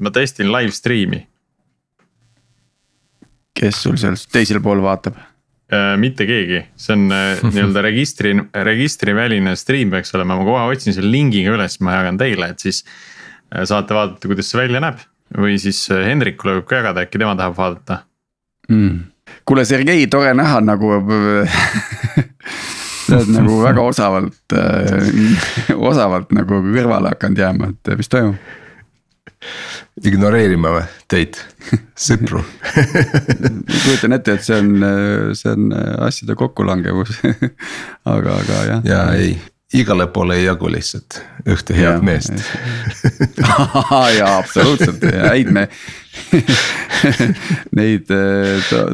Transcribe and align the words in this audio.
ma 0.00 0.12
testin 0.14 0.50
live 0.52 0.74
stream'i 0.74 1.24
kes 3.60 3.82
sul 3.84 3.98
seal 4.00 4.16
teisel 4.32 4.60
pool 4.64 4.80
vaatab? 4.84 5.18
Äh, 5.70 5.94
mitte 6.02 6.26
keegi, 6.26 6.64
see 6.80 6.96
on 6.96 7.14
äh, 7.14 7.42
nii-öelda 7.54 7.84
registri, 7.86 8.34
registriväline 8.66 9.54
stream 9.58 9.92
peaks 9.94 10.14
olema, 10.18 10.38
ma 10.38 10.46
kohe 10.48 10.64
otsin 10.72 10.96
selle 10.96 11.12
lingi 11.12 11.44
ka 11.46 11.54
üles, 11.54 11.78
ma 11.84 12.00
jagan 12.00 12.18
teile, 12.20 12.50
et 12.54 12.64
siis. 12.64 12.82
äh, 13.52 13.62
saate 13.68 13.94
vaadata, 13.94 14.30
kuidas 14.30 14.50
see 14.50 14.60
välja 14.62 14.82
näeb 14.82 15.04
või 15.30 15.60
siis 15.62 15.84
Hendrikule 15.94 16.56
võib 16.58 16.66
ka 16.66 16.80
jagada, 16.80 17.04
äkki 17.06 17.20
tema 17.22 17.36
tahab 17.38 17.54
vaadata 17.54 18.00
mm.. 18.66 18.96
kuule, 19.46 19.62
Sergei, 19.68 20.08
tore 20.10 20.32
näha 20.34 20.58
nagu 20.64 20.90
sa 23.04 23.20
oled 23.20 23.30
nagu 23.36 23.60
väga 23.62 23.84
osavalt 23.86 24.56
osavalt 25.90 26.34
nagu 26.34 26.64
kõrvale 26.66 27.14
hakanud 27.14 27.44
jääma, 27.44 27.70
et 27.70 27.94
mis 28.00 28.10
toimub? 28.10 28.42
Ignoreerima 30.06 30.72
või? 30.74 30.82
Teid, 31.10 31.38
sõpru. 32.08 32.42
Kujutan 33.84 34.16
ette, 34.16 34.36
et 34.38 34.46
see 34.46 34.58
on, 34.60 34.74
see 35.36 35.54
on 35.54 35.70
asjade 36.06 36.36
kokkulangevus. 36.38 37.16
Aga, 38.10 38.36
aga 38.40 38.60
jah. 38.64 38.86
ja 38.88 39.00
ei, 39.12 39.34
igale 39.76 40.06
poole 40.10 40.38
ei 40.40 40.46
jagu 40.46 40.70
lihtsalt 40.72 41.18
ühte 41.50 41.76
head 41.76 41.98
ja, 41.98 42.04
meest. 42.04 42.32
jaa, 44.18 44.38
absoluutselt, 44.38 45.04
häid 45.04 45.52
me 45.54 45.66
Neid 47.76 48.08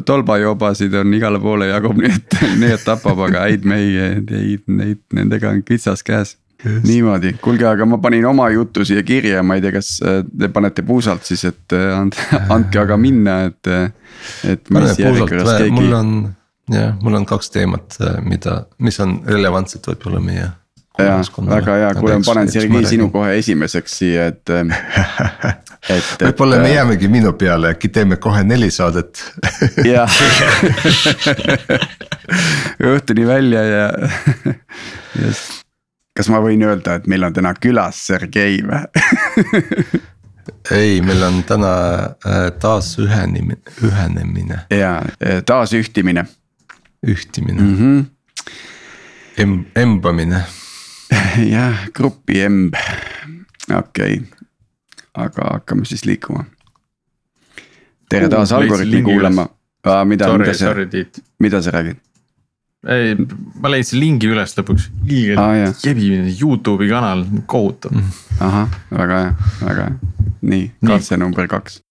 tolbajobasid 0.05 0.93
on 0.99 1.15
igale 1.17 1.39
poole 1.43 1.71
jagub, 1.71 1.97
nii 1.97 2.11
et, 2.11 2.37
et 2.69 2.85
tapab, 2.85 3.23
aga 3.29 3.47
häid 3.47 3.65
mehi, 3.67 3.95
neid, 4.27 4.67
neid, 4.67 5.01
nendega 5.17 5.55
on 5.55 5.63
kitsas 5.65 6.05
käes 6.07 6.35
niimoodi, 6.65 7.35
kuulge, 7.41 7.65
aga 7.69 7.85
ma 7.85 7.99
panin 8.01 8.25
oma 8.25 8.49
jutu 8.53 8.85
siia 8.87 9.03
kirja, 9.05 9.43
ma 9.45 9.57
ei 9.57 9.63
tea, 9.63 9.75
kas 9.75 9.97
äh, 10.01 10.21
te 10.25 10.49
panete 10.53 10.85
puusalt 10.85 11.27
siis, 11.27 11.45
et 11.49 11.75
äh, 11.75 11.91
and, 11.93 12.17
andke 12.55 12.81
aga 12.81 12.97
minna, 13.01 13.39
et. 13.51 13.73
et 14.47 14.71
mis 14.73 14.97
järjekorras 14.97 15.51
keegi. 15.61 15.75
mul 15.75 15.97
on, 15.99 16.13
jah, 16.73 16.95
mul 17.03 17.19
on 17.19 17.27
kaks 17.29 17.53
teemat, 17.53 17.99
äh, 18.01 18.17
mida, 18.25 18.63
mis 18.81 18.97
on 19.03 19.19
relevantsed 19.27 19.85
võib-olla 19.91 20.21
meie. 20.23 20.47
ja, 20.97 21.19
väga 21.37 21.77
hea, 21.77 21.91
kuule, 21.99 22.17
ma 22.23 22.25
panen 22.31 22.49
Sergei 22.49 22.89
sinu 22.89 23.11
kohe 23.13 23.35
esimeseks 23.37 23.99
siia, 23.99 24.25
et 24.31 24.49
et. 25.93 26.25
võib-olla 26.25 26.57
me 26.63 26.73
jäämegi 26.73 27.11
minu 27.13 27.35
peale, 27.37 27.75
äkki 27.77 27.93
teeme 27.93 28.17
kohe 28.17 28.41
neli 28.47 28.71
saadet. 28.73 29.21
jah, 29.85 30.09
õhtuni 32.95 33.29
välja 33.29 33.63
ja, 33.69 33.87
just 35.21 35.66
kas 36.17 36.29
ma 36.33 36.41
võin 36.41 36.63
öelda, 36.65 36.97
et 36.97 37.07
meil 37.09 37.25
on 37.27 37.35
täna 37.35 37.53
külas 37.61 37.99
Sergei 38.07 38.61
või 38.65 38.81
ei, 40.77 41.01
meil 41.05 41.21
on 41.27 41.41
täna 41.47 41.73
äh, 42.25 42.47
taasühenemine, 42.61 43.59
ühenemine. 43.85 44.63
ja 44.73 44.97
äh, 45.21 45.41
taasühtimine. 45.45 46.25
ühtimine 47.07 47.61
mm. 47.61 47.75
-hmm. 47.77 48.05
Em-, 49.37 49.65
embamine. 49.75 50.45
jah, 51.55 51.85
grupi 51.93 52.41
emb, 52.41 52.73
okei 53.69 54.13
okay., 54.13 54.21
aga 55.13 55.51
hakkame 55.53 55.85
siis 55.85 56.05
liikuma. 56.05 56.45
tere 58.09 58.29
taas 58.29 58.51
Algorütmi 58.51 59.03
kuulama, 59.03 59.49
mida, 60.05 60.37
mida 60.37 60.53
sa, 60.53 60.73
mida 61.39 61.61
sa 61.61 61.71
räägid? 61.71 62.06
Ei, 62.85 63.15
ma 63.61 63.71
leidsin 63.73 63.99
lingi 64.01 64.29
üles 64.29 64.53
lõpuks, 64.57 64.89
ah, 65.41 65.55
jebimine 65.83 66.29
Youtube'i 66.37 66.89
kanal, 66.91 67.25
kohutav. 67.49 67.95
ahah, 68.39 68.69
väga 68.93 69.21
hea, 69.23 69.33
väga 69.63 69.87
hea, 69.89 69.97
nii, 70.53 70.67
katse 70.85 71.17
number 71.17 71.47
kaks. 71.51 71.81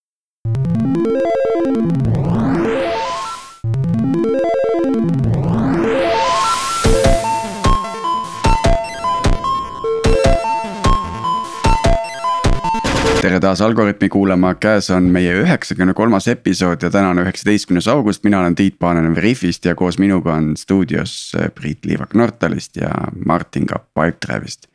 Tere 13.26 13.40
taas 13.42 13.58
Algorütmi 13.64 14.06
kuulama, 14.12 14.52
käes 14.62 14.86
on 14.94 15.08
meie 15.10 15.32
üheksakümne 15.40 15.96
kolmas 15.98 16.28
episood 16.30 16.84
ja 16.84 16.90
täna 16.94 17.10
on 17.10 17.18
üheksateistkümnes 17.24 17.88
august, 17.90 18.22
mina 18.22 18.38
olen 18.38 18.54
Tiit 18.54 18.76
Paananen 18.78 19.16
Veriffist 19.16 19.66
ja 19.66 19.74
koos 19.74 19.98
minuga 19.98 20.36
on 20.36 20.52
stuudios 20.56 21.32
äh, 21.34 21.48
Priit 21.54 21.88
Liivak 21.88 22.14
Nortalist 22.14 22.78
ja 22.78 22.92
Martin 23.26 23.66
Kapp 23.66 23.88
Pipedrive'ist. 23.98 24.70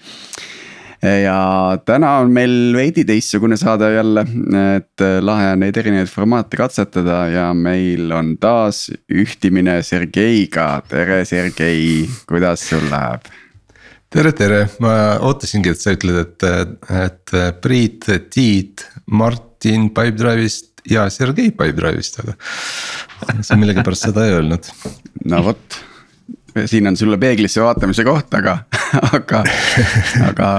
ja 1.24 1.38
täna 1.86 2.18
on 2.26 2.34
meil 2.36 2.76
veidi 2.76 3.06
teistsugune 3.08 3.56
saade 3.58 3.94
jälle, 3.94 4.26
et 4.76 5.06
äh, 5.06 5.20
lahe 5.24 5.54
on 5.54 5.64
neid 5.64 5.80
erinevaid 5.80 6.12
formaate 6.12 6.60
katsetada 6.60 7.22
ja 7.32 7.54
meil 7.54 8.12
on 8.12 8.36
taas 8.42 8.90
ühtimine 9.08 9.80
Sergeiga, 9.82 10.82
tere 10.92 11.24
Sergei, 11.26 12.04
kuidas 12.28 12.68
sul 12.68 12.84
läheb? 12.92 13.32
Tere, 14.12 14.34
tere, 14.36 14.64
ma 14.84 14.96
ootasingi, 15.24 15.72
et 15.72 15.80
sa 15.80 15.94
ütled, 15.96 16.18
et, 16.26 16.48
et 17.00 17.36
Priit, 17.64 18.10
Tiit, 18.34 18.84
Martin 19.16 19.88
Pipedrive'ist 19.96 20.84
ja 20.92 21.06
Sergei 21.14 21.54
Pipedrive'ist, 21.56 22.20
aga. 22.24 22.36
sa 23.46 23.56
millegipärast 23.60 24.10
seda 24.10 24.28
ei 24.28 24.36
öelnud. 24.36 24.68
no 25.32 25.42
vot, 25.46 25.80
siin 26.68 26.92
on 26.92 27.00
sulle 27.00 27.16
peeglisse 27.22 27.64
vaatamise 27.64 28.04
koht, 28.04 28.36
aga, 28.36 28.58
aga, 29.16 29.44
aga 30.28 30.52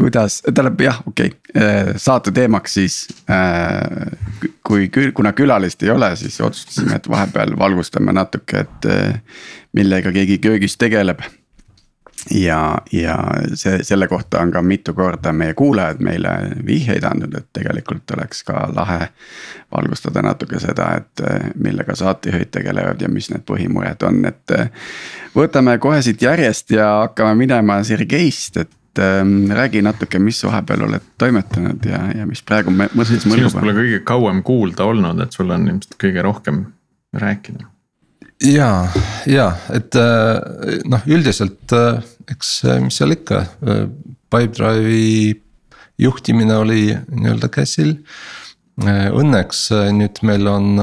kuidas, 0.00 0.40
tähendab 0.48 0.82
jah, 0.82 1.02
okei 1.06 1.30
okay., 1.30 1.96
saate 2.02 2.34
teemaks 2.34 2.78
siis 2.80 3.00
äh,. 3.30 4.10
kui, 4.66 4.90
kuna 5.14 5.36
külalist 5.38 5.86
ei 5.86 5.94
ole, 5.94 6.16
siis 6.18 6.40
otsustasime, 6.42 6.98
et 6.98 7.06
vahepeal 7.10 7.54
valgustame 7.60 8.16
natuke, 8.16 8.66
et 8.66 8.94
millega 9.78 10.10
keegi 10.10 10.42
köögis 10.42 10.74
tegeleb 10.80 11.22
ja, 12.30 12.78
ja 12.92 13.16
see, 13.54 13.82
selle 13.82 14.08
kohta 14.08 14.40
on 14.40 14.50
ka 14.52 14.62
mitu 14.62 14.94
korda 14.94 15.32
meie 15.32 15.54
kuulajad 15.54 16.00
meile 16.04 16.30
vihjeid 16.66 17.04
andnud, 17.04 17.34
et 17.38 17.46
tegelikult 17.52 18.10
oleks 18.16 18.42
ka 18.44 18.68
lahe. 18.74 19.08
valgustada 19.76 20.22
natuke 20.24 20.60
seda, 20.60 20.86
et 20.96 21.22
millega 21.60 21.94
saatejuhid 21.94 22.48
tegelevad 22.50 23.02
ja 23.04 23.08
mis 23.12 23.28
need 23.30 23.44
põhimured 23.48 24.04
on, 24.08 24.24
et. 24.24 24.56
võtame 25.36 25.78
kohe 25.78 26.00
siit 26.02 26.22
järjest 26.22 26.70
ja 26.72 26.88
hakkame 27.02 27.34
minema 27.34 27.82
Sergeist, 27.84 28.56
et 28.56 29.02
ähm, 29.04 29.50
räägi 29.52 29.82
natuke, 29.84 30.18
mis 30.18 30.40
vahepeal 30.44 30.86
oled 30.88 31.10
toimetanud 31.18 31.84
ja, 31.84 32.02
ja 32.16 32.26
mis 32.26 32.42
praegu 32.42 32.72
mõttes 32.72 33.26
mõjub. 33.28 33.44
sinust 33.44 33.60
pole 33.60 33.76
kõige 33.76 34.04
kauem 34.08 34.42
kuulda 34.42 34.88
olnud, 34.88 35.20
et 35.20 35.36
sul 35.36 35.50
on 35.52 35.68
ilmselt 35.68 35.98
kõige 36.00 36.24
rohkem 36.24 36.64
rääkida 37.12 37.68
ja, 38.44 38.70
ja 39.26 39.48
et 39.74 39.96
äh, 39.98 40.80
noh, 40.88 41.04
üldiselt 41.06 41.72
äh, 41.74 42.00
eks 42.30 42.52
äh, 42.64 42.80
mis 42.84 42.98
seal 43.00 43.14
ikka, 43.16 43.44
Pipedrive'i 44.28 45.34
juhtimine 45.98 46.58
oli 46.60 46.82
nii-öelda 46.92 47.48
käsil. 47.50 47.96
Õnneks 48.78 49.62
nüüd 49.96 50.20
meil 50.28 50.44
on 50.46 50.76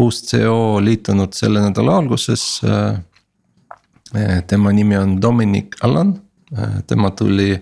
uus 0.00 0.20
CEO 0.24 0.78
liitunud 0.80 1.34
selle 1.36 1.60
nädala 1.60 1.98
alguses. 2.00 2.62
tema 4.46 4.72
nimi 4.72 4.96
on 4.96 5.18
Dominic 5.20 5.76
Allan, 5.84 6.14
tema 6.86 7.10
tuli 7.10 7.58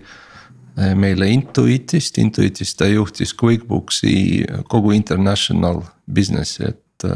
meile 0.95 1.27
Intuitist, 1.33 2.17
Intuitist 2.21 2.77
ta 2.77 2.87
juhtis 2.87 3.33
QuickBooksi 3.33 4.45
kogu 4.69 4.93
international 4.95 5.81
business'i, 6.07 6.69
et 6.69 7.09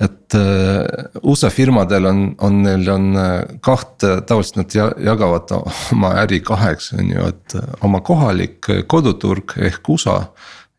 et 0.00 0.34
äh, 0.34 0.84
USA 1.22 1.50
firmadel 1.52 2.08
on, 2.08 2.22
on, 2.40 2.62
neil 2.64 2.88
on 2.92 3.10
äh, 3.20 3.42
kahte, 3.64 4.16
tavaliselt 4.26 4.62
nad 4.62 4.76
jagavad 5.04 5.52
oma 5.52 6.14
äri 6.22 6.40
kaheks, 6.44 6.92
on 6.96 7.12
ju, 7.12 7.26
et 7.28 7.56
äh, 7.58 7.74
oma 7.86 8.00
kohalik 8.04 8.70
koduturg 8.90 9.58
ehk 9.60 9.92
USA. 9.92 10.22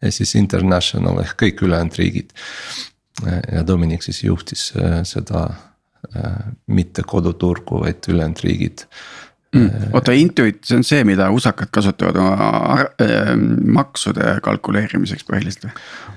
ja 0.02 0.09
siis 0.12 0.34
international 0.36 1.20
ehk 1.22 1.38
kõik 1.44 1.59
ülejäänud 1.62 1.97
riigid. 2.00 2.32
ja 3.52 3.62
Dominic 3.68 4.02
siis 4.02 4.23
juhtis 4.23 4.72
seda 5.06 5.44
mitte 6.66 7.03
koduturgu, 7.06 7.84
vaid 7.84 8.08
ülejäänud 8.09 8.41
riigid 8.41 8.88
mm.. 9.56 9.92
oota, 9.94 10.14
Intuit, 10.16 10.62
see 10.66 10.78
on 10.80 10.86
see, 10.88 11.03
mida 11.08 11.30
usakad 11.34 11.72
kasutavad 11.74 12.20
oma 12.22 12.78
äh, 13.02 13.34
maksude 13.80 14.38
kalkuleerimiseks 14.46 15.26
põhiliselt 15.28 15.68
või? 15.68 15.74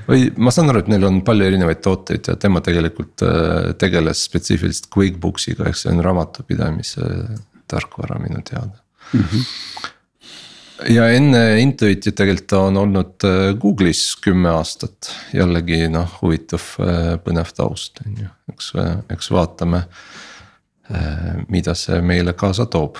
või 0.08 0.28
ma 0.46 0.54
saan 0.54 0.70
aru, 0.72 0.84
et 0.84 0.92
neil 0.92 1.08
on 1.08 1.22
palju 1.26 1.48
erinevaid 1.48 1.82
tooteid 1.84 2.30
ja 2.30 2.36
tema 2.40 2.62
tegelikult 2.64 3.24
äh, 3.26 3.72
tegeles 3.80 4.26
spetsiifiliselt 4.28 4.90
QuickBooksiga, 4.94 5.68
ehk 5.70 5.80
see 5.80 5.92
on 5.92 6.04
raamatupidamise 6.04 7.10
tarkvara 7.70 8.20
minu 8.22 8.44
teada 8.46 8.78
mm. 9.12 9.20
-hmm 9.20 9.90
ja 10.90 11.04
enne 11.14 11.60
Intuiti 11.62 12.10
tegelikult 12.12 12.48
ta 12.50 12.58
on 12.66 12.76
olnud 12.76 13.24
äh, 13.24 13.54
Google'is 13.60 14.16
kümme 14.20 14.50
aastat, 14.50 15.12
jällegi 15.32 15.86
noh, 15.88 16.18
huvitav 16.20 16.64
põnev 17.24 17.52
taust 17.56 18.02
on 18.04 18.18
ju, 18.24 18.30
eks, 18.52 18.72
eks 19.14 19.30
vaatame. 19.30 19.84
mida 21.48 21.72
see 21.78 21.96
meile 22.04 22.34
kaasa 22.36 22.66
toob 22.68 22.98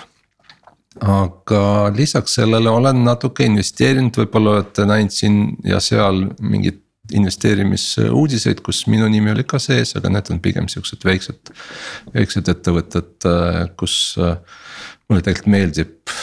aga 1.02 1.91
lisaks 1.96 2.37
sellele 2.38 2.70
olen 2.70 3.02
natuke 3.05 3.46
investeerinud, 3.49 4.14
võib-olla 4.23 4.58
olete 4.58 4.87
näinud 4.87 5.14
siin 5.14 5.38
ja 5.67 5.81
seal 5.82 6.26
mingit 6.41 6.82
investeerimisuudiseid, 7.12 8.62
kus 8.64 8.87
minu 8.88 9.08
nimi 9.12 9.32
oli 9.35 9.44
ka 9.44 9.58
sees, 9.61 9.93
aga 9.99 10.12
need 10.14 10.31
on 10.32 10.38
pigem 10.44 10.69
siuksed 10.73 11.05
väiksed, 11.05 11.50
väiksed 12.14 12.49
ettevõtted, 12.49 13.26
kus 13.76 13.96
mulle 14.17 15.20
tegelikult 15.20 15.52
meeldib 15.52 16.14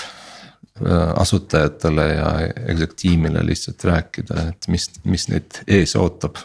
asutajatele 1.21 2.07
ja 2.07 2.29
exec-tiimile 2.73 3.43
lihtsalt 3.45 3.83
rääkida, 3.85 4.47
et 4.49 4.67
mis, 4.73 4.87
mis 5.03 5.27
neid 5.29 5.61
ees 5.67 5.93
ootab. 5.99 6.41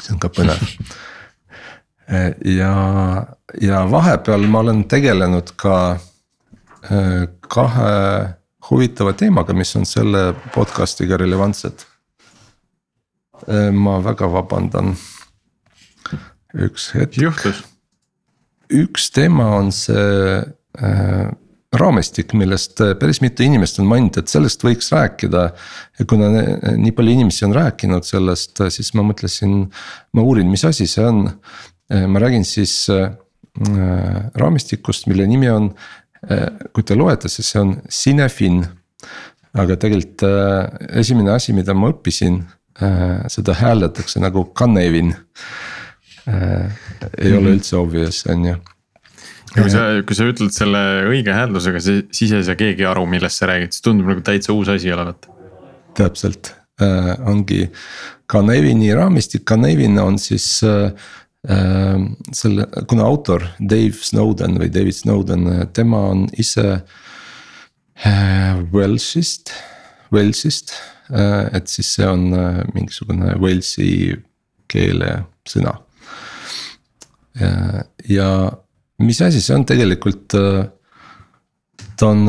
see 0.00 0.12
on 0.12 0.18
ka 0.20 0.28
põnev 0.28 0.64
ja, 2.60 2.72
ja 3.62 3.84
vahepeal 3.90 4.48
ma 4.50 4.64
olen 4.64 4.84
tegelenud 4.90 5.54
ka 5.56 5.76
kahe 7.48 7.94
huvitava 8.70 9.14
teemaga, 9.16 9.54
mis 9.56 9.74
on 9.78 9.86
selle 9.88 10.30
podcast'iga 10.54 11.18
relevantsed. 11.20 11.86
ma 13.72 13.98
väga 14.02 14.26
vabandan. 14.32 14.94
üks 16.54 16.92
hetk. 16.94 17.18
juhtus. 17.20 17.62
üks 18.72 19.10
teema 19.14 19.50
on 19.58 19.72
see 19.72 20.38
äh, 20.80 21.28
raamistik, 21.76 22.32
millest 22.32 22.80
päris 23.00 23.20
mitu 23.20 23.44
inimest 23.44 23.78
on 23.82 23.86
maininud, 23.90 24.16
et 24.16 24.32
sellest 24.32 24.64
võiks 24.64 24.88
rääkida. 24.92 25.50
ja 25.98 26.06
kuna 26.08 26.30
nii 26.76 26.92
palju 26.96 27.12
inimesi 27.18 27.44
on 27.44 27.54
rääkinud 27.54 28.08
sellest, 28.08 28.56
siis 28.70 28.94
ma 28.94 29.04
mõtlesin, 29.06 29.66
ma 30.12 30.24
uurin, 30.24 30.50
mis 30.50 30.64
asi 30.64 30.88
see 30.90 31.04
on. 31.04 31.28
ma 31.86 32.18
räägin 32.18 32.44
siis 32.44 32.88
äh, 32.90 33.12
raamistikust, 34.34 35.06
mille 35.06 35.26
nimi 35.26 35.48
on 35.50 35.70
Äh, 35.70 36.05
kui 36.72 36.84
te 36.86 36.96
loete, 36.98 37.30
siis 37.30 37.52
see 37.52 37.62
on 37.62 37.76
Cinefin. 37.92 38.64
aga 39.56 39.76
tegelikult 39.80 40.22
äh, 40.26 40.98
esimene 41.00 41.30
asi, 41.32 41.54
mida 41.56 41.72
ma 41.72 41.88
õppisin, 41.88 42.42
äh, 42.82 43.22
seda 43.32 43.54
hääldatakse 43.56 44.20
nagu 44.20 44.44
Canevin. 44.52 45.14
ei 46.26 47.36
ole 47.36 47.52
üldse 47.54 47.76
obvious, 47.78 48.24
on 48.26 48.44
ju 48.44 48.56
ja 49.56 49.62
kui 49.62 49.70
sa, 49.72 49.84
kui 50.04 50.18
sa 50.18 50.26
ütled 50.28 50.52
selle 50.52 50.80
õige 51.08 51.32
hääldusega, 51.32 51.80
siis 51.80 52.34
ei 52.34 52.44
saa 52.44 52.58
keegi 52.58 52.84
aru, 52.88 53.06
millest 53.08 53.40
sa 53.40 53.48
räägid, 53.50 53.72
see 53.72 53.84
tundub 53.86 54.10
nagu 54.10 54.24
täitsa 54.26 54.52
uus 54.52 54.68
asi 54.72 54.92
olevat. 54.92 55.28
täpselt 55.96 56.52
äh,, 56.82 57.14
ongi 57.30 57.70
Canevini 58.28 58.90
raamistik, 58.94 59.46
Canevin 59.48 59.98
on 60.02 60.18
siis 60.20 60.58
äh, 60.66 60.90
selle, 61.46 62.66
kuna 62.88 63.04
autor 63.06 63.44
Dave 63.60 63.94
Snowden 64.02 64.58
või 64.58 64.70
David 64.72 64.96
Snowden, 64.96 65.46
tema 65.76 66.00
on 66.10 66.26
ise 66.38 66.64
äh, 68.02 68.56
Walesist, 68.72 69.52
Walesist. 70.14 70.74
Äh, 71.10 71.46
et 71.54 71.70
siis 71.70 71.92
see 71.94 72.08
on 72.08 72.28
mingisugune 72.74 73.36
Walesi 73.38 74.16
keelesõna. 74.66 75.76
ja 78.08 78.28
mis 78.98 79.18
asi 79.20 79.42
see 79.44 79.54
on 79.54 79.66
tegelikult, 79.68 80.32
ta 82.00 82.06
on 82.08 82.22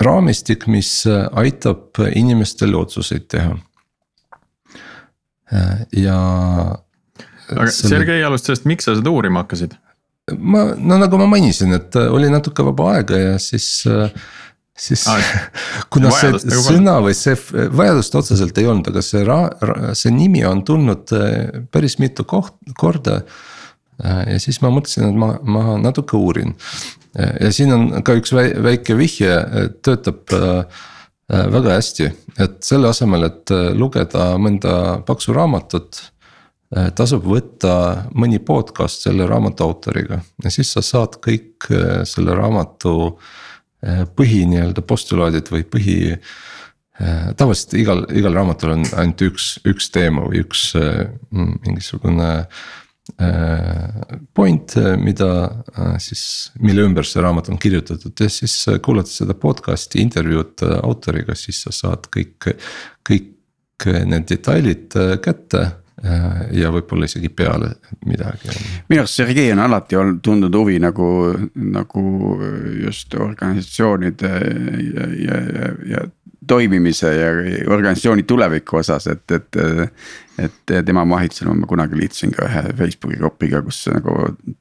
raamistik, 0.00 0.64
mis 0.66 1.04
aitab 1.06 2.00
inimestel 2.16 2.74
otsuseid 2.74 3.28
teha 3.30 3.52
ja. 5.96 6.18
aga 7.50 7.70
selle... 7.70 7.96
Sergei 7.96 8.24
alustas 8.26 8.54
sellest, 8.54 8.68
miks 8.70 8.88
sa 8.88 8.96
seda 8.98 9.12
uurima 9.12 9.44
hakkasid? 9.44 9.76
ma, 10.38 10.68
no 10.78 10.98
nagu 11.00 11.18
ma 11.18 11.26
mainisin, 11.30 11.74
et 11.74 11.96
äh, 11.98 12.10
oli 12.12 12.30
natuke 12.30 12.64
vaba 12.66 12.94
aega 12.96 13.18
ja 13.18 13.32
siis 13.42 13.68
äh, 13.90 14.12
siis 14.78 15.04
ah, 15.10 15.32
kuna 15.92 16.12
see 16.14 16.38
sõna 16.62 16.98
või 17.04 17.16
see 17.18 17.34
vajadust 17.76 18.14
otseselt 18.22 18.60
ei 18.60 18.68
olnud, 18.70 18.92
aga 18.92 19.02
see 19.04 19.24
ra-, 19.26 19.94
see 19.98 20.12
nimi 20.14 20.44
on 20.48 20.62
tulnud 20.66 21.10
päris 21.74 21.98
mitu 22.00 22.24
koht-, 22.28 22.56
korda. 22.80 23.20
ja 24.00 24.38
siis 24.40 24.62
ma 24.64 24.70
mõtlesin, 24.72 25.10
et 25.10 25.18
ma, 25.20 25.34
ma 25.42 25.74
natuke 25.82 26.16
uurin. 26.16 26.54
ja 27.12 27.50
siin 27.52 27.74
on 27.74 27.90
ka 28.06 28.16
üks 28.16 28.32
väike 28.32 28.96
vihje, 28.96 29.34
töötab 29.84 30.32
äh, 30.32 30.62
Äh, 30.62 30.89
väga 31.30 31.76
hästi, 31.76 32.08
et 32.42 32.56
selle 32.66 32.90
asemel, 32.90 33.28
et 33.28 33.52
äh, 33.54 33.70
lugeda 33.76 34.32
mõnda 34.40 34.72
paksu 35.06 35.34
raamatut. 35.36 36.00
Äh, 36.74 36.90
tasub 36.96 37.26
võtta 37.26 37.74
mõni 38.14 38.40
podcast 38.42 39.06
selle 39.06 39.26
raamatu 39.30 39.66
autoriga 39.66 40.20
ja 40.44 40.52
siis 40.54 40.72
sa 40.74 40.82
saad 40.86 41.20
kõik 41.22 41.70
selle 42.08 42.34
raamatu 42.38 43.16
põhi 44.16 44.42
nii-öelda 44.44 44.82
postulaadid 44.84 45.48
või 45.48 45.62
põhi. 45.64 45.96
tavaliselt 47.40 47.72
igal, 47.80 48.02
igal 48.12 48.34
raamatul 48.36 48.74
on 48.74 48.82
ainult 49.00 49.22
üks, 49.24 49.46
üks 49.64 49.88
teema 49.94 50.26
või 50.26 50.42
üks 50.44 50.66
mingisugune 51.32 52.28
Äh, 52.30 52.46
point, 54.34 54.76
äh, 54.76 54.96
mida 54.96 55.30
äh, 55.78 55.98
siis, 55.98 56.52
mille 56.60 56.84
ümber 56.86 57.06
see 57.06 57.22
raamat 57.22 57.50
on 57.52 57.58
kirjutatud 57.58 58.20
ja 58.20 58.28
siis 58.30 58.54
kuulates 58.84 59.18
seda 59.22 59.34
podcast'i 59.34 60.00
intervjuud 60.04 60.64
autoriga, 60.82 61.36
siis 61.38 61.62
sa 61.66 61.74
saad 61.74 62.08
kõik, 62.14 62.50
kõik 63.06 63.36
need 63.80 64.26
detailid 64.28 64.92
kätte 65.24 65.62
ja 66.56 66.68
võib-olla 66.72 67.04
isegi 67.08 67.28
peale 67.28 67.74
midagi. 68.08 68.52
minu 68.88 69.02
arust 69.02 69.20
Sergei 69.20 69.50
on 69.52 69.60
alati 69.60 69.98
olnud 70.00 70.22
tundnud 70.24 70.56
huvi 70.56 70.78
nagu, 70.80 71.08
nagu 71.60 72.04
just 72.80 73.14
organisatsioonide 73.20 74.30
ja, 74.30 75.08
ja, 75.24 75.40
ja, 75.56 75.72
ja 75.92 76.04
toimimise 76.50 77.12
ja 77.14 77.28
organisatsiooni 77.70 78.26
tuleviku 78.28 78.80
osas, 78.82 79.06
et, 79.12 79.24
et. 79.30 79.62
et 80.40 80.72
tema 80.86 81.02
mahitusel 81.04 81.50
ma 81.52 81.66
kunagi 81.68 81.98
liitusin 81.98 82.30
ka 82.32 82.46
ühe 82.46 82.60
Facebooki 82.78 83.18
grupiga, 83.20 83.58
kus 83.60 83.82
nagu 83.92 84.14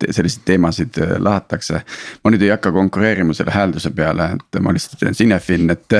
selliseid 0.04 0.44
teemasid 0.50 1.00
lahatakse. 1.24 1.80
ma 2.24 2.34
nüüd 2.34 2.44
ei 2.44 2.52
hakka 2.52 2.74
konkureerima 2.76 3.32
selle 3.38 3.54
häälduse 3.56 3.94
peale, 3.96 4.34
et 4.36 4.60
ma 4.60 4.74
lihtsalt 4.76 5.00
teen 5.00 5.16
Cinefin, 5.16 5.72
et, 5.72 5.96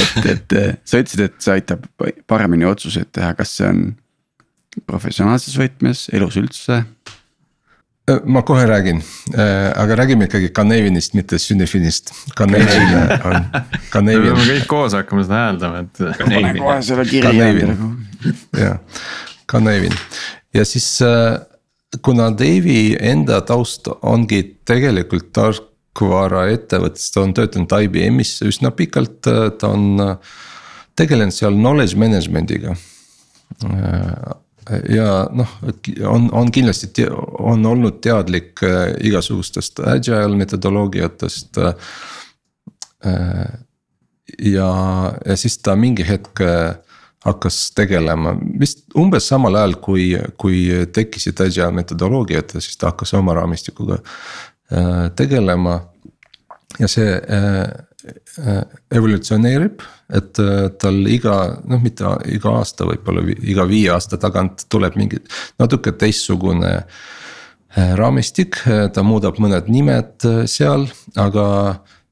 et, 0.00 0.26
et 0.34 0.56
sa 0.82 1.04
ütlesid, 1.04 1.22
et 1.28 1.38
see 1.38 1.54
aitab 1.54 1.86
paremini 2.26 2.66
otsuseid 2.66 3.12
teha, 3.14 3.30
kas 3.38 3.54
see 3.60 3.70
on 3.70 3.84
professionaalses 4.90 5.54
võtmes, 5.60 6.08
elus 6.16 6.40
üldse 6.42 6.82
ma 8.24 8.42
kohe 8.46 8.66
räägin, 8.68 9.02
äh, 9.34 9.70
aga 9.76 9.96
räägime 10.02 10.26
ikkagi 10.28 10.50
Canevinist, 10.56 11.14
mitte 11.14 11.38
Sünefinist. 11.38 12.12
Canevin 12.38 12.96
on, 13.24 13.46
Canevin. 13.94 14.30
me 14.30 14.34
peame 14.34 14.48
kõik 14.54 14.66
koos 14.70 14.96
hakkama 14.98 15.24
seda 15.26 15.44
hääldama, 15.44 15.84
et. 15.86 16.04
pane 16.24 16.52
kohe 16.58 16.82
selle 16.82 17.06
kirja. 17.10 17.76
jah, 18.58 18.78
Canevin 19.50 19.96
ja 20.54 20.64
siis 20.64 21.02
äh, 21.02 21.40
kuna 22.02 22.30
Dave'i 22.30 22.96
enda 23.00 23.40
taust 23.46 23.88
ongi 24.02 24.42
tegelikult 24.66 25.30
tarkvaraettevõttes, 25.36 27.10
ta 27.14 27.24
on 27.24 27.34
töötanud 27.34 27.74
IBM-is 27.86 28.38
üsna 28.46 28.72
pikalt, 28.74 29.20
ta 29.22 29.70
on 29.70 30.16
tegelenud 30.98 31.34
seal 31.34 31.56
knowledge 31.58 31.98
management'iga 31.98 32.76
ja 34.88 35.28
noh, 35.32 35.48
on, 36.08 36.28
on 36.32 36.52
kindlasti, 36.52 37.06
on 37.38 37.66
olnud 37.66 38.00
teadlik 38.04 38.62
äh, 38.66 38.92
igasugustest 39.08 39.80
agile 39.86 40.36
metodoloogiatest. 40.36 41.58
Äh, 41.58 41.74
ja, 44.38 44.70
ja 45.26 45.36
siis 45.36 45.58
ta 45.58 45.76
mingi 45.76 46.06
hetk 46.06 46.40
äh, 46.44 46.74
hakkas 47.24 47.70
tegelema 47.76 48.34
vist 48.60 48.86
umbes 48.96 49.28
samal 49.28 49.58
ajal, 49.60 49.76
kui, 49.84 50.12
kui 50.40 50.64
tekkisid 50.92 51.40
agile 51.44 51.70
metodoloogiad, 51.76 52.56
siis 52.58 52.78
ta 52.80 52.92
hakkas 52.92 53.14
oma 53.18 53.34
raamistikuga 53.36 54.00
tegelema. 55.18 55.80
ja 56.78 56.88
see 56.88 57.16
evolutsioneerib 58.90 59.82
et 60.12 60.40
äh, 60.42 60.66
tal 60.80 61.00
iga 61.10 61.36
noh, 61.68 61.80
mitte 61.82 62.10
iga 62.30 62.56
aasta, 62.60 62.86
võib-olla 62.88 63.24
iga 63.38 63.66
viie 63.68 63.90
aasta 63.94 64.18
tagant 64.20 64.66
tuleb 64.72 64.98
mingi 64.98 65.20
natuke 65.60 65.92
teistsugune 65.98 66.72
äh, 66.80 67.94
raamistik, 67.98 68.62
ta 68.94 69.06
muudab 69.06 69.40
mõned 69.42 69.70
nimed 69.70 70.28
äh, 70.28 70.44
seal, 70.50 70.88
aga 71.20 71.46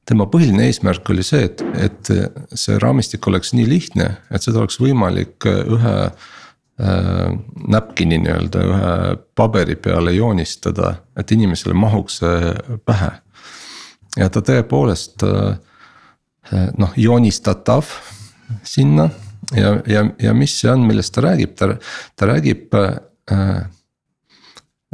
tema 0.09 0.25
põhiline 0.31 0.65
eesmärk 0.65 1.11
oli 1.13 1.23
see, 1.25 1.45
et, 1.51 1.61
et 1.77 2.11
see 2.57 2.79
raamistik 2.81 3.27
oleks 3.29 3.53
nii 3.53 3.67
lihtne, 3.69 4.09
et 4.33 4.45
seda 4.45 4.63
oleks 4.63 4.79
võimalik 4.81 5.45
ühe 5.45 5.95
äh, 6.07 7.31
näpkini 7.75 8.21
nii-öelda 8.23 8.67
ühe 8.71 8.93
paberi 9.37 9.77
peale 9.77 10.15
joonistada, 10.15 10.95
et 11.19 11.35
inimesele 11.35 11.77
mahuks 11.77 12.21
see 12.23 12.53
pähe. 12.87 13.11
ja 14.17 14.29
ta 14.33 14.41
tõepoolest 14.41 15.27
äh, 15.27 15.59
noh 16.51 16.93
joonistatav 16.97 17.89
sinna 18.63 19.09
ja, 19.55 19.75
ja, 19.87 20.03
ja 20.19 20.33
mis 20.33 20.55
see 20.59 20.71
on, 20.71 20.85
millest 20.87 21.13
ta 21.15 21.23
räägib, 21.25 21.55
ta, 21.57 21.75
ta 22.15 22.29
räägib 22.29 22.75
äh, 22.77 22.95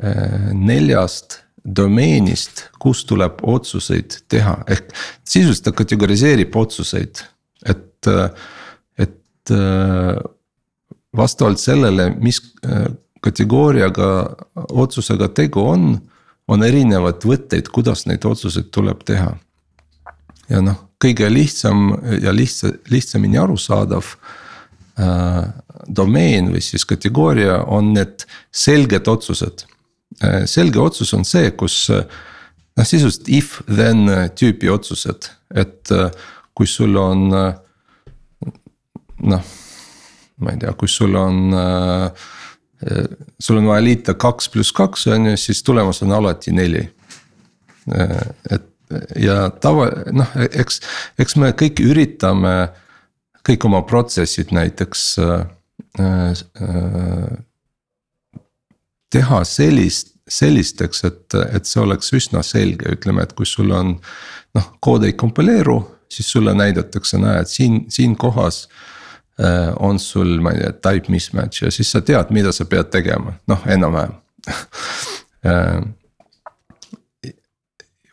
äh, 0.04 0.50
neljast 0.54 1.42
domeenist, 1.66 2.68
kus 2.80 3.06
tuleb 3.10 3.40
otsuseid 3.42 4.20
teha, 4.30 4.60
ehk 4.70 4.92
sisuliselt 5.26 5.66
ta 5.66 5.74
kategoriseerib 5.74 6.54
otsuseid, 6.62 7.24
et, 7.66 8.10
et 9.02 9.54
vastavalt 11.18 11.58
sellele, 11.58 12.12
mis 12.22 12.38
kategooriaga 13.26 14.10
otsusega 14.78 15.32
tegu 15.34 15.66
on, 15.66 15.96
on 16.46 16.64
erinevad 16.68 17.26
võtteid, 17.26 17.72
kuidas 17.74 18.06
neid 18.06 18.26
otsuseid 18.30 18.70
tuleb 18.74 19.02
teha. 19.08 19.32
ja 20.50 20.62
noh, 20.62 20.85
kõige 21.02 21.30
lihtsam 21.32 21.92
ja 22.22 22.34
lihtsa, 22.34 22.72
lihtsamini 22.92 23.40
arusaadav 23.42 24.14
äh, 25.00 25.42
domeen 25.88 26.52
või 26.54 26.64
siis 26.64 26.86
kategooria 26.88 27.62
on 27.68 27.94
need 27.94 28.26
selged 28.52 29.08
otsused 29.12 29.66
äh,. 30.24 30.46
selge 30.50 30.80
otsus 30.80 31.14
on 31.14 31.26
see, 31.28 31.52
kus 31.58 31.86
äh, 31.94 32.08
noh, 32.76 32.86
sisuliselt 32.86 33.30
if 33.32 33.60
then 33.68 34.08
tüüpi 34.36 34.70
otsused, 34.72 35.30
et 35.56 35.92
äh, 35.92 36.10
kui 36.56 36.68
sul 36.68 36.96
on 37.00 37.28
äh, 37.36 37.54
noh, 39.32 39.54
ma 40.44 40.54
ei 40.54 40.62
tea, 40.62 40.74
kui 40.78 40.92
sul 40.92 41.16
on 41.20 41.56
äh, 41.56 42.26
sul 43.40 43.62
on 43.62 43.70
vaja 43.72 43.84
liita 43.86 44.18
kaks 44.20 44.50
pluss 44.52 44.76
kaks 44.76 45.08
on 45.16 45.32
ju, 45.32 45.38
siis 45.40 45.64
tulemus 45.64 46.04
on 46.04 46.12
alati 46.14 46.52
neli. 46.54 46.84
et 48.52 48.64
ja 49.20 49.50
tava, 49.62 49.90
noh, 50.14 50.34
eks, 50.52 50.82
eks 51.22 51.38
me 51.42 51.52
kõik 51.58 51.82
üritame 51.84 52.56
kõik 53.46 53.66
oma 53.68 53.82
protsessid 53.86 54.54
näiteks 54.56 55.04
äh, 55.22 55.46
äh, 56.02 57.36
teha 59.14 59.42
sellist, 59.48 60.16
sellisteks, 60.26 61.04
et, 61.08 61.38
et 61.54 61.70
see 61.70 61.82
oleks 61.84 62.12
üsna 62.18 62.42
selge, 62.46 62.90
ütleme, 62.98 63.26
et 63.26 63.36
kui 63.38 63.48
sul 63.50 63.74
on 63.76 63.96
noh, 64.56 64.72
kood 64.84 65.06
ei 65.06 65.14
kompileeru, 65.18 65.78
siis 66.12 66.32
sulle 66.34 66.56
näidatakse, 66.58 67.20
näed 67.22 67.50
siin, 67.52 67.84
siin 67.94 68.16
kohas 68.20 68.66
äh, 69.40 69.72
on 69.78 70.00
sul, 70.02 70.40
ma 70.42 70.56
ei 70.56 70.64
tea, 70.64 70.74
type 70.90 71.14
mismatch 71.14 71.68
ja 71.68 71.74
siis 71.74 71.92
sa 71.94 72.02
tead, 72.06 72.34
mida 72.36 72.54
sa 72.56 72.68
pead 72.70 72.90
tegema, 72.94 73.38
noh 73.52 73.70
enam-vähem. 73.78 74.22
Äh, 75.46 75.84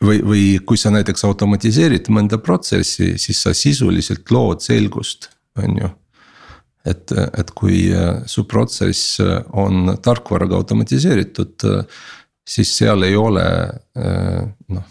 või, 0.03 0.21
või 0.23 0.45
kui 0.65 0.79
sa 0.79 0.91
näiteks 0.93 1.25
automatiseerid 1.27 2.09
mõnda 2.13 2.39
protsessi, 2.43 3.13
siis 3.21 3.41
sa 3.45 3.53
sisuliselt 3.57 4.31
lood 4.33 4.63
selgust, 4.63 5.29
on 5.59 5.77
ju. 5.79 5.89
et, 6.89 7.13
et 7.39 7.53
kui 7.55 7.85
äh, 7.95 8.23
su 8.27 8.45
protsess 8.49 9.19
äh, 9.23 9.39
on 9.53 9.95
tarkvaraga 10.03 10.59
automatiseeritud, 10.59 11.67
äh, 11.69 11.85
siis 12.47 12.73
seal 12.77 13.05
ei 13.07 13.15
ole 13.15 13.45
noh, 13.95 14.87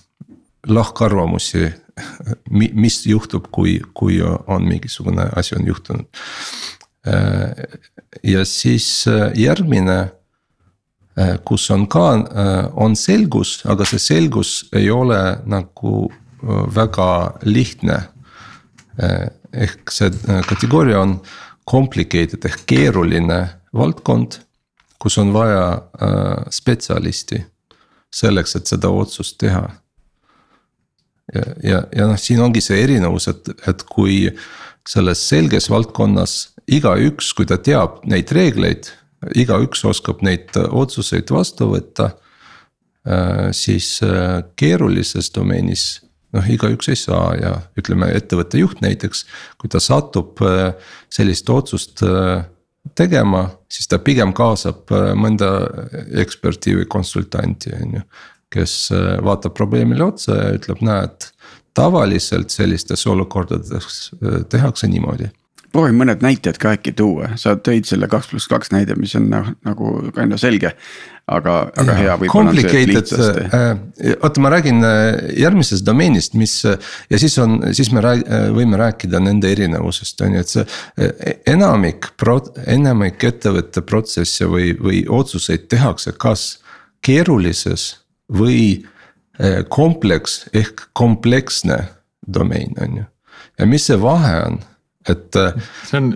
lahkarvamusi. 0.66 1.66
mis 2.85 3.02
juhtub, 3.04 3.50
kui, 3.52 3.75
kui 3.92 4.23
on 4.25 4.64
mingisugune 4.64 5.26
asi 5.37 5.52
on 5.59 5.66
juhtunud. 5.69 6.07
ja 8.25 8.45
siis 8.49 9.04
järgmine 9.37 9.97
kus 11.45 11.71
on 11.71 11.87
ka, 11.92 12.07
äh, 12.14 12.71
on 12.76 12.97
selgus, 12.97 13.61
aga 13.69 13.85
see 13.85 14.00
selgus 14.00 14.52
ei 14.73 14.90
ole 14.90 15.21
nagu 15.45 16.09
äh, 16.09 16.64
väga 16.75 17.38
lihtne. 17.45 18.09
ehk 19.52 19.88
see 19.90 20.11
kategooria 20.45 20.99
on 21.00 21.14
complicated 21.69 22.45
ehk 22.45 22.66
keeruline 22.69 23.38
valdkond, 23.73 24.37
kus 25.00 25.16
on 25.19 25.33
vaja 25.33 25.81
spetsialisti 26.52 27.40
selleks, 28.12 28.52
et 28.57 28.69
seda 28.69 28.90
otsust 28.92 29.38
teha. 29.40 29.64
ja, 31.35 31.45
ja, 31.64 31.81
ja 31.97 32.07
noh, 32.07 32.21
siin 32.21 32.45
ongi 32.45 32.61
see 32.61 32.83
erinevus, 32.85 33.31
et, 33.33 33.49
et 33.66 33.83
kui 33.88 34.28
selles 34.88 35.25
selges 35.28 35.71
valdkonnas 35.73 36.37
igaüks, 36.69 37.33
kui 37.33 37.49
ta 37.49 37.57
teab 37.57 38.02
neid 38.04 38.28
reegleid 38.37 38.92
igaüks 39.31 39.85
oskab 39.88 40.23
neid 40.26 40.55
äh, 40.59 40.69
otsuseid 40.69 41.31
vastu 41.33 41.71
võtta. 41.73 42.12
Äh, 43.02 43.50
siis 43.57 43.97
äh, 44.07 44.43
keerulises 44.59 45.33
domeenis 45.35 46.02
noh, 46.35 46.47
igaüks 46.49 46.91
ei 46.93 46.99
saa 46.99 47.33
ja 47.38 47.52
ütleme, 47.79 48.11
ettevõtte 48.17 48.61
juht 48.61 48.83
näiteks, 48.85 49.26
kui 49.61 49.71
ta 49.73 49.83
satub 49.83 50.41
sellist 51.12 51.50
otsust 51.52 52.00
tegema, 52.97 53.43
siis 53.69 53.91
ta 53.91 53.99
pigem 54.00 54.33
kaasab 54.33 54.88
mõnda 55.21 55.50
eksperti 56.23 56.79
või 56.79 56.88
konsultanti, 56.88 57.75
on 57.76 57.99
ju. 57.99 58.07
kes 58.52 58.73
vaatab 59.25 59.52
probleemile 59.61 60.07
otsa 60.09 60.38
ja 60.38 60.49
ütleb, 60.57 60.81
näed, 60.81 61.29
tavaliselt 61.76 62.49
sellistes 62.49 63.05
olukordades 63.12 64.09
tehakse 64.49 64.88
niimoodi 64.88 65.29
proovi 65.73 65.95
mõned 65.97 66.23
näited 66.25 66.59
ka 66.61 66.75
äkki 66.76 66.93
tuua, 66.97 67.33
sa 67.41 67.55
tõid 67.57 67.88
selle 67.88 68.09
kaks 68.11 68.31
pluss 68.31 68.50
kaks 68.50 68.73
näide, 68.75 68.97
mis 69.00 69.14
on 69.19 69.29
noh, 69.33 69.49
nagu 69.67 69.95
ka 70.12 70.25
enda 70.26 70.38
selge. 70.41 70.75
aga, 71.33 71.52
aga 71.79 71.95
hea 71.95 72.14
see 72.19 72.81
lihtsasti 72.91 73.45
äh,. 73.55 74.17
oota, 74.26 74.41
ma 74.43 74.50
räägin 74.50 74.83
äh, 74.85 75.31
järgmisest 75.38 75.87
domeenist, 75.87 76.35
mis 76.35 76.57
ja 76.64 77.19
siis 77.19 77.38
on, 77.38 77.61
siis 77.73 77.93
me 77.95 78.02
rääg, 78.02 78.25
äh, 78.26 78.49
võime 78.52 78.76
rääkida 78.81 79.21
nende 79.23 79.52
erinevusest, 79.52 80.21
on 80.26 80.35
ju, 80.35 80.43
et 80.43 80.50
see. 80.50 80.67
Äh, 80.99 81.37
enamik 81.55 82.11
pro-, 82.19 82.52
enamik 82.67 83.23
ettevõtte 83.25 83.85
protsesse 83.87 84.50
või, 84.50 84.73
või 84.79 85.05
otsuseid 85.09 85.69
tehakse 85.71 86.12
kas 86.19 86.59
keerulises 87.02 88.02
või 88.33 88.85
kompleks 89.73 90.43
ehk 90.55 90.85
kompleksne 90.95 91.79
domain, 92.29 92.76
on 92.83 92.99
ju. 93.00 93.05
ja 93.59 93.67
mis 93.67 93.87
see 93.88 93.97
vahe 93.99 94.35
on 94.50 94.61
et. 95.09 95.37
Äh, 95.37 95.71
see 95.88 96.00
on, 96.00 96.11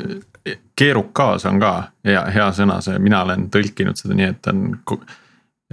keerukas 0.79 1.47
on 1.49 1.59
ka 1.59 1.71
hea, 2.07 2.21
hea 2.31 2.51
sõna, 2.55 2.77
see, 2.85 2.99
mina 3.03 3.25
olen 3.27 3.49
tõlkinud 3.51 3.99
seda 3.99 4.15
nii, 4.15 4.29
et 4.35 4.51
on. 4.53 4.61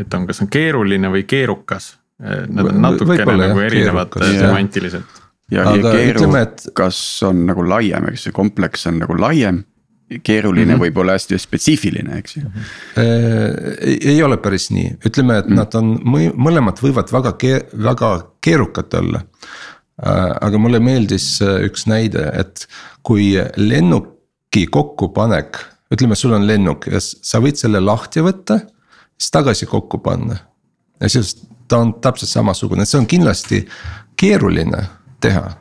et 0.01 0.15
on, 0.17 0.23
kas 0.25 0.41
on 0.41 0.49
keeruline 0.49 1.11
või 1.13 1.27
keerukas, 1.29 1.91
nad 2.23 2.71
on 2.71 2.79
natukene 2.81 3.35
nagu 3.37 3.59
erinevad 3.61 4.15
semantiliselt. 4.23 5.21
ja, 5.51 5.67
ja 5.67 5.91
keerukas 5.93 6.39
et... 7.21 7.27
on 7.29 7.45
nagu 7.45 7.67
laiem, 7.67 8.09
eks 8.09 8.25
ju, 8.27 8.33
kompleks 8.33 8.87
on 8.89 8.97
nagu 9.03 9.17
laiem 9.19 9.61
keeruline 10.23 10.65
mm 10.65 10.71
-hmm. 10.75 10.83
võib 10.83 10.97
olla 11.01 11.11
hästi 11.11 11.37
spetsiifiline, 11.39 12.17
eks 12.17 12.37
ju 12.37 12.41
mm. 12.41 12.49
-hmm. 12.49 13.75
Ei, 13.81 13.99
ei 14.09 14.23
ole 14.23 14.37
päris 14.37 14.71
nii, 14.71 14.97
ütleme, 15.05 15.37
et 15.37 15.45
mm 15.45 15.51
-hmm. 15.51 15.55
nad 15.55 15.75
on 15.75 15.99
mõlemad 16.47 16.81
võivad 16.81 17.11
väga 17.11 17.37
väga 17.83 18.27
keerukad 18.41 18.93
olla. 18.93 19.21
Äh, 20.01 20.31
aga 20.41 20.57
mulle 20.57 20.79
meeldis 20.81 21.37
üks 21.41 21.85
näide, 21.85 22.25
et 22.33 22.65
kui 23.05 23.35
lennuki 23.61 24.65
kokkupanek, 24.73 25.59
ütleme, 25.93 26.17
sul 26.17 26.33
on 26.33 26.47
lennuk 26.49 26.87
ja 26.89 27.01
sa 27.03 27.37
võid 27.43 27.59
selle 27.61 27.77
lahti 27.83 28.23
võtta, 28.25 28.57
siis 29.19 29.33
tagasi 29.35 29.67
kokku 29.69 29.99
panna. 30.01 30.39
ja 30.99 31.09
siis 31.09 31.35
ta 31.67 31.77
on 31.83 31.93
täpselt 32.01 32.31
samasugune, 32.31 32.85
see 32.89 32.97
on 32.97 33.05
kindlasti 33.05 33.67
keeruline 34.17 34.87
teha. 35.21 35.59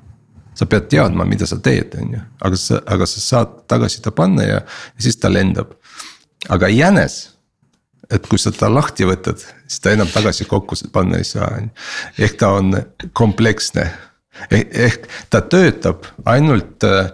sa 0.54 0.66
pead 0.68 0.88
teadma, 0.88 1.24
mida 1.24 1.46
sa 1.48 1.56
teed, 1.56 1.94
on 2.00 2.10
ju, 2.12 2.22
aga 2.44 2.56
sa, 2.60 2.80
aga 2.86 3.06
sa 3.08 3.20
saad 3.20 3.52
tagasi 3.68 4.02
ta 4.04 4.10
panna 4.12 4.44
ja, 4.44 4.58
ja 4.96 5.04
siis 5.04 5.16
ta 5.16 5.28
lendab. 5.28 5.76
aga 6.48 6.68
jänes 6.72 7.34
et 8.10 8.26
kui 8.28 8.38
sa 8.38 8.52
ta 8.52 8.72
lahti 8.72 9.04
võtad, 9.04 9.44
siis 9.66 9.80
ta 9.80 9.92
enam 9.92 10.08
tagasi 10.08 10.44
kokku 10.48 10.76
panna 10.92 11.20
ei 11.20 11.24
saa, 11.28 11.52
on 11.56 11.68
ju. 11.68 12.24
ehk 12.24 12.40
ta 12.40 12.48
on 12.56 12.72
kompleksne 13.12 13.90
ehk, 14.50 14.72
ehk 14.86 15.08
ta 15.30 15.40
töötab 15.40 16.06
ainult 16.24 16.84
äh, 16.84 17.12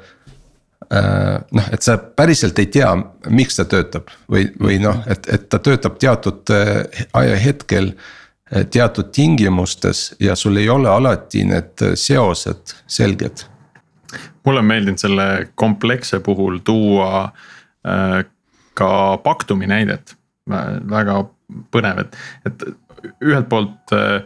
Äh, 0.93 1.41
noh, 1.53 1.67
et 1.73 1.85
sa 1.85 1.99
päriselt 1.99 2.57
ei 2.63 2.71
tea, 2.73 2.89
miks 3.29 3.59
ta 3.59 3.67
töötab 3.69 4.09
või, 4.33 4.47
või 4.57 4.79
noh, 4.81 5.03
et, 5.11 5.27
et 5.29 5.45
ta 5.53 5.61
töötab 5.61 5.99
teatud 6.01 6.49
äh, 6.55 7.05
ajahetkel. 7.19 7.93
Teatud 8.73 9.11
tingimustes 9.13 10.15
ja 10.25 10.33
sul 10.33 10.57
ei 10.57 10.71
ole 10.73 10.89
alati 10.89 11.43
need 11.45 11.83
seosed 12.01 12.73
selged. 12.89 13.43
mulle 14.45 14.63
on 14.63 14.65
meeldinud 14.65 15.03
selle 15.03 15.27
kompleksse 15.55 16.23
puhul 16.25 16.57
tuua 16.65 17.27
ka 18.81 18.89
Pactumi 19.21 19.69
näidet, 19.69 20.15
väga 20.49 21.19
põnev, 21.77 22.01
et, 22.07 22.17
et 22.49 22.65
ühelt 23.21 23.51
poolt 23.53 23.93
äh, 23.93 24.25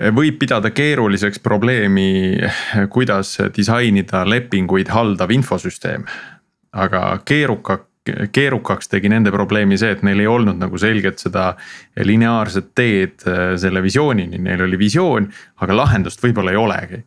võib 0.00 0.38
pidada 0.40 0.70
keeruliseks 0.72 1.40
probleemi, 1.44 2.38
kuidas 2.92 3.36
disainida 3.56 4.24
lepinguid 4.28 4.92
haldav 4.92 5.30
infosüsteem. 5.30 6.06
aga 6.72 7.18
keeruka, 7.28 7.82
keerukaks 8.32 8.88
tegi 8.88 9.10
nende 9.12 9.30
probleemi 9.30 9.76
see, 9.76 9.90
et 9.92 10.02
neil 10.02 10.22
ei 10.22 10.26
olnud 10.26 10.56
nagu 10.56 10.78
selget 10.80 11.20
seda 11.20 11.50
lineaarset 12.00 12.70
teed 12.74 13.26
äh, 13.28 13.42
selle 13.60 13.82
visioonini, 13.84 14.40
neil 14.40 14.64
oli 14.64 14.78
visioon, 14.80 15.28
aga 15.60 15.76
lahendust 15.76 16.22
võib-olla 16.24 16.54
ei 16.54 16.56
olegi. 16.56 17.02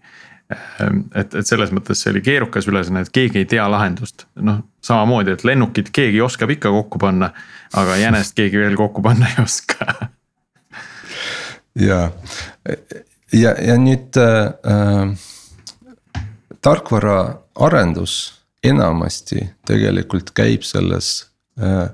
Ähm, 0.54 1.00
et, 1.18 1.34
et 1.34 1.48
selles 1.48 1.74
mõttes 1.74 1.98
see 1.98 2.13
oli 2.13 2.22
keerukas 2.22 2.70
ülesanne, 2.70 3.01
et 3.01 3.10
keegi 3.10 3.42
ei 3.42 3.50
tea 3.50 3.65
lahendust, 3.72 4.27
noh 4.38 4.62
samamoodi, 4.86 5.34
et 5.34 5.44
lennukit 5.44 5.89
keegi 5.89 6.22
oskab 6.22 6.54
ikka 6.54 6.70
kokku 6.70 7.01
panna, 7.01 7.32
aga 7.74 7.98
jänest 7.98 8.38
keegi 8.38 8.62
veel 8.62 8.77
kokku 8.77 9.01
panna 9.01 9.34
ei 9.34 9.42
oska 9.42 9.89
ja, 11.75 12.12
ja, 13.34 13.53
ja 13.62 13.77
nüüd 13.82 14.17
äh, 14.17 15.15
tarkvaraarendus 16.62 18.17
enamasti 18.65 19.44
tegelikult 19.67 20.32
käib 20.36 20.65
selles 20.65 21.27
äh, 21.62 21.89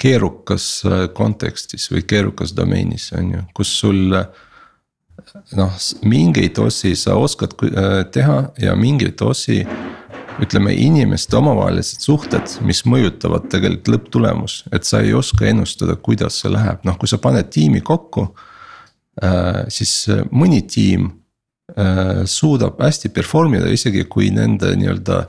keerukas 0.00 0.66
äh, 0.86 1.06
kontekstis 1.14 1.90
või 1.92 2.04
keerukas 2.06 2.54
domeenis 2.56 3.10
on 3.16 3.32
ju, 3.36 3.44
kus 3.54 3.78
sul. 3.80 4.10
noh, 5.56 5.76
mingeid 6.02 6.58
osi 6.58 6.94
sa 6.98 7.14
oskad 7.16 7.54
äh, 7.64 8.04
teha 8.12 8.38
ja 8.60 8.74
mingeid 8.76 9.22
osi 9.22 9.62
ütleme, 10.42 10.72
inimeste 10.74 11.36
omavahelised 11.36 12.02
suhted, 12.02 12.56
mis 12.66 12.82
mõjutavad 12.88 13.46
tegelikult 13.50 13.90
lõpptulemus, 13.94 14.56
et 14.74 14.86
sa 14.86 15.00
ei 15.04 15.14
oska 15.14 15.46
ennustada, 15.46 15.94
kuidas 15.96 16.40
see 16.42 16.50
läheb, 16.50 16.82
noh, 16.86 16.98
kui 16.98 17.10
sa 17.10 17.20
paned 17.22 17.52
tiimi 17.54 17.84
kokku. 17.86 18.26
Siis 19.68 20.08
mõni 20.32 20.62
tiim 20.66 21.10
suudab 22.28 22.80
hästi 22.82 23.08
perform 23.14 23.54
ida, 23.58 23.70
isegi 23.72 24.04
kui 24.10 24.30
nende 24.34 24.74
nii-öelda 24.76 25.20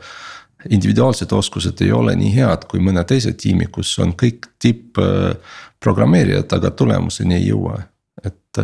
individuaalsed 0.69 1.31
oskused 1.31 1.81
ei 1.85 1.91
ole 1.93 2.15
nii 2.17 2.31
head 2.35 2.65
kui 2.69 2.81
mõne 2.83 3.03
teise 3.07 3.33
tiimi, 3.37 3.67
kus 3.71 3.93
on 4.03 4.13
kõik 4.17 4.49
tipp-programmeerijad, 4.61 6.55
aga 6.57 6.71
tulemuseni 6.71 7.37
ei 7.37 7.49
jõua. 7.49 7.83
et, 8.25 8.57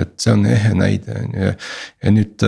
et 0.00 0.14
see 0.18 0.32
on 0.32 0.46
ehe 0.48 0.72
näide 0.74 1.14
on 1.20 1.34
ju 1.36 1.50
ja 2.02 2.10
nüüd. 2.10 2.44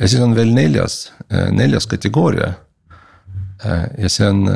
ja 0.00 0.06
siis 0.08 0.20
on 0.20 0.34
veel 0.34 0.54
neljas, 0.54 1.12
neljas 1.52 1.86
kategooria. 1.86 2.54
ja 3.98 4.08
see 4.08 4.26
on 4.26 4.48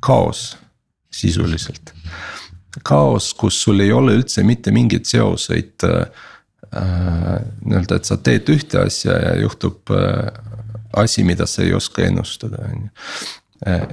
kaos 0.00 0.56
sisuliselt. 1.10 1.94
Kaos, 2.86 3.32
kus 3.34 3.62
sul 3.62 3.80
ei 3.82 3.92
ole 3.92 4.14
üldse 4.20 4.44
mitte 4.46 4.70
mingeid 4.74 5.08
seoseid 5.08 5.86
nii-öelda, 6.70 7.96
et 7.96 8.06
sa 8.06 8.16
teed 8.22 8.46
ühte 8.52 8.78
asja 8.84 9.16
ja 9.18 9.32
juhtub 9.40 9.90
asi, 10.92 11.24
mida 11.24 11.46
sa 11.46 11.62
ei 11.62 11.74
oska 11.74 12.02
ennustada, 12.02 12.64
on 12.64 12.82
ju. 12.82 12.90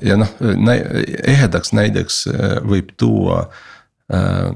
ja 0.02 0.18
noh, 0.18 0.30
ehedaks 1.28 1.74
näideks 1.76 2.22
äh, 2.32 2.58
võib 2.64 2.94
tuua 2.98 3.42
äh, 4.14 4.52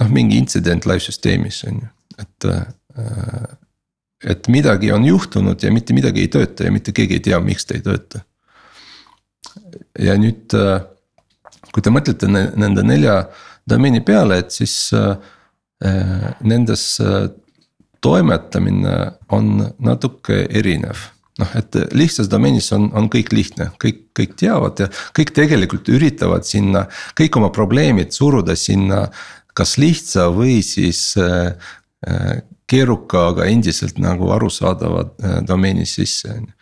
noh, 0.00 0.08
mingi 0.08 0.38
intsident 0.40 0.86
live 0.88 1.04
süsteemis 1.04 1.60
on 1.68 1.82
ju, 1.82 1.90
et 2.18 2.48
äh, 2.48 2.62
et 4.30 4.48
midagi 4.52 4.90
on 4.92 5.04
juhtunud 5.04 5.62
ja 5.62 5.70
mitte 5.72 5.94
midagi 5.96 6.24
ei 6.24 6.28
tööta 6.32 6.66
ja 6.66 6.72
mitte 6.72 6.92
keegi 6.92 7.16
ei 7.16 7.22
tea, 7.24 7.38
miks 7.40 7.64
ta 7.64 7.76
ei 7.76 7.84
tööta. 7.84 8.24
ja 9.98 10.16
nüüd, 10.20 10.56
kui 11.70 11.82
te 11.82 11.92
mõtlete 11.94 12.28
nende 12.30 12.82
nelja 12.82 13.22
domeeni 13.68 14.00
peale, 14.02 14.40
et 14.42 14.50
siis 14.50 14.90
nendes 16.42 16.82
toimetamine 18.04 18.96
on 19.32 19.54
natuke 19.78 20.42
erinev 20.50 21.06
noh, 21.40 21.56
et 21.58 21.78
lihtsas 21.96 22.28
domeenis 22.30 22.70
on, 22.76 22.88
on 22.96 23.08
kõik 23.12 23.32
lihtne, 23.34 23.70
kõik, 23.82 24.02
kõik 24.16 24.36
teavad 24.40 24.84
ja 24.84 24.88
kõik 25.16 25.34
tegelikult 25.36 25.90
üritavad 25.92 26.46
sinna 26.48 26.86
kõik 27.18 27.38
oma 27.40 27.52
probleemid 27.54 28.14
suruda 28.16 28.56
sinna. 28.56 29.08
kas 29.54 29.76
lihtsa 29.78 30.28
või 30.30 30.62
siis 30.62 31.16
äh, 31.18 31.52
äh 32.06 32.42
keeruka, 32.70 33.24
aga 33.32 33.48
endiselt 33.50 33.96
nagu 33.98 34.28
arusaadava 34.30 35.00
äh, 35.02 35.40
domeeni 35.42 35.86
sisse, 35.86 36.30
on 36.30 36.44
ju. 36.46 36.52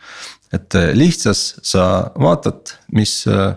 et 0.56 0.74
äh, 0.74 0.94
lihtsas 0.96 1.58
sa 1.62 2.12
vaatad, 2.16 2.72
mis 2.92 3.26
äh,, 3.26 3.54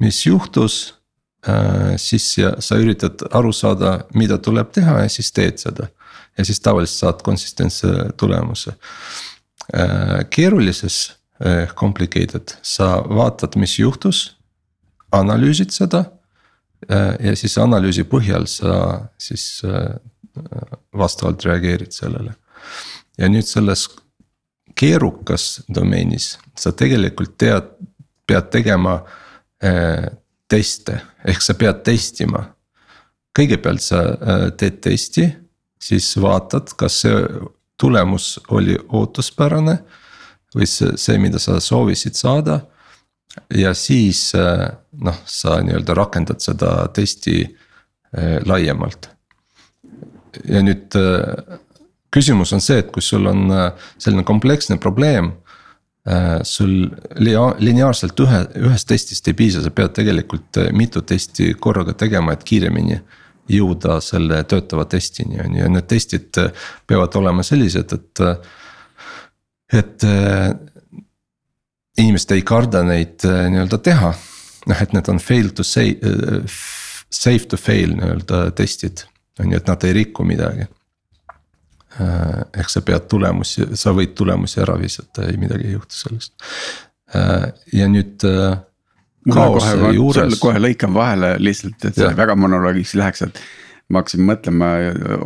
mis 0.00 0.26
juhtus 0.26 0.94
äh,. 1.48 1.96
siis 1.96 2.34
sa 2.58 2.76
üritad 2.76 3.22
aru 3.30 3.52
saada, 3.52 4.00
mida 4.14 4.38
tuleb 4.38 4.72
teha 4.72 5.02
ja 5.02 5.08
siis 5.08 5.32
teed 5.32 5.58
seda. 5.58 5.88
ja 6.38 6.44
siis 6.44 6.60
tavaliselt 6.60 6.98
saad 6.98 7.22
konsistentse 7.22 8.12
tulemuse 8.16 8.76
Äh, 9.74 10.22
keerulises 10.30 11.16
ehk 11.42 11.74
complicated, 11.74 12.54
sa 12.62 13.00
vaatad, 13.02 13.56
mis 13.58 13.74
juhtus, 13.78 14.36
analüüsid 15.12 15.74
seda. 15.74 16.04
Äh, 16.86 17.16
ja 17.26 17.34
siis 17.36 17.56
analüüsi 17.58 18.04
põhjal 18.06 18.46
sa 18.46 18.76
siis 19.18 19.64
äh, 19.66 19.96
vastavalt 20.94 21.44
reageerid 21.44 21.92
sellele. 21.92 22.36
ja 23.18 23.28
nüüd 23.32 23.46
selles 23.48 23.86
keerukas 24.76 25.62
domeenis 25.72 26.36
sa 26.58 26.72
tegelikult 26.76 27.38
tead, 27.40 27.70
pead 28.28 28.50
tegema 28.52 28.98
teste, 30.48 30.98
ehk 31.24 31.42
sa 31.42 31.54
pead 31.56 31.82
testima. 31.86 32.42
kõigepealt 33.36 33.82
sa 33.84 34.00
teed 34.56 34.80
testi, 34.84 35.24
siis 35.80 36.10
vaatad, 36.20 36.72
kas 36.76 37.00
see 37.04 37.14
tulemus 37.80 38.40
oli 38.48 38.76
ootuspärane. 38.88 39.78
või 40.56 40.64
see, 40.64 40.94
see, 40.96 41.18
mida 41.20 41.38
sa 41.42 41.60
soovisid 41.60 42.14
saada. 42.16 42.60
ja 43.54 43.74
siis 43.74 44.34
äh, 44.34 44.70
noh, 45.04 45.16
sa 45.26 45.58
nii-öelda 45.60 45.94
rakendad 45.94 46.40
seda 46.40 46.88
testi 46.88 47.42
äh, 47.44 48.38
laiemalt. 48.46 49.10
ja 50.48 50.62
nüüd 50.62 50.96
äh, 50.96 51.58
küsimus 52.10 52.52
on 52.52 52.60
see, 52.60 52.78
et 52.78 52.92
kui 52.92 53.02
sul 53.02 53.26
on 53.26 53.50
selline 53.98 54.24
kompleksne 54.24 54.78
probleem 54.80 55.32
sul 56.46 56.86
lineaarselt 57.18 58.20
ühe, 58.22 58.40
ühest 58.68 58.86
testist 58.86 59.26
ei 59.26 59.34
piisa, 59.34 59.62
sa 59.64 59.72
pead 59.74 59.94
tegelikult 59.96 60.60
mitu 60.76 61.02
testi 61.02 61.48
korraga 61.58 61.96
tegema, 61.98 62.36
et 62.36 62.44
kiiremini 62.46 63.00
jõuda 63.50 63.98
selle 64.02 64.38
töötava 64.46 64.84
testini 64.90 65.40
on 65.42 65.54
ju 65.54 65.64
ja 65.64 65.70
need 65.70 65.88
testid 65.90 66.38
peavad 66.86 67.18
olema 67.18 67.42
sellised, 67.46 67.98
et. 67.98 68.24
et 69.74 70.08
inimesed 71.96 72.32
ei 72.36 72.42
karda 72.44 72.82
neid 72.84 73.24
nii-öelda 73.24 73.78
teha, 73.82 74.10
noh, 74.68 74.80
et 74.82 74.92
need 74.92 75.08
on 75.08 75.20
fail 75.22 75.48
to 75.56 75.64
say, 75.64 75.94
safe 77.10 77.48
to 77.48 77.58
fail 77.60 77.94
nii-öelda 77.96 78.50
testid, 78.56 79.06
on 79.40 79.52
ju, 79.52 79.60
et 79.60 79.70
nad 79.70 79.86
ei 79.88 79.94
riku 80.02 80.26
midagi. 80.28 80.68
Ehk 81.96 82.68
sa 82.72 82.82
pead 82.84 83.06
tulemusi, 83.08 83.70
sa 83.78 83.94
võid 83.96 84.14
tulemusi 84.18 84.60
ära 84.60 84.76
visata, 84.80 85.26
ei 85.30 85.38
midagi 85.40 85.70
ei 85.70 85.76
juhtu 85.76 85.96
sellest. 85.96 86.34
ja 87.72 87.88
nüüd 87.88 88.24
kohe, 89.32 89.92
juures... 89.94 90.40
kohe 90.40 90.60
lõikan 90.62 90.94
vahele 90.94 91.36
lihtsalt, 91.42 91.78
et 91.84 91.96
see 91.98 92.10
väga 92.18 92.36
monoloogiks 92.38 92.94
läheks, 92.98 93.24
et. 93.26 93.40
ma 93.90 94.00
hakkasin 94.02 94.22
mõtlema 94.26 94.68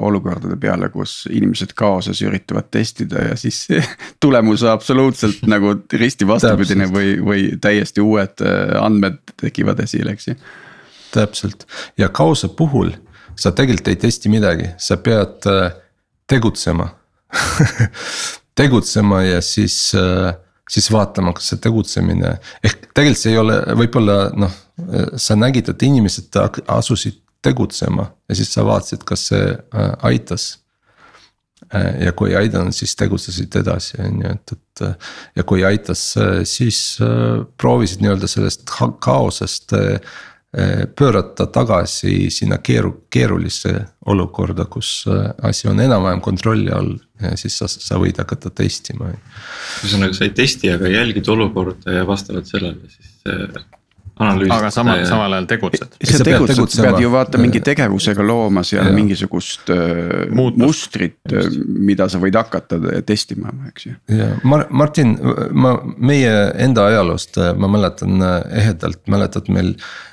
olukordade 0.04 0.56
peale, 0.60 0.90
kus 0.92 1.22
inimesed 1.32 1.72
kaoses 1.76 2.20
üritavad 2.20 2.68
testida 2.70 3.30
ja 3.30 3.36
siis 3.40 3.62
tulemus 4.24 4.64
absoluutselt 4.68 5.46
nagu 5.48 5.78
risti 5.92 6.28
vastupidine 6.28 6.90
või, 6.92 7.14
või 7.24 7.46
täiesti 7.60 8.04
uued 8.04 8.44
äh, 8.44 8.74
andmed 8.80 9.22
tekivad 9.40 9.80
esile, 9.80 10.12
eks 10.12 10.32
ju. 10.32 10.36
täpselt 11.14 11.64
ja 11.98 12.10
kaose 12.12 12.52
puhul 12.52 12.92
sa 13.40 13.54
tegelikult 13.56 13.88
ei 13.88 13.96
testi 13.96 14.28
midagi, 14.28 14.68
sa 14.76 15.00
pead 15.00 15.48
äh, 15.48 15.79
tegutsema 16.30 16.92
tegutsema 18.60 19.22
ja 19.26 19.42
siis 19.44 19.90
äh, 19.98 20.32
siis 20.70 20.90
vaatama, 20.92 21.34
kas 21.34 21.50
see 21.50 21.60
tegutsemine, 21.62 22.36
ehk 22.64 22.90
tegelikult 22.94 23.20
see 23.20 23.34
ei 23.34 23.40
ole, 23.40 23.58
võib-olla 23.80 24.18
noh, 24.38 24.54
sa 25.18 25.36
nägid, 25.38 25.72
et 25.72 25.82
inimesed 25.82 26.36
asusid 26.70 27.18
tegutsema 27.44 28.10
ja 28.28 28.38
siis 28.38 28.52
sa 28.54 28.64
vaatasid, 28.68 29.04
kas 29.08 29.30
see 29.32 29.44
äh, 29.50 29.92
aitas. 30.06 30.50
Äh, 31.74 32.06
ja 32.06 32.14
kui 32.16 32.32
ei 32.32 32.38
aidanud, 32.44 32.74
siis 32.76 32.94
tegutsesid 32.98 33.56
edasi, 33.62 33.96
on 34.04 34.22
ju, 34.24 34.34
et, 34.36 34.54
et 34.56 34.84
ja 35.40 35.46
kui 35.48 35.64
aitas, 35.66 36.04
siis 36.48 36.80
äh, 37.04 37.42
proovisid 37.60 38.04
nii-öelda 38.04 38.30
sellest 38.30 38.68
kaosest 39.04 39.74
pöörata 40.98 41.46
tagasi 41.46 42.30
sinna 42.34 42.56
keeru-, 42.58 43.04
keerulisse 43.10 43.74
olukorda, 44.10 44.64
kus 44.66 45.04
asi 45.46 45.68
on 45.70 45.78
enam-vähem 45.80 46.20
kontrolli 46.20 46.72
all 46.74 46.96
ja 47.22 47.36
siis 47.38 47.58
sa, 47.60 47.68
sa 47.70 47.98
võid 48.00 48.20
hakata 48.20 48.52
testima. 48.62 49.12
ühesõnaga, 49.84 50.16
sa 50.16 50.26
ei 50.26 50.32
testi, 50.36 50.70
aga 50.72 50.90
jälgid 50.90 51.28
olukorda 51.30 52.00
ja 52.00 52.06
vastavalt 52.08 52.48
sellele 52.50 52.90
siis 52.90 53.12
äh, 53.28 53.62
analüüsid. 54.20 54.54
aga 54.56 54.72
samal 54.74 55.00
ja..., 55.02 55.08
samal 55.08 55.36
ajal 55.36 55.48
tegutsed. 55.50 55.96
sa 56.00 56.26
tegutsed, 56.26 56.74
sa 56.74 56.86
pead 56.88 57.00
ju 57.04 57.12
vaata 57.12 57.40
mingi 57.40 57.62
tegevusega 57.64 58.26
looma 58.26 58.64
seal 58.66 58.88
ja. 58.88 58.96
mingisugust 58.96 59.72
äh, 59.74 60.26
Muutust. 60.32 60.62
mustrit, 60.64 61.18
äh, 61.32 61.48
mida 61.90 62.08
sa 62.12 62.20
võid 62.22 62.38
hakata 62.40 62.80
testima, 63.06 63.52
eks 63.70 63.90
ju. 63.90 63.96
ja 64.16 64.32
Mar-, 64.44 64.68
Martin, 64.70 65.16
ma 65.52 65.76
meie 65.96 66.36
enda 66.60 66.88
ajaloost 66.92 67.40
ma 67.56 67.74
mäletan 67.78 68.22
ehedalt, 68.48 69.04
mäletad 69.10 69.52
meil 69.52 69.74
äh,. 69.74 69.80
Äh, 69.80 70.06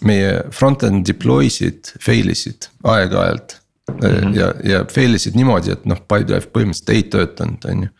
meie 0.00 0.36
front-end 0.54 1.06
deploy'sid 1.08 1.90
fail 2.00 2.30
isid 2.30 2.68
aeg-ajalt 2.86 3.56
mm. 3.90 3.98
-hmm. 3.98 4.36
ja, 4.36 4.52
ja 4.64 4.84
fail 4.94 5.14
isid 5.14 5.36
niimoodi, 5.36 5.72
et 5.72 5.84
noh, 5.84 6.00
Pipedrive 6.00 6.48
põhimõtteliselt 6.54 6.94
ei 6.94 7.02
töötanud, 7.02 7.68
on 7.70 7.82
ju. 7.86 7.90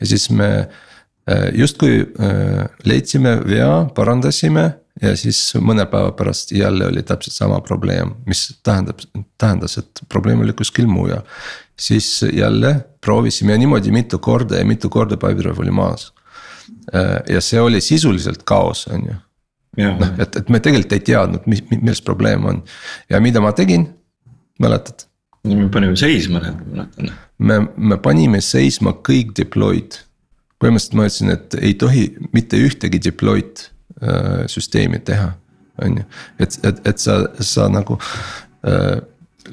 ja 0.00 0.06
siis 0.06 0.30
me 0.30 0.50
äh, 0.58 1.46
justkui 1.54 2.00
äh, 2.02 2.66
leidsime 2.84 3.38
vea, 3.46 3.86
parandasime 3.94 4.66
ja 5.02 5.12
siis 5.16 5.38
mõne 5.60 5.86
päeva 5.90 6.12
pärast 6.16 6.52
jälle 6.52 6.86
oli 6.86 7.02
täpselt 7.02 7.36
sama 7.36 7.60
probleem, 7.60 8.14
mis 8.26 8.48
tähendab, 8.64 9.00
tähendas, 9.38 9.78
et 9.78 10.04
probleem 10.08 10.40
oli 10.40 10.52
kuskil 10.52 10.86
mujal. 10.86 11.22
siis 11.76 12.24
jälle 12.32 12.86
proovisime 13.00 13.52
ja 13.52 13.58
niimoodi 13.58 13.90
mitu 13.90 14.18
korda 14.18 14.56
ja 14.56 14.64
mitu 14.64 14.88
korda 14.88 15.16
Pipedrive 15.16 15.62
oli 15.62 15.70
maas. 15.70 16.12
Äh, 16.94 17.22
ja 17.28 17.40
see 17.40 17.60
oli 17.60 17.80
sisuliselt 17.80 18.42
kaos, 18.42 18.86
on 18.86 19.04
ju. 19.04 19.14
Noh, 19.76 20.14
et, 20.22 20.40
et 20.40 20.48
me 20.52 20.60
tegelikult 20.62 20.96
ei 20.96 21.04
teadnud, 21.10 21.46
mis, 21.50 21.62
milles 21.72 22.02
probleem 22.04 22.46
on 22.48 22.62
ja 23.12 23.20
mida 23.22 23.42
ma 23.44 23.52
tegin, 23.56 23.88
mäletad? 24.62 25.06
me 25.46 25.68
panime 25.70 25.96
seisma 25.96 26.40
need, 26.42 26.58
ma 26.58 26.76
mäletan. 26.76 27.12
me, 27.38 27.60
me 27.76 27.98
panime 28.02 28.40
seisma 28.42 28.96
kõik 29.06 29.34
deploy'd. 29.38 30.00
põhimõtteliselt 30.62 30.96
ma 30.96 31.06
ütlesin, 31.06 31.32
et 31.34 31.58
ei 31.60 31.74
tohi 31.78 32.06
mitte 32.32 32.58
ühtegi 32.58 33.00
deploy'd 33.04 33.66
äh, 34.02 34.46
süsteemi 34.50 35.02
teha, 35.04 35.34
on 35.84 36.00
ju. 36.00 36.06
et, 36.38 36.58
et, 36.64 36.80
et 36.88 37.02
sa, 37.02 37.20
sa 37.40 37.68
nagu 37.72 37.98
äh, 38.66 38.98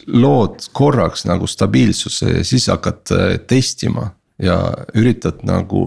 lood 0.08 0.64
korraks 0.74 1.28
nagu 1.30 1.48
stabiilsuse 1.48 2.38
ja 2.40 2.44
siis 2.48 2.70
hakkad 2.72 3.14
äh, 3.14 3.38
testima 3.48 4.10
ja 4.42 4.58
üritad 4.98 5.44
nagu 5.46 5.86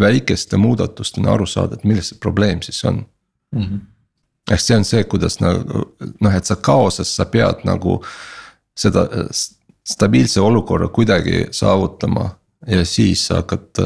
väikeste 0.00 0.58
muudatustena 0.58 1.32
aru 1.36 1.46
saada, 1.46 1.78
et 1.78 1.86
milles 1.86 2.10
see 2.10 2.18
probleem 2.20 2.62
siis 2.64 2.80
on 2.88 3.04
mm. 3.54 3.62
-hmm. 3.62 3.80
ehk 4.50 4.60
see 4.60 4.76
on 4.76 4.84
see, 4.84 5.04
kuidas 5.04 5.40
nagu 5.40 5.84
noh, 6.20 6.34
et 6.34 6.44
sa 6.44 6.56
kaoses, 6.56 7.16
sa 7.16 7.24
pead 7.24 7.64
nagu 7.64 8.00
seda 8.78 9.08
stabiilse 9.88 10.40
olukorra 10.40 10.88
kuidagi 10.88 11.46
saavutama 11.50 12.30
ja 12.66 12.84
siis 12.84 13.28
hakkad 13.30 13.80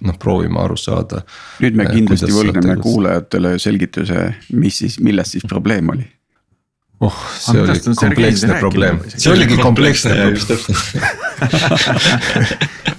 noh 0.00 0.18
proovima 0.18 0.62
aru 0.64 0.76
saada. 0.76 1.22
nüüd 1.62 1.76
me 1.76 1.86
kindlasti 1.88 2.32
võlgneme 2.32 2.76
kuulajatele 2.82 3.58
selgituse, 3.58 4.34
mis 4.52 4.78
siis, 4.84 5.00
milles 5.00 5.32
siis 5.32 5.46
probleem 5.48 5.88
oli. 5.94 6.06
oh, 7.00 7.18
see 7.38 7.62
oli 7.62 7.78
kompleksne 7.96 8.60
probleem, 8.60 9.00
see 9.14 9.32
oligi 9.32 9.56
kompleksne 9.62 10.14
probleem. 10.14 10.36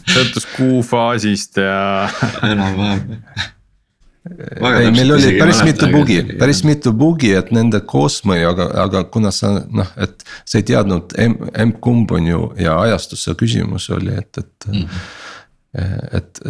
sõltus 0.16 0.50
kuufaasist 0.56 1.62
ja. 1.62 2.10
enam-vähem 2.44 3.20
ei, 4.38 4.92
meil 4.94 5.14
oli 5.16 5.34
päris 5.40 5.62
mitu 5.66 5.90
bugi, 5.92 6.20
päris 6.40 6.62
mitu 6.68 6.94
bugi, 6.96 7.32
et 7.38 7.52
nende 7.56 7.82
koosmõju, 7.90 8.52
aga, 8.54 8.70
aga 8.86 9.04
kuna 9.14 9.32
sa 9.36 9.56
noh, 9.66 9.90
et 10.02 10.24
sa 10.44 10.60
ei 10.60 10.68
teadnud 10.70 11.16
emb-kumb 11.20 12.14
on 12.18 12.30
ju 12.30 12.46
ja 12.62 12.78
ajastuse 12.86 13.36
küsimus 13.40 13.90
oli, 13.96 14.16
et, 14.22 14.32
et 14.38 14.70
mm. 14.72 14.80
-hmm. 14.80 16.08
et 16.20 16.42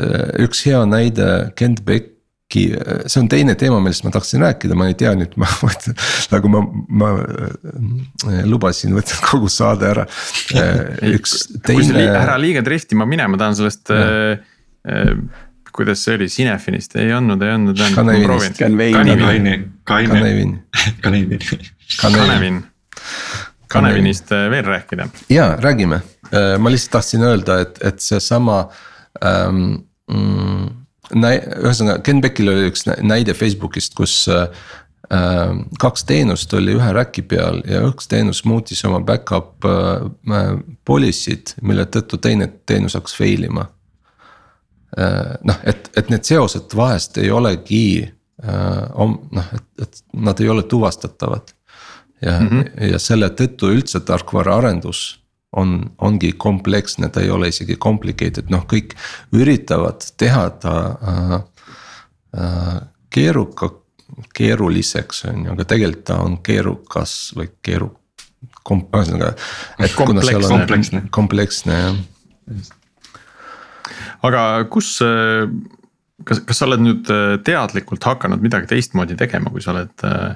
üks 0.45 0.63
hea 0.67 0.83
näide 0.89 1.29
Kent 1.59 1.83
Becki, 1.85 2.65
see 3.05 3.21
on 3.21 3.27
teine 3.31 3.55
teema, 3.55 3.79
millest 3.83 4.03
ma 4.03 4.13
tahtsin 4.15 4.43
rääkida, 4.43 4.75
ma 4.75 4.87
ei 4.91 4.97
tea 4.99 5.15
nüüd, 5.17 5.35
ma 5.39 5.49
mõtlen 5.65 5.99
nagu 6.31 6.53
ma, 6.55 6.63
ma 6.87 7.11
lubasin 8.45 8.95
võtta 8.97 9.19
kogu 9.31 9.51
saade 9.51 9.91
ära. 9.91 10.07
üks 11.15 11.45
teine. 11.65 12.07
ära 12.11 12.39
liiga 12.41 12.65
driftima 12.65 13.07
minema, 13.09 13.37
tahan 13.37 13.59
sellest 13.59 13.93
äh, 13.95 14.39
kuidas 15.79 16.01
see 16.03 16.17
oli, 16.17 16.27
Cinefinist 16.27 16.95
ei 16.99 17.13
andnud, 17.15 17.43
ei 17.45 17.53
andnud. 17.55 17.79
Kanevin. 17.95 19.69
Kanevin. 19.87 20.57
Kanevin. 22.01 22.57
Kanevinist 23.69 24.31
äh, 24.35 24.49
veel 24.51 24.65
rääkida. 24.65 25.07
ja 25.29 25.55
räägime, 25.61 26.01
äh, 26.33 26.57
ma 26.59 26.71
lihtsalt 26.71 26.91
tahtsin 26.97 27.23
öelda, 27.23 27.61
et, 27.61 27.79
et 27.83 27.99
seesama 28.03 28.65
ähm,. 29.23 29.85
Mm, 30.09 30.69
ühesõnaga 31.13 32.01
Ken 32.01 32.17
Beckil 32.21 32.49
oli 32.49 32.69
üks 32.69 32.87
näide 32.89 33.35
Facebookist, 33.37 33.93
kus 33.97 34.13
äh, 34.29 34.47
kaks 35.81 36.05
teenust 36.09 36.53
oli 36.57 36.73
ühe 36.77 36.89
räki 36.93 37.21
peal 37.29 37.61
ja 37.69 37.83
üks 37.85 38.09
teenus 38.09 38.41
muutis 38.45 38.81
oma 38.89 39.03
back-up 39.05 39.65
äh, 39.69 40.49
policy'd, 40.85 41.53
mille 41.61 41.85
tõttu 41.93 42.17
teine 42.21 42.49
teenus 42.65 42.97
hakkas 42.97 43.13
fail 43.21 43.45
ima 43.45 43.67
noh, 44.97 45.59
et, 45.63 45.89
et 45.97 46.09
need 46.09 46.25
seosed 46.25 46.73
vahest 46.75 47.17
ei 47.21 47.31
olegi 47.31 48.01
äh, 48.03 48.83
noh, 48.97 49.53
et, 49.55 49.67
et 49.85 50.03
nad 50.13 50.41
ei 50.41 50.49
ole 50.49 50.63
tuvastatavad. 50.63 51.53
ja 52.21 52.39
mm, 52.39 52.47
-hmm. 52.47 52.91
ja 52.91 52.99
selle 52.99 53.29
tõttu 53.29 53.69
üldse 53.71 53.99
tarkvaraarendus 53.99 55.19
on, 55.51 55.91
ongi 55.97 56.31
kompleksne, 56.31 57.09
ta 57.09 57.21
ei 57.21 57.29
ole 57.29 57.47
isegi 57.47 57.75
complicated, 57.75 58.49
noh, 58.49 58.65
kõik 58.65 58.95
üritavad 59.31 60.03
teha 60.17 60.49
ta 60.49 60.97
äh, 61.07 61.33
äh, 62.37 62.81
keeruka, 63.09 63.69
keeruliseks 64.33 65.25
on 65.25 65.45
ju, 65.45 65.51
aga 65.51 65.65
tegelikult 65.65 66.05
ta 66.05 66.19
on 66.25 66.37
keerukas 66.43 67.33
või 67.37 67.49
keeru-. 67.61 67.95
ühesõnaga, 68.69 69.33
kompleksne, 69.95 71.03
kompleksne 71.11 71.79
jah 71.79 71.95
aga 74.27 74.45
kus, 74.71 74.95
äh, 75.05 75.49
kas, 76.27 76.41
kas 76.47 76.61
sa 76.61 76.67
oled 76.69 76.83
nüüd 76.85 77.11
äh, 77.13 77.35
teadlikult 77.45 78.07
hakanud 78.07 78.41
midagi 78.43 78.71
teistmoodi 78.73 79.17
tegema, 79.19 79.51
kui 79.53 79.63
sa 79.63 79.75
oled 79.75 80.07
äh, 80.07 80.33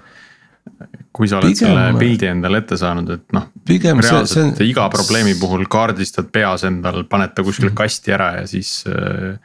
kui 1.13 1.30
sa 1.30 1.38
oled 1.39 1.52
pigem, 1.52 1.69
selle 1.69 2.00
pildi 2.00 2.30
endale 2.32 2.63
ette 2.63 2.78
saanud, 2.80 3.10
et 3.13 3.36
noh. 3.36 3.50
reaalselt 3.67 4.58
see, 4.58 4.69
iga 4.72 4.88
probleemi 4.93 5.36
puhul 5.39 5.67
kaardistad 5.72 6.32
peas 6.34 6.65
endal, 6.67 7.04
paned 7.10 7.36
ta 7.36 7.46
kuskile 7.46 7.74
kasti 7.78 8.15
ära 8.15 8.32
ja 8.39 8.48
siis 8.50 8.80
äh, 8.89 9.36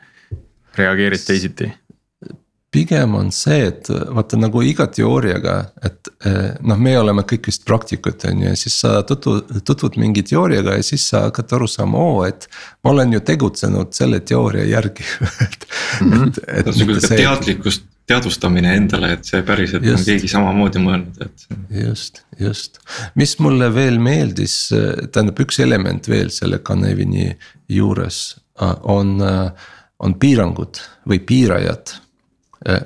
reageerid 0.78 1.24
teisiti 1.26 1.68
pigem 2.78 3.14
on 3.18 3.32
see, 3.34 3.66
et 3.72 3.88
vaata 3.90 4.38
nagu 4.38 4.62
iga 4.62 4.86
teooriaga, 4.92 5.56
et 5.84 6.10
eh, 6.28 6.54
noh, 6.68 6.78
me 6.78 6.94
oleme 7.00 7.24
kõik 7.28 7.50
vist 7.50 7.66
praktikud, 7.66 8.22
on 8.30 8.44
ju, 8.44 8.52
ja 8.52 8.58
siis 8.58 8.78
sa 8.84 9.00
tutvud, 9.08 9.50
tutvud 9.66 9.98
mingi 10.00 10.22
teooriaga 10.26 10.76
ja 10.78 10.86
siis 10.86 11.08
sa 11.10 11.24
hakkad 11.26 11.56
aru 11.58 11.68
saama, 11.70 11.98
oo, 11.98 12.24
et. 12.28 12.46
ma 12.84 12.94
olen 12.94 13.16
ju 13.16 13.22
tegutsenud 13.32 13.94
selle 13.96 14.20
teooria 14.20 14.66
järgi 14.68 15.06
et, 15.46 15.68
mm, 16.00 16.12
-hmm. 16.12 16.32
et, 16.46 16.66
et. 16.68 17.04
see... 17.06 17.16
teadlikkust, 17.16 17.86
teadvustamine 18.08 18.74
endale, 18.76 19.12
et 19.18 19.26
see 19.26 19.42
päriselt 19.42 19.84
just. 19.84 19.98
on 19.98 20.08
keegi 20.12 20.30
samamoodi 20.30 20.82
mõelnud, 20.86 21.22
et. 21.26 21.46
just, 21.82 22.22
just, 22.40 22.78
mis 23.18 23.38
mulle 23.42 23.72
veel 23.74 23.98
meeldis, 23.98 24.58
tähendab 25.12 25.40
üks 25.46 25.58
element 25.66 26.08
veel 26.08 26.30
selle 26.34 26.62
Canevini 26.62 27.32
juures 27.68 28.36
on, 28.82 29.16
on 29.98 30.14
piirangud 30.22 30.78
või 31.08 31.18
piirajad 31.26 31.98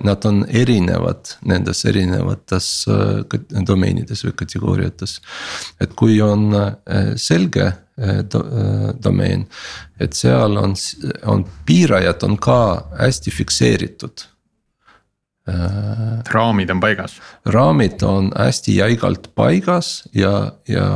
nad 0.05 0.25
on 0.25 0.45
erinevad 0.49 1.33
nendes 1.49 1.85
erinevates 1.89 2.67
eh, 2.93 3.39
domeenides 3.67 4.25
või 4.27 4.35
kategooriates. 4.37 5.21
et 5.81 5.95
kui 5.97 6.21
on 6.21 6.53
eh, 6.57 7.15
selge 7.17 7.73
do, 8.33 8.41
domeen, 9.05 9.45
et 10.01 10.17
seal 10.17 10.57
on, 10.57 10.73
on 11.29 11.43
piirajad 11.69 12.25
on 12.25 12.39
ka 12.41 12.89
hästi 12.99 13.31
fikseeritud. 13.31 14.25
raamid 16.33 16.71
on 16.71 16.81
paigas. 16.81 17.21
raamid 17.45 18.03
on 18.03 18.33
hästi 18.37 18.77
jäigalt 18.77 19.29
paigas 19.35 20.09
ja, 20.15 20.53
ja 20.69 20.89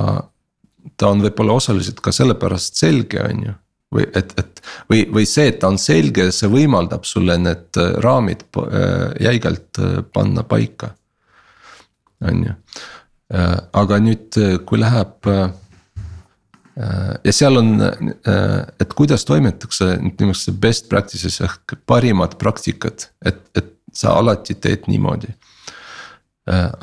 ta 0.96 1.08
on 1.08 1.22
võib-olla 1.22 1.58
osaliselt 1.60 2.00
ka 2.00 2.12
sellepärast 2.12 2.80
selge, 2.80 3.20
on 3.22 3.44
ju 3.50 3.54
või 3.94 4.06
et, 4.14 4.32
et 4.38 4.62
või, 4.90 5.04
või 5.12 5.26
see, 5.28 5.50
et 5.50 5.60
ta 5.62 5.70
on 5.70 5.78
selge, 5.80 6.30
see 6.34 6.50
võimaldab 6.50 7.06
sulle 7.06 7.36
need 7.40 7.78
äh, 7.80 7.92
raamid 8.04 8.44
äh, 8.62 9.12
jäigalt 9.28 9.80
äh, 9.82 10.00
panna 10.12 10.44
paika. 10.46 10.94
on 12.24 12.44
ju, 12.46 12.52
aga 13.76 13.96
nüüd, 14.00 14.38
kui 14.64 14.78
läheb. 14.80 15.26
ja 17.24 17.32
seal 17.32 17.58
on, 17.60 17.82
et 18.80 18.94
kuidas 18.96 19.24
toimetatakse 19.28 19.98
niisuguse 20.00 20.54
best 20.60 20.88
practices 20.88 21.40
ehk 21.44 21.74
parimad 21.86 22.38
praktikad, 22.40 23.10
et, 23.24 23.42
et 23.54 23.68
sa 23.92 24.14
alati 24.16 24.54
teed 24.54 24.88
niimoodi 24.88 25.28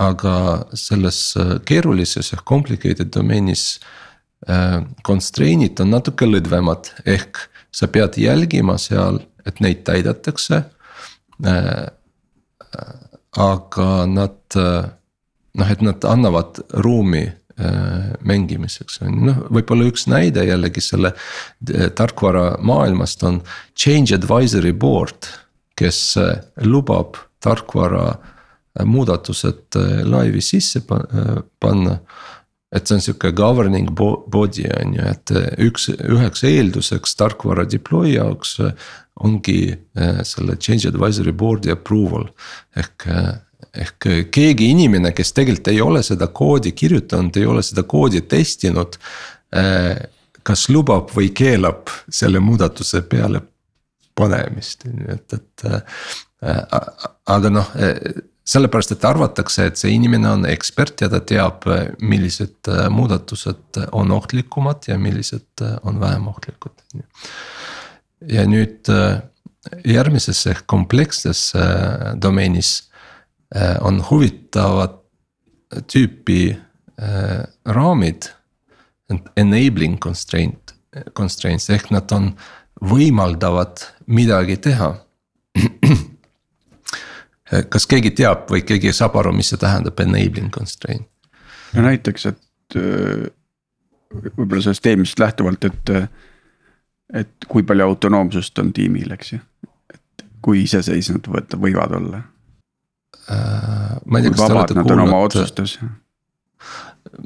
aga 0.05 0.35
selles 0.77 1.33
keerulises 1.65 2.33
ehk 2.35 2.45
complicated 2.45 3.09
domeenis 3.15 3.79
äh, 3.79 4.03
constraint'id 5.07 5.79
on 5.79 5.93
natuke 5.93 6.27
lõdvemad, 6.27 6.89
ehk 7.07 7.45
sa 7.73 7.87
pead 7.87 8.17
jälgima 8.19 8.77
seal, 8.81 9.21
et 9.47 9.61
neid 9.63 9.85
täidetakse. 9.87 10.63
Äh, 11.47 11.85
aga 13.33 13.87
nad 14.09 14.57
noh, 15.53 15.69
et 15.69 15.81
nad 15.81 16.05
annavad 16.05 16.59
ruumi 16.85 17.23
äh, 17.25 18.11
mängimiseks 18.21 19.01
on 19.01 19.09
ju, 19.09 19.23
noh, 19.29 19.39
võib-olla 19.53 19.87
üks 19.89 20.05
näide 20.11 20.45
jällegi 20.47 20.83
selle 20.83 21.13
tarkvara 21.97 22.57
maailmast 22.61 23.25
on 23.25 23.41
change 23.77 24.13
advisory 24.15 24.73
board, 24.73 25.29
kes 25.77 26.17
lubab 26.65 27.17
tarkvara 27.43 28.13
muudatused 28.85 29.77
laivi 30.09 30.41
sisse 30.41 30.81
panna 30.85 31.97
et 32.73 32.87
see 32.87 32.97
on 32.97 33.03
sihuke 33.03 33.31
governing 33.37 33.91
body 33.93 34.65
on 34.79 34.95
ju, 34.97 35.05
et 35.11 35.33
eh, 35.37 35.49
üks, 35.67 35.89
üheks 35.93 36.43
eelduseks 36.47 37.15
tarkvara 37.19 37.65
deploy 37.69 38.15
jaoks 38.15 38.57
eh, 38.63 38.73
ongi 39.23 39.59
eh, 39.73 40.21
selle 40.25 40.57
change 40.57 40.89
advisory 40.89 41.35
board'i 41.37 41.73
approval. 41.73 42.27
ehk, 42.75 43.07
ehk 43.85 44.09
keegi 44.33 44.71
inimene, 44.73 45.13
kes 45.13 45.33
tegelikult 45.37 45.69
ei 45.71 45.81
ole 45.81 46.03
seda 46.03 46.27
koodi 46.33 46.73
kirjutanud, 46.73 47.37
ei 47.37 47.45
ole 47.49 47.63
seda 47.63 47.85
koodi 47.85 48.21
testinud. 48.21 48.97
kas 50.43 50.63
lubab 50.73 51.11
või 51.13 51.27
keelab 51.29 51.91
selle 52.09 52.39
muudatuse 52.41 53.03
peale 53.05 53.39
panemist, 54.17 54.87
nii 54.89 55.11
et, 55.13 55.35
et 55.37 55.65
aga 56.41 57.51
noh 57.53 57.69
sellepärast, 58.47 58.91
et 58.95 59.05
arvatakse, 59.07 59.67
et 59.69 59.79
see 59.79 59.93
inimene 59.95 60.29
on 60.29 60.47
ekspert 60.49 61.01
ja 61.03 61.09
ta 61.11 61.21
teab, 61.23 61.67
millised 62.03 62.69
muudatused 62.91 63.79
on 63.91 64.11
ohtlikumad 64.11 64.89
ja 64.89 64.97
millised 64.99 65.63
on 65.83 65.99
vähem 66.01 66.27
ohtlikud. 66.27 66.83
ja 68.27 68.45
nüüd 68.47 68.87
järgmises 69.85 70.45
ehk 70.47 70.67
kompleksses 70.67 71.53
domeenis 72.21 72.89
on 73.81 74.03
huvitavad 74.09 74.99
tüüpi 75.87 76.57
raamid. 77.65 78.29
Enabling 79.37 79.99
constraint, 79.99 80.73
constraints 81.13 81.69
ehk 81.69 81.91
nad 81.91 82.11
on, 82.15 82.31
võimaldavad 82.83 83.83
midagi 84.07 84.57
teha 84.63 84.89
kas 87.69 87.87
keegi 87.89 88.13
teab 88.17 88.47
või 88.51 88.63
keegi 88.65 88.93
saab 88.95 89.17
aru, 89.21 89.33
mis 89.35 89.51
see 89.53 89.61
tähendab, 89.61 89.99
enabling 89.99 90.51
constraint? 90.53 91.07
no 91.73 91.85
näiteks, 91.87 92.25
et 92.31 92.77
võib-olla 94.13 94.61
sellest 94.61 94.85
eelmisest 94.91 95.23
lähtuvalt, 95.23 95.65
et. 95.69 95.95
et 97.13 97.47
kui 97.49 97.65
palju 97.67 97.85
autonoomsust 97.85 98.59
on 98.61 98.71
tiimil, 98.73 99.11
eks 99.15 99.33
ju, 99.35 99.39
et 99.93 100.25
kui 100.41 100.63
iseseisvad 100.63 101.29
võtta 101.35 101.59
võivad 101.61 101.97
olla 101.99 102.23
äh,. 103.29 103.97
ma 104.05 104.19
ei 104.19 104.25
tea, 104.25 104.35
kas 104.35 104.45
te 104.45 104.57
olete 104.57 104.77
kuulnud. 104.79 105.15
otsustes. 105.19 105.77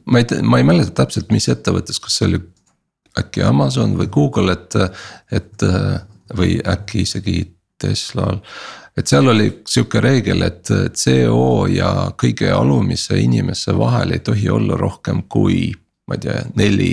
ma 0.06 0.24
ei 0.24 0.30
tea, 0.30 0.44
ma 0.44 0.62
ei 0.62 0.68
mäleta 0.68 0.96
täpselt, 1.04 1.32
mis 1.32 1.50
ettevõttes, 1.52 2.02
kas 2.04 2.20
see 2.20 2.32
oli 2.32 2.42
äkki 3.18 3.44
Amazon 3.44 3.96
või 3.98 4.10
Google, 4.14 4.54
et, 4.54 4.76
et 5.34 5.64
või 6.38 6.60
äkki 6.62 7.06
isegi 7.08 7.40
Teslal 7.82 8.42
et 8.98 9.08
seal 9.08 9.30
oli 9.30 9.50
sihuke 9.68 10.02
reegel, 10.02 10.42
et 10.48 10.72
CO 10.98 11.68
ja 11.70 11.92
kõige 12.18 12.50
alumise 12.54 13.20
inimese 13.22 13.76
vahel 13.78 14.16
ei 14.16 14.24
tohi 14.26 14.50
olla 14.50 14.78
rohkem 14.80 15.24
kui, 15.30 15.70
ma 16.08 16.18
ei 16.18 16.26
tea, 16.26 16.42
neli 16.58 16.92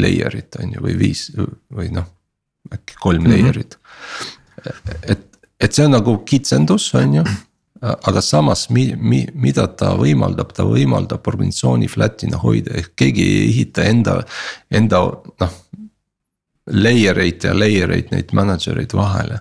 layer'it 0.00 0.60
on 0.62 0.76
ju, 0.76 0.84
või 0.86 0.98
viis 0.98 1.28
või 1.36 1.90
noh, 1.94 2.06
äkki 2.72 2.96
kolm 3.00 3.26
mm 3.26 3.30
-hmm. 3.30 3.42
layer'it. 3.42 3.78
et, 5.02 5.26
et 5.60 5.72
see 5.72 5.84
on 5.84 5.94
nagu 5.98 6.18
kitsendus, 6.24 6.94
on 6.94 7.20
ju 7.20 7.26
aga 7.84 8.20
samas, 8.20 8.68
mi-, 8.70 8.94
mi-, 8.96 9.28
mida 9.34 9.66
ta 9.66 9.92
võimaldab, 9.98 10.52
ta 10.56 10.64
võimaldab 10.64 11.26
organisatsiooni 11.28 11.88
flat'ina 11.90 12.40
hoida, 12.40 12.72
ehk 12.80 12.94
keegi 12.96 13.26
ei 13.26 13.42
ehita 13.48 13.84
enda, 13.90 14.16
enda 14.70 15.02
noh 15.42 15.60
layer 16.72 17.18
eid 17.20 17.44
ja 17.44 17.52
layer 17.56 17.92
eid 17.92 18.12
neid 18.12 18.32
manager 18.32 18.78
eid 18.80 18.94
vahele. 18.96 19.40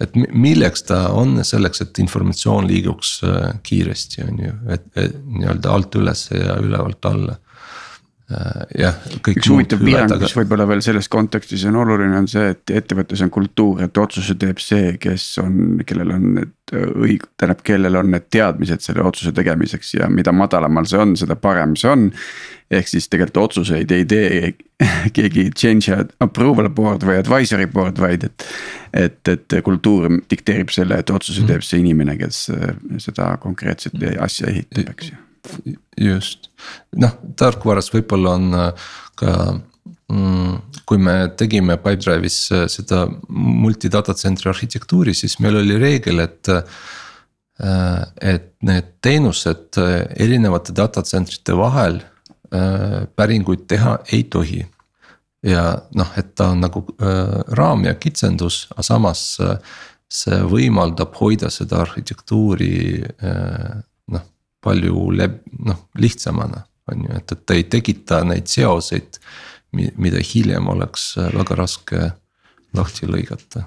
et 0.00 0.16
milleks 0.32 0.82
ta 0.82 1.06
on, 1.14 1.38
selleks, 1.44 1.80
et 1.80 1.98
informatsioon 2.02 2.66
liiguks 2.68 3.12
äh, 3.24 3.52
kiiresti, 3.62 4.22
on 4.26 4.42
ju, 4.44 4.54
et, 4.74 4.86
et 4.96 5.14
nii-öelda 5.24 5.72
alt 5.72 5.94
üles 5.96 6.26
ja 6.30 6.58
ülevalt 6.60 7.08
alla 7.08 7.38
jah, 8.78 8.96
kõik. 9.22 9.38
üks 9.38 9.50
huvitav 9.52 9.82
piirang, 9.84 10.16
mis 10.18 10.34
võib-olla 10.34 10.66
veel 10.66 10.82
selles 10.82 11.08
kontekstis 11.12 11.62
on 11.70 11.78
oluline, 11.82 12.16
on 12.18 12.26
see, 12.30 12.48
et 12.56 12.74
ettevõttes 12.80 13.22
on 13.22 13.30
kultuur, 13.30 13.84
et 13.86 14.02
otsuse 14.02 14.34
teeb 14.40 14.58
see, 14.62 14.96
kes 15.02 15.28
on, 15.44 15.78
kellel 15.86 16.14
on 16.16 16.26
need 16.40 16.74
õig-, 16.74 17.28
tähendab, 17.38 17.62
kellel 17.66 18.00
on 18.02 18.10
need 18.16 18.26
teadmised 18.34 18.82
selle 18.82 19.06
otsuse 19.06 19.30
tegemiseks 19.36 19.94
ja 20.00 20.10
mida 20.10 20.34
madalamal 20.34 20.88
see 20.90 20.98
on, 21.02 21.14
seda 21.18 21.38
parem 21.38 21.78
see 21.78 21.92
on 21.92 22.10
ehk 22.70 22.88
siis 22.90 23.06
tegelikult 23.10 23.44
otsuseid 23.44 23.92
ei 23.94 24.06
tee 24.10 24.40
keegi 25.16 25.50
change 25.56 25.94
approval 26.22 26.68
board 26.74 27.06
või 27.06 27.20
advisory 27.20 27.68
board, 27.70 28.00
vaid 28.02 28.26
et. 28.26 28.48
et, 28.96 29.28
et 29.28 29.56
kultuur 29.64 30.08
dikteerib 30.30 30.72
selle, 30.74 30.98
et 30.98 31.10
otsuse 31.10 31.42
mhm. 31.42 31.52
teeb 31.52 31.66
see 31.66 31.82
inimene, 31.82 32.16
kes 32.20 32.42
äh, 32.54 32.74
seda 33.02 33.34
konkreetset 33.42 33.96
asja 34.18 34.50
ehitab, 34.50 34.90
eks 34.96 35.12
ju. 35.12 35.22
Just, 36.00 36.50
noh 36.96 37.14
tarkvaras 37.38 37.90
võib-olla 37.94 38.36
on 38.38 38.58
äh, 38.58 38.90
ka 39.20 39.32
mm, 40.12 40.82
kui 40.86 41.00
me 41.02 41.16
tegime 41.38 41.78
Pipedrive'is 41.80 42.40
äh, 42.54 42.66
seda 42.72 43.06
multi 43.28 43.90
data 43.92 44.14
center'i 44.14 44.52
arhitektuuri, 44.52 45.14
siis 45.14 45.38
meil 45.40 45.62
oli 45.62 45.80
reegel, 45.82 46.24
et 46.26 46.54
et 47.56 48.50
need 48.68 48.88
teenused 49.00 49.78
erinevate 49.80 50.74
data 50.76 51.00
center 51.00 51.38
ite 51.38 51.54
vahel 51.56 52.02
Äh, 52.54 53.06
päringuid 53.16 53.66
teha 53.68 53.98
ei 54.12 54.24
tohi. 54.24 54.66
ja 55.42 55.78
noh, 55.94 56.08
et 56.18 56.34
ta 56.34 56.48
on 56.54 56.60
nagu 56.64 56.80
äh, 57.02 57.42
raam 57.58 57.84
ja 57.84 57.94
kitsendus, 57.94 58.66
aga 58.72 58.82
samas 58.82 59.20
äh, 59.42 59.58
see 60.10 60.38
võimaldab 60.50 61.14
hoida 61.18 61.50
seda 61.50 61.80
arhitektuuri 61.82 63.02
palju 64.64 65.10
leb-, 65.16 65.42
noh 65.66 65.86
lihtsamana 65.98 66.64
on 66.92 67.02
ju, 67.06 67.16
et, 67.18 67.32
et 67.32 67.42
ta 67.46 67.56
ei 67.56 67.66
tekita 67.70 68.22
neid 68.24 68.46
seoseid. 68.50 69.20
mida 69.76 70.20
hiljem 70.24 70.68
oleks 70.72 71.16
väga 71.18 71.56
raske 71.58 71.98
lahti 72.72 73.06
lõigata 73.06 73.64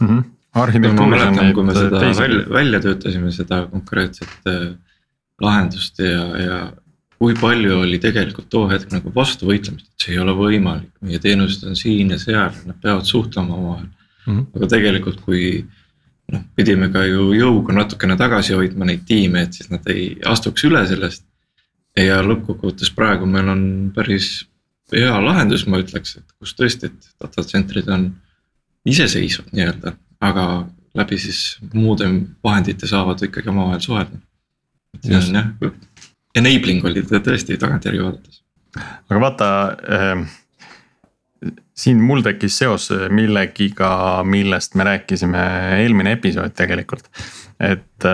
mm. 0.00 0.06
-hmm. 0.08 0.22
ma 0.94 1.06
mäletan, 1.06 1.52
kui 1.54 1.64
me 1.64 1.74
seda 1.74 2.00
välja, 2.00 2.44
välja 2.48 2.80
töötasime, 2.80 3.32
seda 3.32 3.66
konkreetset 3.66 4.48
lahendust 5.42 5.98
ja, 5.98 6.24
ja 6.38 6.58
kui 7.18 7.34
palju 7.40 7.78
oli 7.80 7.98
tegelikult 8.02 8.48
too 8.52 8.66
hetk 8.70 8.92
nagu 8.92 9.12
vastu 9.14 9.48
võitlemist, 9.48 9.88
et 9.88 10.06
see 10.06 10.14
ei 10.14 10.20
ole 10.22 10.34
võimalik, 10.36 10.90
meie 11.04 11.20
teenused 11.22 11.66
on 11.68 11.78
siin 11.78 12.12
ja 12.14 12.18
seal, 12.20 12.52
nad 12.68 12.80
peavad 12.82 13.06
suhtlema 13.08 13.54
omavahel 13.54 13.86
mm. 13.88 14.34
-hmm. 14.34 14.46
aga 14.56 14.70
tegelikult, 14.76 15.20
kui 15.24 15.64
noh, 16.32 16.42
pidime 16.56 16.90
ka 16.92 17.04
ju 17.08 17.32
jõuga 17.36 17.76
natukene 17.76 18.16
tagasi 18.20 18.56
hoidma 18.56 18.88
neid 18.88 19.04
tiime, 19.08 19.44
et 19.44 19.56
siis 19.56 19.70
nad 19.72 19.86
ei 19.92 20.14
astuks 20.26 20.66
üle 20.68 20.84
sellest. 20.88 21.24
ja 21.96 22.18
lõppkokkuvõttes 22.26 22.90
praegu 22.90 23.26
meil 23.30 23.48
on 23.48 23.64
päris 23.94 24.48
hea 24.92 25.14
lahendus, 25.22 25.66
ma 25.70 25.78
ütleks, 25.78 26.16
et 26.18 26.32
kus 26.38 26.54
tõesti, 26.58 26.90
et 26.90 27.10
data 27.22 27.42
center'id 27.46 27.88
on 27.88 28.08
iseseisvad 28.84 29.52
nii-öelda, 29.54 29.94
aga 30.20 30.46
läbi 30.94 31.18
siis 31.18 31.58
muude 31.72 32.08
vahendite 32.44 32.86
saavad 32.90 33.22
ikkagi 33.22 33.50
omavahel 33.50 33.80
suhelda. 33.80 34.18
et 34.94 35.06
see 35.06 35.16
on 35.18 35.38
jah 35.38 35.72
enabling 36.38 36.84
oli 36.88 37.02
ta 37.06 37.20
tõesti 37.22 37.58
tagantjärgi 37.60 38.02
vaadates. 38.02 38.42
aga 39.10 39.20
vaata 39.20 39.50
äh,. 39.98 40.24
Siin 41.74 42.02
mul 42.02 42.22
tekkis 42.24 42.58
seos 42.58 42.90
millegiga, 43.10 44.22
millest 44.24 44.76
me 44.78 44.86
rääkisime 44.88 45.42
eelmine 45.80 46.16
episood 46.18 46.54
tegelikult, 46.56 47.08
et 47.60 48.08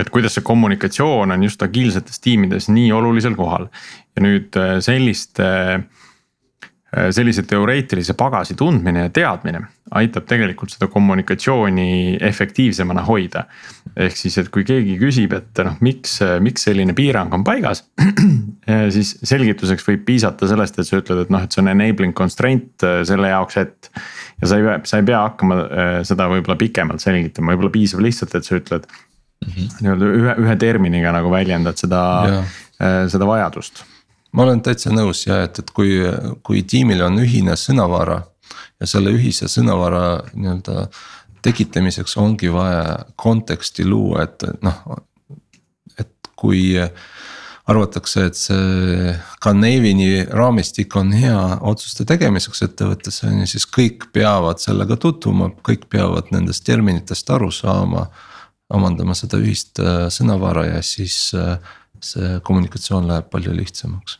et 0.00 0.08
kuidas 0.08 0.38
see 0.38 0.44
kommunikatsioon 0.46 1.34
on 1.34 1.42
just 1.44 1.62
agiilsetes 1.62 2.20
tiimides 2.24 2.70
nii 2.72 2.92
olulisel 2.96 3.34
kohal. 3.36 3.68
ja 4.16 4.22
nüüd 4.24 4.56
äh, 4.56 4.78
selliste 4.80 5.48
Äh, 5.48 6.01
sellise 6.92 7.46
teoreetilise 7.48 8.12
pagasi 8.18 8.54
tundmine 8.58 9.06
ja 9.06 9.10
teadmine 9.14 9.62
aitab 9.96 10.24
tegelikult 10.28 10.72
seda 10.72 10.88
kommunikatsiooni 10.92 12.16
efektiivsemana 12.24 13.04
hoida. 13.06 13.44
ehk 13.96 14.16
siis, 14.16 14.38
et 14.40 14.48
kui 14.52 14.64
keegi 14.64 14.96
küsib, 15.00 15.34
et 15.36 15.62
noh, 15.66 15.76
miks, 15.84 16.18
miks 16.44 16.64
selline 16.68 16.94
piirang 16.96 17.32
on 17.34 17.44
paigas 17.44 17.84
siis 18.94 19.14
selgituseks 19.28 19.84
võib 19.88 20.04
piisata 20.08 20.48
sellest, 20.48 20.78
et 20.78 20.88
sa 20.88 21.00
ütled, 21.00 21.24
et 21.24 21.32
noh, 21.32 21.44
et 21.44 21.52
see 21.52 21.62
on 21.64 21.72
enabling 21.72 22.16
constraint 22.16 22.86
äh, 22.88 23.00
selle 23.08 23.32
jaoks, 23.32 23.60
et. 23.60 23.92
ja 24.40 24.50
sa 24.50 24.60
ei 24.60 24.66
pea, 24.68 24.80
sa 24.88 25.00
ei 25.00 25.08
pea 25.08 25.22
hakkama 25.26 25.60
äh, 25.62 25.94
seda 26.08 26.28
võib-olla 26.32 26.58
pikemalt 26.60 27.04
selgitama, 27.04 27.52
võib-olla 27.52 27.72
piisab 27.74 28.04
lihtsalt, 28.04 28.36
et 28.38 28.48
sa 28.48 28.58
ütled 28.60 28.88
mm 28.88 29.48
-hmm. 29.48 29.72
nii-öelda 29.80 30.12
ühe, 30.20 30.36
ühe 30.46 30.58
terminiga 30.60 31.12
nagu 31.12 31.32
väljendad 31.32 31.80
seda, 31.80 32.02
seda 33.12 33.26
vajadust 33.28 33.84
ma 34.32 34.46
olen 34.46 34.62
täitsa 34.64 34.92
nõus 34.92 35.26
ja 35.26 35.42
et, 35.46 35.58
et 35.58 35.70
kui, 35.76 35.98
kui 36.42 36.62
tiimil 36.62 37.02
on 37.04 37.20
ühine 37.22 37.56
sõnavara 37.58 38.22
ja 38.80 38.88
selle 38.88 39.12
ühise 39.14 39.48
sõnavara 39.50 40.22
nii-öelda 40.32 40.86
tekitamiseks 41.42 42.16
ongi 42.22 42.52
vaja 42.52 43.02
konteksti 43.18 43.84
luua, 43.86 44.26
et 44.28 44.44
noh, 44.62 44.78
et 45.98 46.30
kui 46.38 46.70
arvatakse, 47.70 48.24
et 48.26 48.38
see 48.38 49.12
Canavini 49.42 50.24
raamistik 50.30 50.96
on 50.98 51.12
hea 51.14 51.38
otsuste 51.68 52.06
tegemiseks 52.08 52.64
ettevõttes 52.66 53.22
on 53.26 53.42
ju, 53.42 53.50
siis 53.54 53.66
kõik 53.70 54.08
peavad 54.14 54.62
sellega 54.62 54.98
tutvuma, 55.00 55.50
kõik 55.66 55.86
peavad 55.92 56.32
nendest 56.34 56.66
terminitest 56.66 57.30
aru 57.30 57.50
saama. 57.50 58.08
omandama 58.72 59.12
seda 59.12 59.36
ühist 59.36 59.76
äh, 59.84 60.06
sõnavara 60.08 60.62
ja 60.64 60.78
siis 60.82 61.34
äh, 61.36 61.58
see 62.02 62.38
kommunikatsioon 62.44 63.08
läheb 63.08 63.30
palju 63.32 63.54
lihtsamaks 63.56 64.18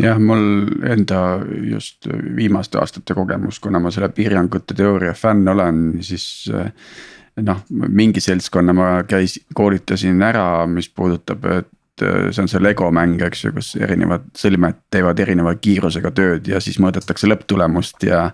jah, 0.00 0.18
mul 0.18 0.66
enda 0.90 1.40
just 1.70 2.08
viimaste 2.36 2.80
aastate 2.80 3.14
kogemus, 3.16 3.60
kuna 3.62 3.80
ma 3.82 3.92
selle 3.94 4.10
piirangute 4.14 4.76
teooria 4.76 5.14
fänn 5.16 5.48
olen, 5.48 5.82
siis. 6.04 6.24
noh, 7.40 7.60
mingi 7.70 8.20
seltskonna 8.20 8.72
ma 8.76 8.88
käis, 9.08 9.38
koolitasin 9.56 10.18
ära, 10.26 10.66
mis 10.68 10.90
puudutab, 10.92 11.46
et 11.54 12.02
äh, 12.04 12.26
see 12.34 12.42
on 12.42 12.50
see 12.50 12.60
Lego 12.60 12.90
mäng, 12.92 13.22
eks 13.22 13.44
ju, 13.46 13.52
kus 13.54 13.70
erinevad 13.80 14.26
sõlmed 14.36 14.82
teevad 14.92 15.22
erineva 15.22 15.54
kiirusega 15.56 16.10
tööd 16.16 16.50
ja 16.50 16.60
siis 16.60 16.80
mõõdetakse 16.82 17.30
lõpptulemust 17.30 18.04
ja. 18.10 18.26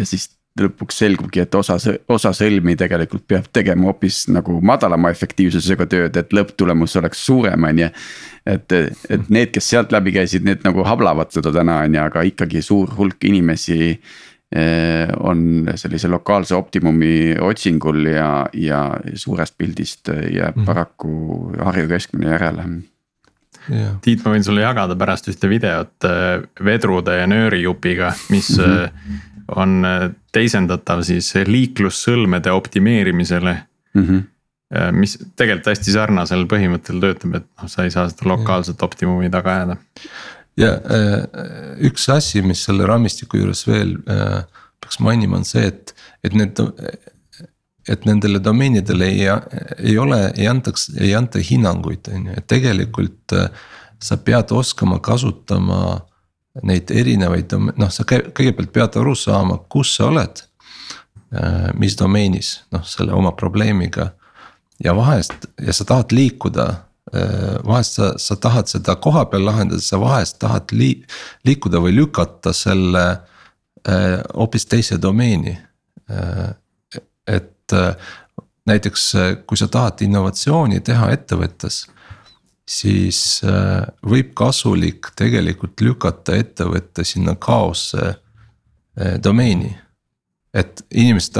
ja 0.00 0.08
siis 0.08 0.30
lõpuks 0.60 1.00
selgubki, 1.02 1.42
et 1.44 1.54
osa, 1.54 1.78
osa 2.08 2.32
sõlmi 2.36 2.76
tegelikult 2.78 3.26
peab 3.28 3.48
tegema 3.52 3.88
hoopis 3.88 4.26
nagu 4.32 4.60
madalama 4.60 5.10
efektiivsusega 5.14 5.86
tööd, 5.86 6.16
et 6.16 6.32
lõpptulemus 6.32 6.96
oleks 7.00 7.24
suurem, 7.26 7.64
on 7.64 7.84
ju. 7.84 7.90
et, 8.46 8.72
et 9.10 9.28
need, 9.28 9.52
kes 9.54 9.70
sealt 9.74 9.92
läbi 9.92 10.12
käisid, 10.16 10.44
need 10.44 10.64
nagu 10.64 10.84
hablavad 10.86 11.32
seda 11.34 11.52
täna 11.52 11.82
on 11.84 11.94
ju, 11.94 12.02
aga 12.04 12.24
ikkagi 12.30 12.62
suur 12.64 12.96
hulk 12.98 13.24
inimesi 13.24 13.98
Eh, 14.48 15.08
on 15.20 15.68
sellise 15.76 16.08
lokaalse 16.08 16.54
optimumi 16.56 17.34
otsingul 17.40 18.06
ja, 18.08 18.46
ja 18.56 18.78
suurest 19.12 19.58
pildist 19.60 20.08
jääb 20.08 20.56
mm. 20.56 20.64
paraku 20.64 21.10
Harju 21.60 21.88
keskmine 21.90 22.30
järele. 22.32 22.64
Yeah. 23.68 23.98
Tiit, 24.00 24.22
ma 24.24 24.32
võin 24.32 24.46
sulle 24.46 24.62
jagada 24.64 24.96
pärast 24.96 25.28
ühte 25.28 25.50
videot 25.52 26.08
eh, 26.08 26.46
vedrude 26.64 27.18
ja 27.18 27.28
nöörijupiga, 27.28 28.14
mis 28.32 28.48
mm 28.56 28.64
-hmm. 28.64 29.27
On 29.56 29.86
teisendatav 30.32 31.00
siis 31.08 31.32
liiklussõlmede 31.48 32.52
optimeerimisele 32.52 33.54
mm. 33.94 34.02
-hmm 34.02 34.26
mis 34.92 35.14
tegelikult 35.32 35.70
hästi 35.70 35.92
sarnasel 35.94 36.42
põhimõttel 36.44 36.98
töötab, 37.00 37.38
et 37.38 37.44
noh, 37.46 37.68
sa 37.72 37.86
ei 37.86 37.90
saa 37.90 38.02
seda 38.10 38.26
lokaalset 38.28 38.82
optimumi 38.84 39.30
taga 39.32 39.54
ajada 39.54 39.76
ja 40.58 40.72
äh, 40.74 41.22
üks 41.88 42.08
asi, 42.12 42.42
mis 42.42 42.64
selle 42.66 42.86
raamistiku 42.88 43.40
juures 43.40 43.64
veel 43.68 43.96
äh, 44.10 44.42
peaks 44.82 45.00
mainima, 45.04 45.38
on 45.40 45.46
see, 45.48 45.68
et, 45.70 45.94
et 46.24 46.36
need. 46.38 46.60
et 47.88 48.02
nendele 48.04 48.36
domeenidele 48.44 49.06
ei, 49.08 49.22
ei 49.80 49.94
ole, 49.96 50.18
ei 50.36 50.44
antaks, 50.50 50.90
ei 51.00 51.14
anta 51.16 51.40
hinnanguid, 51.40 52.10
on 52.12 52.26
ju, 52.28 52.34
et 52.36 52.44
tegelikult 52.50 53.32
äh, 53.32 53.46
sa 54.04 54.18
pead 54.20 54.52
oskama 54.52 54.98
kasutama 55.00 55.78
neid 56.62 56.90
erinevaid, 56.90 57.52
noh, 57.54 57.90
sa 57.92 58.04
kõigepealt 58.08 58.72
pead 58.74 58.96
aru 59.00 59.14
saama, 59.16 59.58
kus 59.70 59.96
sa 59.98 60.08
oled. 60.08 60.44
mis 61.76 61.92
domeenis, 61.92 62.62
noh 62.72 62.80
selle 62.88 63.12
oma 63.12 63.34
probleemiga 63.36 64.06
ja 64.80 64.94
vahest 64.96 65.44
ja 65.60 65.74
sa 65.76 65.84
tahad 65.84 66.14
liikuda 66.16 66.64
Äh, 67.14 67.66
vahest 67.66 67.92
sa, 67.92 68.18
sa 68.18 68.36
tahad 68.36 68.68
seda 68.68 68.96
koha 69.00 69.24
peal 69.30 69.46
lahendada, 69.46 69.80
sa 69.80 69.96
vahest 70.00 70.38
tahad 70.42 70.72
lii-, 70.76 71.06
liikuda 71.46 71.80
või 71.80 71.94
lükata 71.96 72.52
selle 72.52 73.04
äh, 73.88 74.18
hoopis 74.34 74.66
teise 74.68 74.98
domeeni. 75.00 75.54
Äh, 76.10 76.50
et 77.28 77.72
näiteks, 78.68 79.02
kui 79.44 79.58
sa 79.60 79.66
tahad 79.68 80.00
innovatsiooni 80.00 80.80
teha 80.80 81.10
ettevõttes, 81.12 81.82
siis 82.68 83.40
võib 84.04 84.34
kasulik 84.36 85.08
tegelikult 85.16 85.80
lükata 85.80 86.36
ettevõtte 86.36 87.04
sinna 87.08 87.32
kaosse 87.40 88.14
domeeni. 89.24 89.70
et 90.52 90.80
inimesed 90.90 91.38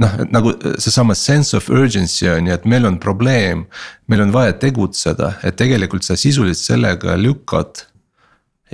noh, 0.00 0.14
nagu 0.30 0.52
seesama 0.80 1.14
sense 1.14 1.56
of 1.56 1.68
urgency 1.70 2.28
on 2.30 2.48
ju, 2.48 2.54
et 2.54 2.66
meil 2.68 2.86
on 2.88 2.98
probleem, 3.00 3.64
meil 4.10 4.24
on 4.24 4.32
vaja 4.34 4.54
tegutseda, 4.58 5.34
et 5.46 5.56
tegelikult 5.60 6.06
sa 6.06 6.16
sisuliselt 6.18 6.64
sellega 6.64 7.16
lükkad 7.20 7.84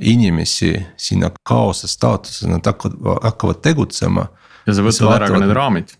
inimesi 0.00 0.74
sinna 1.00 1.30
kaose 1.44 1.88
staatusse, 1.90 2.48
nad 2.48 2.66
hakkavad, 2.66 3.24
hakkavad 3.26 3.62
tegutsema. 3.64 4.28
ja 4.66 4.76
sa 4.76 4.84
võtad 4.86 5.14
ära 5.16 5.30
ka 5.30 5.40
need 5.42 5.56
raamid. 5.56 5.96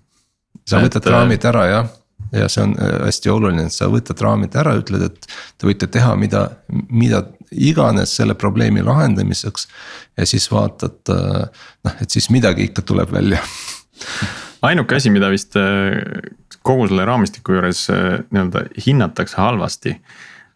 sa 0.65 0.79
et... 0.79 0.87
võtad 0.87 1.11
raamid 1.13 1.49
ära 1.51 1.67
jah, 1.69 1.91
ja 2.33 2.49
see 2.49 2.65
on 2.65 2.75
äh, 2.79 2.97
hästi 3.07 3.33
oluline, 3.33 3.67
et 3.67 3.75
sa 3.75 3.89
võtad 3.91 4.21
raamid 4.25 4.57
ära, 4.59 4.77
ütled, 4.81 5.07
et 5.09 5.29
te 5.59 5.69
võite 5.69 5.89
teha 5.91 6.15
mida, 6.19 6.47
mida 6.91 7.25
iganes 7.51 8.15
selle 8.17 8.37
probleemi 8.39 8.85
lahendamiseks. 8.87 9.67
ja 10.19 10.27
siis 10.27 10.51
vaatad 10.53 11.15
äh, 11.15 11.65
noh, 11.85 11.99
et 12.01 12.11
siis 12.11 12.31
midagi 12.31 12.69
ikka 12.71 12.87
tuleb 12.87 13.13
välja 13.13 13.43
ainuke 14.63 14.97
asi, 14.97 15.11
mida 15.11 15.31
vist 15.33 15.57
äh, 15.59 15.99
kogu 16.63 16.89
selle 16.91 17.07
raamistiku 17.09 17.57
juures 17.57 17.87
nii-öelda 17.91 18.67
hinnatakse 18.87 19.39
halvasti. 19.41 19.95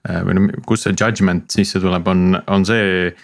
Või 0.05 0.35
no 0.37 0.43
kus 0.69 0.83
see 0.85 0.93
judgment 0.93 1.49
sisse 1.49 1.81
tuleb, 1.81 2.05
on, 2.13 2.37
on 2.53 2.67
see 2.69 3.15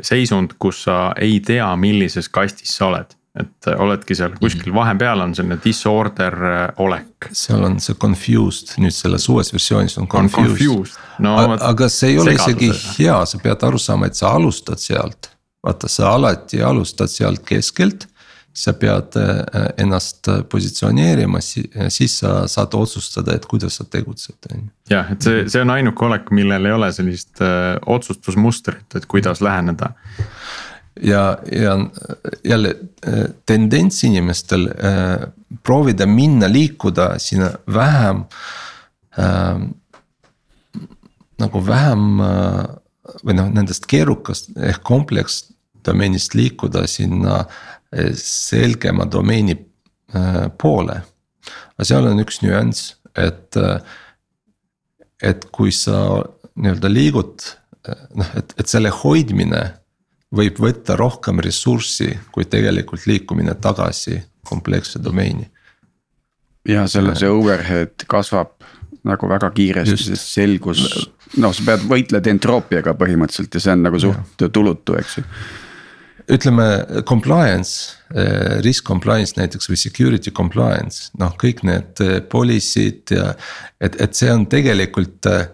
seisund, 0.00 0.54
kus 0.56 0.78
sa 0.86 1.10
ei 1.20 1.42
tea, 1.44 1.66
millises 1.76 2.30
kastis 2.32 2.72
sa 2.78 2.86
oled 2.86 3.12
et 3.36 3.68
oledki 3.76 4.16
seal 4.16 4.34
kuskil 4.40 4.74
vahepeal 4.74 5.20
on 5.24 5.34
selline 5.36 5.58
disorder 5.64 6.36
olek. 6.82 7.28
seal 7.36 7.64
on 7.68 7.78
see 7.82 7.98
confused, 8.00 8.74
nüüd 8.80 8.94
selles 8.96 9.28
uues 9.32 9.52
versioonis 9.52 9.98
on 10.00 10.08
confused, 10.08 10.56
confused.. 10.56 10.98
No, 11.22 11.36
aga 11.54 11.88
see 11.92 12.14
ei 12.14 12.20
ole 12.22 12.36
isegi 12.36 12.70
hea, 12.98 13.18
sa 13.28 13.40
pead 13.42 13.64
aru 13.68 13.80
saama, 13.82 14.10
et 14.10 14.18
sa 14.18 14.34
alustad 14.36 14.80
sealt. 14.82 15.32
vaata, 15.66 15.88
sa 15.90 16.12
alati 16.14 16.62
alustad 16.62 17.10
sealt 17.10 17.42
keskelt 17.46 18.06
sa 18.56 18.72
pead 18.72 19.16
äh, 19.20 19.66
ennast 19.82 20.28
positsioneerima, 20.48 21.40
siis 21.88 22.14
sa 22.22 22.46
saad 22.48 22.74
otsustada, 22.78 23.34
et 23.36 23.44
kuidas 23.46 23.76
sa 23.76 23.84
tegutsed, 23.84 24.38
on 24.48 24.62
ju. 24.62 24.70
jah, 24.94 25.10
et 25.12 25.26
see, 25.26 25.42
see 25.52 25.60
on 25.60 25.74
ainuke 25.74 26.06
olek, 26.06 26.30
millel 26.36 26.70
ei 26.70 26.72
ole 26.72 26.88
sellist 26.96 27.42
äh, 27.44 27.74
otsustusmustrit, 27.96 28.96
et 28.96 29.06
kuidas 29.12 29.42
läheneda. 29.44 29.90
Ja, 31.00 31.38
ja 31.52 31.90
jälle 32.44 32.76
äh, 33.06 33.24
tendents 33.46 34.04
inimestel 34.04 34.68
äh, 34.68 35.28
proovida 35.62 36.06
minna, 36.06 36.48
liikuda 36.48 37.18
sinna 37.18 37.50
vähem 37.66 38.24
äh,. 39.18 39.68
nagu 41.38 41.66
vähem 41.66 42.20
äh, 42.20 42.64
või 43.24 43.36
noh, 43.36 43.50
nendest 43.52 43.86
keerukast 43.86 44.56
ehk 44.56 44.82
kompleksdomeenist 44.82 46.34
liikuda 46.34 46.86
sinna 46.90 47.44
selgema 48.18 49.04
domeeni 49.06 49.54
poole. 50.58 50.96
aga 51.76 51.84
seal 51.86 52.08
on 52.10 52.18
üks 52.20 52.40
nüanss, 52.42 52.96
et, 53.14 53.56
et 55.22 55.46
kui 55.54 55.70
sa 55.72 56.00
nii-öelda 56.58 56.90
liigud 56.90 57.46
noh, 58.18 58.32
et, 58.36 58.56
et 58.58 58.68
selle 58.68 58.90
hoidmine 58.90 59.62
võib 60.34 60.58
võtta 60.60 60.96
rohkem 60.98 61.40
ressurssi, 61.44 62.10
kui 62.34 62.48
tegelikult 62.50 63.06
liikumine 63.06 63.54
tagasi 63.62 64.18
kompleksse 64.46 65.02
domeeni. 65.02 65.46
ja 66.66 66.86
selle, 66.90 67.14
see 67.14 67.30
overhead 67.30 68.06
kasvab 68.10 68.56
nagu 69.06 69.28
väga 69.30 69.52
kiiresti, 69.54 70.08
sest 70.08 70.32
selgus, 70.34 70.82
noh, 71.38 71.52
sa 71.54 71.62
pead, 71.68 71.84
võitled 71.86 72.26
entroopiaga 72.26 72.96
põhimõtteliselt 72.98 73.54
ja 73.54 73.62
see 73.62 73.76
on 73.76 73.86
nagu 73.86 74.00
suht 74.02 74.48
tulutu, 74.50 74.98
eks 74.98 75.20
ju 75.20 75.24
ütleme 76.26 76.64
compliance, 77.06 77.94
eh, 78.14 78.58
risk 78.64 78.86
compliance 78.86 79.36
näiteks 79.38 79.70
või 79.70 79.78
security 79.78 80.32
compliance, 80.34 81.10
noh, 81.18 81.34
kõik 81.38 81.62
need 81.66 82.02
eh, 82.02 82.18
policy'd 82.20 83.14
ja. 83.14 83.32
et, 83.80 83.98
et 84.02 84.18
see 84.18 84.32
on 84.32 84.46
tegelikult 84.50 85.28
äh, 85.30 85.46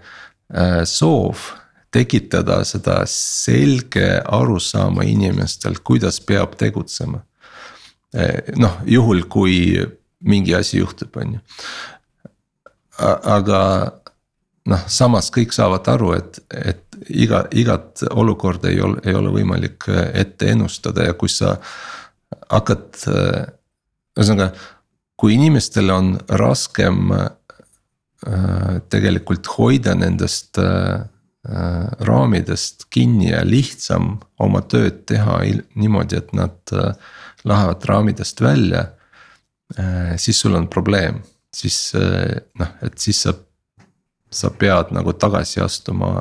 soov 0.89 1.51
tekitada 1.93 2.63
seda 2.65 3.03
selge 3.11 4.07
arusaama 4.25 5.05
inimestel, 5.05 5.77
kuidas 5.85 6.21
peab 6.21 6.57
tegutsema. 6.61 7.21
noh, 8.57 8.79
juhul 8.85 9.23
kui 9.29 9.57
mingi 10.21 10.55
asi 10.55 10.79
juhtub, 10.79 11.17
on 11.17 11.33
ju. 11.33 11.41
aga 13.25 13.61
noh, 14.69 14.85
samas 14.87 15.31
kõik 15.35 15.55
saavad 15.55 15.89
aru, 15.95 16.13
et, 16.19 16.39
et 16.53 16.83
iga, 17.09 17.45
igat 17.51 18.05
olukorda 18.11 18.71
ei 18.71 18.81
ole, 18.85 19.01
ei 19.07 19.17
ole 19.19 19.33
võimalik 19.35 19.89
äh, 19.91 20.11
ette 20.23 20.53
ennustada 20.53 21.09
ja 21.09 21.17
kui 21.19 21.33
sa 21.33 21.57
hakkad, 22.51 22.87
äh, 23.11 23.43
ühesõnaga. 24.19 24.53
kui 25.17 25.35
inimestel 25.37 25.91
on 25.95 26.17
raskem 26.29 27.13
äh, 27.15 27.29
tegelikult 28.91 29.47
hoida 29.57 29.95
nendest 29.95 30.59
raamidest 31.43 32.85
kinni 32.95 33.33
ja 33.33 33.41
lihtsam 33.43 34.13
oma 34.39 34.61
tööd 34.71 35.01
teha 35.11 35.41
niimoodi, 35.75 36.21
et 36.21 36.31
nad 36.39 36.75
lähevad 37.43 37.87
raamidest 37.91 38.41
välja. 38.41 38.85
siis 40.17 40.41
sul 40.41 40.55
on 40.55 40.69
probleem, 40.71 41.19
siis 41.51 41.97
noh, 41.97 42.71
et 42.87 42.99
siis 43.03 43.25
sa 43.25 43.35
sa 44.33 44.51
pead 44.51 44.93
nagu 44.97 45.13
tagasi 45.13 45.61
astuma. 45.63 46.13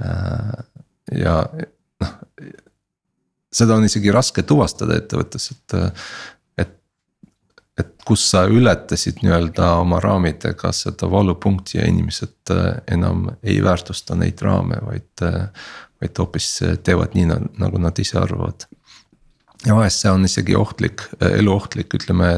Äh, 0.00 0.54
ja 1.20 1.36
noh, 2.02 2.14
seda 3.52 3.76
on 3.76 3.86
isegi 3.86 4.12
raske 4.12 4.44
tuvastada 4.46 4.98
ettevõttes, 4.98 5.50
et, 5.54 5.76
et. 7.78 7.92
kus 8.06 8.22
sa 8.30 8.44
ületasid 8.46 9.18
nii-öelda 9.24 9.72
oma 9.80 9.98
raamidega 10.00 10.70
seda 10.72 11.08
valupunkti 11.10 11.78
ja 11.78 11.86
inimesed 11.90 12.52
äh, 12.54 12.78
enam 12.94 13.26
ei 13.42 13.58
väärtusta 13.64 14.14
neid 14.14 14.40
raame, 14.42 14.78
vaid, 14.86 15.24
vaid 16.00 16.18
hoopis 16.22 16.50
teevad 16.86 17.16
nii 17.18 17.26
nagu 17.58 17.82
nad 17.82 17.98
ise 17.98 18.18
arvavad. 18.20 18.68
ja 19.66 19.74
vahest 19.74 20.04
see 20.04 20.12
on 20.12 20.24
isegi 20.24 20.56
ohtlik, 20.56 21.08
eluohtlik, 21.20 21.94
ütleme 21.98 22.30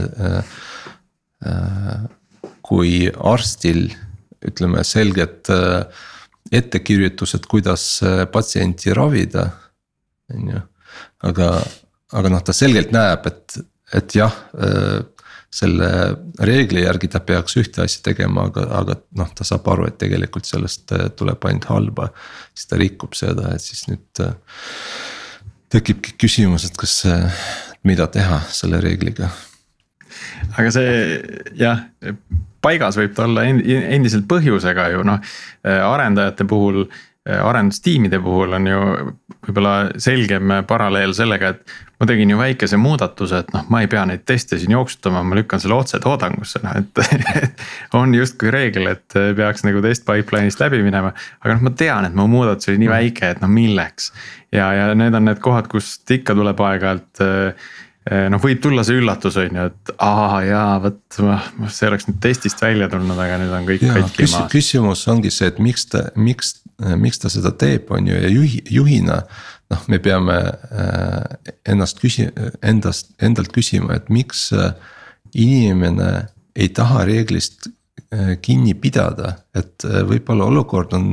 kui 2.68 3.09
arstil 3.09 3.89
ütleme 4.45 4.84
selged 4.86 5.51
äh, 5.53 6.05
ettekirjutused, 6.55 7.47
kuidas 7.51 7.84
äh, 8.07 8.24
patsienti 8.30 8.95
ravida, 8.97 9.49
on 10.34 10.51
ju. 10.55 10.64
aga, 11.28 11.49
aga 12.18 12.32
noh, 12.32 12.43
ta 12.45 12.55
selgelt 12.57 12.93
näeb, 12.95 13.26
et, 13.28 13.59
et 13.99 14.14
jah 14.18 14.34
selle 15.49 15.88
reegli 16.44 16.82
järgi 16.82 17.09
ta 17.09 17.22
peaks 17.24 17.57
ühte 17.61 17.82
asja 17.84 18.03
tegema, 18.11 18.49
aga, 18.51 18.66
aga 18.82 18.96
noh, 19.16 19.30
ta 19.34 19.46
saab 19.49 19.68
aru, 19.72 19.86
et 19.88 19.96
tegelikult 20.01 20.49
sellest 20.49 20.92
tuleb 21.16 21.46
ainult 21.49 21.68
halba. 21.70 22.11
siis 22.55 22.68
ta 22.68 22.80
rikub 22.80 23.16
seda, 23.16 23.55
et 23.55 23.64
siis 23.64 23.86
nüüd 23.88 24.22
tekibki 25.72 26.16
küsimus, 26.20 26.68
et 26.68 26.76
kas, 26.76 27.01
mida 27.88 28.07
teha 28.12 28.42
selle 28.53 28.82
reegliga. 28.84 29.30
aga 30.59 30.70
see 30.74 30.92
jah, 31.57 31.86
paigas 32.61 33.01
võib 33.01 33.16
ta 33.16 33.24
olla 33.24 33.46
endiselt 33.49 34.28
põhjusega 34.28 34.90
ju 34.92 35.05
noh, 35.07 35.20
arendajate 35.64 36.44
puhul 36.49 36.84
arendustiimide 37.28 38.20
puhul 38.24 38.57
on 38.57 38.66
ju 38.66 38.80
võib-olla 39.49 39.74
selgem 40.01 40.53
paralleel 40.68 41.12
sellega, 41.16 41.53
et 41.53 41.76
ma 41.99 42.07
tegin 42.07 42.30
ju 42.30 42.38
väikese 42.38 42.78
muudatuse, 42.78 43.42
et 43.42 43.51
noh, 43.55 43.64
ma 43.72 43.82
ei 43.82 43.90
pea 43.90 44.05
neid 44.07 44.22
teste 44.28 44.59
siin 44.61 44.74
jooksutama, 44.76 45.24
ma 45.26 45.38
lükkan 45.38 45.62
selle 45.62 45.74
otse 45.78 46.01
toodangusse, 46.03 46.62
noh 46.62 46.78
et. 46.78 47.03
on 47.99 48.14
justkui 48.14 48.53
reegel, 48.55 48.86
et 48.92 49.18
peaks 49.38 49.66
nagu 49.66 49.82
test 49.84 50.07
pipeline'ist 50.09 50.62
läbi 50.62 50.82
minema, 50.84 51.11
aga 51.42 51.57
noh, 51.57 51.66
ma 51.68 51.74
tean, 51.74 52.07
et 52.09 52.14
mu 52.18 52.28
muudatus 52.30 52.70
oli 52.70 52.84
nii 52.84 52.92
väike, 52.92 53.34
et 53.34 53.42
noh, 53.42 53.51
milleks. 53.51 54.12
ja, 54.55 54.70
ja 54.76 54.88
need 54.99 55.18
on 55.18 55.28
need 55.28 55.42
kohad, 55.44 55.70
kust 55.72 56.09
ikka 56.14 56.38
tuleb 56.38 56.62
aeg-ajalt 56.68 57.26
noh, 58.32 58.40
võib 58.42 58.61
tulla 58.62 58.84
see 58.86 58.99
üllatus, 59.01 59.36
on 59.40 59.59
ju, 59.59 59.66
et 59.70 59.92
aa 60.05 60.40
jaa, 60.46 60.78
vot 60.84 61.18
see 61.72 61.90
oleks 61.90 62.09
nüüd 62.09 62.20
testist 62.24 62.62
välja 62.62 62.88
tulnud, 62.92 63.18
aga 63.20 63.38
nüüd 63.42 63.53
on 63.55 63.68
kõik 63.68 63.84
katki 63.84 64.28
maas. 64.28 64.49
küsimus 64.53 65.05
ongi 65.12 65.32
see, 65.34 65.51
et 65.53 65.61
miks 65.62 65.88
ta, 65.92 66.07
miks, 66.16 66.55
miks 67.01 67.22
ta 67.22 67.32
seda 67.32 67.53
teeb, 67.59 67.90
on 67.94 68.09
ju, 68.09 68.16
ja 68.16 68.32
juhi, 68.32 68.62
juhina. 68.78 69.22
Noh, 69.72 69.82
me 69.88 69.98
peame 70.02 70.36
äh, 70.36 71.52
ennast 71.68 72.00
küsi-, 72.02 72.30
endast, 72.64 73.12
endalt 73.22 73.52
küsima, 73.54 73.98
et 73.98 74.08
miks 74.12 74.48
äh, 74.56 74.72
inimene 75.36 76.28
ei 76.58 76.70
taha 76.74 77.04
reeglist 77.08 77.68
äh, 77.68 78.36
kinni 78.42 78.74
pidada, 78.78 79.36
et 79.56 79.84
võib-olla 79.84 80.48
olukord 80.48 80.94
on 80.96 81.10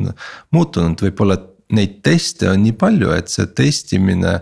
muutunud, 0.55 1.01
võib-olla 1.07 1.39
neid 1.75 1.99
teste 2.05 2.49
on 2.51 2.61
nii 2.63 2.75
palju, 2.79 3.11
et 3.15 3.31
see 3.31 3.49
testimine 3.57 4.37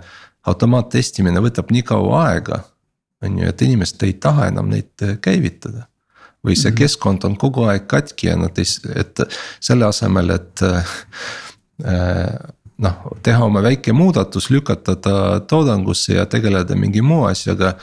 automaattestimine 0.50 1.40
võtab 1.44 1.72
nii 1.72 1.86
kaua 1.88 2.22
aega, 2.28 2.60
on 3.24 3.40
ju, 3.40 3.48
et 3.48 3.62
inimesed 3.64 4.04
ei 4.04 4.18
taha 4.22 4.50
enam 4.52 4.70
neid 4.72 5.06
käivitada. 5.24 5.88
või 6.44 6.58
see 6.60 6.72
-hmm. 6.72 6.78
keskkond 6.78 7.24
on 7.24 7.38
kogu 7.40 7.64
aeg 7.72 7.86
katki 7.88 8.28
ja 8.28 8.36
nad 8.36 8.58
ei, 8.60 8.66
et 9.00 9.20
selle 9.64 9.86
asemel, 9.86 10.30
et 10.30 10.62
äh, 10.62 10.90
noh, 12.84 13.18
teha 13.24 13.46
oma 13.46 13.64
väike 13.64 13.94
muudatus, 13.96 14.50
lükata 14.54 14.96
ta 14.96 15.18
toodangusse 15.48 16.18
ja 16.18 16.26
tegeleda 16.30 16.76
mingi 16.76 17.02
muu 17.02 17.26
asjaga. 17.30 17.74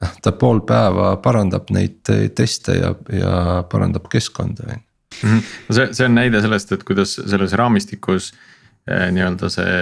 noh, 0.00 0.12
ta 0.24 0.32
pool 0.32 0.62
päeva 0.64 1.10
parandab 1.20 1.68
neid 1.76 2.08
teste 2.34 2.78
ja, 2.78 2.94
ja 3.12 3.34
parandab 3.68 4.08
keskkonda, 4.08 4.64
on 4.64 4.78
ju. 4.78 4.80
Mhm. 5.20 5.42
no 5.68 5.74
see, 5.74 5.92
see 5.92 6.06
on 6.06 6.14
näide 6.16 6.40
sellest, 6.40 6.72
et 6.72 6.84
kuidas 6.88 7.16
selles 7.18 7.52
raamistikus 7.58 8.30
eh, 8.88 9.10
nii-öelda 9.12 9.50
see 9.52 9.76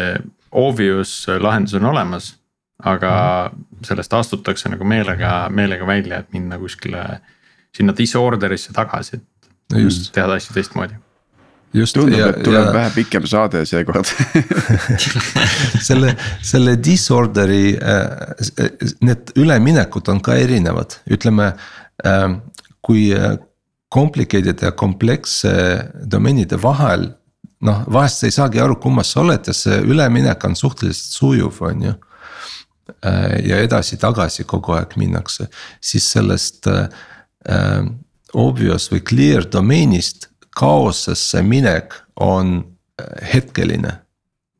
obvious 0.50 1.12
lahendus 1.38 1.76
on 1.78 1.84
olemas. 1.92 2.34
aga 2.78 3.50
mm 3.52 3.58
-hmm. 3.58 3.86
sellest 3.86 4.12
astutakse 4.12 4.68
nagu 4.68 4.84
meelega, 4.84 5.48
meelega 5.50 5.86
välja, 5.86 6.18
et 6.18 6.32
minna 6.32 6.58
kuskile 6.58 7.20
sinna 7.76 7.92
disorder'isse 7.92 8.72
tagasi, 8.72 9.16
et 9.16 9.50
no 9.72 9.90
teha 10.12 10.34
asju 10.34 10.54
teistmoodi 10.54 10.94
just. 11.72 11.94
tundub, 11.94 12.20
et 12.20 12.40
tuleb 12.44 12.68
ja... 12.68 12.72
vähe 12.74 12.92
pikem 12.94 13.26
saade 13.28 13.64
seekord 13.68 14.08
selle, 15.88 16.14
selle 16.44 16.76
disorder'i 16.82 17.74
äh, 17.76 18.72
need 19.04 19.34
üleminekud 19.36 20.08
on 20.12 20.22
ka 20.24 20.38
erinevad, 20.40 20.98
ütleme 21.10 21.52
äh, 22.04 22.26
kui 22.84 23.08
äh, 23.14 23.36
complicated 23.94 24.62
ja 24.62 24.72
kompleksse 24.76 25.54
domeenide 26.10 26.60
vahel 26.62 27.08
noh, 27.64 27.82
vahest 27.90 28.22
sa 28.22 28.28
ei 28.28 28.34
saagi 28.34 28.60
aru, 28.62 28.78
kummas 28.82 29.12
sa 29.14 29.22
oled 29.24 29.48
ja 29.48 29.54
see 29.56 29.80
üleminek 29.86 30.44
on 30.46 30.56
suhteliselt 30.58 31.18
sujuv, 31.18 31.62
on 31.66 31.88
ju. 31.88 31.94
Äh, 33.04 33.38
ja 33.44 33.58
edasi-tagasi 33.64 34.46
kogu 34.48 34.76
aeg 34.78 34.94
minnakse, 35.00 35.48
siis 35.80 36.06
sellest 36.14 36.66
äh, 36.72 36.86
äh, 37.50 37.82
obvious 38.32 38.88
või 38.92 39.02
clear 39.04 39.48
domeenist 39.52 40.27
kaosesse 40.58 41.42
minek 41.42 41.94
on 42.20 42.60
äh, 43.00 43.32
hetkeline. 43.34 43.98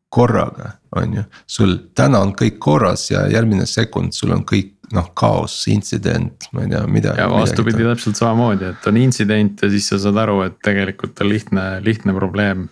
korraga, 0.08 0.70
on 0.96 1.14
ju, 1.14 1.22
sul 1.46 1.74
täna 1.94 2.22
on 2.24 2.30
kõik 2.32 2.54
korras 2.64 3.10
ja 3.10 3.26
järgmine 3.28 3.66
sekund 3.68 4.14
sul 4.16 4.30
on 4.32 4.40
kõik 4.48 4.78
noh, 4.96 5.10
kaos, 5.16 5.56
intsident, 5.68 6.48
ma 6.56 6.64
ei 6.64 6.70
tea, 6.72 6.82
mida. 6.88 7.14
ja 7.18 7.28
vastupidi 7.30 7.84
täpselt 7.84 8.16
samamoodi, 8.16 8.70
et 8.72 8.88
on 8.88 8.96
intsident 9.00 9.62
ja 9.62 9.70
siis 9.72 9.88
sa 9.90 9.98
saad 10.00 10.20
aru, 10.24 10.40
et 10.46 10.56
tegelikult 10.64 11.20
on 11.20 11.28
lihtne, 11.28 11.64
lihtne 11.84 12.14
probleem 12.16 12.68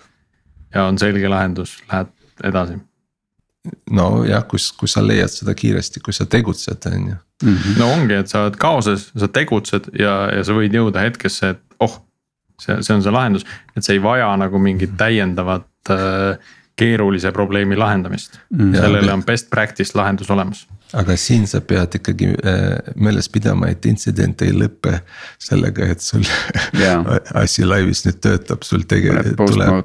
ja 0.74 0.86
on 0.88 0.98
selge 1.00 1.28
lahendus, 1.28 1.76
lähed 1.90 2.12
edasi. 2.44 2.78
nojah, 3.90 4.44
kus, 4.46 4.70
kui 4.78 4.88
sa 4.88 5.02
leiad 5.02 5.32
seda 5.32 5.54
kiiresti, 5.58 6.00
kui 6.04 6.14
sa 6.14 6.24
tegutsed, 6.30 6.88
on 6.88 7.08
ju. 7.12 7.20
Mhm. 7.44 7.78
no 7.80 7.92
ongi, 7.92 8.20
et 8.22 8.32
sa 8.32 8.46
oled 8.46 8.56
kaoses, 8.60 9.10
sa 9.12 9.28
tegutsed 9.28 9.90
ja, 9.98 10.18
ja 10.32 10.44
sa 10.46 10.56
võid 10.56 10.72
jõuda 10.76 11.04
hetkesse, 11.04 11.56
et 11.56 11.80
oh. 11.84 12.00
See, 12.60 12.78
see 12.82 12.94
on 12.96 13.02
see 13.04 13.14
lahendus, 13.14 13.46
et 13.76 13.84
see 13.84 13.98
ei 13.98 14.02
vaja 14.02 14.30
nagu 14.40 14.60
mingit 14.62 14.96
täiendavat 14.98 15.92
äh, 15.92 16.54
keerulise 16.76 17.32
probleemi 17.32 17.76
lahendamist 17.76 18.40
mm. 18.52 18.74
sellele 18.76 19.12
on 19.12 19.24
best 19.24 19.50
practice 19.50 19.96
lahendus 19.98 20.30
olemas 20.30 20.66
aga 20.94 21.16
siin 21.18 21.46
sa 21.50 21.60
pead 21.66 21.96
ikkagi 21.98 22.28
äh, 22.46 22.92
meeles 23.00 23.28
pidama, 23.32 23.70
et 23.72 23.86
intsident 23.90 24.42
ei 24.46 24.52
lõpe 24.54 25.00
sellega, 25.42 25.88
et 25.92 26.04
sul 26.04 26.22
yeah. 26.78 27.02
asi 27.42 27.66
laivis 27.66 28.04
nüüd 28.06 28.20
töötab, 28.22 28.62
sul 28.66 28.84
tegelikult 28.88 29.50
tuleb. 29.50 29.80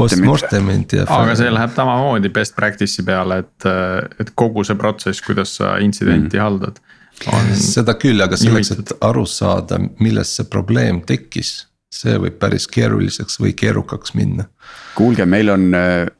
Postmortemid 0.00 0.96
ja. 0.96 1.04
aga 1.18 1.36
see 1.38 1.52
läheb 1.52 1.74
samamoodi 1.76 2.32
best 2.32 2.56
practice'i 2.56 3.04
peale, 3.06 3.42
et, 3.44 3.68
äh, 3.68 3.98
et 4.22 4.32
kogu 4.38 4.64
see 4.66 4.78
protsess, 4.80 5.24
kuidas 5.26 5.58
sa 5.60 5.76
intsidenti 5.84 6.38
mm. 6.38 6.44
haldad. 6.46 6.80
Seda 7.60 7.96
küll, 8.00 8.20
aga 8.24 8.38
selleks, 8.40 8.72
et 8.76 8.94
aru 9.04 9.26
saada, 9.28 9.80
millest 10.00 10.38
see 10.38 10.48
probleem 10.50 11.02
tekkis 11.06 11.58
see 11.90 12.14
võib 12.22 12.36
päris 12.38 12.68
keeruliseks 12.70 13.40
või 13.42 13.50
keerukaks 13.58 14.14
minna. 14.14 14.44
kuulge, 14.94 15.24
meil 15.26 15.50
on, 15.50 15.64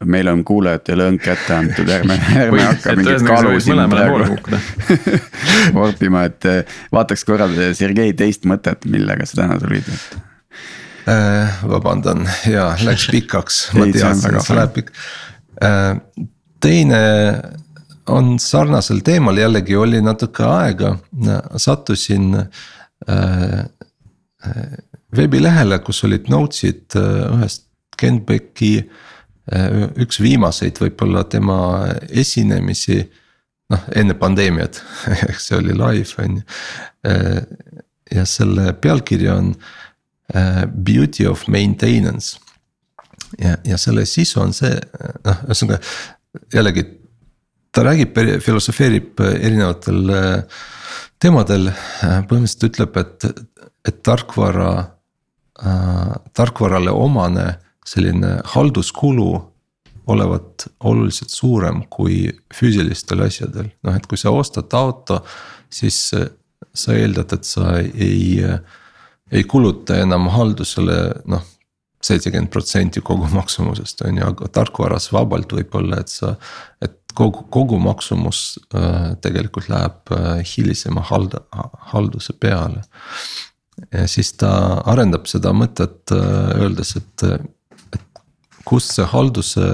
meil 0.05 0.31
on 0.33 0.43
kuulajatele 0.45 1.07
õnn 1.13 1.21
kätte 1.23 1.55
antud, 1.55 1.93
ärme, 1.95 2.17
ärme 2.43 2.65
hakka 2.65 2.95
mingit 2.99 3.23
kaalu 3.27 3.61
siin 3.63 3.85
praegu 3.93 4.27
vorpima, 5.79 6.25
et 6.27 6.49
eh, 6.51 6.75
vaataks 6.93 7.25
korra 7.29 7.47
Sergei 7.79 8.17
teist 8.19 8.49
mõtet, 8.51 8.83
millega 8.91 9.29
sa 9.31 9.45
täna 9.45 9.61
tulid, 9.63 9.87
et 9.87 10.19
äh,. 11.15 11.63
vabandan. 11.71 12.27
Ja 12.51 12.73
läks 12.83 13.07
pikaks. 13.15 13.63
Ma 13.79 13.87
et 13.87 14.03
see 14.03 14.59
läheb 14.59 14.75
pikk 14.75 14.93
teine 16.61 17.01
on 18.11 18.39
sarnasel 18.43 19.01
teemal, 19.07 19.39
jällegi 19.39 19.77
oli 19.77 20.01
natuke 20.03 20.45
aega, 20.45 20.95
sattusin 21.57 22.35
äh, 22.41 23.65
veebilehele, 25.17 25.81
kus 25.85 26.05
olid 26.07 26.31
notes'id 26.33 26.97
äh, 26.99 27.25
ühest 27.37 27.67
Ken 28.01 28.23
Becki. 28.27 28.75
Äh, 29.51 29.89
üks 30.05 30.21
viimaseid 30.23 30.79
võib-olla 30.81 31.25
tema 31.31 31.59
esinemisi, 32.09 33.01
noh 33.71 33.89
enne 33.97 34.17
pandeemiat 34.19 34.81
ehk 35.29 35.43
see 35.43 35.59
oli 35.59 35.77
live 35.77 36.23
on 36.23 36.41
ju. 36.41 36.47
Äh, 37.11 37.43
ja 38.11 38.27
selle 38.27 38.73
pealkiri 38.75 39.29
on 39.31 39.55
Beauty 40.31 41.25
of 41.27 41.49
maintenance. 41.51 42.39
ja, 43.39 43.57
ja 43.67 43.79
selle 43.79 44.05
sisu 44.07 44.41
on 44.43 44.53
see, 44.55 44.77
noh 45.27 45.41
ühesõnaga 45.47 45.79
jällegi 46.55 46.85
ta 47.73 47.85
räägib, 47.87 48.17
filosofeerib 48.43 49.21
erinevatel 49.21 50.15
teemadel, 51.21 51.71
põhimõtteliselt 52.01 52.67
ütleb, 52.71 52.97
et, 52.99 53.27
et 53.87 54.01
tarkvara 54.07 54.71
äh, 54.81 56.15
tarkvarale 56.33 56.91
omane 56.91 57.47
selline 57.87 58.41
halduskulu 58.55 59.31
olevat 60.11 60.67
oluliselt 60.85 61.31
suurem 61.31 61.85
kui 61.93 62.25
füüsilistel 62.55 63.23
asjadel, 63.25 63.71
noh 63.85 63.97
et 63.97 64.07
kui 64.11 64.19
sa 64.19 64.33
ostad 64.35 64.73
auto, 64.75 65.21
siis 65.71 65.99
sa 66.11 66.97
eeldad, 66.97 67.33
et 67.37 67.47
sa 67.47 67.77
ei, 67.81 68.41
ei 69.31 69.45
kuluta 69.45 70.01
enam 70.03 70.29
haldusele 70.35 71.01
noh. 71.31 71.47
seitsekümmend 72.01 72.49
protsenti 72.49 73.03
kogu 73.05 73.29
maksumusest 73.29 74.03
on 74.09 74.17
ju, 74.17 74.29
aga 74.33 74.49
tarkvaras 74.49 75.11
vabalt 75.13 75.53
võib-olla, 75.53 76.01
et 76.01 76.09
sa, 76.09 76.35
et 76.81 77.00
kogu, 77.17 77.45
kogu 77.53 77.79
maksumus 77.83 78.59
äh, 78.75 79.15
tegelikult 79.23 79.71
läheb 79.73 80.13
äh, 80.17 80.43
hilisema 80.47 81.05
halda, 81.11 81.45
halduse 81.93 82.35
peale 82.41 82.85
ja 83.93 84.07
siis 84.11 84.35
ta 84.37 84.51
arendab 84.91 85.29
seda 85.31 85.53
mõtet 85.57 86.13
öeldes, 86.13 86.95
et, 87.01 87.25
et 87.97 88.23
kust 88.69 88.93
see 88.97 89.07
halduse 89.09 89.67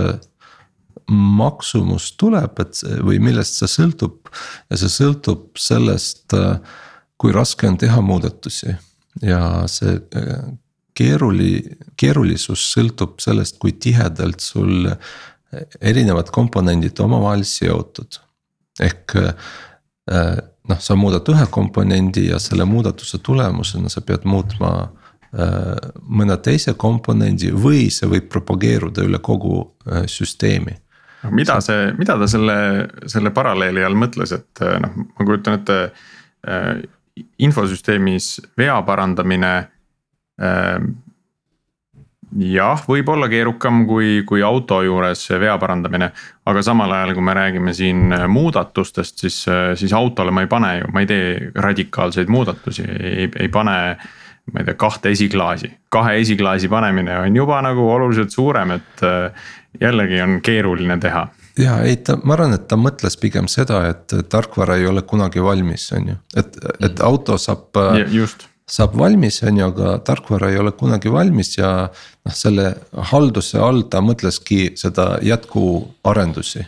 maksumus 1.11 2.13
tuleb, 2.19 2.59
et 2.63 2.83
või 3.07 3.19
millest 3.23 3.61
see 3.61 3.71
sõltub. 3.71 4.31
ja 4.71 4.79
see 4.79 4.91
sõltub 4.91 5.59
sellest, 5.59 6.35
kui 7.19 7.35
raske 7.35 7.69
on 7.69 7.79
teha 7.79 8.01
muudatusi 8.03 8.75
ja 9.23 9.41
see 9.71 9.99
keeruli, 10.97 11.53
keerulisus 11.97 12.65
sõltub 12.73 13.21
sellest, 13.23 13.59
kui 13.63 13.73
tihedalt 13.73 14.43
sul 14.45 14.89
erinevad 15.81 16.31
komponendid 16.35 16.99
omavahel 17.01 17.45
seotud. 17.47 18.21
ehk 18.81 19.15
noh, 20.69 20.81
sa 20.81 20.97
muudad 20.99 21.29
ühe 21.33 21.47
komponendi 21.51 22.27
ja 22.29 22.39
selle 22.43 22.67
muudatuse 22.69 23.19
tulemusena 23.25 23.89
sa 23.89 24.03
pead 24.05 24.27
muutma 24.29 24.73
mõne 26.07 26.37
teise 26.45 26.75
komponendi 26.77 27.51
või 27.53 27.89
see 27.93 28.09
võib 28.09 28.29
propageeruda 28.33 29.05
üle 29.05 29.19
kogu 29.25 29.63
süsteemi 30.11 30.77
mida 31.31 31.61
see, 31.65 31.93
mida 31.99 32.17
ta 32.19 32.29
selle, 32.31 32.59
selle 33.11 33.33
paralleeli 33.35 33.85
all 33.85 33.97
mõtles, 33.99 34.33
et 34.37 34.63
noh, 34.83 35.01
ma 35.17 35.27
kujutan 35.27 35.59
ette 35.59 35.79
äh, 35.87 36.85
infosüsteemis 37.39 38.37
vea 38.59 38.77
parandamine 38.87 39.57
äh,. 40.43 40.79
Jah, 42.41 42.83
võib 42.89 43.09
olla 43.13 43.29
keerukam 43.33 43.85
kui, 43.89 44.21
kui 44.29 44.43
auto 44.45 44.81
juures 44.85 45.25
vea 45.41 45.57
parandamine, 45.61 46.11
aga 46.47 46.63
samal 46.65 46.93
ajal, 46.93 47.15
kui 47.17 47.25
me 47.25 47.35
räägime 47.37 47.75
siin 47.77 48.15
muudatustest, 48.29 49.25
siis, 49.25 49.41
siis 49.81 49.97
autole 49.97 50.35
ma 50.35 50.45
ei 50.45 50.51
pane 50.51 50.73
ju, 50.81 50.93
ma 50.93 51.03
ei 51.03 51.11
tee 51.11 51.51
radikaalseid 51.55 52.31
muudatusi, 52.33 52.87
ei, 52.87 53.29
ei 53.41 53.49
pane 53.53 53.77
ma 54.53 54.63
ei 54.63 54.69
tea, 54.69 54.77
kahte 54.79 55.11
esiklaasi, 55.15 55.73
kahe 55.91 56.21
esiklaasi 56.21 56.69
panemine 56.71 57.19
on 57.19 57.37
juba 57.37 57.59
nagu 57.67 57.89
oluliselt 57.91 58.31
suurem, 58.31 58.77
et 58.77 59.07
jällegi 59.81 60.21
on 60.23 60.39
keeruline 60.43 60.99
teha. 61.03 61.27
Ja 61.59 61.81
ei, 61.83 61.97
ta, 62.05 62.19
ma 62.23 62.37
arvan, 62.37 62.55
et 62.55 62.67
ta 62.69 62.77
mõtles 62.79 63.17
pigem 63.21 63.49
seda, 63.51 63.81
et 63.91 64.13
tarkvara 64.31 64.77
ei 64.77 64.87
ole 64.87 65.03
kunagi 65.09 65.43
valmis, 65.43 65.89
on 65.97 66.13
ju, 66.13 66.19
et, 66.37 66.61
et 66.85 67.01
auto 67.03 67.39
saab. 67.41 67.81
just 68.13 68.47
saab 68.71 68.97
valmis, 68.99 69.41
on 69.47 69.61
ju, 69.61 69.67
aga 69.71 69.97
tarkvara 70.07 70.51
ei 70.51 70.59
ole 70.59 70.73
kunagi 70.75 71.11
valmis 71.13 71.53
ja 71.59 71.73
noh, 71.87 72.35
selle 72.35 72.73
halduse 73.13 73.61
all 73.63 73.85
ta 73.91 74.01
mõtleski 74.03 74.73
seda 74.79 75.17
jätkuarendusi. 75.23 76.67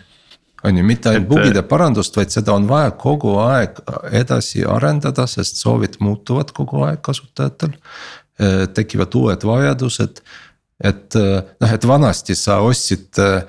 on 0.64 0.76
ju, 0.78 0.84
mitte 0.84 1.10
ainult 1.10 1.28
bugide 1.28 1.62
parandust, 1.62 2.16
vaid 2.16 2.30
seda 2.34 2.54
on 2.54 2.68
vaja 2.70 2.90
kogu 2.90 3.36
aeg 3.42 3.80
edasi 4.12 4.64
arendada, 4.64 5.26
sest 5.26 5.56
soovid 5.56 5.98
muutuvad 6.00 6.52
kogu 6.52 6.82
aeg 6.86 7.02
kasutajatel. 7.02 7.74
tekivad 8.74 9.14
uued 9.18 9.42
vajadused 9.42 10.20
et 10.84 11.14
noh, 11.18 11.72
et 11.74 11.84
vanasti 11.84 12.36
sa 12.38 12.60
ostsid 12.62 13.18
äh, 13.18 13.42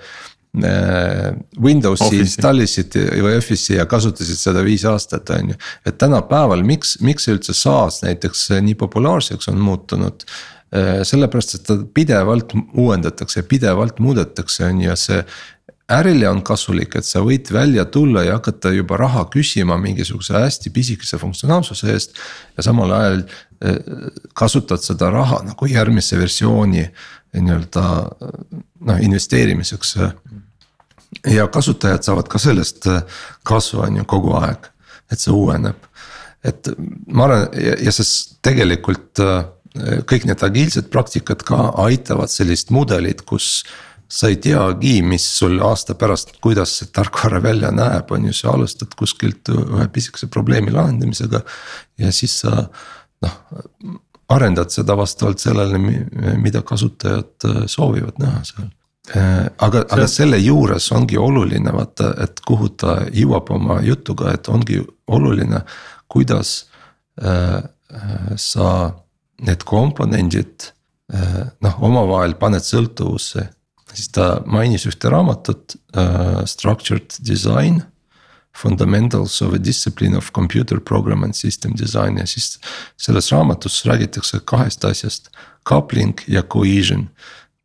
Windowsi 1.61 2.21
installisid 2.23 2.95
või 2.97 3.37
Office'i 3.37 3.77
ja 3.77 3.85
kasutasid 3.89 4.39
seda 4.39 4.63
viis 4.65 4.85
aastat, 4.89 5.29
on 5.35 5.53
ju. 5.53 5.59
et 5.85 5.97
tänapäeval, 6.01 6.63
miks, 6.67 6.97
miks 7.05 7.27
see 7.27 7.35
üldse 7.37 7.55
SaaS 7.57 8.01
näiteks 8.05 8.49
nii 8.61 8.77
populaarseks 8.79 9.51
on 9.51 9.61
muutunud? 9.63 10.25
Äh, 10.69 10.99
sellepärast, 11.01 11.55
et 11.55 11.63
ta 11.65 11.79
pidevalt 11.93 12.53
uuendatakse, 12.77 13.41
pidevalt 13.49 13.97
muudetakse, 13.99 14.67
on 14.67 14.83
ju, 14.83 14.91
ja 14.91 14.97
see 14.99 15.23
ärile 15.89 16.27
on 16.29 16.43
kasulik, 16.45 16.93
et 16.99 17.07
sa 17.07 17.23
võid 17.25 17.49
välja 17.49 17.87
tulla 17.89 18.21
ja 18.27 18.35
hakata 18.37 18.69
juba 18.75 18.99
raha 19.01 19.23
küsima 19.33 19.79
mingisuguse 19.81 20.35
hästi 20.37 20.69
pisikese 20.69 21.17
funktsionaalsuse 21.17 21.89
eest. 21.93 22.19
ja 22.57 22.63
samal 22.63 22.93
ajal 22.93 23.23
äh, 23.65 23.79
kasutad 24.37 24.85
seda 24.85 25.09
raha 25.09 25.41
nagu 25.47 25.71
järgmise 25.71 26.19
versiooni 26.21 26.85
nii-öelda 27.33 27.85
noh 28.85 29.01
investeerimiseks. 29.05 29.97
Ja 31.27 31.47
kasutajad 31.47 32.03
saavad 32.05 32.27
ka 32.31 32.39
sellest 32.39 32.87
kasu 33.43 33.81
on 33.83 34.01
ju 34.01 34.05
kogu 34.07 34.33
aeg, 34.39 34.69
et 35.11 35.19
see 35.19 35.33
uueneb. 35.33 35.87
et 36.43 36.69
ma 37.07 37.25
arvan 37.25 37.47
ja, 37.59 37.75
ja 37.83 37.91
sest 37.91 38.37
tegelikult 38.45 39.19
kõik 40.09 40.25
need 40.25 40.43
agiilsed 40.43 40.89
praktikad 40.89 41.43
ka 41.45 41.69
aitavad 41.83 42.31
sellist 42.31 42.71
mudelit, 42.73 43.21
kus 43.27 43.63
sa 44.09 44.29
ei 44.31 44.39
teagi, 44.41 45.01
mis 45.05 45.25
sul 45.37 45.59
aasta 45.61 45.93
pärast, 45.99 46.39
kuidas 46.41 46.79
see 46.79 46.89
tarkvara 46.93 47.41
välja 47.43 47.69
näeb, 47.71 48.09
on 48.11 48.25
ju, 48.25 48.33
sa 48.33 48.55
alustad 48.55 48.95
kuskilt 48.97 49.51
ühe 49.53 49.85
pisikese 49.93 50.27
probleemi 50.33 50.73
lahendamisega. 50.73 51.43
ja 52.01 52.11
siis 52.11 52.39
sa 52.41 52.63
noh, 53.21 53.35
arendad 54.29 54.73
seda 54.73 54.97
vastavalt 54.97 55.41
sellele, 55.41 55.77
mida 56.41 56.61
kasutajad 56.65 57.49
äh, 57.49 57.61
soovivad 57.65 58.17
näha 58.21 58.41
seal. 58.47 58.69
Äh, 59.15 59.49
aga, 59.57 59.83
aga 59.89 60.07
selle 60.07 60.37
juures 60.37 60.91
ongi 60.93 61.17
oluline 61.17 61.71
vaata, 61.73 62.11
et 62.23 62.41
kuhu 62.45 62.69
ta 62.77 62.99
jõuab 63.09 63.49
oma 63.55 63.79
jutuga, 63.81 64.35
et 64.37 64.49
ongi 64.51 64.81
oluline, 65.09 65.63
kuidas 66.07 66.67
äh, 67.21 67.61
sa 68.37 68.67
need 69.41 69.63
komponendid 69.65 70.69
äh, 71.13 71.47
noh, 71.65 71.79
omavahel 71.81 72.35
paned 72.37 72.65
sõltuvusse. 72.65 73.49
siis 73.93 74.11
ta 74.13 74.43
mainis 74.45 74.85
ühte 74.85 75.09
raamatut 75.09 75.73
äh, 75.97 76.45
Structured 76.45 77.17
Design 77.25 77.81
Fundamentals 78.51 79.41
of 79.41 79.53
a 79.53 79.57
discipline 79.57 80.17
of 80.17 80.33
computer 80.33 80.79
program 80.79 81.23
and 81.23 81.35
system 81.35 81.73
design 81.75 82.17
ja 82.17 82.25
siis 82.27 82.59
selles 82.97 83.31
raamatus 83.31 83.85
räägitakse 83.85 84.39
kahest 84.45 84.85
asjast, 84.85 85.29
coupling 85.69 86.19
ja 86.27 86.43
cohesion. 86.43 87.09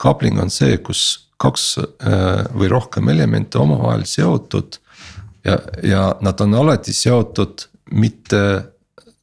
Coupling 0.02 0.40
on 0.40 0.50
see, 0.50 0.76
kus 0.78 1.23
kaks 1.40 1.66
äh, 1.78 2.44
või 2.54 2.70
rohkem 2.72 3.08
elemente 3.08 3.58
omavahel 3.58 4.04
seotud 4.08 4.78
ja, 5.44 5.58
ja 5.82 6.02
nad 6.24 6.40
on 6.40 6.54
alati 6.54 6.92
seotud 6.92 7.66
mitte 7.92 8.42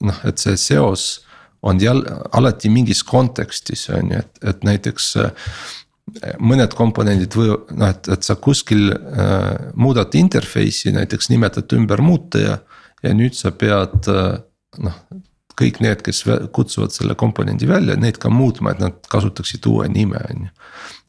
noh, 0.02 0.24
et 0.28 0.42
see 0.42 0.58
seos 0.58 1.26
on 1.62 1.82
jälle 1.82 2.18
alati 2.34 2.70
mingis 2.70 3.04
kontekstis 3.04 3.90
on 3.94 4.12
ju, 4.12 4.20
et, 4.20 4.44
et 4.50 4.64
näiteks 4.66 5.10
äh, 5.22 5.32
mõned 6.42 6.74
komponendid 6.78 7.36
või 7.38 7.54
noh, 7.54 7.90
et, 7.92 8.10
et 8.12 8.26
sa 8.26 8.36
kuskil 8.36 8.92
äh, 8.92 9.74
muudad 9.76 10.16
interface'i, 10.18 10.94
näiteks 10.96 11.30
nimetad 11.32 11.74
ümber 11.78 12.02
muuteja. 12.02 12.60
ja 13.04 13.14
nüüd 13.18 13.34
sa 13.34 13.52
pead 13.52 14.10
äh, 14.10 14.42
noh, 14.78 14.98
kõik 15.58 15.82
need, 15.84 16.02
kes 16.06 16.24
kutsuvad 16.54 16.94
selle 16.96 17.16
komponendi 17.16 17.68
välja, 17.70 17.96
neid 18.00 18.18
ka 18.22 18.30
muutma, 18.34 18.72
et 18.72 18.82
nad 18.82 18.98
kasutaksid 19.10 19.66
uue 19.70 19.90
nime, 19.90 20.22
on 20.30 20.48
ju. 20.48 20.52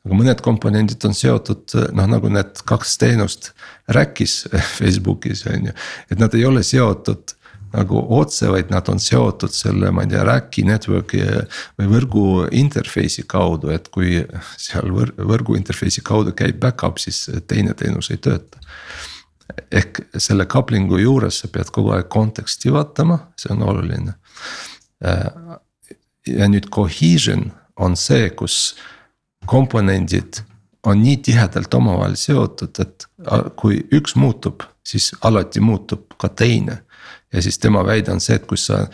Aga 0.03 0.19
mõned 0.19 0.41
komponendid 0.43 1.05
on 1.07 1.15
seotud 1.15 1.77
noh, 1.95 2.09
nagu 2.11 2.31
need 2.33 2.65
kaks 2.67 2.97
teenust 2.99 3.53
Rackis 3.95 4.43
Facebookis 4.79 5.47
on 5.51 5.71
ju, 5.71 5.77
et 6.11 6.19
nad 6.23 6.35
ei 6.35 6.45
ole 6.49 6.65
seotud 6.67 7.37
nagu 7.73 8.03
otse, 8.19 8.49
vaid 8.53 8.71
nad 8.73 8.89
on 8.93 9.01
seotud 9.01 9.53
selle, 9.55 9.91
ma 9.95 10.05
ei 10.05 10.11
tea, 10.13 10.25
rack'i 10.29 10.65
network'i 10.69 11.23
või 11.81 11.89
võrgu 11.89 12.25
interface'i 12.53 13.25
kaudu, 13.29 13.73
et 13.73 13.89
kui 13.95 14.19
seal 14.61 14.93
võr-, 14.93 15.15
võrgu 15.17 15.57
interface'i 15.57 16.05
kaudu 16.05 16.35
käib 16.37 16.61
back-up, 16.61 17.01
siis 17.01 17.25
teine 17.49 17.75
teenus 17.79 18.13
ei 18.13 18.21
tööta. 18.23 18.61
ehk 19.73 19.99
selle 20.17 20.47
coupling'u 20.47 20.99
juures 21.01 21.43
sa 21.43 21.49
pead 21.49 21.71
kogu 21.73 21.93
aeg 21.93 22.09
konteksti 22.09 22.73
vaatama, 22.73 23.19
see 23.37 23.53
on 23.53 23.63
oluline. 23.63 24.15
ja 26.27 26.49
nüüd 26.49 26.69
cohesion 26.71 27.51
on 27.77 27.97
see, 27.97 28.31
kus 28.31 28.75
komponendid 29.47 30.43
on 30.87 31.03
nii 31.03 31.17
tihedalt 31.23 31.75
omavahel 31.75 32.17
seotud, 32.19 32.79
et 32.83 33.07
kui 33.57 33.79
üks 33.95 34.17
muutub, 34.19 34.65
siis 34.85 35.13
alati 35.23 35.61
muutub 35.63 36.17
ka 36.19 36.29
teine 36.29 36.83
ja 37.33 37.43
siis 37.43 37.59
tema 37.59 37.85
väide 37.87 38.13
on 38.13 38.21
see, 38.21 38.37
et 38.37 38.47
kui 38.49 38.59
sa 38.61 38.85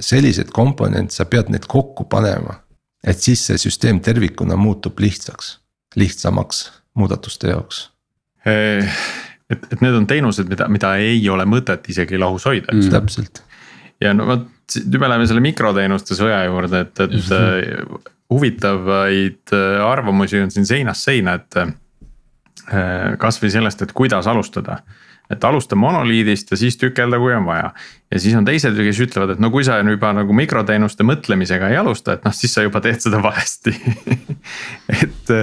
selliseid 0.00 0.50
komponente, 0.54 1.14
sa 1.14 1.28
pead 1.30 1.52
need 1.52 1.68
kokku 1.68 2.08
panema. 2.10 2.62
et 3.06 3.20
siis 3.22 3.44
see 3.46 3.58
süsteem 3.58 4.00
tervikuna 4.02 4.56
muutub 4.58 4.98
lihtsaks, 4.98 5.58
lihtsamaks 5.96 6.64
muudatuste 6.98 7.52
jaoks. 7.52 7.90
et, 8.44 9.66
et 9.72 9.80
need 9.80 9.94
on 9.94 10.06
teenused, 10.06 10.48
mida, 10.48 10.68
mida 10.68 10.96
ei 10.96 11.28
ole 11.28 11.44
mõtet 11.44 11.86
isegi 11.88 12.18
lahus 12.18 12.46
hoida 12.48 12.74
mm.. 12.74 12.90
täpselt. 12.90 13.42
ja 14.00 14.14
no 14.14 14.26
vot, 14.26 14.48
nüüd 14.78 15.00
me 15.00 15.12
läheme 15.12 15.28
selle 15.30 15.44
mikroteenuste 15.44 16.18
sõja 16.18 16.42
juurde, 16.48 16.80
et, 16.86 17.00
et 17.00 17.12
mm 17.12 17.28
-hmm. 17.28 18.14
Huvitavaid 18.30 19.52
äh, 19.52 19.84
arvamusi 19.84 20.40
on 20.40 20.50
siin 20.50 20.66
seinast 20.66 21.08
seina, 21.08 21.38
et 21.38 21.60
äh, 21.62 21.74
kasvõi 23.18 23.50
sellest, 23.52 23.82
et 23.82 23.92
kuidas 23.96 24.26
alustada 24.26 24.82
et 25.28 25.44
alusta 25.44 25.76
monoliidist 25.76 26.54
ja 26.54 26.56
siis 26.56 26.78
tükelda, 26.80 27.18
kui 27.20 27.34
on 27.36 27.44
vaja. 27.44 27.72
ja 28.10 28.20
siis 28.20 28.36
on 28.36 28.46
teised, 28.48 28.76
kes 28.76 29.00
ütlevad, 29.04 29.34
et 29.34 29.42
no 29.44 29.50
kui 29.52 29.64
sa 29.64 29.76
juba 29.84 30.12
nagu 30.16 30.32
mikroteenuste 30.32 31.04
mõtlemisega 31.04 31.68
ei 31.68 31.76
alusta, 31.76 32.16
et 32.16 32.24
noh, 32.24 32.32
siis 32.32 32.54
sa 32.56 32.64
juba 32.64 32.80
teed 32.84 33.02
seda 33.04 33.20
valesti 33.20 33.74
et 35.02 35.34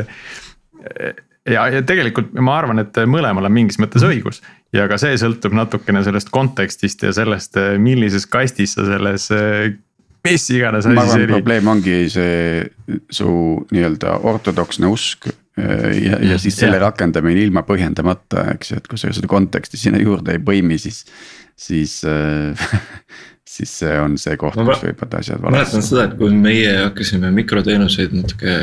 ja, 1.45 1.67
ja 1.69 1.81
tegelikult 1.85 2.33
ma 2.41 2.57
arvan, 2.59 2.81
et 2.81 2.97
mõlemal 3.09 3.45
on 3.45 3.53
mingis 3.53 3.77
mõttes 3.81 4.05
õigus. 4.05 4.41
ja 4.73 4.87
ka 4.89 4.97
see 5.01 5.17
sõltub 5.21 5.53
natukene 5.55 6.01
sellest 6.05 6.33
kontekstist 6.33 7.05
ja 7.05 7.13
sellest, 7.15 7.59
millises 7.77 8.25
kastis 8.25 8.73
sa 8.77 8.87
selles 8.89 9.29
mis 10.25 10.49
iganes 10.53 10.87
asi 10.89 11.07
see 11.11 11.23
oli. 11.23 11.31
probleem 11.33 11.71
ongi 11.75 11.97
see 12.11 12.65
su 13.13 13.29
nii-öelda 13.71 14.19
ortodoksne 14.31 14.89
usk 14.91 15.29
ja, 15.29 15.37
ja 15.63 16.17
mm, 16.19 16.41
siis 16.41 16.57
selle 16.59 16.75
yeah. 16.77 16.87
rakendamine 16.89 17.45
ilma 17.45 17.63
põhjendamata, 17.67 18.49
eks 18.55 18.73
ju, 18.73 18.81
et 18.81 18.89
kui 18.91 18.99
sa 18.99 19.13
seda 19.15 19.29
konteksti 19.31 19.79
sinna 19.79 20.01
juurde 20.01 20.35
ei 20.35 20.41
põimi, 20.43 20.79
siis, 20.81 21.03
siis 21.55 22.01
äh, 22.09 22.67
siis 23.55 23.71
see 23.79 23.99
on 24.01 24.17
see 24.21 24.35
koht, 24.41 24.57
kus 24.57 24.83
võivad 24.83 25.19
asjad 25.19 25.39
valesti. 25.43 25.59
mäletan 25.61 25.85
seda, 25.85 26.07
et 26.09 26.17
kui 26.19 26.33
meie 26.35 26.73
hakkasime 26.81 27.31
mikroteenuseid 27.35 28.15
natuke 28.17 28.57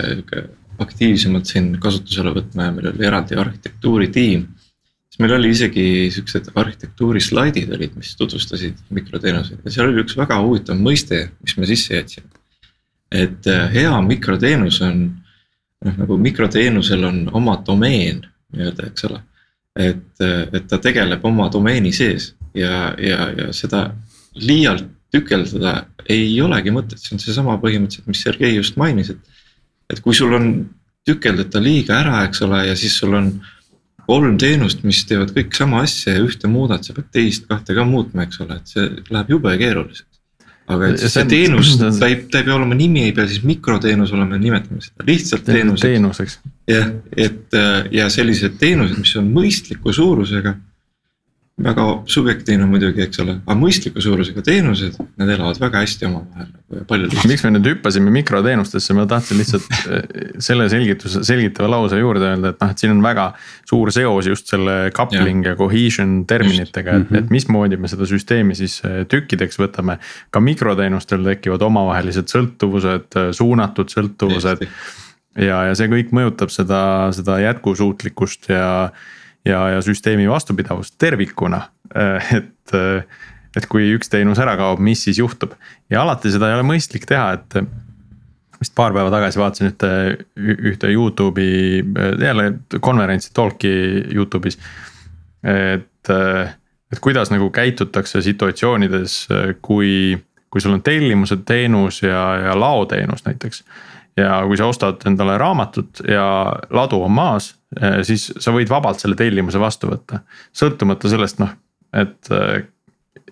aktiivsemalt 0.82 1.48
siin 1.48 1.76
kasutusele 1.80 2.32
võtma 2.34 2.68
ja 2.68 2.74
meil 2.74 2.90
oli 2.92 3.06
eraldi 3.06 3.38
arhitektuuritiim 3.38 4.44
meil 5.22 5.36
oli 5.36 5.52
isegi 5.54 5.86
siuksed 6.14 6.52
arhitektuuri 6.58 7.22
slaidid 7.22 7.72
olid, 7.74 7.96
mis 7.98 8.12
tutvustasid 8.18 8.78
mikroteenuseid 8.94 9.64
ja 9.64 9.74
seal 9.74 9.90
oli 9.90 10.02
üks 10.04 10.16
väga 10.18 10.38
huvitav 10.42 10.78
mõiste, 10.80 11.24
mis 11.44 11.56
me 11.58 11.68
sisse 11.70 11.96
jätsime. 11.96 12.28
et 13.12 13.46
äh, 13.50 13.66
hea 13.74 13.92
mikroteenus 14.06 14.80
on, 14.86 15.04
noh 15.84 15.98
nagu 16.04 16.18
mikroteenusel 16.18 17.04
on 17.04 17.22
oma 17.32 17.58
domeen 17.66 18.24
nii-öelda, 18.52 18.88
eks 18.90 19.08
ole. 19.10 19.20
et, 19.76 20.10
äh, 20.20 20.48
et 20.52 20.68
ta 20.68 20.78
tegeleb 20.78 21.24
oma 21.24 21.48
domeeni 21.52 21.92
sees 21.92 22.32
ja, 22.54 22.92
ja, 22.98 23.28
ja 23.36 23.52
seda 23.56 23.90
liialt 24.34 24.88
tükeldada 25.12 25.86
ei 26.10 26.40
olegi 26.40 26.72
mõtet, 26.72 27.00
see 27.00 27.16
on 27.16 27.20
seesama 27.22 27.58
põhimõtteliselt, 27.60 28.08
mis 28.08 28.22
Sergei 28.24 28.54
just 28.56 28.78
mainis, 28.80 29.12
et. 29.12 29.42
et 29.92 30.00
kui 30.00 30.16
sul 30.16 30.32
on 30.32 30.46
tükeldada 31.04 31.60
liiga 31.60 31.98
ära, 32.00 32.22
eks 32.26 32.40
ole, 32.46 32.62
ja 32.70 32.76
siis 32.78 32.94
sul 32.96 33.12
on 33.18 33.28
kolm 34.12 34.38
teenust, 34.40 34.84
mis 34.86 35.02
teevad 35.08 35.32
kõik 35.34 35.54
sama 35.56 35.82
asja 35.86 36.16
ja 36.16 36.22
ühte 36.24 36.50
muudad, 36.50 36.84
sa 36.84 36.96
pead 36.96 37.10
teist 37.14 37.46
kahte 37.50 37.76
ka 37.76 37.84
muutma, 37.88 38.26
eks 38.26 38.42
ole, 38.44 38.58
et 38.60 38.74
see 38.74 38.88
läheb 39.12 39.36
jube 39.36 39.54
keeruliseks. 39.60 40.08
aga 40.72 40.92
et 40.92 41.00
see, 41.02 41.12
see 41.12 41.28
teenus, 41.30 41.74
ta 42.00 42.08
ei, 42.10 42.18
ta 42.30 42.40
ei 42.40 42.48
pea 42.48 42.56
olema 42.56 42.76
nimi, 42.78 43.06
ei 43.08 43.14
pea 43.16 43.28
siis 43.30 43.42
mikroteenus 43.46 44.12
olema, 44.16 44.40
nimetame 44.40 44.84
seda 44.84 45.06
lihtsalt 45.08 45.46
teenuseks. 45.48 45.88
teenuseks. 45.88 46.38
jah, 46.70 46.92
et 47.16 47.58
ja 47.92 48.10
sellised 48.12 48.60
teenused, 48.60 49.00
mis 49.00 49.16
on 49.20 49.32
mõistliku 49.34 49.94
suurusega 49.96 50.54
väga 51.62 51.84
subjektiivne 52.10 52.66
muidugi, 52.66 53.04
eks 53.04 53.20
ole, 53.22 53.36
aga 53.44 53.54
mõistliku 53.58 54.02
suurusega 54.02 54.42
teenused, 54.46 54.96
need 55.20 55.32
elavad 55.36 55.60
väga 55.62 55.82
hästi 55.84 56.08
omavahel 56.08 56.48
nagu 56.48 56.80
ja 56.80 56.86
palju 56.88 57.08
lihtsalt. 57.08 57.28
miks 57.30 57.44
me 57.44 57.52
nüüd 57.54 57.68
hüppasime 57.70 58.14
mikroteenustesse, 58.14 58.96
ma 58.96 59.04
tahtsin 59.10 59.40
lihtsalt 59.40 59.68
eh, 59.82 60.16
selle 60.42 60.66
selgituse, 60.72 61.22
selgitava 61.26 61.70
lause 61.74 62.00
juurde 62.00 62.26
öelda, 62.32 62.52
et 62.54 62.64
noh, 62.64 62.72
et 62.74 62.82
siin 62.82 62.94
on 62.94 63.04
väga 63.04 63.28
suur 63.68 63.92
seos 63.94 64.30
just 64.30 64.50
selle 64.52 64.76
coupling 64.96 65.46
ja, 65.46 65.54
ja 65.54 65.60
cohesion 65.60 66.16
terminitega, 66.28 66.98
et, 67.02 67.14
et 67.22 67.32
mismoodi 67.34 67.78
me 67.80 67.90
seda 67.92 68.08
süsteemi 68.08 68.58
siis 68.58 68.80
eh, 68.88 69.02
tükkideks 69.10 69.60
võtame. 69.62 69.98
ka 70.30 70.42
mikroteenustel 70.42 71.24
tekivad 71.30 71.62
omavahelised 71.68 72.32
sõltuvused, 72.32 73.18
suunatud 73.38 73.92
sõltuvused. 73.92 74.66
ja, 75.38 75.64
ja 75.70 75.74
see 75.78 75.90
kõik 75.92 76.14
mõjutab 76.16 76.52
seda, 76.54 76.84
seda 77.14 77.38
jätkusuutlikkust 77.44 78.50
ja 78.52 78.72
ja, 79.44 79.68
ja 79.74 79.82
süsteemi 79.82 80.28
vastupidavust 80.30 80.98
tervikuna, 80.98 81.62
äh, 81.96 82.34
et. 82.40 82.74
Äh, 82.74 83.04
et 83.52 83.66
kui 83.68 83.90
üks 83.92 84.08
teenus 84.08 84.38
ära 84.40 84.54
kaob, 84.56 84.78
mis 84.80 85.02
siis 85.04 85.18
juhtub 85.20 85.50
ja 85.92 86.00
alati 86.00 86.30
seda 86.32 86.48
ei 86.48 86.54
ole 86.56 86.64
mõistlik 86.64 87.02
teha, 87.04 87.34
et 87.36 87.56
vist 88.62 88.72
paar 88.72 88.94
päeva 88.96 89.10
tagasi 89.12 89.36
vaatasin 89.36 89.68
ühte, 89.68 89.90
ühte 90.70 90.88
Youtube'i 90.88 91.82
jälle 92.22 92.46
konverentsi 92.80 93.28
talk'i 93.36 93.74
Youtube'is. 94.14 94.56
et, 95.44 96.12
et 96.92 97.02
kuidas 97.04 97.28
nagu 97.28 97.50
käitutakse 97.52 98.22
situatsioonides, 98.24 99.18
kui, 99.60 100.16
kui 100.48 100.64
sul 100.64 100.78
on 100.78 100.82
tellimused, 100.88 101.44
teenus 101.44 102.00
ja, 102.06 102.24
ja 102.46 102.56
laoteenus 102.56 103.26
näiteks 103.28 103.66
ja 104.16 104.42
kui 104.46 104.58
sa 104.60 104.68
ostad 104.70 105.04
endale 105.08 105.38
raamatut 105.40 106.02
ja 106.08 106.26
ladu 106.74 107.00
on 107.04 107.14
maas, 107.16 107.52
eh, 107.80 108.02
siis 108.06 108.28
sa 108.38 108.54
võid 108.54 108.70
vabalt 108.70 109.00
selle 109.00 109.16
tellimuse 109.18 109.60
vastu 109.60 109.90
võtta. 109.90 110.22
sõltumata 110.52 111.08
sellest 111.08 111.40
noh, 111.42 111.54
et 111.92 112.30
eh, 112.30 112.64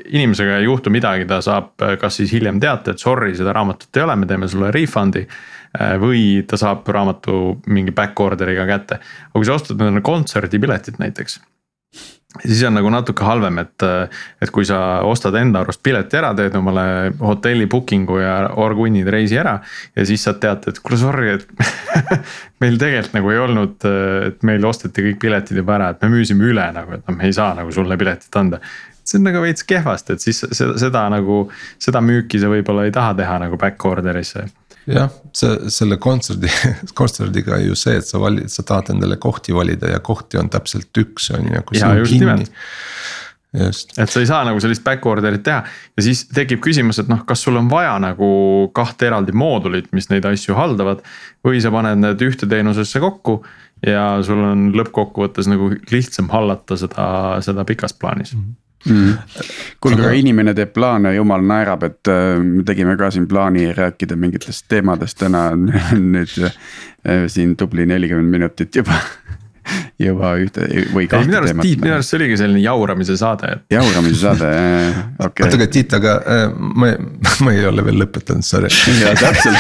inimesega 0.09 0.59
ei 0.59 0.65
juhtu 0.65 0.91
midagi, 0.91 1.29
ta 1.29 1.41
saab 1.45 1.85
eh, 1.85 1.97
kas 2.01 2.21
siis 2.21 2.33
hiljem 2.33 2.61
teate, 2.61 2.95
et 2.95 3.03
sorry, 3.03 3.35
seda 3.37 3.53
raamatut 3.57 3.97
ei 3.97 4.07
ole, 4.07 4.17
me 4.17 4.27
teeme 4.27 4.49
sulle 4.49 4.73
refund'i. 4.75 5.27
või 6.03 6.43
ta 6.51 6.57
saab 6.59 6.89
raamatu 6.91 7.61
mingi 7.71 7.93
back 7.95 8.19
order'iga 8.21 8.65
kätte, 8.67 8.97
aga 8.99 9.37
kui 9.37 9.47
sa 9.47 9.55
ostad 9.55 9.79
endale 9.79 10.01
kontserdipiletit 10.03 10.99
näiteks 10.99 11.39
siis 12.39 12.63
on 12.67 12.77
nagu 12.79 12.91
natuke 12.93 13.25
halvem, 13.27 13.59
et, 13.65 13.85
et 14.43 14.53
kui 14.55 14.67
sa 14.69 15.01
ostad 15.07 15.35
enda 15.41 15.65
arust 15.65 15.83
pileti 15.83 16.19
ära, 16.21 16.31
teed 16.39 16.55
omale 16.59 16.85
hotelli 17.19 17.67
booking'u 17.71 18.21
ja 18.23 18.35
orgunnid 18.63 19.09
reisi 19.11 19.39
ära. 19.41 19.59
ja 19.97 20.07
siis 20.07 20.25
saad 20.25 20.39
teate, 20.43 20.71
et 20.71 20.79
kuule 20.85 21.01
sorry, 21.01 21.35
et 21.35 21.49
meil 22.63 22.79
tegelikult 22.79 23.19
nagu 23.19 23.35
ei 23.35 23.43
olnud, 23.47 23.89
et 24.29 24.47
meil 24.47 24.65
osteti 24.69 25.09
kõik 25.09 25.21
piletid 25.27 25.59
juba 25.63 25.77
ära, 25.79 25.91
et 25.91 26.07
me 26.07 26.13
müüsime 26.15 26.47
üle 26.53 26.71
nagu, 26.77 26.95
et 26.97 27.05
noh, 27.07 27.19
me 27.19 27.27
ei 27.27 27.35
saa 27.37 27.53
nagu 27.59 27.75
sulle 27.75 27.99
piletit 28.01 28.41
anda. 28.41 28.63
see 29.05 29.19
on 29.19 29.27
nagu 29.27 29.43
veits 29.43 29.67
kehvasti, 29.67 30.15
et 30.15 30.23
siis 30.23 30.45
seda, 30.53 30.79
seda 30.79 31.09
nagu, 31.11 31.43
seda 31.83 32.03
müüki 32.05 32.39
sa 32.39 32.53
võib-olla 32.53 32.87
ei 32.87 32.95
taha 32.95 33.17
teha 33.19 33.39
nagu 33.43 33.59
back 33.59 33.85
order'isse 33.91 34.47
jah, 34.89 35.11
see 35.37 35.71
selle 35.73 35.99
kontserdi, 36.01 36.51
kontserdiga 36.99 37.59
ju 37.65 37.77
see, 37.79 37.99
et 38.01 38.07
sa 38.07 38.21
valid, 38.23 38.51
sa 38.53 38.65
tahad 38.67 38.95
endale 38.95 39.19
kohti 39.21 39.55
valida 39.57 39.93
ja 39.93 40.01
kohti 40.05 40.41
on 40.41 40.51
täpselt 40.53 41.03
üks, 41.03 41.31
on 41.37 41.51
ju, 41.51 41.65
kui 41.67 41.81
see 41.81 41.91
on 41.91 42.07
kinni. 42.09 42.49
just. 43.61 43.97
et 43.99 44.11
sa 44.11 44.23
ei 44.23 44.29
saa 44.31 44.45
nagu 44.47 44.61
sellist 44.63 44.85
back 44.87 45.07
order'it 45.11 45.45
teha 45.47 45.65
ja 45.67 46.07
siis 46.07 46.25
tekib 46.35 46.63
küsimus, 46.65 47.03
et 47.03 47.11
noh, 47.11 47.25
kas 47.29 47.43
sul 47.47 47.59
on 47.61 47.71
vaja 47.71 47.97
nagu 48.03 48.31
kahte 48.77 49.11
eraldi 49.11 49.35
moodulit, 49.37 49.91
mis 49.97 50.11
neid 50.13 50.29
asju 50.29 50.57
haldavad. 50.59 51.05
või 51.47 51.61
sa 51.63 51.73
paned 51.75 52.01
need 52.03 52.25
ühte 52.25 52.49
teenusesse 52.49 53.03
kokku 53.03 53.41
ja 53.87 54.21
sul 54.27 54.43
on 54.45 54.71
lõppkokkuvõttes 54.77 55.49
nagu 55.51 55.71
lihtsam 55.91 56.29
hallata 56.33 56.77
seda, 56.77 57.07
seda 57.45 57.65
pikas 57.69 57.97
plaanis 57.97 58.35
mm. 58.35 58.41
-hmm 58.41 58.59
mm.. 58.89 59.15
kuulge 59.81 60.07
aga..., 60.07 60.13
inimene 60.21 60.55
teeb 60.57 60.73
plaane, 60.77 61.15
jumal 61.17 61.45
naerab, 61.47 61.85
et 61.89 62.13
äh, 62.13 62.39
me 62.45 62.65
tegime 62.69 62.97
ka 63.01 63.11
siin 63.15 63.27
plaani 63.31 63.71
rääkida 63.77 64.19
mingitest 64.21 64.69
teemadest 64.73 65.21
täna 65.21 65.51
nüüd 66.15 66.39
äh, 66.47 66.55
siin 67.29 67.57
tubli 67.61 67.87
nelikümmend 67.89 68.39
minutit 68.39 68.81
juba 68.81 68.97
juba 70.01 70.33
ühte 70.41 70.67
või 70.95 71.07
kahte 71.11 71.29
minu 71.29 71.39
arust 71.41 71.61
Tiit, 71.61 71.81
minu 71.83 71.95
arust 71.99 72.13
see 72.13 72.19
oligi 72.21 72.39
selline 72.41 72.63
jauramise 72.65 73.17
saade, 73.21 73.55
et. 73.57 73.65
jauramise 73.77 74.21
saade, 74.23 74.51
okei 75.27 75.27
okay.. 75.27 75.47
oota, 75.47 75.57
aga 75.61 75.71
Tiit, 75.77 75.97
aga 76.01 76.17
äh, 76.25 76.45
ma, 76.57 76.93
ma 77.45 77.55
ei 77.57 77.65
ole 77.69 77.85
veel 77.87 77.99
lõpetanud, 78.05 78.47
sorry. 78.47 78.73
jaa, 79.01 79.15
täpselt 79.21 79.59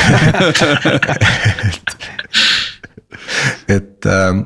et 3.70 4.06
äh, 4.06 4.38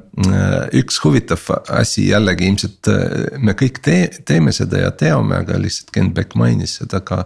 üks 0.80 0.98
huvitav 1.04 1.42
asi 1.72 2.08
jällegi 2.10 2.48
ilmselt 2.48 2.90
äh, 2.92 3.38
me 3.40 3.54
kõik 3.58 3.80
tee, 3.84 4.08
teeme 4.26 4.52
seda 4.54 4.82
ja 4.82 4.90
teame, 4.98 5.40
aga 5.42 5.58
lihtsalt 5.60 5.92
Ken 5.94 6.10
Beck 6.14 6.36
mainis 6.38 6.78
seda 6.80 7.00
ka 7.06 7.22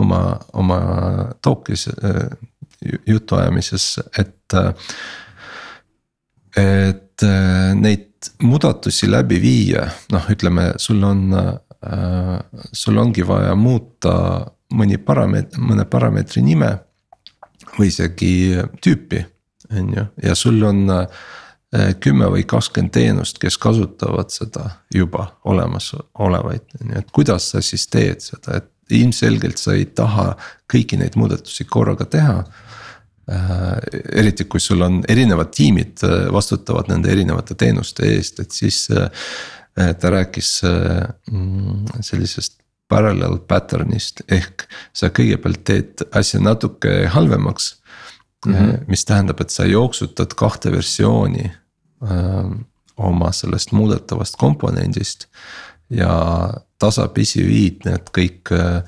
oma, 0.00 0.22
oma 0.58 0.80
talk'is 1.44 1.88
äh, 1.92 2.26
jutuajamises, 3.08 3.96
et 4.18 4.54
et 6.58 7.22
neid 7.78 8.28
muudatusi 8.42 9.08
läbi 9.10 9.40
viia, 9.42 9.82
noh, 10.14 10.28
ütleme, 10.30 10.70
sul 10.80 11.02
on 11.06 11.34
sul 12.72 13.00
ongi 13.02 13.26
vaja 13.26 13.56
muuta 13.58 14.14
mõni 14.78 14.98
parameeter, 15.02 15.58
mõne 15.62 15.84
parameetri 15.90 16.42
nime 16.46 16.70
või 17.76 17.90
isegi 17.90 18.32
tüüpi 18.82 19.24
on 19.72 19.92
ju, 19.96 20.04
ja 20.22 20.34
sul 20.34 20.62
on 20.64 20.84
äh, 20.90 21.94
kümme 22.00 22.30
või 22.32 22.44
kakskümmend 22.48 22.92
teenust, 22.94 23.40
kes 23.42 23.58
kasutavad 23.60 24.32
seda 24.32 24.70
juba 24.94 25.28
olemasolevaid, 25.48 26.66
on 26.80 26.94
ju, 26.94 27.02
et 27.02 27.12
kuidas 27.14 27.50
sa 27.52 27.62
siis 27.64 27.86
teed 27.92 28.24
seda, 28.24 28.62
et 28.62 28.96
ilmselgelt 28.98 29.60
sa 29.60 29.74
ei 29.76 29.84
taha 29.92 30.30
kõiki 30.72 30.96
neid 31.00 31.18
muudatusi 31.20 31.68
korraga 31.68 32.08
teha. 32.08 32.38
Äh,. 33.28 33.74
eriti 34.22 34.46
kui 34.48 34.60
sul 34.60 34.80
on 34.80 35.02
erinevad 35.08 35.50
tiimid 35.52 36.00
äh, 36.06 36.30
vastutavad 36.32 36.88
nende 36.88 37.12
erinevate 37.12 37.54
teenuste 37.54 38.06
eest, 38.08 38.40
et 38.40 38.56
siis 38.56 38.86
ta 39.78 40.10
rääkis 40.10 40.48
mm, 40.64 42.00
sellisest 42.02 42.56
parallel 42.88 43.38
pattern'ist. 43.48 44.24
Ehk 44.32 44.64
sa 44.96 45.12
kõigepealt 45.14 45.62
teed 45.68 46.04
asja 46.16 46.40
natuke 46.42 47.04
halvemaks 47.12 47.77
mm. 48.46 48.54
-hmm. 48.54 48.84
mis 48.86 49.04
tähendab, 49.04 49.40
et 49.40 49.50
sa 49.50 49.64
jooksutad 49.64 50.34
kahte 50.36 50.72
versiooni 50.72 51.52
öö, 52.02 52.44
oma 52.96 53.32
sellest 53.32 53.72
muudetavast 53.72 54.36
komponendist. 54.36 55.26
ja 55.90 56.50
tasapisi 56.78 57.46
viid 57.46 57.84
need 57.84 58.10
kõik 58.12 58.52
öö, 58.52 58.80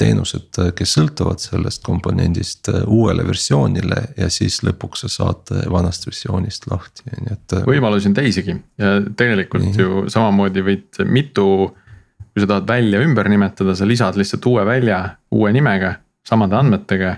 teenused, 0.00 0.56
kes 0.74 0.94
sõltuvad 0.96 1.42
sellest 1.42 1.82
komponendist 1.84 2.70
uuele 2.86 3.26
versioonile 3.26 3.98
ja 4.16 4.30
siis 4.32 4.62
lõpuks 4.64 5.04
sa 5.04 5.10
saad 5.12 5.52
vanast 5.70 6.06
versioonist 6.06 6.70
lahti, 6.70 7.04
nii 7.10 7.34
et. 7.34 7.56
võimalusi 7.68 8.08
on 8.08 8.14
teisigi 8.16 8.54
ja 8.80 8.94
tegelikult 9.16 9.66
nii. 9.66 9.82
ju 9.82 10.04
samamoodi 10.08 10.64
võid 10.64 11.02
mitu. 11.04 11.76
kui 12.32 12.40
sa 12.40 12.46
tahad 12.48 12.68
välja 12.68 13.02
ümber 13.04 13.28
nimetada, 13.28 13.74
sa 13.76 13.84
lisad 13.84 14.16
lihtsalt 14.16 14.46
uue 14.48 14.64
välja 14.64 15.02
uue 15.30 15.52
nimega 15.52 15.98
samade 16.24 16.56
andmetega 16.56 17.16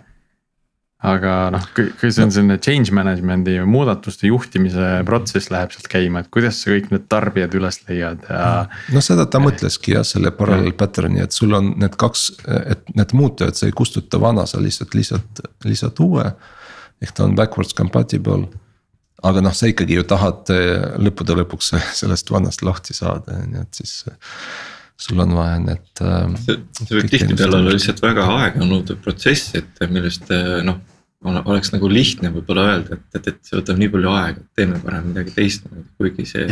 aga 1.04 1.32
noh, 1.52 1.64
kui 1.74 2.08
see 2.08 2.24
on 2.24 2.32
selline 2.32 2.56
change 2.64 2.92
management'i 2.96 3.58
muudatuste 3.68 4.28
juhtimise 4.30 5.02
protsess 5.08 5.50
läheb 5.52 5.74
sealt 5.74 5.88
käima, 5.92 6.22
et 6.22 6.30
kuidas 6.32 6.62
sa 6.62 6.72
kõik 6.72 6.88
need 6.94 7.06
tarbijad 7.12 7.56
üles 7.58 7.80
leiad 7.84 8.24
ja. 8.24 8.64
no 8.94 9.02
seda 9.04 9.26
ta 9.28 9.40
mõtleski 9.44 9.96
jah, 9.98 10.06
selle 10.08 10.32
parallel 10.36 10.72
pattern'i, 10.78 11.20
et 11.24 11.36
sul 11.36 11.52
on 11.56 11.74
need 11.80 11.98
kaks, 12.00 12.26
et 12.72 12.88
need 12.96 13.12
muutujad, 13.16 13.56
sa 13.58 13.68
ei 13.68 13.76
kustuta 13.76 14.20
vana, 14.22 14.46
sa 14.48 14.62
lihtsalt 14.64 14.96
lisad, 14.96 15.42
lisad 15.68 16.00
uue. 16.04 16.30
ehk 17.04 17.12
ta 17.12 17.26
on 17.26 17.36
backwards 17.36 17.76
compatible. 17.76 18.48
aga 19.24 19.40
noh, 19.44 19.52
sa 19.56 19.68
ikkagi 19.68 20.00
ju 20.00 20.06
tahad 20.08 20.54
eh, 20.56 20.96
lõppude 21.04 21.36
lõpuks 21.42 21.74
sellest 22.00 22.32
vanast 22.32 22.64
lahti 22.64 22.96
saada, 22.96 23.42
on 23.44 23.58
ju, 23.58 23.66
et 23.66 23.82
siis 23.82 24.00
sul 24.96 25.20
on 25.20 25.36
vaja 25.36 25.60
need. 25.60 25.86
Äh, 26.00 26.32
see, 26.46 26.58
see 26.80 26.96
võib 26.96 27.12
tihtipeale 27.12 27.60
olla 27.60 27.76
lihtsalt 27.76 28.00
väga 28.00 28.26
aeganõudev 28.38 29.04
protsess, 29.04 29.52
et 29.60 29.84
millest 29.92 30.32
noh 30.64 30.80
oleks 31.24 31.72
nagu 31.72 31.88
lihtne 31.88 32.30
võib-olla 32.34 32.66
öelda, 32.72 32.98
et, 32.98 33.04
et, 33.18 33.28
et 33.32 33.38
see 33.46 33.58
võtab 33.58 33.78
nii 33.80 33.92
palju 33.92 34.10
aega, 34.12 34.42
et 34.42 34.60
teeme 34.60 34.80
parem 34.82 35.06
midagi 35.10 35.32
teistmoodi, 35.36 35.86
kuigi 35.98 36.26
see 36.28 36.46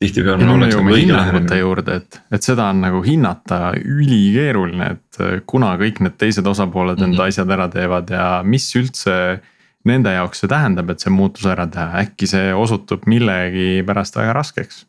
tihtipeale 0.00 0.48
oleks 0.48 0.76
nagu 0.76 0.94
õige 0.94 1.12
lähenemine. 1.12 1.58
juurde, 1.60 1.98
et, 2.00 2.20
et 2.32 2.46
seda 2.46 2.70
on 2.72 2.80
nagu 2.84 3.02
hinnata 3.04 3.60
ülikeeruline, 3.76 4.90
et 4.96 5.20
äh, 5.20 5.38
kuna 5.46 5.74
kõik 5.80 6.00
need 6.04 6.16
teised 6.20 6.46
osapooled 6.46 6.96
mm 6.96 7.04
-hmm. 7.04 7.12
enda 7.12 7.28
asjad 7.28 7.52
ära 7.56 7.68
teevad 7.68 8.10
ja 8.10 8.28
mis 8.44 8.68
üldse. 8.76 9.40
Nende 9.84 10.12
jaoks 10.12 10.42
see 10.42 10.48
tähendab, 10.48 10.90
et 10.92 11.00
see 11.00 11.10
muutus 11.10 11.46
ära 11.48 11.64
teha, 11.66 12.02
äkki 12.02 12.26
see 12.28 12.50
osutub 12.52 13.06
millegipärast 13.08 14.16
väga 14.16 14.32
raskeks, 14.36 14.84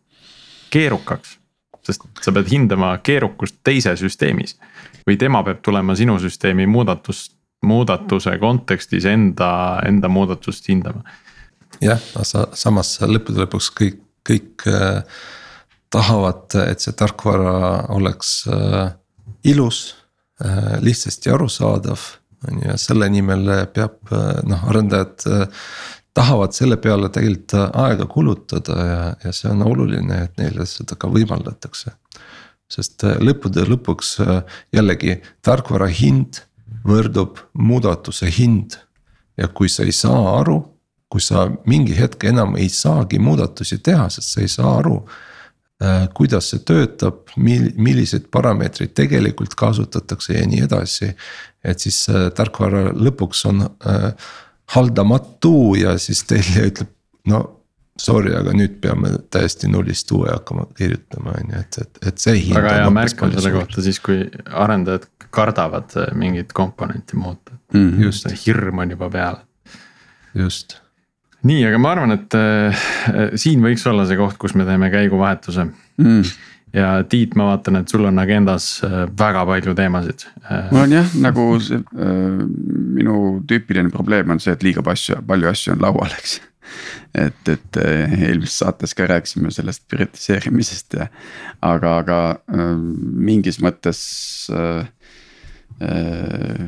keerukaks. 0.69 1.37
sest 1.81 2.01
sa 2.21 2.31
pead 2.31 2.51
hindama 2.51 2.97
keerukust 2.97 3.55
teise 3.63 3.95
süsteemis 3.95 4.59
või 5.07 5.17
tema 5.17 5.43
peab 5.43 5.61
tulema 5.65 5.95
sinu 5.95 6.19
süsteemi 6.19 6.67
muudatust 6.67 7.40
muudatuse 7.61 8.37
kontekstis 8.41 9.05
enda, 9.05 9.81
enda 9.87 10.09
muudatust 10.09 10.69
hindama. 10.69 11.03
jah, 11.81 12.01
sa 12.23 12.47
samas 12.53 12.97
lõppude 13.01 13.45
lõpuks 13.45 13.69
kõik, 13.77 14.01
kõik 14.27 14.65
äh, 14.69 15.03
tahavad, 15.91 16.55
et 16.65 16.83
see 16.83 16.95
tarkvara 16.97 17.87
oleks 17.95 18.41
äh, 18.47 18.91
ilus 19.43 19.95
äh,, 20.43 20.81
lihtsasti 20.81 21.31
arusaadav. 21.31 21.99
on 22.49 22.57
ju, 22.57 22.67
ja 22.71 22.77
selle 22.77 23.09
nimel 23.09 23.49
peab 23.73 24.11
äh, 24.11 24.41
noh, 24.43 24.69
arendajad 24.69 25.25
äh, 25.27 25.65
tahavad 26.13 26.53
selle 26.53 26.77
peale 26.81 27.09
tegelikult 27.09 27.53
aega 27.73 28.05
kulutada 28.05 28.85
ja, 28.85 29.01
ja 29.23 29.31
see 29.31 29.51
on 29.51 29.61
oluline, 29.63 30.23
et 30.25 30.39
neile 30.41 30.65
seda 30.65 30.97
ka 30.99 31.07
võimaldatakse. 31.07 31.93
sest 32.71 33.03
äh, 33.03 33.19
lõppude 33.19 33.67
lõpuks 33.69 34.17
jällegi 34.73 35.21
tarkvara 35.41 35.87
hind 35.87 36.43
võrdub 36.87 37.39
muudatuse 37.53 38.29
hind. 38.37 38.77
ja 39.37 39.47
kui 39.47 39.69
sa 39.69 39.83
ei 39.87 39.93
saa 39.95 40.39
aru, 40.39 40.59
kui 41.09 41.21
sa 41.23 41.47
mingi 41.65 41.95
hetk 41.97 42.23
enam 42.29 42.57
ei 42.59 42.69
saagi 42.69 43.19
muudatusi 43.19 43.77
teha, 43.83 44.09
sest 44.09 44.35
sa 44.35 44.41
ei 44.41 44.51
saa 44.51 44.75
aru 44.77 44.97
äh,. 45.81 46.07
kuidas 46.13 46.51
see 46.51 46.59
töötab, 46.67 47.31
mil-, 47.37 47.71
milliseid 47.77 48.27
parameetreid 48.31 48.93
tegelikult 48.93 49.55
kasutatakse 49.55 50.37
ja 50.37 50.45
nii 50.47 50.61
edasi. 50.67 51.13
et 51.63 51.79
siis 51.79 52.03
äh, 52.09 52.29
tarkvara 52.35 52.91
lõpuks 52.91 53.45
on 53.49 53.65
äh, 53.65 54.13
haldamatu 54.75 55.75
ja 55.75 55.97
siis 55.97 56.23
Telia 56.23 56.67
ütleb, 56.69 56.91
no 57.27 57.60
sorry, 58.01 58.33
aga 58.37 58.53
nüüd 58.57 58.77
peame 58.83 59.13
täiesti 59.33 59.69
nullist 59.71 60.11
uue 60.15 60.29
hakkama 60.31 60.67
kirjutama, 60.77 61.35
on 61.37 61.53
ju, 61.53 61.63
et, 61.63 61.79
et, 61.83 62.03
et 62.11 62.21
see. 62.23 62.43
väga 62.55 62.75
hea 62.79 62.91
märk 62.93 63.25
on 63.25 63.33
selle 63.37 63.53
kohta 63.55 63.85
siis, 63.85 64.01
kui 64.03 64.23
arendajad 64.65 65.07
kardavad 65.31 65.97
äh, 66.01 66.13
mingit 66.17 66.53
komponenti 66.53 67.19
muuta 67.19 67.55
mm. 67.73 67.89
-hmm. 67.89 68.03
just, 68.03 68.29
hirm 68.45 68.83
on 68.83 68.95
juba 68.97 69.09
peal. 69.09 69.41
just. 70.35 70.79
nii, 71.43 71.65
aga 71.65 71.77
ma 71.77 71.91
arvan, 71.95 72.11
et 72.17 72.37
äh, 72.37 72.85
siin 73.35 73.63
võiks 73.63 73.87
olla 73.89 74.05
see 74.05 74.17
koht, 74.17 74.37
kus 74.37 74.55
me 74.55 74.65
teeme 74.65 74.91
käiguvahetuse 74.93 75.67
mm 75.97 76.23
ja 76.73 77.03
Tiit, 77.03 77.35
ma 77.35 77.49
vaatan, 77.49 77.81
et 77.81 77.91
sul 77.91 78.05
on 78.07 78.19
agendas 78.19 78.67
äh, 78.87 79.03
väga 79.19 79.43
palju 79.45 79.73
teemasid. 79.75 80.23
Äh, 80.45 80.69
mul 80.71 80.85
on 80.85 80.93
jah, 80.95 81.09
nagu 81.19 81.47
see 81.59 81.81
äh, 81.81 82.45
minu 82.95 83.17
tüüpiline 83.47 83.91
probleem 83.91 84.31
on 84.31 84.39
see, 84.39 84.55
et 84.55 84.63
liiga 84.63 84.83
palju, 84.85 85.19
palju 85.27 85.51
asju 85.51 85.75
on 85.75 85.83
laual, 85.83 86.15
eks 86.15 86.39
et, 87.15 87.49
et 87.49 87.81
eh, 87.81 88.15
eelmises 88.29 88.59
saates 88.63 88.95
ka 88.97 89.07
rääkisime 89.09 89.51
sellest 89.51 89.83
prioritiseerimisest 89.91 90.99
ja. 90.99 91.07
aga, 91.61 91.97
aga 92.03 92.19
äh, 92.51 92.75
mingis 93.29 93.61
mõttes 93.63 94.01
äh, 94.55 94.85
äh, 95.81 96.67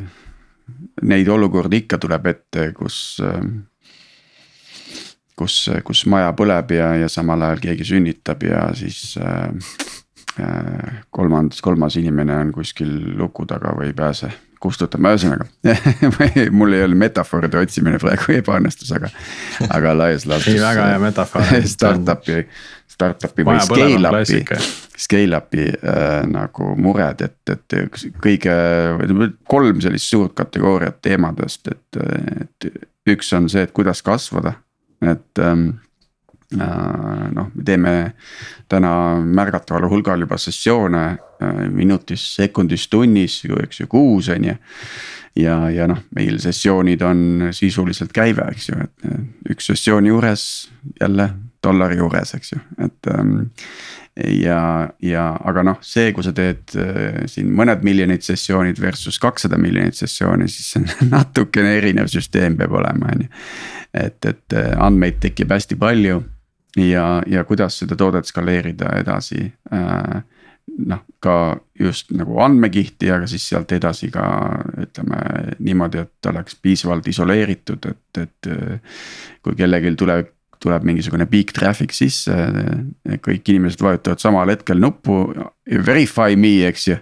neid 1.01 1.29
olukordi 1.29 1.83
ikka 1.83 1.99
tuleb 2.01 2.27
ette, 2.33 2.71
kus 2.77 2.97
äh, 3.23 3.39
kus, 5.39 5.57
kus 5.85 6.05
maja 6.11 6.31
põleb 6.37 6.75
ja, 6.75 6.93
ja 7.03 7.09
samal 7.11 7.41
ajal 7.47 7.63
keegi 7.67 7.87
sünnitab 7.93 8.43
ja 8.45 8.67
siis 8.77 9.15
äh, 9.17 9.49
kolmandas, 11.13 11.61
kolmas 11.61 11.97
inimene 11.99 12.37
on 12.41 12.53
kuskil 12.55 12.91
luku 13.19 13.45
taga 13.49 13.73
või 13.77 13.91
ei 13.91 13.97
pääse 13.97 14.31
kustutama, 14.63 15.13
ühesõnaga 15.13 15.47
mul 16.57 16.77
ei 16.77 16.85
olnud 16.85 17.01
metafooride 17.03 17.59
otsimine 17.61 17.99
praegu 18.01 18.37
ebaõnnestus, 18.37 18.93
aga, 18.95 19.11
aga 19.67 19.93
laias 19.97 20.27
laastus. 20.29 20.53
ei, 20.53 20.63
väga 20.63 20.87
hea 20.93 21.03
metafoor 21.03 21.53
Startup'i, 21.75 22.39
startup'i 22.95 23.47
või 23.47 23.59
scale-up'i, 23.67 24.41
scale-up'i 25.05 25.69
äh, 25.75 26.17
nagu 26.31 26.73
mured, 26.79 27.23
et, 27.27 27.55
et 27.55 27.77
kõige, 28.23 28.57
kolm 29.49 29.83
sellist 29.83 30.11
suurt 30.11 30.35
kategooriat 30.39 31.01
teemadest, 31.03 31.71
et, 31.73 32.03
et 32.47 32.69
üks 33.13 33.33
on 33.35 33.51
see, 33.51 33.65
et 33.67 33.75
kuidas 33.75 34.01
kasvada, 34.05 34.57
et 35.03 35.43
ähm, 35.43 35.73
Äh, 35.73 35.82
noh, 36.57 37.49
me 37.53 37.65
teeme 37.65 37.93
täna 38.73 38.93
märgataval 39.23 39.87
hulgal 39.91 40.25
juba 40.25 40.37
sessioone 40.41 41.03
äh, 41.07 41.63
minutis, 41.73 42.25
sekundis, 42.35 42.87
tunnis 42.91 43.41
eks 43.63 43.83
ju, 43.83 43.87
kuus 43.91 44.29
on 44.33 44.49
ju. 44.49 44.55
ja, 45.43 45.57
ja 45.73 45.87
noh, 45.89 46.03
meil 46.15 46.39
sessioonid 46.41 47.01
on 47.01 47.49
sisuliselt 47.55 48.13
käive, 48.13 48.45
eks 48.51 48.69
ju, 48.69 48.77
et 48.83 49.09
äh, 49.09 49.25
üks 49.53 49.71
sessiooni 49.71 50.13
juures 50.13 50.45
jälle 50.99 51.29
dollari 51.63 51.97
juures, 51.97 52.33
eks 52.35 52.53
ju, 52.53 52.61
et 52.83 53.11
ähm, 53.13 53.37
ja, 54.39 54.89
ja 55.01 55.29
aga 55.41 55.63
noh, 55.65 55.79
see, 55.85 56.11
kui 56.13 56.25
sa 56.25 56.33
teed 56.35 56.75
äh, 56.77 57.23
siin 57.31 57.53
mõned 57.55 57.85
miljonid 57.85 58.25
sessioonid 58.25 58.81
versus 58.81 59.19
kakssada 59.21 59.57
miljonit 59.61 59.97
sessiooni, 59.97 60.49
siis 60.51 60.73
see 60.73 60.83
on 60.83 61.09
natukene 61.17 61.77
erinev 61.79 62.11
süsteem 62.13 62.57
peab 62.59 62.77
olema, 62.81 63.15
on 63.15 63.25
ju. 63.25 63.33
et, 64.05 64.29
et 64.29 64.61
andmeid 64.77 65.19
tekib 65.23 65.53
hästi 65.53 65.77
palju 65.81 66.21
ja, 66.77 67.21
ja 67.27 67.43
kuidas 67.43 67.79
seda 67.79 67.95
toodet 67.99 68.25
skaleerida 68.25 68.95
edasi 68.99 69.45
äh, 69.73 70.21
noh, 70.87 71.01
ka 71.23 71.35
just 71.79 72.11
nagu 72.15 72.37
andmekihti, 72.43 73.09
aga 73.11 73.27
siis 73.29 73.45
sealt 73.49 73.71
edasi 73.75 74.09
ka 74.13 74.25
ütleme 74.85 75.19
niimoodi, 75.59 76.03
et 76.03 76.31
oleks 76.31 76.57
piisavalt 76.61 77.07
isoleeritud, 77.07 77.89
et, 77.91 78.21
et. 78.23 78.51
kui 79.43 79.57
kellelgi 79.59 79.95
tuleb 79.99 80.31
tuleb 80.63 80.85
mingisugune 80.87 81.27
peak 81.29 81.51
traffic 81.55 81.93
sisse, 81.95 82.35
kõik 83.25 83.51
inimesed 83.51 83.83
vajutavad 83.83 84.23
samal 84.23 84.51
hetkel 84.53 84.79
nuppu 84.81 85.19
verify 85.63 86.35
me, 86.35 86.51
eks 86.67 86.87
ju 86.89 86.95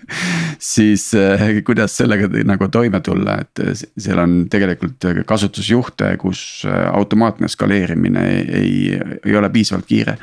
siis 0.72 1.10
eh, 1.18 1.60
kuidas 1.64 1.98
sellega 2.00 2.30
nagu 2.48 2.68
toime 2.72 3.00
tulla, 3.04 3.36
et 3.44 3.60
seal 3.76 4.22
on 4.22 4.38
tegelikult 4.52 5.04
kasutusjuhte, 5.28 6.14
kus 6.20 6.64
eh, 6.68 6.86
automaatne 6.88 7.50
skaleerimine 7.52 8.24
ei, 8.30 8.72
ei, 8.96 9.36
ole 9.36 9.50
piisavalt 9.52 9.88
kiire. 9.88 10.16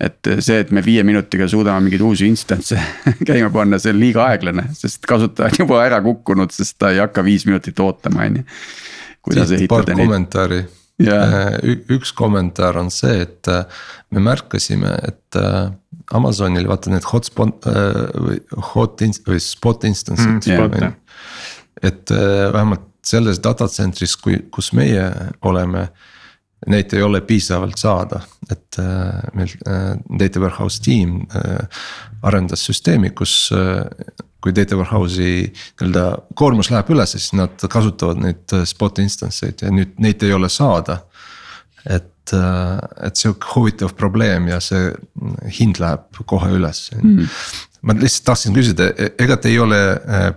et 0.00 0.30
see, 0.40 0.60
et 0.62 0.72
me 0.72 0.82
viie 0.84 1.04
minutiga 1.04 1.48
suudame 1.48 1.84
mingeid 1.84 2.04
uusi 2.06 2.28
instance'e 2.30 2.80
käima 3.28 3.52
panna, 3.52 3.80
see 3.82 3.92
on 3.92 4.00
liiga 4.00 4.24
aeglane, 4.30 4.68
sest 4.78 5.04
kasutaja 5.08 5.52
on 5.52 5.64
juba 5.66 5.84
ära 5.84 6.00
kukkunud, 6.04 6.54
sest 6.54 6.78
ta 6.80 6.94
ei 6.94 7.02
hakka 7.02 7.24
viis 7.26 7.44
minutit 7.48 7.80
ootama, 7.84 8.24
on 8.24 8.40
ju. 8.40 8.48
kuidas 9.28 9.52
ehitada 9.52 9.92
neid. 9.92 10.06
kommentaari 10.06 10.62
yeah.. 10.98 11.54
Äh, 11.62 11.76
üks 11.94 12.12
kommentaar 12.16 12.78
on 12.80 12.90
see, 12.94 13.22
et 13.24 13.48
äh, 13.50 13.64
me 14.10 14.22
märkasime, 14.24 14.94
et 15.08 15.38
äh, 15.38 15.70
Amazonil 16.16 16.68
vaata 16.70 16.92
need 16.92 17.04
hotspot 17.04 17.66
või 17.68 18.38
hot 18.72 19.02
või 19.28 19.40
spot 19.44 19.84
instance'id 19.84 20.48
mm,. 20.48 20.78
Yeah. 20.78 20.94
et 21.84 22.10
vähemalt 22.10 22.86
selles 23.04 23.42
data 23.44 23.68
center'is, 23.68 24.14
kui, 24.16 24.38
kus 24.52 24.72
meie 24.76 25.10
oleme. 25.44 25.88
Neid 26.66 26.90
ei 26.96 27.04
ole 27.06 27.20
piisavalt 27.22 27.78
saada, 27.78 28.18
et 28.50 28.80
meil 29.36 29.52
data 30.18 30.40
warehouse 30.42 30.80
tiim 30.82 31.20
arendas 32.26 32.64
süsteemi, 32.66 33.12
kus 33.14 33.52
kui 34.44 34.54
data 34.54 34.76
warehouse'i 34.78 35.48
nii-öelda 35.48 36.04
koormus 36.38 36.70
läheb 36.70 36.92
üles, 36.94 37.14
siis 37.16 37.32
nad 37.36 37.58
kasutavad 37.70 38.20
neid 38.22 38.54
äh, 38.54 38.64
spot 38.68 39.00
instance 39.02 39.46
eid 39.46 39.64
ja 39.64 39.72
nüüd 39.74 39.96
neid 40.02 40.22
ei 40.22 40.34
ole 40.36 40.50
saada. 40.52 41.02
et, 41.88 42.32
äh, 42.34 42.78
et 43.06 43.16
sihuke 43.16 43.46
huvitav 43.54 43.94
probleem 43.96 44.48
ja 44.50 44.58
see 44.60 44.90
hind 45.60 45.78
läheb 45.80 46.20
kohe 46.26 46.50
üles 46.52 46.88
mm.. 46.98 47.28
ma 47.82 47.94
lihtsalt 47.94 48.26
tahtsin 48.26 48.54
küsida, 48.54 48.90
e-, 48.92 49.14
ega 49.24 49.38
te 49.40 49.48
ei 49.48 49.58
ole 49.62 49.78
äh, 49.96 50.28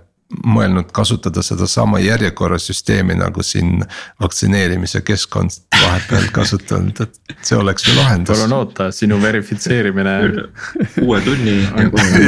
mõelnud 0.46 0.92
kasutada 0.96 1.44
sedasama 1.44 2.00
järjekorrasüsteemi 2.00 3.18
nagu 3.20 3.44
siin 3.44 3.84
vaktsineerimise 4.22 5.02
keskkond 5.06 5.58
vahepeal 5.82 6.28
kasutanud, 6.36 7.02
et 7.04 7.46
see 7.46 7.58
oleks 7.58 7.88
ju 7.88 7.96
lahendus. 7.98 8.34
palun 8.36 8.56
oota, 8.58 8.90
sinu 8.96 9.20
verifitseerimine. 9.22 10.16
uue 11.06 11.22
tunni. 11.26 11.58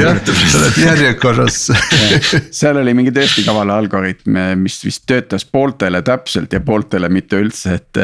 jah, 0.00 0.20
sa 0.24 0.60
oled 0.60 0.80
järjekorras 0.82 1.60
seal 2.60 2.80
oli 2.80 2.94
mingi 2.96 3.14
tõesti 3.14 3.44
kaval 3.46 3.72
algoritm, 3.74 4.38
mis 4.60 4.78
vist 4.84 5.04
töötas 5.10 5.46
pooltele 5.46 6.02
täpselt 6.06 6.52
ja 6.52 6.60
pooltele 6.64 7.10
mitte 7.12 7.40
üldse, 7.40 7.78
et. 7.80 8.02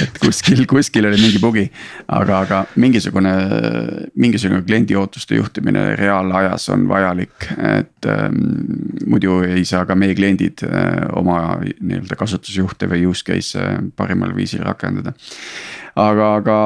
et 0.00 0.18
kuskil, 0.22 0.64
kuskil 0.68 1.06
oli 1.08 1.18
mingi 1.20 1.40
bugi, 1.42 1.64
aga, 2.12 2.38
aga 2.46 2.60
mingisugune, 2.80 3.32
mingisugune 4.18 4.62
kliendi 4.66 4.96
ootuste 4.98 5.36
juhtimine 5.36 5.92
reaalajas 5.98 6.68
on 6.72 6.86
vajalik, 6.88 7.48
et 7.76 8.08
ähm, 8.08 8.38
muidu 9.06 9.40
ei 9.46 9.64
saa 9.68 9.84
ka 9.88 9.96
meie 9.98 10.16
kliendid 10.16 10.64
äh, 10.66 11.04
oma 11.18 11.38
nii-öelda 11.62 12.16
kasutusjuhte 12.18 12.88
või 12.90 13.06
use 13.10 13.26
case'e 13.26 13.66
parimal 13.96 14.34
viisil 14.36 14.61
rakendada. 14.66 15.14
aga, 15.94 16.34
aga 16.40 16.58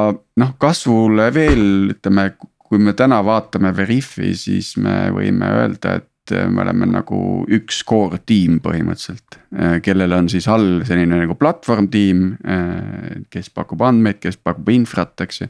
noh, 0.42 0.52
kasvule 0.58 1.30
veel 1.34 1.96
ütleme, 1.96 2.30
kui 2.66 2.82
me 2.82 2.94
täna 2.98 3.22
vaatame 3.24 3.72
Veriffi, 3.76 4.34
siis 4.38 4.74
me 4.76 5.06
võime 5.14 5.50
öelda, 5.60 5.96
et 6.00 6.10
me 6.50 6.62
oleme 6.62 6.86
nagu 6.90 7.18
üks 7.52 7.82
core 7.86 8.18
tiim 8.26 8.58
põhimõtteliselt. 8.64 9.38
Äh, 9.54 9.76
kellel 9.84 10.14
on 10.16 10.30
siis 10.32 10.48
all 10.50 10.82
selline 10.86 11.20
nagu 11.20 11.36
platvorm 11.38 11.88
tiim, 11.92 12.24
äh, 12.42 13.22
kes 13.30 13.50
pakub 13.54 13.84
andmeid, 13.86 14.18
kes 14.22 14.38
pakub 14.42 14.68
infrat, 14.74 15.14
eks 15.22 15.42
ju. 15.44 15.48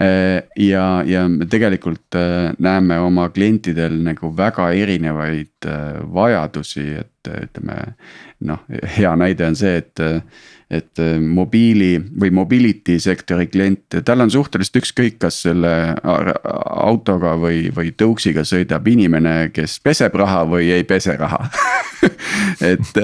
Äh, 0.00 0.40
ja, 0.64 0.86
ja 1.06 1.26
me 1.28 1.48
tegelikult 1.50 2.16
näeme 2.62 2.98
oma 3.04 3.28
klientidel 3.34 3.98
nagu 4.06 4.32
väga 4.36 4.70
erinevaid 4.72 5.68
vajadusi, 6.12 6.88
et 7.02 7.32
ütleme. 7.32 7.94
noh, 8.42 8.64
hea 8.96 9.12
näide 9.14 9.46
on 9.46 9.54
see, 9.54 9.76
et, 9.78 10.00
et 10.72 11.02
mobiili 11.20 11.98
või 12.20 12.32
mobility 12.32 12.96
sektori 13.02 13.46
klient, 13.52 14.00
tal 14.04 14.24
on 14.24 14.30
suhteliselt 14.32 14.80
ükskõik, 14.80 15.18
kas 15.20 15.42
selle 15.44 15.72
autoga 16.02 17.34
või, 17.40 17.66
või 17.74 17.92
tõuksiga 17.92 18.44
sõidab 18.48 18.88
inimene, 18.88 19.50
kes 19.52 19.78
peseb 19.84 20.16
raha 20.16 20.46
või 20.48 20.70
ei 20.72 20.86
pese 20.88 21.16
raha 21.20 21.44
et, 22.72 23.00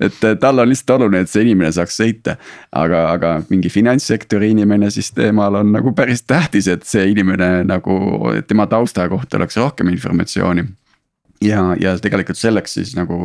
et 0.00 0.20
tal 0.40 0.62
on 0.62 0.70
lihtsalt 0.70 0.94
oluline, 0.96 1.24
et 1.24 1.32
see 1.32 1.44
inimene 1.46 1.72
saaks 1.74 1.98
sõita. 2.00 2.36
aga, 2.72 3.02
aga 3.12 3.32
mingi 3.50 3.72
finantssektori 3.72 4.52
inimene, 4.54 4.90
siis 4.90 5.10
temal 5.16 5.60
on 5.60 5.72
nagu 5.74 5.94
päris 5.96 6.22
tähtis, 6.22 6.68
et 6.68 6.86
see 6.88 7.10
inimene 7.12 7.64
nagu 7.68 7.98
tema 8.48 8.66
tausta 8.70 9.08
kohta 9.10 9.40
oleks 9.40 9.58
rohkem 9.60 9.90
informatsiooni 9.92 10.64
ja, 11.42 11.62
ja 11.80 11.94
tegelikult 12.00 12.38
selleks 12.38 12.76
siis 12.78 12.94
nagu 12.96 13.16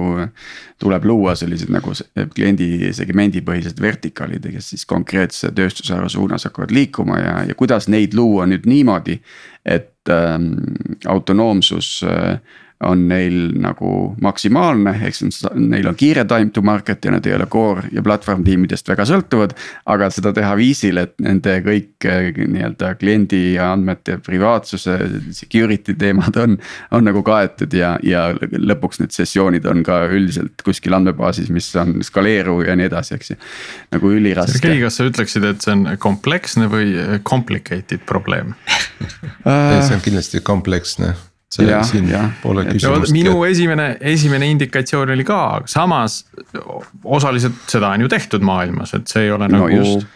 tuleb 0.82 1.06
luua 1.08 1.36
sellised 1.38 1.72
nagu 1.74 1.94
kliendi 2.36 2.92
segmendi 2.96 3.42
põhised 3.46 3.82
vertikaalid, 3.82 4.50
kes 4.54 4.72
siis 4.74 4.86
konkreetse 4.90 5.52
tööstusharu 5.56 6.10
suunas 6.12 6.48
hakkavad 6.48 6.74
liikuma 6.76 7.20
ja, 7.22 7.36
ja 7.50 7.58
kuidas 7.58 7.90
neid 7.92 8.18
luua 8.18 8.48
nüüd 8.50 8.68
niimoodi. 8.70 9.20
et 9.66 10.10
ähm, 10.10 10.54
autonoomsus 11.06 12.04
äh, 12.08 12.40
on 12.86 13.08
neil 13.10 13.38
nagu 13.58 13.92
maksimaalne, 14.22 14.92
ehk 15.08 15.16
siis 15.18 15.40
neil 15.58 15.88
on 15.90 15.96
kiire 15.98 16.28
time 16.30 16.52
to 16.54 16.62
market 16.62 17.06
ja 17.06 17.14
nad 17.16 17.26
ei 17.26 17.34
ole 17.34 17.48
core 17.50 17.88
ja 17.92 18.04
platvorm 18.06 18.44
tiimidest 18.46 18.90
väga 18.90 19.06
sõltuvad. 19.10 19.56
aga 19.86 20.10
seda 20.14 20.34
teha 20.34 20.52
viisil, 20.60 21.00
et 21.02 21.16
nende 21.24 21.56
kõik 21.66 22.06
eh, 22.06 22.30
nii-öelda 22.38 22.94
kliendi 23.00 23.58
andmete 23.62 24.20
privaatsuse, 24.22 24.98
security 25.34 25.96
teemad 25.98 26.38
on, 26.38 26.58
on 26.92 27.08
nagu 27.10 27.24
kaetud 27.26 27.74
ja, 27.74 27.96
ja 28.04 28.28
lõpuks 28.38 29.02
need 29.02 29.16
sessioonid 29.16 29.66
on 29.66 29.82
ka 29.88 30.04
üldiselt 30.14 30.62
kuskil 30.66 30.94
andmebaasis, 30.98 31.50
mis 31.54 31.72
on 31.82 32.04
skaleeruv 32.06 32.62
ja 32.68 32.76
nii 32.78 32.90
edasi, 32.92 33.16
eks 33.18 33.34
ju. 33.34 33.40
nagu 33.96 34.12
üliraske. 34.14 34.60
Sergei, 34.60 34.84
kas 34.84 35.00
sa 35.00 35.08
ütleksid, 35.10 35.48
et 35.50 35.66
see 35.66 35.74
on 35.74 35.88
kompleksne 36.04 36.70
või 36.70 36.94
complicated 37.26 38.06
probleem 38.06 38.54
see 39.88 39.98
on 39.98 40.04
kindlasti 40.06 40.44
kompleksne 40.46 41.16
see 41.52 41.70
ja, 41.70 41.82
siin 41.88 42.10
ja. 42.12 42.26
pole 42.42 42.66
küsimustki. 42.68 43.14
minu 43.16 43.44
esimene, 43.48 43.88
esimene 44.02 44.50
indikatsioon 44.52 45.14
oli 45.16 45.24
ka, 45.28 45.62
samas 45.66 46.26
osaliselt 47.04 47.64
seda 47.72 47.94
on 47.96 48.04
ju 48.04 48.12
tehtud 48.12 48.44
maailmas, 48.44 48.94
et 48.98 49.08
see 49.08 49.28
ei 49.28 49.32
ole 49.32 49.48
no, 49.48 49.62
nagu 49.62 49.70
just 49.72 50.08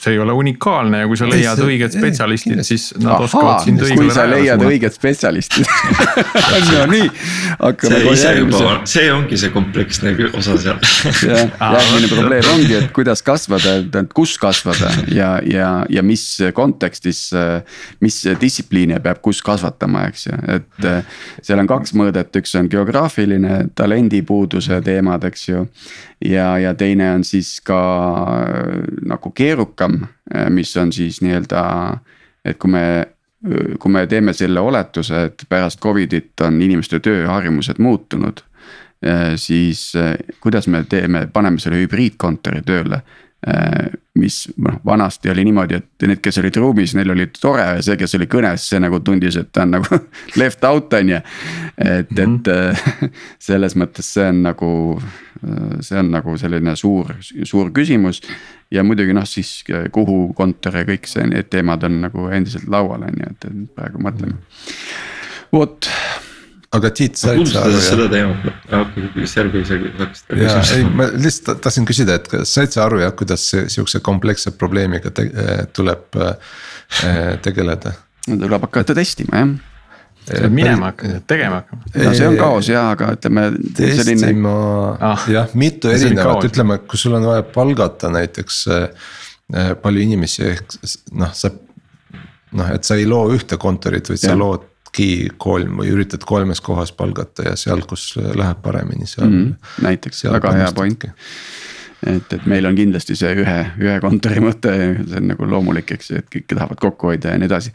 see 0.00 0.12
ei 0.12 0.18
ole 0.18 0.32
unikaalne 0.36 1.00
ja 1.02 1.08
kui 1.08 1.18
sa 1.18 1.28
leiad 1.28 1.60
ei, 1.60 1.68
õiged 1.70 1.94
spetsialistid, 1.96 2.62
siis 2.66 2.88
nad 2.98 3.14
Aha, 3.14 3.26
oskavad 3.26 3.64
sind 3.64 3.82
õigele 3.82 4.02
kui 4.02 4.14
sa 4.14 4.26
leiad 4.28 4.64
õiged 4.64 4.96
spetsialistid. 4.96 5.66
No 6.66 6.82
nii, 6.90 7.06
hakkame 7.60 7.98
kohe 8.02 8.16
järgmise. 8.18 8.70
see 8.90 9.06
ongi 9.12 9.38
see 9.40 9.52
kompleksne 9.54 10.12
osa 10.36 10.56
seal. 10.60 10.80
Jah, 11.24 11.52
järgmine 11.76 12.10
probleem 12.10 12.48
ongi, 12.52 12.74
et 12.78 12.90
kuidas 12.96 13.22
kasvada, 13.26 13.76
et 13.84 14.12
kus 14.16 14.36
kasvada 14.40 14.90
ja, 15.12 15.36
ja, 15.46 15.70
ja 15.90 16.04
mis 16.06 16.24
kontekstis. 16.56 17.28
mis 18.00 18.18
distsipliine 18.40 18.98
peab 19.04 19.22
kus 19.24 19.40
kasvatama, 19.46 20.06
eks 20.10 20.26
ju, 20.28 20.40
et 20.56 20.88
seal 21.46 21.62
on 21.62 21.70
kaks 21.70 21.94
mõõdet, 21.96 22.34
üks 22.40 22.56
on 22.58 22.70
geograafiline 22.72 23.62
talendipuuduse 23.78 24.80
teemad, 24.84 25.24
eks 25.30 25.48
ju. 25.48 25.64
Ja, 26.24 26.54
ja 26.58 26.72
teine 26.74 27.10
on 27.12 27.24
siis 27.28 27.58
ka 27.64 27.76
nagu 29.04 29.32
keerukam, 29.86 30.06
mis 30.50 30.76
on 30.76 30.92
siis 30.92 31.20
nii-öelda, 31.22 31.98
et 32.44 32.58
kui 32.58 32.70
me 32.70 33.06
kui 33.78 33.92
me 33.92 34.06
teeme 34.06 34.32
selle 34.32 34.60
oletuse, 34.60 35.24
et 35.28 35.42
pärast 35.48 35.78
Covidit 35.80 36.40
on 36.40 36.56
inimeste 36.62 36.98
tööharjumused 37.00 37.78
muutunud. 37.78 38.40
siis 39.36 39.92
kuidas 40.40 40.66
me 40.66 40.84
teeme, 40.88 41.28
paneme 41.32 41.58
selle 41.60 41.76
hübriidkontori 41.76 42.62
tööle 42.66 43.02
mis 44.14 44.48
noh, 44.56 44.80
vanasti 44.84 45.30
oli 45.30 45.44
niimoodi, 45.44 45.74
et 45.76 46.06
need, 46.08 46.20
kes 46.24 46.38
olid 46.40 46.56
ruumis, 46.56 46.94
neil 46.96 47.12
oli 47.12 47.28
tore 47.36 47.62
ja 47.62 47.82
see, 47.84 47.98
kes 48.00 48.16
oli 48.18 48.26
kõnes, 48.32 48.64
see 48.70 48.80
nagu 48.82 48.98
tundis, 49.04 49.36
et 49.38 49.52
ta 49.54 49.66
on 49.66 49.76
nagu 49.76 49.98
left 50.40 50.64
out 50.66 50.96
on 50.96 51.12
ju. 51.12 51.20
et, 51.76 52.10
et 52.10 52.26
mm 52.26 52.40
-hmm. 52.46 53.10
selles 53.38 53.76
mõttes 53.76 54.08
see 54.16 54.28
on 54.28 54.42
nagu, 54.42 55.00
see 55.80 55.98
on 55.98 56.10
nagu 56.10 56.36
selline 56.38 56.76
suur, 56.76 57.14
suur 57.42 57.70
küsimus. 57.70 58.22
Ja 58.74 58.84
muidugi 58.86 59.14
noh, 59.16 59.26
siis 59.28 59.60
kuhu 59.94 60.32
kontor 60.36 60.80
ja 60.80 60.86
kõik 60.88 61.10
see, 61.10 61.26
need 61.30 61.50
teemad 61.52 61.84
on 61.86 62.00
nagu 62.06 62.28
endiselt 62.34 62.68
laual 62.72 63.06
on 63.06 63.20
ju, 63.22 63.34
et 63.34 63.50
praegu 63.76 64.02
mõtleme. 64.02 64.38
vot 65.54 65.90
aga 66.76 66.90
Tiit, 66.90 67.20
sa 67.20 67.32
aru? 67.32 67.46
seda 67.46 68.08
teemat, 68.12 68.48
okei, 68.80 69.28
Sergei, 69.30 69.62
sa 69.66 69.78
hakkasid 69.78 70.32
küsima. 70.32 70.64
ei, 70.76 70.88
ma 70.98 71.06
lihtsalt 71.14 71.62
tahtsin 71.64 71.86
küsida, 71.88 72.18
et 72.18 72.26
kas 72.30 72.52
said 72.58 72.74
sa 72.74 72.84
aru 72.88 73.00
jah, 73.04 73.14
kuidas 73.16 73.46
sihukese 73.54 74.02
kompleksse 74.04 74.52
probleemiga 74.58 75.14
te, 75.14 75.28
tuleb 75.76 76.18
äh, 76.20 77.38
tegeleda? 77.44 77.94
tuleb 78.26 78.68
hakata 78.68 78.98
testima 78.98 79.44
jah 79.44 79.56
minema 80.50 80.90
hakkama, 80.90 81.20
tegema 81.26 81.60
hakkama. 81.60 81.82
no 82.04 82.14
see 82.18 82.28
on 82.28 82.38
kaos 82.40 82.70
ja, 82.70 82.86
aga 82.94 83.12
ütleme. 83.16 83.46
testima 83.76 84.54
ah, 85.00 85.26
jah, 85.30 85.52
mitu 85.54 85.92
erinevat, 85.92 86.48
ütleme, 86.50 86.80
kui 86.88 87.00
sul 87.00 87.18
on 87.18 87.28
vaja 87.30 87.44
palgata 87.54 88.10
näiteks 88.14 88.62
äh, 88.74 89.10
palju 89.82 90.02
inimesi, 90.02 90.46
ehk 90.54 90.78
noh, 91.14 91.34
sa. 91.36 91.52
noh, 92.56 92.72
et 92.74 92.88
sa 92.88 92.98
ei 92.98 93.06
loo 93.06 93.28
ühte 93.34 93.58
kontorit, 93.60 94.10
vaid 94.10 94.22
sa 94.22 94.34
lood 94.38 94.72
äkki 94.96 95.30
kolm 95.36 95.80
või 95.82 95.92
üritad 95.92 96.24
kolmes 96.24 96.60
kohas 96.64 96.92
palgata 96.92 97.50
ja 97.50 97.56
seal, 97.56 97.84
kus 97.86 98.16
läheb 98.16 98.62
paremini, 98.62 99.06
seal 99.06 99.28
mm. 99.28 99.42
-hmm. 99.42 99.82
näiteks, 99.84 100.24
väga 100.24 100.52
hea 100.52 100.72
point 100.72 101.04
et, 101.04 102.32
et 102.32 102.46
meil 102.46 102.66
on 102.66 102.74
kindlasti 102.74 103.16
see 103.16 103.34
ühe, 103.34 103.58
ühe 103.80 104.00
kontori 104.00 104.40
mõte, 104.40 104.72
see 105.06 105.20
on 105.20 105.28
nagu 105.32 105.48
loomulik, 105.48 105.92
eks 105.92 106.10
ju, 106.10 106.22
et 106.22 106.30
kõik 106.32 106.46
tahavad 106.48 106.80
kokku 106.80 107.12
hoida 107.12 107.34
ja 107.34 107.38
nii 107.38 107.46
edasi 107.46 107.72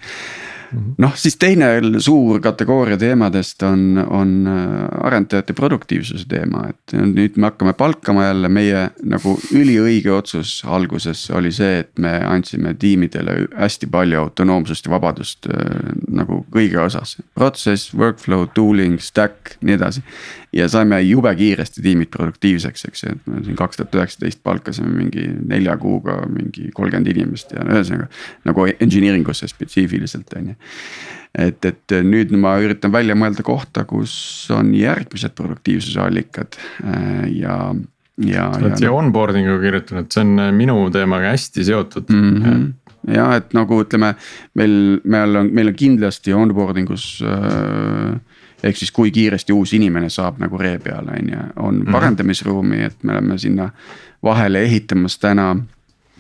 noh, 1.02 1.16
siis 1.20 1.38
teine 1.42 1.70
suur 2.04 2.42
kategooria 2.44 2.98
teemadest 3.00 3.64
on, 3.68 4.00
on 4.02 4.34
äh, 4.48 4.74
arendajate 5.08 5.56
produktiivsuse 5.58 6.28
teema, 6.32 6.68
et 6.72 6.96
nüüd 6.96 7.38
me 7.38 7.50
hakkame 7.50 7.74
palkama 7.78 8.28
jälle 8.30 8.52
meie 8.52 8.84
nagu 9.04 9.36
üliõige 9.58 10.14
otsus 10.16 10.60
alguses 10.66 11.24
oli 11.36 11.52
see, 11.56 11.82
et 11.84 11.92
me 12.02 12.14
andsime 12.28 12.74
tiimidele 12.80 13.48
hästi 13.56 13.90
palju 13.92 14.22
autonoomsust 14.26 14.88
ja 14.88 14.96
vabadust 14.96 15.50
äh, 15.52 15.96
nagu 16.10 16.44
kõige 16.54 16.80
osas. 16.86 17.18
protsess, 17.36 17.94
workflow, 17.98 18.48
tooling, 18.56 19.00
stack, 19.02 19.58
nii 19.62 19.78
edasi. 19.80 20.06
Ja 20.54 20.68
saime 20.72 21.02
jube 21.02 21.32
kiiresti 21.36 21.84
tiimid 21.84 22.12
produktiivseks, 22.14 22.86
eks 22.90 23.04
ju, 23.04 23.16
et 23.16 23.30
me 23.32 23.44
siin 23.46 23.58
kaks 23.60 23.80
tuhat 23.80 23.96
üheksateist 23.96 24.42
palkasime 24.44 24.92
mingi 24.92 25.28
nelja 25.48 25.78
kuuga 25.80 26.22
mingi 26.28 26.70
kolmkümmend 26.76 27.12
inimest 27.14 27.56
ja 27.56 27.64
ühesõnaga 27.64 28.10
nagu 28.50 28.68
engineering 28.74 29.28
usse 29.32 29.50
spetsiifiliselt 29.52 30.36
on 30.40 30.54
ju 30.54 30.60
et, 31.40 31.64
et 31.66 31.96
nüüd 32.04 32.34
ma 32.40 32.58
üritan 32.64 32.92
välja 32.94 33.16
mõelda 33.16 33.46
kohta, 33.48 33.86
kus 33.88 34.14
on 34.54 34.74
järgmised 34.76 35.36
produktiivsuse 35.38 36.04
allikad 36.04 36.58
äh, 36.84 37.26
ja, 37.38 37.58
ja. 38.20 38.50
sa 38.52 38.60
oled 38.66 38.78
siia 38.82 38.92
onboarding'u 38.96 39.58
kirjutanud, 39.64 40.12
see 40.12 40.26
on 40.26 40.46
äh, 40.48 40.52
minu 40.56 40.78
teemaga 40.94 41.32
hästi 41.36 41.68
seotud 41.72 42.12
mm. 42.12 42.38
-hmm 42.44 42.70
ja 43.10 43.32
et 43.34 43.54
nagu 43.58 43.80
ütleme, 43.82 44.12
meil, 44.54 44.74
meil 45.10 45.40
on, 45.40 45.48
meil 45.50 45.72
on 45.72 45.78
kindlasti 45.78 46.36
onboarding 46.38 46.92
us 46.94 47.06
äh, 47.26 48.20
ehk 48.64 48.78
siis, 48.78 48.92
kui 48.92 49.12
kiiresti 49.12 49.54
uus 49.54 49.74
inimene 49.74 50.10
saab 50.10 50.40
nagu 50.40 50.58
ree 50.58 50.80
peale, 50.80 51.12
on 51.20 51.30
ju, 51.30 51.38
on 51.56 51.82
-hmm. 51.82 51.92
parandamisruumi, 51.92 52.84
et 52.84 53.04
me 53.04 53.12
oleme 53.12 53.38
sinna 53.38 53.70
vahele 54.24 54.62
ehitamas 54.64 55.20
täna 55.20 55.56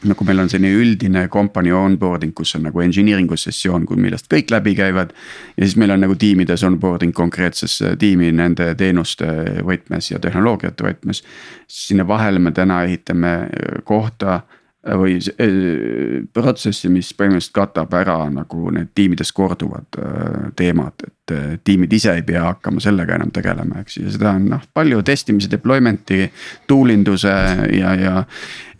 nagu 0.08 0.26
meil 0.26 0.42
on 0.42 0.50
selline 0.50 0.72
üldine 0.82 1.26
company 1.30 1.72
onboarding, 1.76 2.34
kus 2.36 2.56
on 2.58 2.66
nagu 2.66 2.82
engineering'u 2.82 3.38
sessioon, 3.38 3.86
millest 3.96 4.30
kõik 4.34 4.52
läbi 4.54 4.74
käivad. 4.76 5.14
ja 5.58 5.66
siis 5.66 5.76
meil 5.78 5.92
on 5.92 6.02
nagu 6.02 6.16
tiimides 6.16 6.64
onboarding 6.64 7.14
konkreetsesse 7.14 7.96
tiimi 8.00 8.32
nende 8.32 8.74
teenuste 8.76 9.28
võtmes 9.68 10.12
ja 10.12 10.20
tehnoloogiate 10.20 10.84
võtmes. 10.84 11.24
sinna 11.68 12.08
vahele 12.08 12.39
me 12.39 12.52
täna 12.52 12.84
ehitame 12.84 13.50
kohta 13.84 14.42
või 14.88 15.20
äh, 15.22 16.24
protsessi, 16.34 16.90
mis 16.90 17.12
põhimõtteliselt 17.14 17.54
katab 17.54 17.94
ära 17.94 18.18
nagu 18.34 18.72
need 18.74 18.90
tiimides 18.98 19.30
korduvad 19.38 19.98
äh, 20.02 20.48
teemad, 20.58 21.04
et 21.06 21.34
äh, 21.36 21.50
tiimid 21.64 21.92
ise 21.94 22.16
ei 22.18 22.24
pea 22.26 22.48
hakkama 22.48 22.82
sellega 22.82 23.20
enam 23.20 23.30
tegelema, 23.34 23.84
eks 23.84 24.00
ju, 24.00 24.06
ja 24.08 24.14
seda 24.16 24.32
on 24.40 24.48
noh, 24.56 24.64
palju 24.74 25.04
testimise, 25.06 25.52
deployment'i. 25.52 26.26
Tool 26.68 26.96
induse 26.96 27.32
ja, 27.76 27.92
ja 28.00 28.24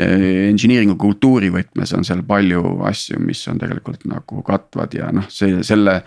engineering'u 0.02 0.96
kultuuri 0.98 1.52
võtmes 1.54 1.92
on 1.94 2.06
seal 2.08 2.24
palju 2.26 2.80
asju, 2.90 3.20
mis 3.22 3.44
on 3.52 3.60
tegelikult 3.62 4.08
nagu 4.10 4.42
katvad 4.48 4.96
ja 4.98 5.12
noh, 5.14 5.28
see 5.30 5.62
selle. 5.66 6.02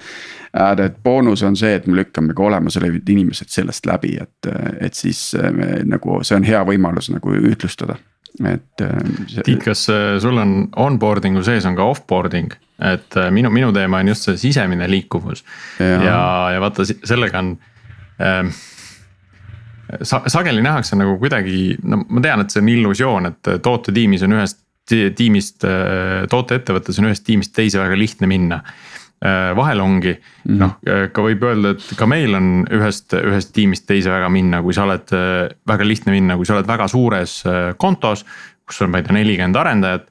Added 0.54 1.00
boonus 1.02 1.42
on 1.42 1.56
see, 1.58 1.72
et 1.74 1.86
me 1.90 1.96
lükkame 1.98 2.34
ka 2.34 2.44
olemasolevad 2.46 3.08
inimesed 3.10 3.50
sellest 3.50 3.88
läbi, 3.90 4.12
et, 4.22 4.50
et 4.86 4.94
siis 4.94 5.32
me 5.50 5.80
nagu 5.82 6.20
see 6.22 6.38
on 6.38 6.46
hea 6.46 6.60
võimalus 6.66 7.10
nagu 7.10 7.34
ühtlustada 7.34 7.98
et. 8.42 8.80
Äh, 8.80 9.42
Tiit, 9.44 9.62
kas 9.64 9.86
äh, 9.92 10.18
sul 10.22 10.38
on 10.40 10.54
onboarding'u 10.76 11.42
sees 11.46 11.66
on 11.68 11.76
ka 11.78 11.86
offboarding, 11.92 12.54
et 12.82 13.18
äh, 13.20 13.30
minu, 13.34 13.52
minu 13.54 13.72
teema 13.74 14.02
on 14.02 14.10
just 14.10 14.28
see 14.28 14.40
sisemine 14.48 14.88
liikuvus. 14.90 15.44
Ja, 15.78 16.00
ja, 16.02 16.18
ja 16.56 16.62
vaata 16.62 16.86
sellega 16.88 17.42
on 17.42 17.54
ähm, 18.22 18.50
sa-, 20.02 20.24
sageli 20.26 20.64
nähakse 20.64 20.98
nagu 20.98 21.16
kuidagi, 21.22 21.76
no 21.82 22.02
ma 22.08 22.24
tean, 22.24 22.44
et 22.44 22.54
see 22.54 22.64
on 22.64 22.72
illusioon, 22.74 23.30
et 23.30 23.54
tootetiimis 23.62 24.26
on 24.26 24.38
ühest 24.40 24.60
tiimist, 24.84 25.64
tooteettevõttes 26.28 26.98
on 27.00 27.06
ühest 27.08 27.24
tiimist 27.24 27.54
teise 27.56 27.78
väga 27.80 27.96
lihtne 27.96 28.28
minna 28.28 28.58
vahel 29.56 29.80
ongi 29.80 30.14
mm 30.14 30.58
noh, 30.60 30.74
äh, 30.88 31.06
ka 31.14 31.22
võib 31.24 31.44
öelda, 31.48 31.74
et 31.74 31.94
ka 31.98 32.06
meil 32.08 32.34
on 32.36 32.50
ühest, 32.72 33.14
ühest 33.16 33.54
tiimist 33.56 33.86
teise 33.88 34.12
väga 34.12 34.28
minna, 34.32 34.60
kui 34.62 34.74
sa 34.76 34.84
oled 34.84 35.14
äh, 35.16 35.46
väga 35.68 35.86
lihtne 35.86 36.12
minna, 36.12 36.36
kui 36.36 36.48
sa 36.48 36.58
oled 36.58 36.68
väga 36.68 36.88
suures 36.88 37.42
kontos. 37.80 38.24
kus 38.64 38.80
on, 38.80 38.90
ma 38.90 39.00
ei 39.00 39.04
tea, 39.04 39.12
nelikümmend 39.12 39.56
arendajat, 39.60 40.06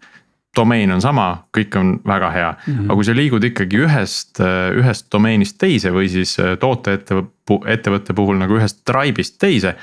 domeen 0.54 0.92
on 0.94 1.02
sama, 1.02 1.48
kõik 1.58 1.74
on 1.80 1.96
väga 2.06 2.30
hea 2.30 2.52
mm, 2.52 2.74
-hmm. 2.74 2.86
aga 2.86 2.96
kui 2.96 3.06
sa 3.06 3.16
liigud 3.18 3.44
ikkagi 3.44 3.80
ühest, 3.88 4.42
ühest 4.78 5.08
domeenist 5.12 5.58
teise 5.58 5.90
või 5.90 6.10
siis 6.10 6.36
tooteettevõtte 6.60 8.14
puhul 8.14 8.38
nagu 8.38 8.60
ühest 8.60 8.84
tribe'ist 8.86 9.40
teise, 9.42 9.76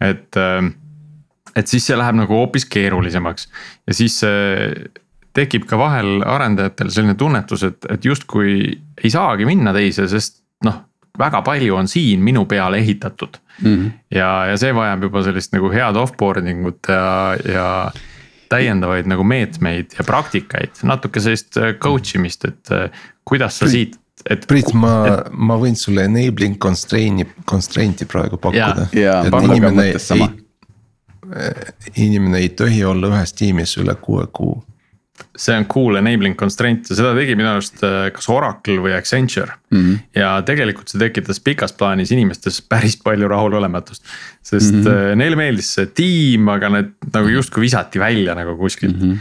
et 0.00 0.36
et 1.56 1.68
siis 1.68 1.86
see 1.86 1.96
läheb 1.96 2.16
nagu 2.16 2.32
hoopis 2.32 2.64
keerulisemaks 2.64 3.48
ja 3.86 3.94
siis 3.94 4.20
tekib 5.36 5.66
ka 5.68 5.78
vahel 5.80 6.22
arendajatel 6.28 6.90
selline 6.92 7.16
tunnetus, 7.18 7.64
et, 7.68 7.84
et 7.90 8.04
justkui 8.04 8.56
ei 9.02 9.12
saagi 9.12 9.46
minna 9.48 9.72
teise, 9.76 10.06
sest 10.10 10.42
noh, 10.66 10.82
väga 11.18 11.42
palju 11.44 11.76
on 11.76 11.88
siin 11.90 12.22
minu 12.24 12.44
peale 12.48 12.78
ehitatud 12.80 13.36
mm. 13.62 13.74
-hmm. 13.74 13.90
ja, 14.14 14.30
ja 14.50 14.56
see 14.56 14.74
vajab 14.74 15.08
juba 15.08 15.22
sellist 15.22 15.52
nagu 15.52 15.72
head 15.72 15.96
offboarding 15.96 16.66
ut 16.66 16.88
ja, 16.88 17.36
ja 17.52 17.66
täiendavaid 18.52 19.08
nagu 19.08 19.24
meetmeid 19.24 19.96
ja 19.98 20.04
praktikaid, 20.04 20.84
natuke 20.88 21.20
sellist 21.20 21.56
äh, 21.56 21.74
coach 21.78 22.16
imist, 22.16 22.44
et 22.44 22.72
äh, 22.72 23.04
kuidas 23.24 23.58
sa 23.58 23.68
siit 23.68 23.96
et. 24.30 24.46
Priit, 24.48 24.72
ma 24.76 25.22
ma 25.32 25.56
võin 25.60 25.76
sulle 25.76 26.04
enabling 26.08 26.58
constraint'i, 26.60 27.26
constraint'i 27.48 28.06
praegu 28.06 28.36
pakkuda. 28.36 28.88
inimene 29.42 29.88
ei, 29.92 29.96
inimene 32.04 32.38
ei 32.38 32.52
tohi 32.56 32.84
olla 32.84 33.08
ühes 33.08 33.32
tiimis 33.32 33.76
üle 33.80 33.96
kuue 34.00 34.26
kuu 34.32 34.60
see 35.36 35.56
on 35.56 35.66
cool 35.72 35.98
enabling 36.00 36.36
constraint 36.38 36.90
ja 36.90 36.98
seda 36.98 37.12
tegi 37.16 37.36
minu 37.38 37.50
arust 37.54 37.82
äh, 37.86 38.10
kas 38.14 38.28
Oracle 38.32 38.78
või 38.82 38.94
Accenture 38.96 39.54
mm. 39.70 39.78
-hmm. 39.78 40.02
ja 40.18 40.34
tegelikult 40.46 40.92
see 40.92 41.00
tekitas 41.02 41.40
pikas 41.40 41.74
plaanis 41.76 42.12
inimestes 42.14 42.60
päris 42.62 42.96
palju 42.96 43.28
rahulolematust. 43.28 44.04
sest 44.42 44.74
mm 44.74 44.84
-hmm. 44.84 45.16
neile 45.22 45.36
meeldis 45.36 45.74
see 45.74 45.86
tiim, 45.86 46.48
aga 46.48 46.68
need 46.68 46.94
nagu 47.14 47.28
justkui 47.28 47.66
visati 47.68 47.98
välja 48.02 48.34
nagu 48.34 48.56
kuskilt 48.56 48.96
mm. 48.96 49.10
-hmm. 49.10 49.18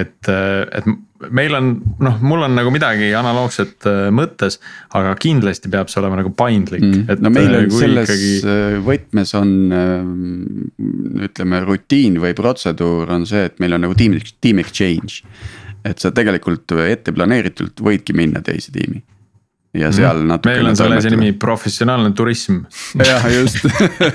et, 0.00 0.28
äh, 0.28 0.78
et 0.78 0.84
meil 1.28 1.54
on 1.58 1.70
noh, 2.00 2.18
mul 2.24 2.46
on 2.46 2.54
nagu 2.56 2.72
midagi 2.72 3.10
analoogset 3.16 3.88
mõttes, 4.16 4.56
aga 4.96 5.12
kindlasti 5.20 5.68
peab 5.72 5.92
see 5.92 6.00
olema 6.00 6.20
nagu 6.22 6.32
paindlik 6.36 6.84
mm.. 6.86 7.06
et 7.12 7.20
no 7.20 7.32
meil 7.34 7.52
on 7.58 7.70
selles 7.74 8.08
ikkagi... 8.08 8.80
võtmes 8.86 9.34
on 9.38 9.54
ütleme 11.28 11.62
rutiin 11.66 12.16
või 12.22 12.32
protseduur 12.38 13.12
on 13.12 13.28
see, 13.28 13.50
et 13.50 13.60
meil 13.60 13.76
on 13.76 13.84
nagu 13.84 13.98
team, 13.98 14.16
team 14.40 14.62
exchange 14.64 15.20
et 15.84 16.02
sa 16.02 16.12
tegelikult 16.14 16.74
ette 16.84 17.14
planeeritult 17.14 17.80
võidki 17.84 18.14
minna 18.16 18.42
teise 18.44 18.72
tiimi. 18.74 19.02
ja 19.74 19.88
mhm. 19.88 19.96
seal 19.96 20.22
mm. 20.22 20.30
natuke. 20.34 20.54
meil 20.54 20.72
on 20.72 20.78
selle 20.78 21.00
asja 21.00 21.12
nimi 21.14 21.32
professionaalne 21.32 22.14
turism. 22.16 22.64
jah, 22.98 23.28
just 23.32 23.64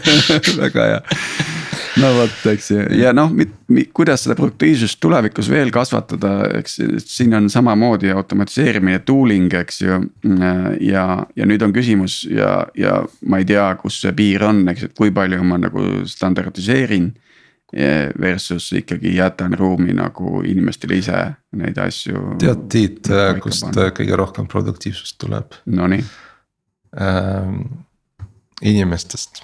väga 0.63 0.89
hea 0.91 1.54
no 2.01 2.11
vot, 2.17 2.37
eks 2.51 2.69
ju, 2.71 2.85
ja 2.99 3.11
noh, 3.15 3.31
kuidas 3.95 4.25
seda 4.25 4.37
produktiivsust 4.37 4.99
tulevikus 5.03 5.49
veel 5.51 5.71
kasvatada, 5.75 6.33
eks 6.59 6.79
siin 7.05 7.35
on 7.37 7.49
samamoodi 7.51 8.11
automatiseerimine, 8.15 9.01
tooling, 9.07 9.53
eks 9.61 9.81
ju. 9.81 9.99
ja, 10.85 11.05
ja 11.35 11.49
nüüd 11.49 11.65
on 11.65 11.75
küsimus 11.75 12.23
ja, 12.29 12.65
ja 12.77 12.99
ma 13.29 13.41
ei 13.41 13.47
tea, 13.49 13.67
kus 13.81 14.01
see 14.03 14.15
piir 14.17 14.45
on, 14.47 14.65
eks, 14.71 14.89
et 14.89 14.97
kui 14.97 15.13
palju 15.15 15.43
ma 15.45 15.59
nagu 15.61 15.85
standardiseerin 16.09 17.13
versus 18.21 18.69
ikkagi 18.77 19.15
jätan 19.17 19.55
ruumi 19.57 19.93
nagu 19.97 20.39
inimestele 20.45 20.99
ise 21.01 21.17
neid 21.59 21.79
asju. 21.81 22.37
tead 22.39 22.67
Tiit, 22.71 23.09
kust 23.43 23.65
panna. 23.65 23.89
kõige 23.97 24.19
rohkem 24.19 24.47
produktiivsust 24.47 25.17
tuleb? 25.19 25.57
Nonii 25.65 26.05
ähm,. 27.01 27.61
inimestest. 28.61 29.43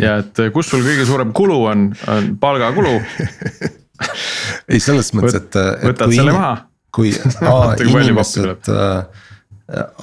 Ja 0.00 0.18
et 0.22 0.42
kus 0.54 0.70
sul 0.72 0.84
kõige 0.86 1.06
suurem 1.08 1.32
kulu 1.36 1.58
on, 1.72 1.88
on 2.12 2.30
palgakulu 2.40 2.94
ei, 4.68 4.80
selles 4.80 5.12
mõttes, 5.16 5.40
et, 5.40 5.56
et. 5.56 5.88
võtad 5.90 6.14
selle 6.14 6.36
maha. 6.36 6.54
kui 6.94 7.12
A 7.52 7.74
inimesed 7.82 8.70
äh, 8.72 9.26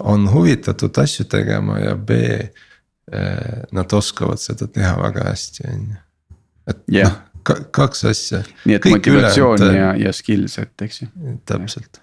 on 0.01 0.27
huvitatud 0.33 1.01
asju 1.03 1.27
tegema 1.29 1.79
ja 1.81 1.95
B 1.95 2.19
äh, 2.19 3.63
nad 3.75 3.97
oskavad 3.97 4.41
seda 4.41 4.69
teha 4.71 4.95
väga 5.01 5.29
hästi, 5.31 5.65
on 5.71 5.89
ju. 5.89 6.03
et 6.69 6.85
yeah. 6.87 7.09
noh 7.09 7.25
kaks 7.71 8.03
asja. 8.09 8.43
nii 8.67 8.75
et 8.77 8.83
Kõik 8.83 8.97
motivatsioon 8.99 9.63
ülejad, 9.63 9.79
ja, 9.79 9.89
ja 10.07 10.13
skill 10.13 10.47
set, 10.51 10.73
eks 10.85 11.03
ju. 11.03 11.09
täpselt 11.49 12.01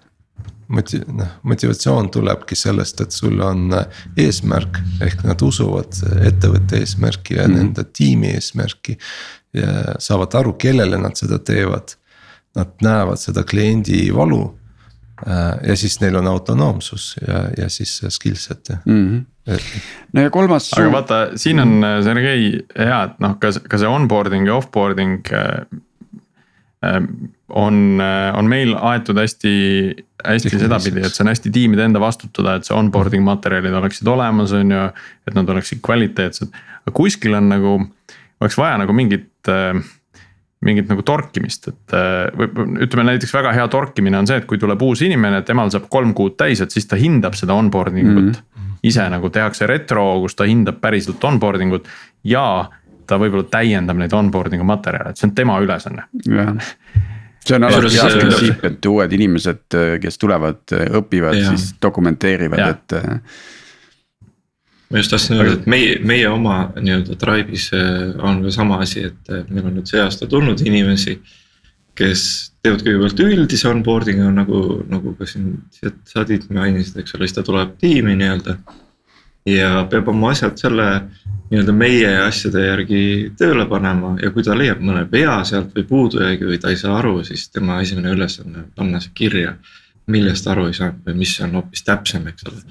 moti-, 0.67 1.01
noh 1.07 1.37
motivatsioon 1.47 2.09
tulebki 2.13 2.55
sellest, 2.55 3.01
et 3.01 3.15
sul 3.15 3.39
on 3.43 3.71
äh, 3.77 4.03
eesmärk, 4.25 4.81
ehk 5.05 5.23
nad 5.27 5.41
usuvad 5.41 5.99
ettevõtte 6.27 6.81
eesmärki 6.81 7.37
ja 7.37 7.47
mm 7.47 7.53
-hmm. 7.53 7.57
nende 7.57 7.83
tiimi 7.83 8.33
eesmärki. 8.33 8.97
ja 9.53 9.95
saavad 9.99 10.35
aru, 10.35 10.53
kellele 10.53 10.97
nad 10.97 11.15
seda 11.15 11.39
teevad. 11.39 11.95
Nad 12.55 12.67
näevad 12.81 13.17
seda 13.17 13.43
kliendi 13.43 14.13
valu. 14.13 14.59
Äh, 15.27 15.69
ja 15.69 15.75
siis 15.75 16.01
neil 16.01 16.15
on 16.15 16.27
autonoomsus 16.27 17.15
ja, 17.27 17.49
ja 17.57 17.69
siis 17.69 18.01
skill 18.09 18.35
set 18.35 18.69
jah 18.69 18.79
mm. 18.85 19.07
-hmm 19.07 19.25
no 20.13 20.21
ja 20.21 20.31
kolmas. 20.33 20.69
aga 20.77 20.91
vaata, 20.91 21.19
siin 21.39 21.61
on 21.63 21.77
äh, 21.83 21.99
Sergei 22.05 22.47
hea, 22.77 22.99
et 23.09 23.19
noh, 23.23 23.37
ka, 23.41 23.51
ka 23.69 23.79
see 23.79 23.89
onboarding 23.89 24.47
ja 24.49 24.57
offboarding 24.59 25.19
äh, 25.35 25.63
äh, 26.85 26.99
on, 27.47 28.01
on 28.35 28.49
meil 28.51 28.73
aetud 28.75 29.19
hästi, 29.21 29.53
hästi 30.27 30.59
sedapidi, 30.61 31.03
et 31.05 31.15
see 31.15 31.23
on 31.25 31.31
hästi 31.31 31.51
tiimide 31.53 31.85
enda 31.87 32.01
vastutada, 32.03 32.57
et 32.57 32.67
see 32.67 32.75
onboarding 32.77 33.23
materjalid 33.25 33.77
oleksid 33.79 34.09
olemas, 34.11 34.55
on 34.57 34.73
ju. 34.75 34.87
et 35.27 35.37
nad 35.37 35.53
oleksid 35.55 35.83
kvaliteetsed, 35.85 36.51
aga 36.83 36.95
kuskil 36.95 37.37
on 37.37 37.49
nagu, 37.53 37.77
oleks 38.41 38.59
vaja 38.59 38.81
nagu 38.83 38.95
mingit 38.97 39.31
mingit 40.67 40.87
nagu 40.89 41.03
torkimist, 41.05 41.67
et 41.69 41.97
või 42.35 42.47
ütleme 42.83 43.11
näiteks 43.11 43.33
väga 43.33 43.51
hea 43.53 43.67
torkimine 43.71 44.17
on 44.17 44.27
see, 44.27 44.39
et 44.41 44.47
kui 44.49 44.57
tuleb 44.57 44.81
uus 44.81 45.03
inimene, 45.05 45.43
temal 45.45 45.69
saab 45.71 45.85
kolm 45.93 46.15
kuud 46.17 46.33
täis, 46.39 46.63
et 46.65 46.73
siis 46.73 46.89
ta 46.89 46.97
hindab 46.97 47.37
seda 47.37 47.55
onboarding 47.55 48.09
ut 48.09 48.23
mm. 48.23 48.31
-hmm 48.31 48.57
ise 48.83 49.09
nagu 49.09 49.29
tehakse 49.33 49.67
retro, 49.67 50.05
kus 50.23 50.35
ta 50.37 50.47
hindab 50.47 50.81
päriselt 50.81 51.23
onboarding 51.23 51.73
ut 51.77 51.87
ja 52.27 52.43
ta 53.07 53.19
võib-olla 53.21 53.47
täiendab 53.49 53.99
neid 54.01 54.13
onboarding'u 54.13 54.65
materjale, 54.67 55.13
et 55.13 55.19
see 55.19 55.29
on 55.29 55.35
tema 55.37 55.59
ülesanne. 55.63 56.07
See 57.47 57.57
on 57.57 57.67
alati 57.67 57.93
hea 57.95 58.07
printsiip, 58.13 58.65
et 58.69 58.89
uued 58.91 59.17
inimesed, 59.17 59.79
kes 60.03 60.19
tulevad, 60.21 60.63
õpivad, 61.01 61.39
siis 61.51 61.71
dokumenteerivad, 61.81 62.63
et 62.75 62.97
ma 64.91 65.01
just 65.01 65.11
tahtsin 65.11 65.39
öelda, 65.39 65.57
et 65.59 65.67
meie, 65.67 65.97
meie 66.07 66.29
oma 66.31 66.59
nii-öelda 66.77 67.17
Tribe'is 67.19 67.71
on 68.23 68.43
ka 68.45 68.53
sama 68.55 68.79
asi, 68.85 69.09
et 69.09 69.35
meil 69.49 69.65
on 69.65 69.77
nüüd 69.79 69.89
see 69.89 69.99
aasta 70.03 70.29
tulnud 70.31 70.63
inimesi 70.63 71.17
kes 71.97 72.23
teevad 72.61 72.83
kõigepealt 72.85 73.21
üldise 73.25 73.69
onboarding'u 73.71 74.29
nagu, 74.33 74.63
nagu 74.91 75.13
ka 75.17 75.27
siin 75.29 75.55
Sadid 76.07 76.47
mainisid, 76.53 76.99
eks 77.01 77.15
ole, 77.17 77.27
siis 77.27 77.37
ta 77.37 77.45
tuleb 77.45 77.75
tiimi 77.81 78.15
nii-öelda. 78.19 78.57
Ja 79.47 79.85
peab 79.89 80.09
oma 80.11 80.31
asjad 80.33 80.57
selle 80.59 80.87
nii-öelda 81.47 81.73
meie 81.75 82.09
asjade 82.25 82.65
järgi 82.65 83.01
tööle 83.39 83.65
panema 83.69 84.15
ja 84.21 84.31
kui 84.35 84.43
ta 84.43 84.55
leiab 84.57 84.81
mõne 84.83 85.05
vea 85.11 85.37
sealt 85.47 85.75
või 85.75 85.85
puudujäägi 85.87 86.49
või 86.49 86.59
ta 86.59 86.73
ei 86.73 86.79
saa 86.79 86.97
aru, 86.99 87.21
siis 87.27 87.47
tema 87.53 87.79
esimene 87.83 88.11
ülesanne 88.15 88.65
on 88.65 88.71
panna 88.75 88.99
see 89.03 89.15
kirja. 89.15 89.55
millest 90.07 90.45
aru 90.47 90.69
ei 90.69 90.73
saanud 90.73 91.03
või 91.03 91.17
mis 91.19 91.33
on 91.43 91.55
hoopis 91.57 91.83
täpsem, 91.83 92.27
eks 92.27 92.45
ole. 92.47 92.61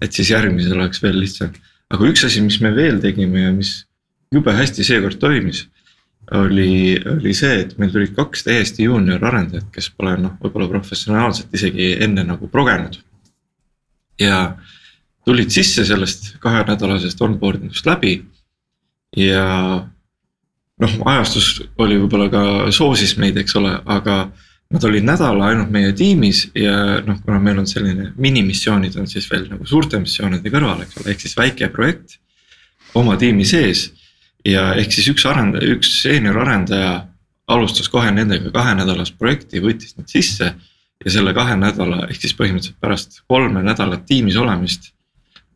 et 0.00 0.12
siis 0.12 0.30
järgmisel 0.30 0.76
oleks 0.76 1.02
veel 1.02 1.20
lihtsam, 1.20 1.52
aga 1.90 2.08
üks 2.08 2.24
asi, 2.24 2.40
mis 2.40 2.60
me 2.60 2.74
veel 2.76 3.00
tegime 3.00 3.40
ja 3.40 3.52
mis 3.52 3.86
jube 4.32 4.52
hästi 4.52 4.84
seekord 4.84 5.18
toimis. 5.20 5.68
oli, 6.30 7.00
oli 7.16 7.34
see, 7.34 7.60
et 7.60 7.78
meil 7.78 7.90
tulid 7.92 8.14
kaks 8.16 8.44
täiesti 8.44 8.84
juunior 8.84 9.24
arendajat, 9.24 9.68
kes 9.72 9.90
pole 9.90 10.16
noh, 10.16 10.36
võib-olla 10.40 10.68
professionaalselt 10.68 11.52
isegi 11.52 11.96
enne 12.00 12.24
nagu 12.24 12.48
progenud. 12.48 12.96
ja 14.20 14.56
tulid 15.24 15.50
sisse 15.54 15.84
sellest 15.86 16.36
kahenädalasest 16.42 17.20
onboarding 17.22 17.70
ust 17.70 17.86
läbi. 17.86 18.22
ja 19.16 19.46
noh, 20.80 20.94
ajastus 21.04 21.62
oli 21.78 21.98
võib-olla 22.00 22.30
ka 22.32 22.44
soosis 22.72 23.16
meid, 23.20 23.36
eks 23.36 23.56
ole, 23.60 23.74
aga 23.84 24.16
nad 24.72 24.84
olid 24.88 25.04
nädala 25.04 25.50
ainult 25.52 25.70
meie 25.72 25.92
tiimis 25.96 26.46
ja 26.56 27.02
noh, 27.04 27.18
kuna 27.24 27.38
meil 27.42 27.60
on 27.60 27.68
selline 27.68 28.12
minimissioonid 28.16 28.96
on 29.00 29.08
siis 29.10 29.28
veel 29.30 29.44
nagu 29.50 29.66
suurte 29.68 30.00
missioonide 30.00 30.52
kõrval, 30.52 30.80
eks 30.86 31.00
ole, 31.00 31.12
ehk 31.12 31.24
siis 31.26 31.36
väike 31.36 31.68
projekt 31.74 32.16
oma 32.98 33.18
tiimi 33.20 33.44
sees. 33.48 33.90
ja 34.48 34.72
ehk 34.74 34.90
siis 34.92 35.12
üks 35.12 35.26
arendaja, 35.28 35.68
üks 35.76 35.92
seenior 36.02 36.40
arendaja 36.42 36.94
alustas 37.52 37.88
kohe 37.92 38.10
nendega 38.10 38.50
kahenädalast 38.54 39.18
projekti, 39.18 39.60
võttis 39.60 39.96
nad 39.98 40.08
sisse. 40.08 40.54
ja 41.04 41.10
selle 41.10 41.34
kahe 41.34 41.56
nädala 41.58 42.06
ehk 42.08 42.24
siis 42.24 42.34
põhimõtteliselt 42.38 42.80
pärast 42.80 43.22
kolme 43.28 43.62
nädalat 43.62 44.06
tiimis 44.06 44.36
olemist 44.40 44.91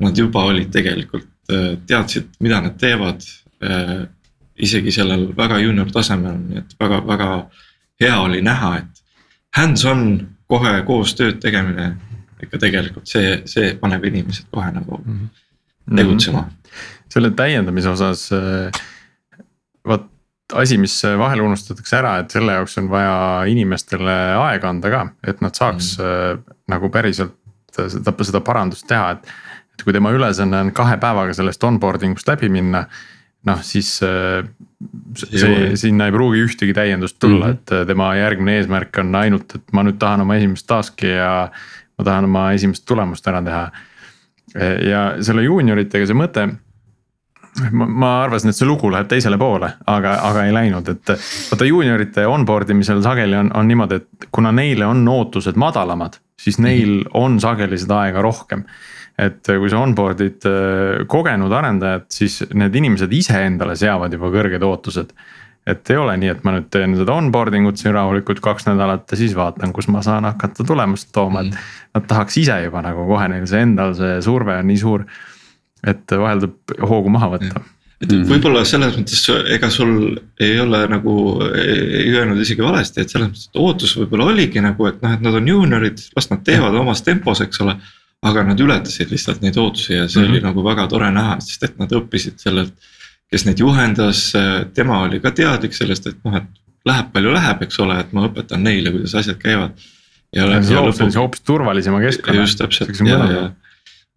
nad 0.02 0.18
juba 0.18 0.44
olid 0.50 0.70
tegelikult, 0.72 1.28
äh, 1.52 1.76
teadsid, 1.86 2.28
mida 2.40 2.60
nad 2.60 2.78
teevad. 2.80 3.24
Äh, 3.64 4.06
isegi 4.56 4.92
sellel 4.92 5.26
väga 5.36 5.58
juunior 5.60 5.90
tasemel, 5.92 6.36
nii 6.40 6.62
et 6.62 6.70
väga-väga 6.80 7.30
hea 8.00 8.14
oli 8.20 8.40
näha, 8.44 8.70
et 8.78 9.02
hands-on 9.56 10.06
kohe 10.48 10.78
koos 10.88 11.14
tööd 11.18 11.40
tegemine. 11.42 11.96
ikka 12.36 12.58
tegelikult 12.60 13.08
see, 13.08 13.38
see 13.48 13.70
paneb 13.80 14.02
inimesed 14.04 14.50
kohe 14.52 14.68
nagu 14.68 14.98
mm 14.98 15.12
-hmm. 15.14 15.96
tegutsema 15.96 16.40
mm. 16.40 16.48
-hmm. 16.48 17.06
selle 17.08 17.30
täiendamise 17.30 17.88
osas 17.88 18.32
äh, 18.32 18.80
vot 19.88 20.04
asi, 20.52 20.78
mis 20.78 21.02
vahel 21.18 21.40
unustatakse 21.40 21.96
ära, 21.96 22.18
et 22.18 22.30
selle 22.30 22.52
jaoks 22.52 22.78
on 22.78 22.90
vaja 22.90 23.44
inimestele 23.48 24.12
aega 24.36 24.68
anda 24.68 24.90
ka, 24.90 25.08
et 25.26 25.40
nad 25.40 25.54
saaks 25.54 25.98
mm 25.98 26.04
-hmm. 26.04 26.54
nagu 26.68 26.90
päriselt 26.90 27.34
seda, 27.72 28.14
seda 28.24 28.40
parandust 28.40 28.86
teha, 28.86 29.10
et 29.10 29.26
et 29.76 29.84
kui 29.84 29.92
tema 29.92 30.12
ülesanne 30.14 30.64
on 30.64 30.72
kahe 30.76 30.96
päevaga 31.00 31.34
sellest 31.36 31.64
onboarding 31.64 32.16
ust 32.16 32.28
läbi 32.28 32.48
minna. 32.52 32.86
noh, 33.46 33.60
siis 33.62 34.00
äh, 34.02 34.42
see, 35.14 35.76
sinna 35.78 36.08
ei 36.08 36.14
pruugi 36.14 36.40
ühtegi 36.42 36.72
täiendust 36.74 37.18
tulla 37.20 37.46
mm, 37.46 37.52
-hmm. 37.52 37.54
et 37.54 37.72
äh, 37.72 37.86
tema 37.86 38.14
järgmine 38.16 38.56
eesmärk 38.58 38.98
on 38.98 39.14
ainult, 39.14 39.54
et 39.54 39.72
ma 39.72 39.84
nüüd 39.86 39.98
tahan 39.98 40.24
oma 40.24 40.34
esimest 40.34 40.66
task'i 40.66 41.12
ja. 41.12 41.50
ma 41.98 42.04
tahan 42.04 42.24
oma 42.24 42.52
esimest 42.52 42.84
tulemust 42.86 43.28
ära 43.28 43.42
teha. 43.42 43.70
ja 44.88 45.00
selle 45.20 45.42
juunioritega 45.42 46.06
see 46.06 46.16
mõte 46.16 46.48
ma, 47.70 47.86
ma 47.86 48.10
arvasin, 48.24 48.50
et 48.50 48.56
see 48.58 48.68
lugu 48.68 48.90
läheb 48.92 49.08
teisele 49.10 49.38
poole, 49.38 49.70
aga, 49.86 50.16
aga 50.28 50.44
ei 50.46 50.54
läinud, 50.54 50.88
et 50.92 51.12
vaata 51.50 51.68
juuniorite 51.68 52.26
onboard 52.26 52.70
imisel 52.72 53.02
sageli 53.04 53.36
on, 53.38 53.50
on 53.56 53.68
niimoodi, 53.68 54.00
et 54.00 54.28
kuna 54.32 54.52
neile 54.54 54.86
on 54.86 55.06
ootused 55.08 55.58
madalamad, 55.60 56.18
siis 56.40 56.58
neil 56.62 57.02
on 57.14 57.40
sageli 57.40 57.78
seda 57.78 58.02
aega 58.06 58.24
rohkem 58.24 58.64
et 59.16 59.48
kui 59.48 59.70
sa 59.72 59.80
onboard'id 59.80 60.44
äh, 60.48 61.06
kogenud 61.08 61.52
arendajat, 61.56 62.08
siis 62.12 62.42
need 62.52 62.74
inimesed 62.76 63.12
iseendale 63.16 63.76
seavad 63.78 64.12
juba 64.12 64.30
kõrged 64.34 64.64
ootused. 64.66 65.14
et 65.66 65.90
ei 65.90 65.96
ole 65.98 66.12
nii, 66.20 66.28
et 66.30 66.44
ma 66.46 66.52
nüüd 66.54 66.68
teen 66.70 66.92
seda 66.94 67.16
onboarding 67.18 67.66
ut 67.66 67.80
siin 67.80 67.96
rahulikult 67.96 68.38
kaks 68.44 68.68
nädalat 68.68 69.10
ja 69.10 69.16
siis 69.18 69.32
vaatan, 69.34 69.72
kus 69.74 69.88
ma 69.90 70.02
saan 70.02 70.28
hakata 70.28 70.64
tulemust 70.64 71.10
tooma, 71.12 71.40
et. 71.42 71.54
Mhm. 71.54 71.72
Nad 71.96 72.06
tahaks 72.06 72.36
ise 72.38 72.60
juba 72.62 72.82
nagu 72.84 73.06
kohe 73.08 73.28
neil 73.32 73.46
see 73.50 73.64
endal 73.64 73.94
see 73.98 74.20
surve 74.22 74.54
on 74.60 74.68
nii 74.68 74.78
suur, 74.78 75.06
et 75.82 76.12
vahel 76.12 76.44
tuleb 76.44 76.86
hoogu 76.90 77.10
maha 77.10 77.32
võtta 77.34 77.64
et 78.00 78.12
mm 78.12 78.22
-hmm. 78.22 78.28
võib-olla 78.28 78.64
selles 78.68 78.96
mõttes, 78.98 79.22
ega 79.54 79.70
sul 79.70 80.18
ei 80.40 80.60
ole 80.60 80.82
nagu, 80.88 81.12
ei 81.56 82.10
öelnud 82.12 82.40
isegi 82.40 82.62
valesti, 82.62 83.00
et 83.00 83.10
selles 83.10 83.30
mõttes, 83.30 83.46
et 83.48 83.60
ootus 83.60 83.96
võib-olla 83.96 84.26
oligi 84.32 84.60
nagu, 84.60 84.86
et 84.86 85.00
noh, 85.02 85.14
et 85.16 85.22
nad 85.24 85.34
on 85.34 85.48
juuniorid, 85.48 86.02
las 86.16 86.28
nad 86.30 86.42
teevad 86.44 86.74
omas 86.76 87.02
tempos, 87.02 87.40
eks 87.40 87.60
ole 87.64 87.78
aga 88.26 88.44
nad 88.50 88.60
ületasid 88.60 89.10
lihtsalt 89.12 89.42
neid 89.44 89.56
ootusi 89.60 89.94
ja 89.94 90.08
see 90.08 90.20
mm 90.20 90.26
-hmm. 90.26 90.30
oli 90.30 90.40
mhm. 90.40 90.46
nagu 90.50 90.64
väga 90.64 90.86
tore 90.92 91.10
näha, 91.10 91.40
sest 91.40 91.62
et 91.62 91.78
nad 91.78 91.92
õppisid 91.92 92.38
sellelt. 92.42 92.74
kes 93.30 93.42
neid 93.44 93.58
juhendas, 93.58 94.32
tema 94.74 95.00
oli 95.02 95.18
ka 95.20 95.32
teadlik 95.34 95.74
sellest, 95.74 96.06
et 96.06 96.18
noh, 96.24 96.36
et 96.36 96.44
läheb 96.86 97.12
palju 97.12 97.32
läheb, 97.34 97.62
eks 97.66 97.78
ole, 97.82 97.98
et 98.00 98.12
ma 98.14 98.26
õpetan 98.28 98.62
neile, 98.62 98.92
kuidas 98.94 99.14
asjad 99.18 99.38
käivad. 99.42 99.86
ja, 100.34 100.46
ja, 100.46 100.60
ja 100.60 100.82
lõpuks 100.84 101.18
hoopis 101.18 101.42
turvalisema 101.46 102.00
keskkonna. 102.00 102.40
just 102.40 102.58
täpselt 102.58 103.00
ja, 103.00 103.18
ja, 103.32 103.44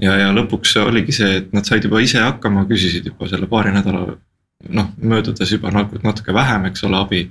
ja, 0.01 0.18
ja 0.26 0.32
lõpuks 0.36 0.76
oligi 0.84 1.16
see, 1.16 1.38
et 1.41 1.53
nad 1.53 1.66
said 1.66 1.84
juba 1.84 2.01
ise 2.05 2.22
hakkama, 2.22 2.68
küsisid 2.70 3.10
juba 3.10 3.30
selle 3.32 3.49
paari 3.49 3.74
nädala 3.74 4.18
noh, 4.68 4.89
möödudes 4.97 5.51
juba 5.53 5.72
natuke, 5.74 6.01
natuke 6.03 6.36
vähem, 6.36 6.68
eks 6.70 6.84
ole, 6.88 6.99
abi. 6.99 7.22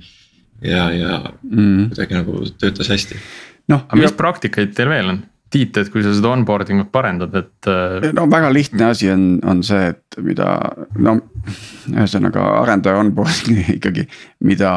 ja, 0.61 0.89
ja 0.91 1.19
mm. 1.43 1.89
kuidagi 1.93 2.17
nagu 2.17 2.43
töötas 2.59 2.89
hästi. 2.91 3.19
noh, 3.71 3.85
aga 3.87 4.01
mis 4.01 4.15
praktikaid 4.17 4.73
teil 4.75 4.91
veel 4.91 5.13
on? 5.15 5.21
Tiit, 5.49 5.77
et 5.81 5.87
kui 5.89 6.03
sa 6.05 6.11
seda 6.13 6.29
onboarding 6.35 6.83
ut 6.83 6.91
parendad, 6.93 7.33
et. 7.33 7.69
Äh, 7.69 8.11
no 8.13 8.27
väga 8.29 8.51
lihtne 8.53 8.91
asi 8.91 9.09
on, 9.09 9.23
on 9.49 9.63
see, 9.65 9.93
et 9.95 10.19
mida 10.21 10.51
no 11.01 11.15
ühesõnaga 11.89 12.43
arendaja 12.59 13.01
onboarding 13.01 13.63
ikkagi, 13.79 14.05
mida 14.45 14.73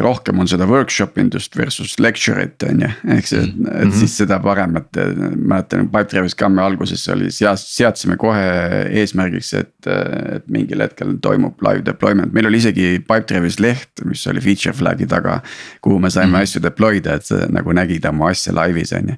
rohkem 0.00 0.40
on 0.42 0.48
seda 0.50 0.66
workshop 0.66 1.18
indust 1.22 1.54
versus 1.56 1.94
lecture'it 2.02 2.64
on 2.66 2.82
ju, 2.82 2.88
ehk 3.14 3.28
see, 3.28 3.42
et 3.44 3.54
mm 3.54 3.68
-hmm. 3.68 3.92
siis 4.00 4.16
seda 4.18 4.40
parem, 4.42 4.76
et 4.76 4.98
mäletan 5.36 5.88
Pipedrive'is 5.88 6.34
ka 6.34 6.48
me 6.48 6.62
alguses 6.62 7.06
oli, 7.08 7.30
seadsime 7.30 8.16
kohe 8.16 8.42
eesmärgiks, 8.90 9.52
et. 9.54 9.74
et 9.86 10.48
mingil 10.52 10.80
hetkel 10.80 11.16
toimub 11.22 11.62
live 11.62 11.84
deployment, 11.86 12.32
meil 12.32 12.46
oli 12.46 12.58
isegi 12.58 12.98
Pipedrive'is 12.98 13.60
leht, 13.60 14.04
mis 14.04 14.26
oli 14.26 14.40
feature 14.40 14.74
flag'i 14.74 15.06
taga. 15.06 15.40
kuhu 15.80 15.98
me 15.98 16.10
saime 16.10 16.26
mm 16.26 16.34
-hmm. 16.34 16.42
asju 16.42 16.62
deploy 16.62 17.00
da, 17.00 17.14
et 17.14 17.24
sa 17.24 17.46
nagu 17.48 17.72
nägid 17.72 18.04
oma 18.06 18.28
asja 18.30 18.52
laivis 18.54 18.92
on 18.92 19.08
ju 19.08 19.14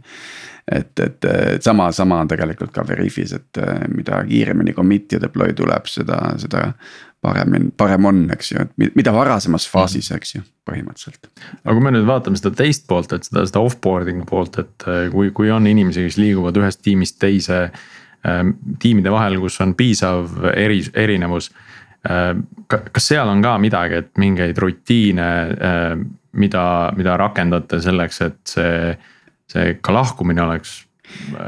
et, 0.73 1.01
et, 1.01 1.25
et 1.25 1.63
sama, 1.63 1.91
sama 1.93 2.23
on 2.25 2.29
tegelikult 2.29 2.73
ka 2.73 2.85
Veriffis, 2.89 3.35
et 3.37 3.61
mida 3.93 4.23
kiiremini 4.25 4.73
commit 4.73 5.13
ja 5.13 5.21
deploy 5.21 5.53
tuleb, 5.57 5.91
seda, 5.91 6.21
seda 6.41 6.71
paremini, 7.25 7.71
parem 7.77 8.09
on, 8.09 8.23
eks 8.35 8.53
ju, 8.53 8.65
et 8.65 8.97
mida 8.99 9.13
varasemas 9.15 9.67
faasis, 9.71 10.11
eks 10.15 10.35
ju, 10.37 10.43
põhimõtteliselt. 10.69 11.31
aga 11.63 11.75
kui 11.77 11.85
me 11.87 11.93
nüüd 11.95 12.09
vaatame 12.09 12.41
seda 12.41 12.53
teist 12.59 12.87
poolt, 12.91 13.15
et 13.17 13.29
seda, 13.29 13.45
seda 13.49 13.63
offboarding 13.65 14.25
poolt, 14.29 14.59
et 14.61 14.89
äh, 14.89 15.07
kui, 15.13 15.31
kui 15.37 15.53
on 15.53 15.69
inimesi, 15.71 16.05
kes 16.09 16.19
liiguvad 16.21 16.59
ühest 16.61 16.83
tiimist 16.85 17.21
teise 17.23 17.63
äh,. 17.65 18.43
tiimide 18.81 19.13
vahel, 19.13 19.39
kus 19.43 19.61
on 19.65 19.75
piisav 19.79 20.51
eri, 20.53 20.83
erinevus 21.01 21.51
äh,. 22.09 22.35
kas 22.69 23.09
seal 23.13 23.33
on 23.33 23.43
ka 23.45 23.57
midagi, 23.63 24.05
et 24.05 24.13
mingeid 24.21 24.61
rutiine 24.61 25.31
äh,, 25.55 25.89
mida, 26.35 26.67
mida 26.97 27.17
rakendate 27.21 27.81
selleks, 27.81 28.21
et 28.27 28.41
see, 28.57 28.95
see 29.53 29.79
ka 29.85 29.95
lahkumine 29.95 30.43
oleks 30.45 30.85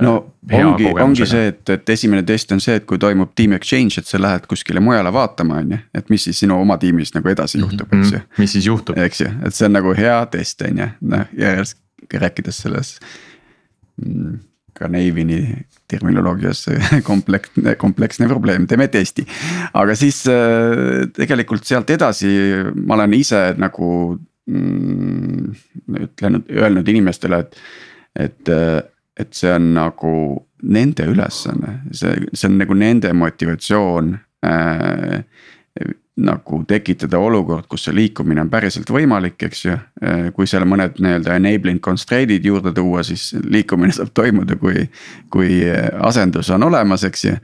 no 0.01 0.12
ongi, 0.52 0.89
ongi 1.02 1.27
see, 1.28 1.51
et, 1.51 1.62
et 1.73 1.93
esimene 1.94 2.24
test 2.27 2.52
on 2.55 2.60
see, 2.62 2.77
et 2.78 2.86
kui 2.89 3.01
toimub 3.02 3.32
team 3.39 3.56
exchange, 3.56 4.01
et 4.01 4.09
sa 4.09 4.20
lähed 4.20 4.47
kuskile 4.51 4.82
mujale 4.85 5.12
vaatama, 5.14 5.60
on 5.62 5.77
ju, 5.77 5.78
et 5.97 6.10
mis 6.12 6.27
siis 6.28 6.43
sinu 6.44 6.59
oma 6.60 6.78
tiimis 6.82 7.14
nagu 7.16 7.32
edasi 7.32 7.60
juhtub, 7.62 7.93
eks 7.97 8.12
ju. 8.14 8.20
mis 8.40 8.56
siis 8.56 8.68
juhtub. 8.68 8.98
eks 9.02 9.24
ju, 9.24 9.31
et 9.47 9.56
see 9.56 9.68
on 9.68 9.77
nagu 9.78 9.94
hea 9.97 10.18
test, 10.32 10.62
on 10.66 10.82
ju, 10.82 10.90
noh 11.14 11.32
järjest 11.39 11.81
rääkides 12.12 12.60
selles 12.66 12.93
mm, 14.02 14.36
ka 14.77 14.90
Navini 14.93 15.40
terminoloogias 15.89 16.66
kompleksne, 17.09 17.74
kompleksne 17.81 18.28
probleem, 18.31 18.68
teeme 18.68 18.89
testi. 18.93 19.27
aga 19.74 19.97
siis 19.98 20.23
äh, 20.31 21.09
tegelikult 21.16 21.66
sealt 21.66 21.90
edasi 21.90 22.31
ma 22.85 22.98
olen 23.01 23.16
ise 23.16 23.48
nagu 23.59 23.90
mm, 24.47 25.59
ütlenud, 26.05 26.48
öelnud 26.52 26.94
inimestele, 26.94 27.43
et, 27.47 27.60
et 28.16 28.48
äh, 28.48 28.82
et 29.16 29.32
see 29.32 29.52
on 29.52 29.70
nagu 29.76 30.12
nende 30.66 31.06
ülesanne, 31.09 31.80
see, 31.94 32.26
see 32.32 32.51
on 32.51 32.59
nagu 32.60 32.76
nende 32.76 33.12
motivatsioon 33.16 34.16
äh, 34.44 35.22
nagu 36.16 36.62
tekitada 36.68 37.18
olukord, 37.20 37.66
kus 37.68 37.86
see 37.86 37.94
liikumine 37.97 38.40
on 38.40 38.51
päriselt 38.52 38.88
võimalik, 38.93 39.36
eks 39.48 39.64
ju. 39.66 39.76
Äh, 40.01 40.28
kui 40.36 40.48
seal 40.48 40.64
mõned 40.68 41.01
nii-öelda 41.01 41.36
enabling 41.36 41.80
constraint'id 41.84 42.44
juurde 42.48 42.72
tuua, 42.76 43.05
siis 43.05 43.30
liikumine 43.44 43.93
saab 43.97 44.12
toimuda, 44.16 44.56
kui, 44.60 44.86
kui 45.32 45.60
asendus 46.09 46.52
on 46.56 46.68
olemas, 46.68 47.05
eks 47.09 47.26
ju. 47.28 47.34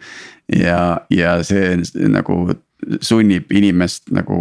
ja, 0.60 0.78
ja 1.12 1.36
see 1.46 1.76
nagu 2.12 2.38
sunnib 3.00 3.52
inimest 3.54 4.10
nagu 4.12 4.36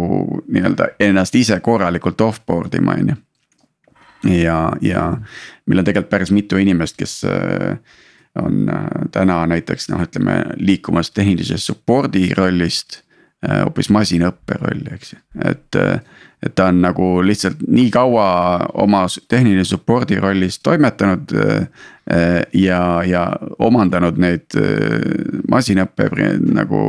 nii-öelda 0.48 0.94
ennast 1.00 1.36
ise 1.38 1.60
korralikult 1.62 2.20
offboard 2.20 2.74
ima, 2.74 2.96
on 2.98 3.12
ju 3.12 3.20
ja, 4.24 4.72
ja 4.80 5.16
meil 5.66 5.82
on 5.82 5.88
tegelikult 5.88 6.10
päris 6.10 6.32
mitu 6.34 6.58
inimest, 6.60 6.96
kes 6.98 7.22
äh, 7.28 7.78
on 8.42 8.66
täna 9.12 9.42
näiteks 9.46 9.90
noh, 9.92 10.02
ütleme 10.02 10.38
liikumas 10.56 11.10
tehnilise 11.12 11.58
support'i 11.60 12.30
rollist 12.36 13.02
hoopis 13.42 13.90
masinõppe 13.92 14.56
rolli, 14.60 14.94
eks 14.94 15.12
ju, 15.12 15.18
et 15.50 15.76
et 16.42 16.54
ta 16.54 16.66
on 16.72 16.80
nagu 16.82 17.06
lihtsalt 17.22 17.60
nii 17.68 17.90
kaua 17.94 18.26
oma 18.82 19.04
tehnilise 19.28 19.70
support'i 19.76 20.18
rollis 20.20 20.58
toimetanud. 20.62 21.34
Äh, 22.12 22.40
ja, 22.52 23.02
ja 23.06 23.20
omandanud 23.62 24.16
neid 24.18 24.56
äh, 24.58 24.96
masinõppe 25.50 26.08
nagu 26.50 26.80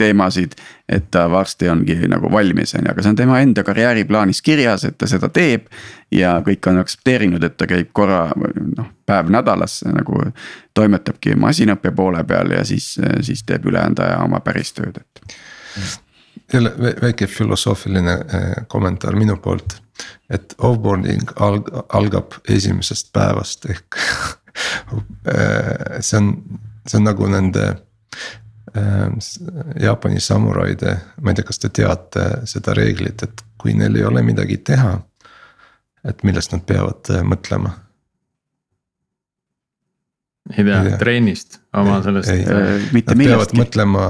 teemasid, 0.00 0.54
et 0.88 1.10
ta 1.12 1.26
varsti 1.30 1.68
ongi 1.68 1.98
nagu 2.08 2.30
valmis, 2.32 2.72
on 2.72 2.86
ju, 2.86 2.94
aga 2.94 3.04
see 3.04 3.12
on 3.12 3.18
tema 3.18 3.42
enda 3.44 3.60
karjääriplaanis 3.66 4.40
kirjas, 4.42 4.86
et 4.88 4.96
ta 4.96 5.06
seda 5.10 5.28
teeb. 5.28 5.66
ja 6.12 6.38
kõik 6.46 6.64
on 6.70 6.80
aktsepteerinud, 6.80 7.44
et 7.44 7.58
ta 7.60 7.68
käib 7.68 7.90
korra 7.92 8.22
noh, 8.36 8.88
päev 9.06 9.28
nädalas 9.32 9.82
nagu 9.84 10.24
toimetabki 10.74 11.36
masinõppe 11.36 11.92
poole 11.92 12.24
peal 12.24 12.56
ja 12.56 12.64
siis, 12.64 12.94
siis 13.20 13.44
teeb 13.44 13.68
ülejäänud 13.68 14.00
aja 14.00 14.16
oma 14.24 14.40
päris 14.40 14.72
tööd, 14.72 14.96
et 14.96 15.36
jälle 16.52 16.72
väike 17.02 17.26
filosoofiline 17.26 18.12
eh, 18.12 18.66
kommentaar 18.66 19.16
minu 19.16 19.36
poolt. 19.36 19.82
et 20.30 20.54
offboarding 20.58 21.30
alg 21.36 21.68
algab 21.88 22.32
esimesest 22.48 23.12
päevast 23.12 23.64
ehk 23.70 23.96
eh, 25.34 26.00
see 26.00 26.18
on, 26.18 26.30
see 26.88 26.98
on 26.98 27.04
nagu 27.04 27.28
nende 27.28 27.66
eh, 28.74 29.06
Jaapani 29.80 30.20
samuraide, 30.20 30.96
ma 31.20 31.30
ei 31.30 31.38
tea, 31.38 31.44
kas 31.44 31.60
te 31.60 31.68
teate 31.68 32.26
seda 32.48 32.74
reeglit, 32.74 33.22
et 33.22 33.44
kui 33.60 33.74
neil 33.76 33.96
ei 33.96 34.04
ole 34.04 34.22
midagi 34.22 34.56
teha. 34.56 34.98
et 36.08 36.22
millest 36.22 36.52
nad 36.52 36.64
peavad 36.66 37.12
mõtlema? 37.22 37.76
ei 40.56 40.64
tea, 40.64 40.96
trennist, 40.98 41.60
oma 41.72 42.02
sellest. 42.02 42.32
Nad 42.92 43.24
peavad 43.24 43.56
mõtlema 43.60 44.08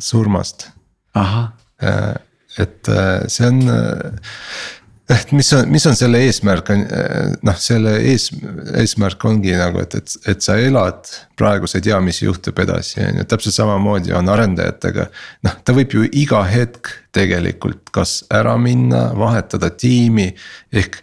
surmast. 0.00 0.70
ahah 1.14 1.57
et 1.78 2.88
äh, 2.90 3.28
see 3.30 3.46
on 3.46 3.62
et 5.08 5.32
mis 5.32 5.48
on, 5.56 5.68
mis 5.72 5.84
on 5.88 5.96
selle 5.96 6.20
eesmärk 6.26 6.68
on 6.74 6.82
noh, 7.46 7.58
selle 7.60 7.94
ees, 8.10 8.28
eesmärk 8.76 9.24
ongi 9.24 9.54
nagu, 9.56 9.80
et, 9.80 9.94
et, 9.96 10.16
et 10.34 10.44
sa 10.44 10.58
elad 10.60 11.08
praegu, 11.38 11.68
sa 11.70 11.78
ei 11.80 11.86
tea, 11.86 12.00
mis 12.04 12.20
juhtub 12.20 12.58
edasi, 12.60 13.00
on 13.06 13.22
ju, 13.22 13.28
täpselt 13.30 13.56
samamoodi 13.56 14.12
on 14.16 14.28
arendajatega. 14.28 15.08
noh, 15.48 15.56
ta 15.64 15.76
võib 15.76 15.96
ju 15.96 16.04
iga 16.12 16.42
hetk 16.48 16.92
tegelikult 17.16 17.88
kas 17.94 18.18
ära 18.34 18.56
minna, 18.60 19.08
vahetada 19.16 19.70
tiimi, 19.72 20.28
ehk 20.76 21.00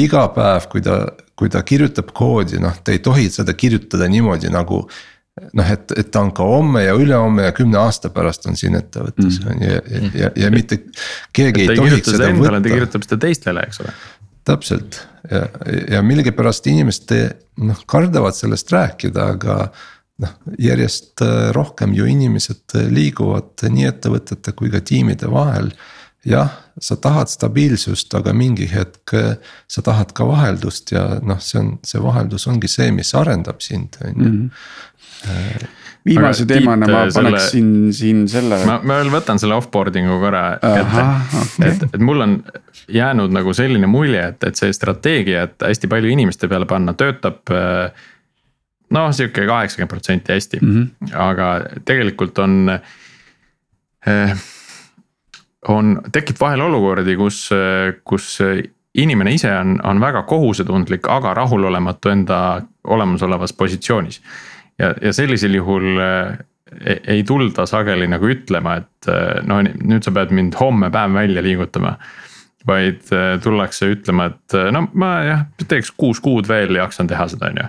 iga 0.00 0.24
päev, 0.34 0.70
kui 0.72 0.82
ta, 0.84 1.02
kui 1.38 1.52
ta 1.52 1.62
kirjutab 1.66 2.14
koodi, 2.16 2.60
noh, 2.62 2.74
ta 2.84 2.94
ei 2.94 3.04
tohi 3.04 3.28
seda 3.32 3.54
kirjutada 3.58 4.08
niimoodi 4.10 4.50
nagu 4.52 4.86
noh, 5.56 5.72
et, 5.74 5.92
et 5.98 6.10
ta 6.12 6.22
on 6.24 6.32
ka 6.36 6.46
homme 6.46 6.82
ja 6.84 6.94
ülehomme 6.98 7.48
ja 7.48 7.54
kümne 7.56 7.80
aasta 7.80 8.10
pärast 8.14 8.46
on 8.50 8.58
siin 8.60 8.78
ettevõttes 8.78 9.40
mm. 9.40 9.52
on 9.52 9.62
ju 9.64 9.70
ja, 9.70 9.82
ja, 9.90 10.10
ja, 10.24 10.32
ja 10.44 10.50
mitte 10.54 10.82
keegi 11.36 11.66
ei 11.66 11.78
tohiks 11.78 12.12
seda 12.12 12.32
võtta. 12.34 12.58
ta 12.58 12.74
kirjutab 12.74 13.06
seda 13.06 13.20
teistele, 13.26 13.64
eks 13.68 13.82
ole. 13.84 13.94
täpselt 14.48 15.00
ja, 15.30 15.46
ja 15.96 16.02
millegipärast 16.06 16.68
inimesed 16.70 17.16
noh 17.60 17.80
kardavad 17.90 18.36
sellest 18.36 18.72
rääkida, 18.72 19.30
aga 19.36 19.56
noh, 20.20 20.34
järjest 20.60 21.24
äh, 21.24 21.48
rohkem 21.56 21.94
ju 21.96 22.08
inimesed 22.10 22.76
liiguvad 22.92 23.66
nii 23.68 23.88
ettevõtete 23.90 24.54
kui 24.56 24.72
ka 24.72 24.82
tiimide 24.84 25.30
vahel. 25.32 25.72
Jah, 26.24 26.50
sa 26.80 26.96
tahad 26.96 27.30
stabiilsust, 27.32 28.14
aga 28.14 28.32
mingi 28.36 28.68
hetk 28.68 29.14
äh, 29.16 29.34
sa 29.68 29.82
tahad 29.82 30.12
ka 30.16 30.26
vaheldust 30.28 30.92
ja 30.92 31.06
noh, 31.22 31.40
see 31.40 31.60
on, 31.62 31.74
see 31.86 32.02
vaheldus 32.02 32.46
ongi 32.50 32.68
see, 32.68 32.90
mis 32.92 33.14
arendab 33.16 33.62
sind, 33.64 33.96
on 34.04 34.24
ju 34.24 34.32
Mhm. 35.26 35.66
viimase 36.04 36.46
teemana 36.46 36.86
ma 36.86 37.00
paneksin 37.14 37.92
selle... 37.92 37.92
siin 37.92 38.28
selle. 38.28 38.60
ma, 38.66 38.78
ma 38.82 39.00
veel 39.02 39.10
võtan 39.12 39.40
selle 39.40 39.56
offboarding'u 39.60 40.16
korra 40.22 40.44
ette, 40.56 41.02
okay. 41.40 41.68
et, 41.68 41.82
et 41.90 42.04
mul 42.04 42.24
on 42.24 42.36
jäänud 42.88 43.34
nagu 43.34 43.52
selline 43.56 43.90
mulje, 43.90 44.22
et, 44.32 44.46
et 44.48 44.56
see 44.56 44.72
strateegia, 44.72 45.44
et 45.48 45.66
hästi 45.68 45.90
palju 45.92 46.12
inimeste 46.14 46.48
peale 46.48 46.68
panna, 46.70 46.94
töötab. 46.96 47.52
noh, 48.90 49.10
sihuke 49.14 49.44
kaheksakümmend 49.46 49.92
protsenti 49.92 50.32
hästi 50.32 50.62
mm, 50.62 50.72
-hmm. 50.78 51.12
aga 51.28 51.50
tegelikult 51.84 52.38
on 52.38 52.72
on, 55.68 55.98
tekib 56.12 56.40
vahel 56.40 56.60
olukordi, 56.60 57.16
kus, 57.16 57.48
kus 58.04 58.38
inimene 58.94 59.34
ise 59.36 59.50
on, 59.54 59.76
on 59.84 60.00
väga 60.00 60.22
kohusetundlik, 60.22 61.08
aga 61.08 61.34
rahulolematu 61.34 62.10
enda 62.10 62.38
olemasolevas 62.84 63.52
positsioonis 63.52 64.22
ja, 64.78 64.94
ja 65.02 65.12
sellisel 65.12 65.54
juhul 65.54 66.00
ei, 66.00 66.96
ei 67.16 67.22
tulda 67.26 67.66
sageli 67.66 68.08
nagu 68.10 68.30
ütlema, 68.30 68.78
et 68.80 69.10
no 69.46 69.60
nüüd 69.64 70.06
sa 70.06 70.14
pead 70.14 70.34
mind 70.34 70.58
homme 70.60 70.90
päev 70.90 71.14
välja 71.14 71.44
liigutama. 71.44 71.96
vaid 72.68 73.08
äh, 73.16 73.38
tullakse 73.40 73.86
ütlema, 73.88 74.26
et 74.28 74.54
no 74.72 74.82
ma 74.92 75.10
jah, 75.24 75.44
teeks 75.64 75.94
kuus 75.96 76.18
kuud 76.20 76.48
veel 76.48 76.76
jaksan 76.76 77.08
teha 77.08 77.24
seda, 77.32 77.48
on 77.48 77.56
ju. 77.56 77.68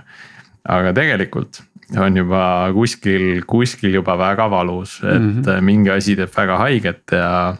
aga 0.68 0.92
tegelikult 0.92 1.62
on 1.96 2.16
juba 2.16 2.42
kuskil, 2.76 3.42
kuskil 3.48 3.94
juba 3.94 4.18
väga 4.18 4.50
valus, 4.50 5.00
et 5.00 5.20
mm 5.20 5.42
-hmm. 5.42 5.60
mingi 5.60 5.90
asi 5.90 6.16
teeb 6.16 6.30
väga 6.36 6.58
haiget 6.58 7.02
ja. 7.12 7.56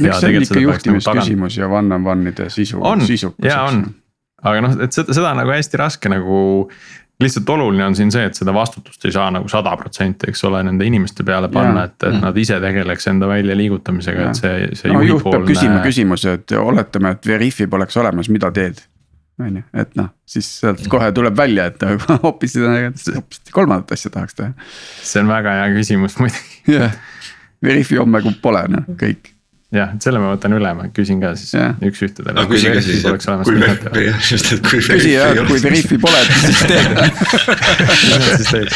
Eks 0.00 0.20
see 0.20 0.30
on 0.30 0.42
ikka 0.42 0.54
nagu 0.54 0.66
juhtimisküsimus 0.68 1.60
ja 1.60 1.68
one 1.68 1.94
on 1.94 2.10
one'ide 2.14 2.50
sisu. 2.50 2.80
on, 2.82 3.04
ja 3.44 3.62
on, 3.68 3.84
aga 4.42 4.66
noh, 4.66 4.76
et 4.84 4.96
seda, 4.96 5.14
seda 5.14 5.32
on 5.32 5.42
nagu 5.42 5.54
hästi 5.54 5.80
raske 5.80 6.12
nagu 6.12 6.42
lihtsalt 7.20 7.50
oluline 7.54 7.84
on 7.86 7.96
siin 7.96 8.10
see, 8.12 8.24
et 8.26 8.34
seda 8.34 8.54
vastutust 8.54 9.04
ei 9.06 9.12
saa 9.14 9.28
nagu 9.34 9.48
sada 9.50 9.76
protsenti, 9.78 10.28
eks 10.32 10.42
ole, 10.48 10.62
nende 10.66 10.86
inimeste 10.86 11.26
peale 11.26 11.48
panna, 11.52 11.84
et, 11.88 11.96
et 12.08 12.16
nad 12.20 12.38
ise 12.40 12.58
tegeleks 12.62 13.06
enda 13.12 13.28
väljaliigutamisega, 13.30 14.30
et 14.30 14.40
see, 14.40 14.56
see 14.80 14.92
no, 14.92 15.02
juht 15.06 15.22
peab 15.28 15.46
küsima 15.46 15.78
küsimuse, 15.84 16.34
et 16.40 16.56
oletame, 16.58 17.14
et 17.14 17.30
Veriffi 17.30 17.68
poleks 17.70 17.96
olemas, 18.02 18.30
mida 18.34 18.50
teed? 18.54 18.82
on 19.42 19.56
ju, 19.58 19.62
et 19.82 19.96
noh, 19.98 20.10
siis 20.30 20.46
sealt 20.60 20.84
kohe 20.90 21.08
tuleb 21.14 21.34
välja, 21.38 21.66
et 21.70 21.86
hoopis 22.24 22.54
seda, 22.54 22.90
hoopis 23.16 23.54
kolmandat 23.54 23.96
asja 23.96 24.12
tahaks 24.14 24.38
teha. 24.38 24.52
see 25.02 25.22
on 25.22 25.30
väga 25.30 25.56
hea 25.58 25.70
küsimus 25.74 26.18
muidugi. 26.22 26.76
jah, 26.76 26.98
Veriffi 27.64 27.98
homme 27.98 28.20
pole 28.42 28.66
noh, 28.70 28.90
kõik 29.00 29.33
jah, 29.74 29.92
et 29.94 30.06
selle 30.06 30.20
ma 30.22 30.32
võtan 30.34 30.54
üle, 30.56 30.70
ma 30.78 30.88
küsin 30.94 31.20
ka 31.22 31.32
siis 31.38 31.54
yeah. 31.56 31.74
üks-ühtedele. 31.84 32.34
aga 32.36 32.46
küsige 32.50 32.82
siis, 32.84 33.04
et 33.04 33.26
kui 33.46 33.56
Veriffi, 33.60 34.04
just, 34.30 34.52
et 34.54 34.62
kui 34.64 34.78
Veriffi. 34.78 34.98
küsi 35.00 35.14
jah, 35.14 35.40
kui 35.48 35.62
Veriffi 35.64 35.98
pole, 36.02 36.20
et 36.22 36.30
siis 36.44 36.60
teed. 38.52 38.70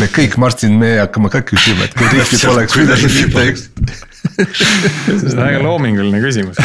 me 0.00 0.10
kõik, 0.14 0.38
Martin, 0.40 0.76
me 0.80 0.90
hakkame 1.02 1.30
ka 1.32 1.42
küsima, 1.46 1.88
et 1.88 1.96
kui 1.96 2.06
Veriffi 2.10 2.42
poleks, 2.44 2.78
mida 2.82 2.98
siis 3.00 3.18
teeks? 3.34 3.62
see 4.18 5.30
on 5.32 5.40
väga 5.40 5.60
loominguline 5.62 6.20
küsimus. 6.22 6.58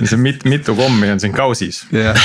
see 0.00 0.16
on 0.16 0.22
mit, 0.24 0.44
mitu 0.48 0.74
kommi 0.76 1.10
on 1.12 1.20
siin 1.22 1.34
kausis 1.36 1.82
yeah.. 1.94 2.16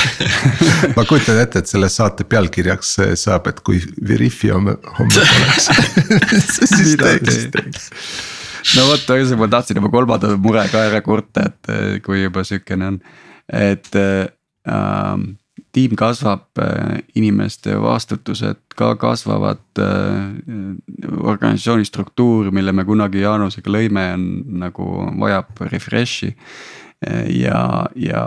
ma 0.96 1.04
kujutan 1.08 1.40
ette, 1.42 1.62
et 1.62 1.70
selle 1.70 1.90
saate 1.92 2.24
pealkirjaks 2.28 2.96
saab, 3.20 3.50
et 3.52 3.60
kui 3.66 3.82
Veriffi 4.08 4.52
homme, 4.54 4.78
homme 4.98 5.28
poleks 5.28 5.68
siis 6.76 6.96
teeks 7.00 7.44
no 8.76 8.86
vot, 8.90 9.08
ühesõnaga 9.16 9.42
ma 9.42 9.50
tahtsin 9.56 9.80
oma 9.82 9.90
kolmanda 9.92 10.34
mure 10.40 10.64
ka 10.72 10.86
ära 10.90 11.02
kurta, 11.04 11.48
et 11.50 12.02
kui 12.06 12.22
juba 12.22 12.44
sihukene 12.46 12.92
on, 12.92 13.00
et 13.52 13.90
äh, 14.00 15.18
tiim 15.76 15.96
kasvab, 15.98 16.48
äh, 16.62 17.02
inimeste 17.18 17.76
vastutused 17.80 18.62
ka 18.76 18.94
kasvavad 19.00 19.62
äh,. 19.80 20.34
organisatsiooni 21.16 21.84
struktuur, 21.84 22.50
mille 22.52 22.72
me 22.72 22.84
kunagi 22.84 23.22
Jaanusega 23.22 23.72
lõime, 23.72 24.10
on 24.16 24.26
nagu 24.64 24.88
vajab 25.20 25.64
refresh'i 25.72 26.34
ja, 27.32 27.86
ja 27.94 28.26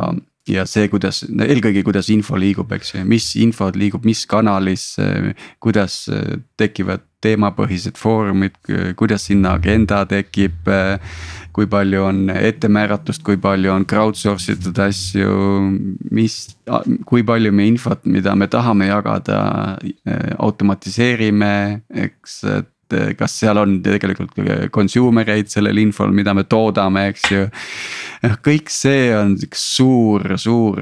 ja 0.50 0.64
see, 0.66 0.88
kuidas 0.90 1.22
eelkõige, 1.30 1.84
kuidas 1.86 2.10
info 2.10 2.38
liigub, 2.40 2.72
eks 2.74 2.96
ju, 2.96 3.04
mis 3.06 3.28
info 3.38 3.68
liigub, 3.76 4.06
mis 4.08 4.24
kanalis, 4.30 4.96
kuidas 5.62 6.02
tekivad 6.58 7.04
teemapõhised 7.24 8.00
foorumid, 8.00 8.56
kuidas 9.00 9.28
sinna 9.30 9.56
agenda 9.60 10.06
tekib. 10.10 10.70
kui 11.60 11.66
palju 11.68 12.04
on 12.06 12.30
ettemääratust, 12.30 13.24
kui 13.26 13.36
palju 13.42 13.72
on 13.74 13.84
crowdsource 13.90 14.54
itud 14.54 14.78
asju, 14.80 15.32
mis, 16.16 16.36
kui 17.10 17.26
palju 17.26 17.52
me 17.52 17.66
infot, 17.68 18.06
mida 18.06 18.36
me 18.38 18.48
tahame 18.48 18.88
jagada, 18.88 19.40
automatiseerime, 20.38 21.82
eks, 22.06 22.38
et 22.54 22.70
kas 23.18 23.36
seal 23.42 23.60
on 23.62 23.78
tegelikult 23.86 24.34
consumer 24.74 25.30
eid 25.36 25.50
sellel 25.52 25.78
infol, 25.82 26.14
mida 26.16 26.34
me 26.34 26.46
toodame, 26.50 27.08
eks 27.12 27.28
ju. 27.30 27.46
noh, 28.26 28.36
kõik 28.46 28.72
see 28.74 29.10
on 29.16 29.36
üks 29.46 29.64
suur, 29.78 30.26
suur 30.42 30.82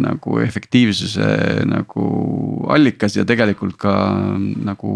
nagu 0.00 0.40
efektiivsuse 0.44 1.28
nagu 1.68 2.06
allikas 2.72 3.16
ja 3.16 3.26
tegelikult 3.28 3.78
ka 3.80 3.96
nagu. 4.68 4.94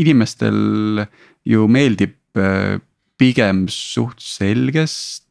Inimestel 0.00 1.04
ju 1.44 1.68
meeldib 1.68 2.16
eh, 2.40 2.80
pigem 3.18 3.66
suht 3.70 4.22
selgest 4.22 5.24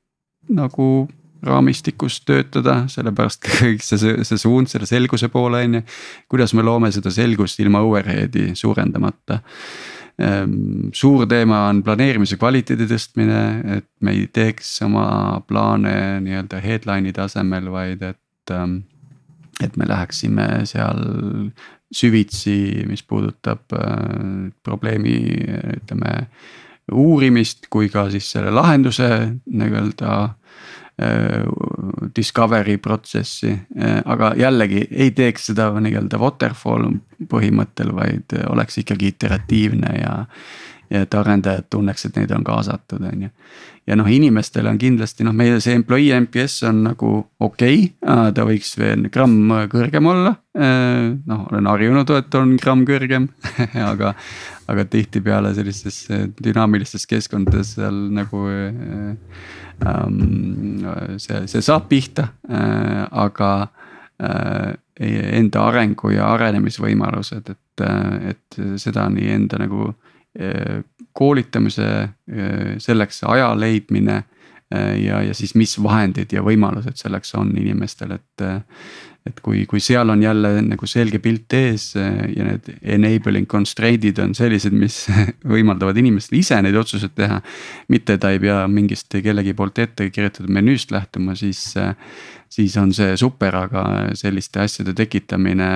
nagu 0.53 1.07
raamistikus 1.43 2.21
töötada, 2.23 2.85
sellepärast 2.91 3.43
kõik 3.43 3.83
see, 3.83 4.13
see 4.23 4.39
suund 4.39 4.71
selle 4.71 4.87
selguse 4.87 5.27
poole 5.31 5.65
on 5.65 5.79
ju. 5.79 5.81
kuidas 6.31 6.53
me 6.55 6.63
loome 6.63 6.91
seda 6.95 7.11
selgust 7.11 7.59
ilma 7.59 7.83
overhead'i 7.83 8.53
suurendamata 8.55 9.41
Ehm, 10.21 10.91
suur 10.93 11.25
teema 11.25 11.63
on 11.71 11.79
planeerimise 11.85 12.37
kvaliteedi 12.37 12.85
tõstmine, 12.89 13.39
et 13.79 13.87
me 14.05 14.13
ei 14.13 14.27
teeks 14.29 14.75
oma 14.85 15.05
plaane 15.49 15.93
nii-öelda 16.21 16.59
headline'i 16.61 17.15
tasemel, 17.15 17.71
vaid 17.73 18.09
et. 18.13 18.51
Ähm, 18.53 18.83
et 19.61 19.75
me 19.77 19.85
läheksime 19.85 20.65
seal 20.65 20.97
süvitsi, 21.93 22.85
mis 22.89 23.03
puudutab 23.07 23.73
äh, 23.77 24.51
probleemi 24.63 25.17
ütleme 25.77 26.15
uurimist, 26.91 27.69
kui 27.71 27.87
ka 27.89 28.09
siis 28.11 28.27
selle 28.33 28.51
lahenduse 28.51 29.09
nii-öelda 29.45 30.15
Äh, 31.01 31.43
discovery 32.15 32.77
protsessi, 32.77 33.49
äh, 33.49 34.01
aga 34.05 34.35
jällegi 34.37 34.83
ei 34.91 35.09
teeks 35.11 35.47
seda 35.49 35.71
nii-öelda 35.81 36.19
waterfall 36.21 36.99
põhimõttel, 37.31 37.89
vaid 37.97 38.35
oleks 38.45 38.77
ikkagi 38.83 39.09
iteratiivne 39.15 39.95
ja. 39.97 40.13
Ja 40.93 41.03
et 41.03 41.15
arendajad 41.17 41.67
tunneks, 41.73 42.05
et 42.07 42.19
neid 42.19 42.31
on 42.35 42.45
kaasatud, 42.45 43.01
on 43.09 43.25
ju. 43.25 43.29
ja 43.89 43.97
noh, 43.99 44.07
inimestel 44.07 44.69
on 44.69 44.77
kindlasti 44.79 45.25
noh, 45.27 45.35
meil 45.35 45.59
see 45.63 45.75
employee 45.79 46.19
MPS 46.21 46.61
on 46.69 46.83
nagu 46.87 47.13
okei 47.39 47.81
okay,, 47.89 48.31
ta 48.37 48.45
võiks 48.47 48.75
veel 48.79 49.09
gramm 49.13 49.51
kõrgem 49.71 50.07
olla. 50.13 50.35
Äh, 50.53 51.09
noh, 51.25 51.47
olen 51.49 51.67
harjunud, 51.71 52.13
et 52.17 52.39
on 52.39 52.55
gramm 52.61 52.85
kõrgem 52.87 53.27
aga, 53.91 54.13
aga 54.69 54.87
tihtipeale 54.87 55.55
sellistes 55.57 56.05
dünaamilistes 56.39 57.09
keskkondades 57.09 57.75
seal 57.79 57.99
nagu 58.13 58.45
Ähm, 59.81 60.85
see, 61.17 61.47
see 61.47 61.61
saab 61.65 61.89
pihta, 61.89 62.29
äh, 62.47 63.03
aga 63.11 63.49
äh, 64.21 64.75
enda 65.01 65.67
arengu 65.67 66.13
ja 66.13 66.29
arenemisvõimalused, 66.35 67.49
et, 67.49 67.83
äh, 67.83 68.33
et 68.33 68.59
seda 68.79 69.07
nii 69.11 69.31
enda 69.33 69.59
nagu 69.63 69.91
koolitamise, 71.13 71.87
selleks 72.81 73.19
aja 73.29 73.51
leidmine 73.53 74.15
ja, 74.73 75.19
ja 75.21 75.33
siis 75.37 75.53
mis 75.53 75.75
vahendid 75.77 76.33
ja 76.33 76.41
võimalused 76.41 76.97
selleks 76.97 77.35
on 77.37 77.51
inimestel, 77.53 78.15
et 78.17 78.45
et 79.23 79.39
kui, 79.39 79.61
kui 79.69 79.79
seal 79.79 80.09
on 80.11 80.23
jälle 80.23 80.49
nagu 80.65 80.87
selge 80.89 81.19
pilt 81.23 81.53
ees 81.55 81.93
ja 81.95 82.43
need 82.43 82.67
enabling 82.95 83.47
constraint'id 83.49 84.19
on 84.19 84.33
sellised, 84.35 84.75
mis 84.75 85.05
võimaldavad 85.53 85.97
inimestel 85.99 86.41
ise 86.41 86.59
neid 86.63 86.75
otsuseid 86.79 87.15
teha. 87.15 87.39
mitte 87.93 88.17
ta 88.19 88.33
ei 88.33 88.41
pea 88.43 88.63
mingist 88.67 89.15
kellegi 89.23 89.55
poolt 89.55 89.79
ette 89.79 90.09
kirjutatud 90.11 90.51
menüüst 90.51 90.91
lähtuma, 90.91 91.37
siis, 91.39 91.69
siis 92.53 92.75
on 92.77 92.91
see 92.93 93.15
super, 93.17 93.55
aga 93.65 93.83
selliste 94.17 94.61
asjade 94.63 94.93
tekitamine 94.97 95.69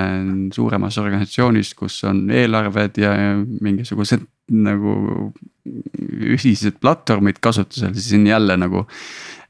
suuremas 0.53 0.99
organisatsioonis, 1.01 1.73
kus 1.77 2.03
on 2.09 2.27
eelarved 2.29 2.99
ja 3.01 3.13
mingisugused 3.37 4.27
nagu 4.53 5.31
ühised 5.67 6.77
platvormid 6.79 7.41
kasutusel, 7.43 7.95
siis 7.97 8.13
on 8.19 8.29
jälle 8.29 8.55
nagu 8.61 8.85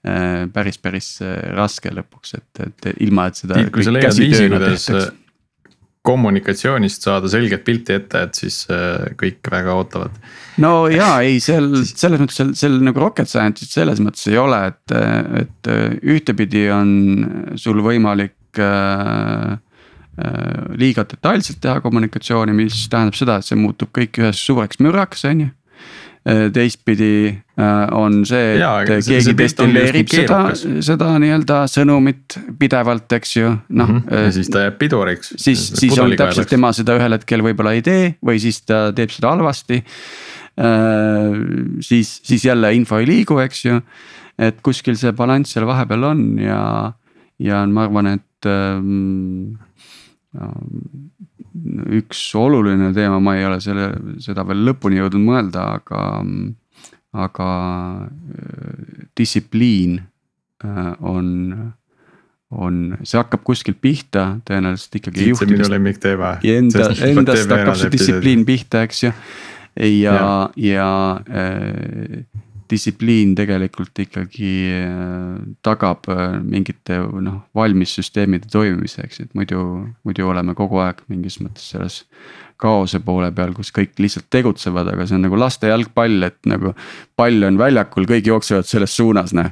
Äh, 0.07 0.47
päris, 0.53 0.77
päris 0.77 1.07
äh, 1.25 1.39
raske 1.57 1.89
lõpuks, 1.91 2.35
et, 2.37 2.59
et 2.63 2.85
ilma, 3.03 3.25
et 3.27 3.39
seda. 3.39 3.63
kui 3.73 3.83
sa 3.83 3.91
leiad 3.91 4.13
viisi, 4.15 4.45
kuidas 4.53 4.85
äh, 4.93 5.07
kommunikatsioonist 6.07 7.03
saada 7.07 7.29
selget 7.31 7.65
pilti 7.67 7.97
ette, 7.97 8.23
et 8.27 8.39
siis 8.39 8.61
kõik 9.19 9.51
väga 9.51 9.75
ootavad. 9.77 10.15
no 10.63 10.87
ja 10.91 11.17
ei, 11.25 11.41
seal 11.43 11.69
selles 11.83 12.23
mõttes 12.23 12.39
seal, 12.39 12.55
seal 12.57 12.79
nagu 12.87 13.03
rocket 13.03 13.29
science'it 13.29 13.73
selles 13.73 14.01
mõttes 14.03 14.27
ei 14.31 14.39
ole, 14.41 14.61
et, 14.71 14.97
et 15.43 15.71
ühtepidi 16.15 16.67
on 16.73 16.89
sul 17.59 17.83
võimalik 17.85 18.61
äh, 18.63 19.57
liiga 20.79 21.05
detailselt 21.05 21.59
teha 21.61 21.83
kommunikatsiooni, 21.83 22.55
mis 22.57 22.87
tähendab 22.89 23.19
seda, 23.19 23.37
et 23.37 23.45
see 23.45 23.59
muutub 23.59 23.91
kõik 23.93 24.17
üheks 24.23 24.41
suureks 24.47 24.81
mürraks, 24.81 25.27
on 25.29 25.45
ju 25.45 25.51
Äh, 25.51 25.56
teistpidi 26.53 27.29
äh, 27.29 27.87
on 27.95 28.19
see, 28.27 28.55
et 28.55 28.59
ja, 28.59 28.71
keegi 28.87 29.33
destilleerib 29.37 30.09
seda, 30.11 30.39
seda 30.83 31.13
nii-öelda 31.23 31.61
sõnumit 31.71 32.35
pidevalt, 32.59 33.07
eks 33.15 33.35
ju, 33.37 33.53
noh. 33.69 33.93
Mhm. 33.93 34.25
ja 34.25 34.33
siis 34.35 34.51
ta 34.51 34.65
jääb 34.65 34.79
piduriks. 34.81 35.33
siis, 35.39 35.67
siis 35.79 35.95
on 36.03 36.11
täpselt 36.19 36.51
tema 36.51 36.73
seda 36.75 36.97
ühel 36.99 37.15
hetkel 37.15 37.45
võib-olla 37.45 37.77
ei 37.77 37.85
tee 37.85 38.09
või 38.25 38.41
siis 38.43 38.59
ta 38.67 38.89
teeb 38.97 39.13
seda 39.13 39.31
halvasti. 39.35 39.83
siis, 41.85 42.15
siis 42.25 42.45
jälle 42.45 42.73
info 42.73 42.97
ei 42.97 43.05
liigu, 43.05 43.37
eks 43.43 43.65
ju, 43.67 43.77
et 44.41 44.57
kuskil 44.65 44.97
see 44.97 45.13
balanss 45.13 45.53
seal 45.53 45.67
vahepeal 45.69 46.07
on 46.09 46.23
ja, 46.41 46.61
ja 47.39 47.61
ma 47.69 47.85
arvan, 47.85 48.09
et 48.17 48.49
ähm, 48.49 49.53
üks 51.99 52.21
oluline 52.37 52.91
teema, 52.95 53.19
ma 53.23 53.35
ei 53.37 53.47
ole 53.47 53.59
selle, 53.63 53.89
seda 54.23 54.45
veel 54.47 54.65
lõpuni 54.67 54.99
jõudnud 54.99 55.25
mõelda, 55.25 55.65
aga, 55.79 56.03
aga 57.25 57.49
äh, 58.05 59.03
distsipliin 59.17 59.99
äh, 60.65 60.93
on, 60.99 61.27
on, 62.51 62.81
see 63.03 63.19
hakkab 63.19 63.45
kuskilt 63.47 63.81
pihta 63.83 64.29
tõenäoliselt 64.47 64.99
ikkagi. 65.01 65.29
see 65.31 65.47
on 65.47 65.53
minu 65.55 65.69
lemmikteema. 65.73 66.37
Enda, 66.57 66.89
endast 67.09 67.53
hakkab 67.53 67.79
see 67.81 67.93
distsipliin 67.97 68.45
pihta, 68.47 68.85
eks 68.87 69.07
ju. 69.07 69.13
ja, 69.77 70.17
ja, 70.17 70.41
ja 70.57 70.91
äh, 71.29 72.25
distsipliin 72.69 73.35
tegelikult 73.37 73.99
ikkagi 74.03 74.51
äh, 74.77 75.37
tagab 75.65 76.07
äh, 76.11 76.39
mingite 76.43 76.99
noh 77.23 77.41
valmissüsteemide 77.57 78.49
toimimise, 78.51 79.05
eks, 79.05 79.19
et 79.25 79.37
muidu, 79.37 79.61
muidu 80.07 80.27
oleme 80.29 80.55
kogu 80.57 80.81
aeg 80.83 81.01
mingis 81.11 81.39
mõttes 81.43 81.71
selles 81.73 81.95
kaose 82.57 82.99
poole 83.05 83.29
peal, 83.37 83.53
kus 83.53 83.69
kõik 83.73 83.99
lihtsalt 84.01 84.27
tegutsevad, 84.33 84.87
aga 84.89 85.05
see 85.05 85.17
on 85.19 85.23
nagu 85.27 85.37
laste 85.37 85.69
jalgpall, 85.69 86.23
et 86.25 86.39
nagu 86.49 86.73
pall 87.19 87.43
on 87.45 87.59
väljakul, 87.59 88.07
kõik 88.09 88.25
jooksevad 88.31 88.65
selles 88.69 88.95
suunas, 88.97 89.33
noh 89.37 89.51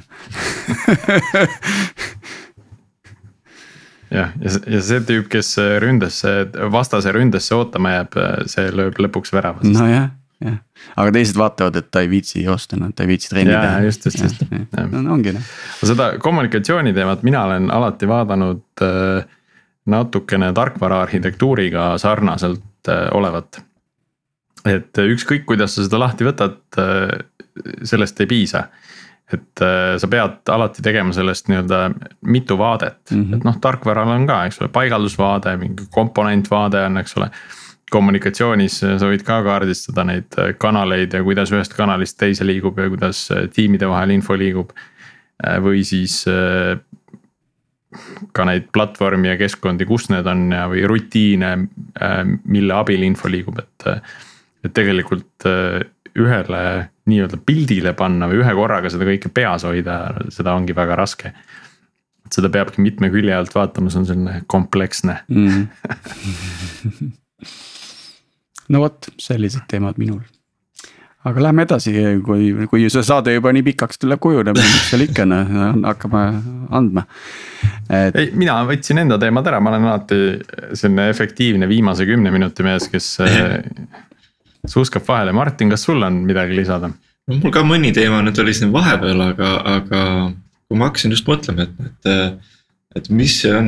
jah, 4.18 4.34
ja, 4.34 4.50
ja 4.50 4.80
see 4.82 5.00
tüüp, 5.06 5.30
kes 5.30 5.54
ründesse, 5.82 6.30
vastase 6.74 7.14
ründesse 7.14 7.54
ootama 7.54 7.94
jääb, 8.00 8.12
see 8.50 8.66
lööb 8.74 8.98
lõpuks 9.06 9.30
väravast. 9.36 9.70
nojah 9.70 10.10
jah, 10.44 10.58
aga 10.96 11.14
teised 11.16 11.38
vaatavad, 11.40 11.78
et 11.80 11.90
ta 11.90 12.02
ei 12.04 12.10
viitsi 12.10 12.42
joosta, 12.44 12.78
noh 12.80 12.92
ta 12.94 13.06
ei 13.06 13.12
viitsi 13.12 13.30
trenni 13.32 13.54
teha. 13.54 13.80
just, 13.86 14.06
just, 14.06 14.22
just. 14.22 14.44
no 14.92 15.04
ongi 15.14 15.32
noh. 15.36 15.52
seda 15.82 16.10
kommunikatsiooni 16.22 16.92
teemat 16.96 17.24
mina 17.26 17.44
olen 17.48 17.70
alati 17.72 18.08
vaadanud 18.10 18.84
äh, 18.84 19.28
natukene 19.86 20.52
tarkvara 20.52 21.00
arhitektuuriga 21.06 21.94
sarnaselt 22.02 22.90
äh, 22.90 23.06
olevat. 23.16 23.62
et 24.66 24.98
ükskõik, 24.98 25.44
kuidas 25.46 25.76
sa 25.76 25.86
seda 25.86 26.00
lahti 26.02 26.26
võtad, 26.26 26.60
äh, 26.82 27.16
sellest 27.86 28.20
ei 28.20 28.30
piisa 28.30 28.66
et 29.32 29.62
äh, 29.62 29.96
sa 29.98 30.08
pead 30.10 30.50
alati 30.54 30.82
tegema 30.86 31.14
sellest 31.14 31.48
nii-öelda 31.50 31.80
mitu 32.30 32.58
vaadet 32.58 33.10
mm, 33.10 33.22
-hmm. 33.22 33.36
et 33.36 33.46
noh, 33.48 33.56
tarkvaral 33.60 34.12
on 34.14 34.26
ka, 34.26 34.44
eks 34.46 34.60
ole, 34.60 34.68
paigaldusvaade, 34.74 35.56
mingi 35.56 35.88
komponentvaade 35.90 36.84
on, 36.86 36.98
eks 37.02 37.16
ole 37.18 37.30
kommunikatsioonis 37.90 38.80
sa 38.82 39.08
võid 39.08 39.22
ka 39.26 39.38
kaardistada 39.46 40.04
neid 40.08 40.36
äh, 40.40 40.52
kanaleid 40.58 41.14
ja 41.14 41.22
kuidas 41.26 41.52
ühest 41.54 41.76
kanalist 41.76 42.18
teise 42.18 42.46
liigub 42.46 42.78
ja 42.80 42.88
kuidas 42.90 43.26
äh, 43.34 43.46
tiimide 43.52 43.88
vahel 43.90 44.16
info 44.16 44.36
liigub. 44.38 44.72
Äh, 45.44 45.58
või 45.62 45.84
siis 45.86 46.24
ka 48.36 48.44
neid 48.44 48.70
platvormi 48.74 49.30
ja 49.30 49.36
keskkondi, 49.40 49.86
kus 49.88 50.10
need 50.12 50.26
on 50.28 50.48
ja, 50.52 50.66
või 50.68 50.82
rutiine, 50.88 51.52
mille 52.44 52.74
abil 52.76 53.06
info 53.06 53.30
liigub, 53.32 53.62
et. 53.62 53.86
et 54.66 54.74
tegelikult 54.74 55.46
ühele 56.16 56.60
nii-öelda 57.08 57.38
pildile 57.46 57.92
panna 57.96 58.26
või 58.28 58.40
ühe 58.40 58.52
korraga 58.56 58.90
seda 58.90 59.06
kõike 59.06 59.30
peas 59.32 59.64
hoida, 59.68 59.96
seda 60.32 60.54
ongi 60.56 60.74
väga 60.76 60.96
raske. 60.98 61.32
et 62.26 62.32
seda 62.32 62.48
peabki 62.52 62.82
mitme 62.82 63.10
külje 63.12 63.36
alt 63.36 63.54
vaatama, 63.54 63.92
see 63.92 64.00
on 64.00 64.08
selline 64.08 64.40
kompleksne 64.50 65.18
mm. 65.28 65.68
no 68.72 68.82
vot, 68.82 69.10
sellised 69.20 69.66
teemad 69.70 70.00
minul. 70.00 70.22
aga 71.26 71.42
lähme 71.42 71.64
edasi, 71.66 71.92
kui, 72.22 72.52
kui 72.70 72.84
see 72.92 73.02
saade 73.06 73.34
juba 73.34 73.50
nii 73.54 73.64
pikaks 73.66 73.98
tuleb 74.02 74.20
kujunema, 74.22 74.62
mis 74.62 74.90
seal 74.90 75.04
ikka 75.08 75.26
noh, 75.28 75.54
hakkame 75.88 76.24
andma. 76.80 77.06
et. 77.90 78.16
ei, 78.16 78.30
mina 78.38 78.60
võtsin 78.68 79.02
enda 79.02 79.18
teemad 79.22 79.50
ära, 79.50 79.60
ma 79.60 79.74
olen 79.74 79.88
alati 79.90 80.20
selline 80.78 81.08
efektiivne 81.12 81.68
viimase 81.70 82.06
kümne 82.08 82.32
minuti 82.34 82.66
mees, 82.66 82.88
kes 82.92 83.12
suuskab 84.66 85.06
vahele, 85.08 85.34
Martin, 85.36 85.70
kas 85.72 85.86
sul 85.88 86.02
on 86.02 86.22
midagi 86.26 86.58
lisada? 86.58 86.92
mul 87.26 87.54
ka 87.54 87.64
mõni 87.66 87.90
teema 87.94 88.20
nüüd 88.22 88.38
oli 88.38 88.52
siin 88.54 88.70
vahepeal, 88.74 89.24
aga, 89.32 89.54
aga 89.80 90.02
kui 90.66 90.78
ma 90.78 90.90
hakkasin 90.90 91.14
just 91.14 91.26
mõtlema, 91.26 91.66
et, 91.66 91.88
et 92.06 92.54
et 92.96 93.10
mis 93.12 93.32
see 93.42 93.52
on, 93.52 93.66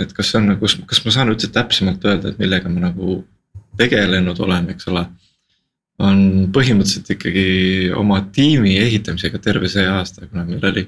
et 0.00 0.12
kas 0.16 0.32
see 0.32 0.40
on 0.40 0.52
nagu, 0.54 0.70
kas 0.88 1.02
ma 1.04 1.12
saan 1.14 1.32
üldse 1.32 1.50
täpsemalt 1.52 2.04
öelda, 2.08 2.32
et 2.32 2.40
millega 2.40 2.70
ma 2.72 2.86
nagu 2.88 3.20
tegelenud 3.78 4.38
olen, 4.44 4.70
eks 4.74 4.88
ole. 4.92 5.06
on 5.98 6.20
põhimõtteliselt 6.54 7.08
ikkagi 7.16 7.46
oma 7.98 8.20
tiimi 8.32 8.76
ehitamisega 8.78 9.40
terve 9.42 9.68
see 9.68 9.86
aasta, 9.90 10.28
kuna 10.30 10.44
meil 10.46 10.62
oli 10.70 10.84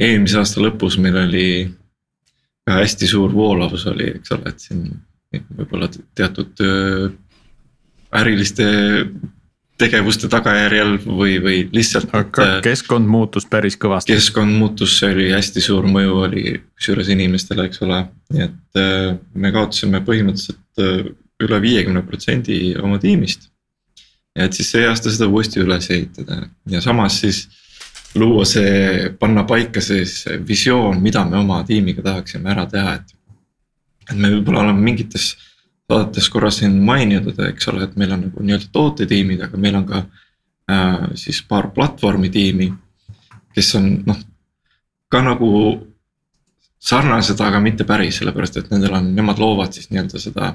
eelmise 0.00 0.38
aasta 0.40 0.62
lõpus 0.64 0.96
meil 0.96 1.18
oli 1.26 1.48
ka 2.64 2.78
hästi 2.78 3.08
suur 3.10 3.34
voolavus 3.34 3.84
oli, 3.90 4.08
eks 4.16 4.32
ole, 4.36 4.48
et 4.48 4.64
siin 4.64 4.86
võib-olla 5.58 5.90
teatud 6.16 6.64
äriliste 8.16 8.66
tegevuste 9.80 10.28
tagajärjel 10.28 10.96
või, 11.06 11.38
või 11.40 11.60
lihtsalt. 11.72 12.10
aga 12.16 12.48
keskkond 12.64 13.08
muutus 13.08 13.46
päris 13.48 13.78
kõvasti. 13.80 14.12
keskkond 14.12 14.56
muutus, 14.60 14.98
see 15.00 15.12
oli 15.14 15.30
hästi 15.32 15.62
suur 15.64 15.88
mõju 15.88 16.18
oli 16.26 16.44
kusjuures 16.58 17.08
inimestele, 17.14 17.68
eks 17.68 17.82
ole, 17.86 18.02
nii 18.34 18.46
et 18.48 18.82
me 19.34 19.52
kaotasime 19.54 20.02
põhimõtteliselt 20.04 21.14
üle 21.40 21.60
viiekümne 21.62 22.02
protsendi 22.06 22.74
oma 22.82 22.98
tiimist. 22.98 23.48
ja 24.36 24.44
et 24.46 24.54
siis 24.54 24.70
see 24.70 24.86
aasta 24.86 25.10
seda 25.10 25.26
uuesti 25.28 25.60
üles 25.60 25.90
ehitada 25.90 26.44
ja 26.70 26.80
samas 26.80 27.20
siis 27.20 27.48
luua 28.14 28.44
see, 28.44 29.10
panna 29.18 29.44
paika 29.44 29.80
siis 29.80 30.24
visioon, 30.46 31.02
mida 31.02 31.24
me 31.24 31.38
oma 31.38 31.62
tiimiga 31.66 32.02
tahaksime 32.02 32.50
ära 32.50 32.66
teha, 32.66 32.94
et. 32.94 33.14
et 34.10 34.16
me 34.16 34.30
võib-olla 34.32 34.64
oleme 34.64 34.82
mingites 34.82 35.34
saadetes 35.90 36.28
korra 36.30 36.50
siin 36.54 36.78
maininud, 36.86 37.38
eks 37.48 37.68
ole, 37.70 37.84
et 37.84 37.96
meil 37.98 38.14
on 38.14 38.26
nagu 38.28 38.42
nii-öelda 38.46 38.70
tootetiimid, 38.72 39.42
aga 39.46 39.58
meil 39.58 39.78
on 39.80 39.86
ka 39.88 40.02
äh, 40.70 41.06
siis 41.18 41.42
paar 41.48 41.70
platvormi 41.74 42.30
tiimi. 42.30 42.72
kes 43.54 43.74
on 43.74 43.86
noh, 44.06 44.18
ka 45.10 45.22
nagu 45.26 45.48
sarnased, 46.78 47.40
aga 47.42 47.58
mitte 47.60 47.84
päris, 47.84 48.20
sellepärast 48.20 48.60
et 48.60 48.70
nendel 48.70 48.94
on, 48.94 49.08
nemad 49.14 49.42
loovad 49.42 49.74
siis 49.74 49.90
nii-öelda 49.90 50.22
seda 50.22 50.52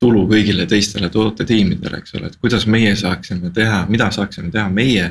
tulu 0.00 0.24
kõigile 0.30 0.64
teistele 0.66 1.10
tootetiimidele, 1.12 1.98
eks 2.00 2.14
ole, 2.16 2.30
et 2.30 2.40
kuidas 2.40 2.64
meie 2.66 2.94
saaksime 2.96 3.50
teha, 3.54 3.84
mida 3.88 4.08
saaksime 4.14 4.50
teha 4.50 4.68
meie 4.72 5.10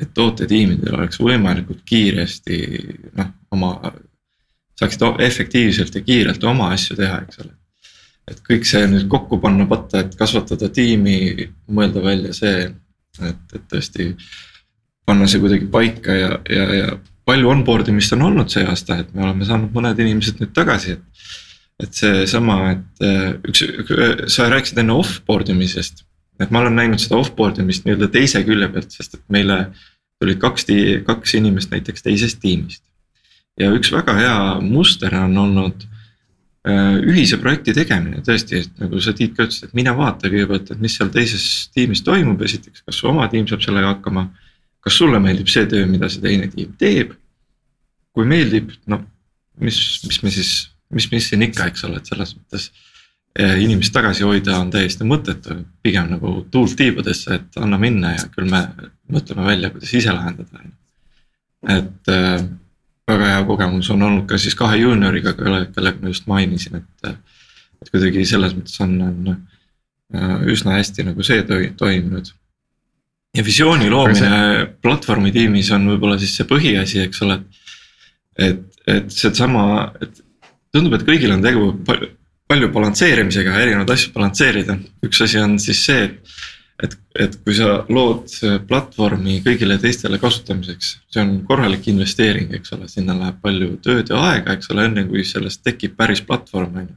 et 0.00 0.12
tootetiimidel 0.16 0.96
oleks 0.96 1.20
võimalikult 1.20 1.82
kiiresti 1.88 2.58
noh, 3.18 3.32
oma, 3.54 3.72
saaksid 4.78 5.20
efektiivselt 5.26 5.96
ja 5.98 6.04
kiirelt 6.04 6.44
oma 6.48 6.70
asju 6.74 6.96
teha, 6.98 7.20
eks 7.26 7.42
ole. 7.44 7.52
et 8.30 8.40
kõik 8.46 8.68
see 8.68 8.86
nüüd 8.86 9.08
kokku 9.10 9.40
panna 9.42 9.66
patta, 9.68 10.04
et 10.04 10.14
kasvatada 10.16 10.68
tiimi, 10.72 11.48
mõelda 11.74 12.02
välja 12.04 12.32
see, 12.36 12.70
et, 13.20 13.44
et 13.54 13.66
tõesti. 13.72 14.12
panna 15.04 15.26
see 15.26 15.42
kuidagi 15.42 15.66
paika 15.66 16.14
ja, 16.14 16.32
ja, 16.48 16.66
ja 16.74 16.90
palju 17.26 17.50
onboard 17.50 17.88
imist 17.90 18.14
on 18.14 18.22
olnud 18.30 18.50
see 18.52 18.64
aasta, 18.64 19.00
et 19.02 19.14
me 19.14 19.26
oleme 19.26 19.44
saanud 19.44 19.74
mõned 19.74 19.98
inimesed 19.98 20.40
nüüd 20.40 20.54
tagasi, 20.56 20.96
et. 20.96 21.38
Et 21.80 21.96
seesama, 21.96 22.74
et 22.74 23.04
üks, 23.48 23.64
sa 24.32 24.48
rääkisid 24.52 24.80
enne 24.82 24.96
off-board 25.00 25.48
imisest 25.52 26.04
et 26.40 26.50
ma 26.52 26.62
olen 26.64 26.76
näinud 26.78 27.00
seda 27.00 27.18
off-board 27.20 27.60
imist 27.60 27.86
nii-öelda 27.86 28.08
teise 28.12 28.42
külje 28.46 28.68
pealt, 28.72 28.92
sest 28.94 29.18
et 29.18 29.24
meile 29.32 29.60
tulid 30.20 30.40
kaks, 30.40 30.66
kaks 31.06 31.36
inimest 31.38 31.72
näiteks 31.72 32.04
teisest 32.06 32.40
tiimist. 32.42 32.82
ja 33.60 33.68
üks 33.76 33.90
väga 33.92 34.14
hea 34.16 34.36
muster 34.64 35.14
on 35.18 35.36
olnud 35.36 35.82
äh, 35.84 36.96
ühise 37.04 37.36
projekti 37.40 37.74
tegemine 37.76 38.22
tõesti, 38.24 38.62
et 38.64 38.80
nagu 38.80 39.00
sa 39.04 39.12
Tiit 39.16 39.34
ka 39.36 39.44
ütlesid, 39.44 39.68
et 39.68 39.76
mine 39.76 39.92
vaata 39.96 40.30
kõigepealt, 40.32 40.72
et 40.72 40.80
mis 40.80 40.96
seal 40.96 41.10
teises 41.12 41.44
tiimis 41.74 42.04
toimub, 42.06 42.40
esiteks, 42.46 42.86
kas 42.86 43.00
su 43.00 43.10
oma 43.10 43.28
tiim 43.32 43.48
saab 43.50 43.64
sellega 43.64 43.94
hakkama. 43.96 44.30
kas 44.80 44.96
sulle 44.96 45.20
meeldib 45.20 45.48
see 45.52 45.66
töö, 45.68 45.84
mida 45.86 46.08
see 46.08 46.22
teine 46.24 46.48
tiim 46.48 46.72
teeb? 46.80 47.16
kui 48.16 48.26
meeldib, 48.26 48.72
no 48.86 49.02
mis, 49.60 49.76
mis 50.06 50.22
me 50.22 50.30
siis, 50.34 50.69
mis, 50.94 51.10
mis 51.12 51.28
siin 51.30 51.42
ikka, 51.46 51.70
eks 51.70 51.84
ole, 51.88 52.00
et 52.00 52.10
selles 52.10 52.34
mõttes 52.38 52.70
inimest 53.38 53.92
tagasi 53.94 54.24
hoida 54.26 54.56
on 54.58 54.72
täiesti 54.74 55.06
mõttetu, 55.06 55.60
pigem 55.82 56.08
nagu 56.10 56.40
tuult 56.50 56.74
tiibadesse, 56.76 57.36
et 57.38 57.58
anna 57.62 57.78
minna 57.78 58.16
ja 58.16 58.24
küll 58.34 58.50
me 58.50 58.64
mõtleme 59.12 59.46
välja, 59.46 59.70
kuidas 59.70 59.92
ise 59.94 60.10
lahendada, 60.10 60.58
on 60.58 60.64
ju. 60.66 60.72
et 61.76 62.10
äh, 62.10 62.42
väga 63.10 63.28
hea 63.30 63.44
kogemus 63.46 63.90
on 63.94 64.02
olnud 64.02 64.26
ka 64.30 64.38
siis 64.38 64.56
kahe 64.58 64.80
juunioriga, 64.80 65.34
kellega 65.38 65.94
ma 66.00 66.10
just 66.10 66.26
mainisin, 66.30 66.82
et. 66.82 67.14
et 67.80 67.90
kuidagi 67.90 68.26
selles 68.28 68.52
mõttes 68.56 68.76
on, 68.84 68.96
on 69.06 69.30
äh, 69.32 70.34
üsna 70.52 70.74
hästi 70.76 71.06
nagu 71.06 71.22
see 71.24 71.44
toimunud. 71.78 72.32
ja 73.36 73.44
visiooni 73.46 73.90
loomine 73.90 74.18
see... 74.18 74.66
platvormi 74.82 75.30
tiimis 75.32 75.70
on 75.76 75.86
võib-olla 75.92 76.18
siis 76.18 76.34
see 76.36 76.48
põhiasi, 76.50 77.04
eks 77.06 77.22
ole. 77.22 77.38
et, 78.38 78.66
et 78.86 79.10
seesama, 79.14 79.92
et 80.02 80.24
tundub, 80.74 80.94
et 80.96 81.06
kõigil 81.06 81.32
on 81.34 81.42
tegu 81.44 81.72
palju 82.50 82.70
balansseerimisega, 82.74 83.58
erinevaid 83.62 83.92
asju 83.94 84.14
balansseerida, 84.14 84.78
üks 85.06 85.22
asi 85.26 85.42
on 85.42 85.58
siis 85.62 85.84
see, 85.86 86.06
et. 86.08 86.34
et, 86.80 86.96
et 87.26 87.34
kui 87.44 87.52
sa 87.52 87.82
lood 87.92 88.32
platvormi 88.68 89.40
kõigile 89.44 89.76
teistele 89.82 90.18
kasutamiseks, 90.22 90.94
see 91.12 91.22
on 91.22 91.34
korralik 91.48 91.86
investeering, 91.92 92.54
eks 92.56 92.72
ole, 92.76 92.88
sinna 92.88 93.16
läheb 93.18 93.40
palju 93.42 93.74
tööd 93.84 94.10
ja 94.10 94.22
aega, 94.30 94.56
eks 94.56 94.72
ole, 94.72 94.86
enne 94.88 95.04
kui 95.10 95.26
sellest 95.28 95.62
tekib 95.66 95.98
päris 95.98 96.24
platvorm, 96.24 96.78
on 96.80 96.88
ju. 96.88 96.96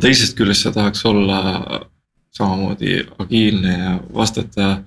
teisest 0.00 0.38
küljest 0.38 0.64
sa 0.64 0.72
tahaks 0.74 1.04
olla 1.10 1.40
samamoodi 2.34 3.04
agiilne 3.22 3.74
ja 3.78 3.92
vastata 4.14 4.78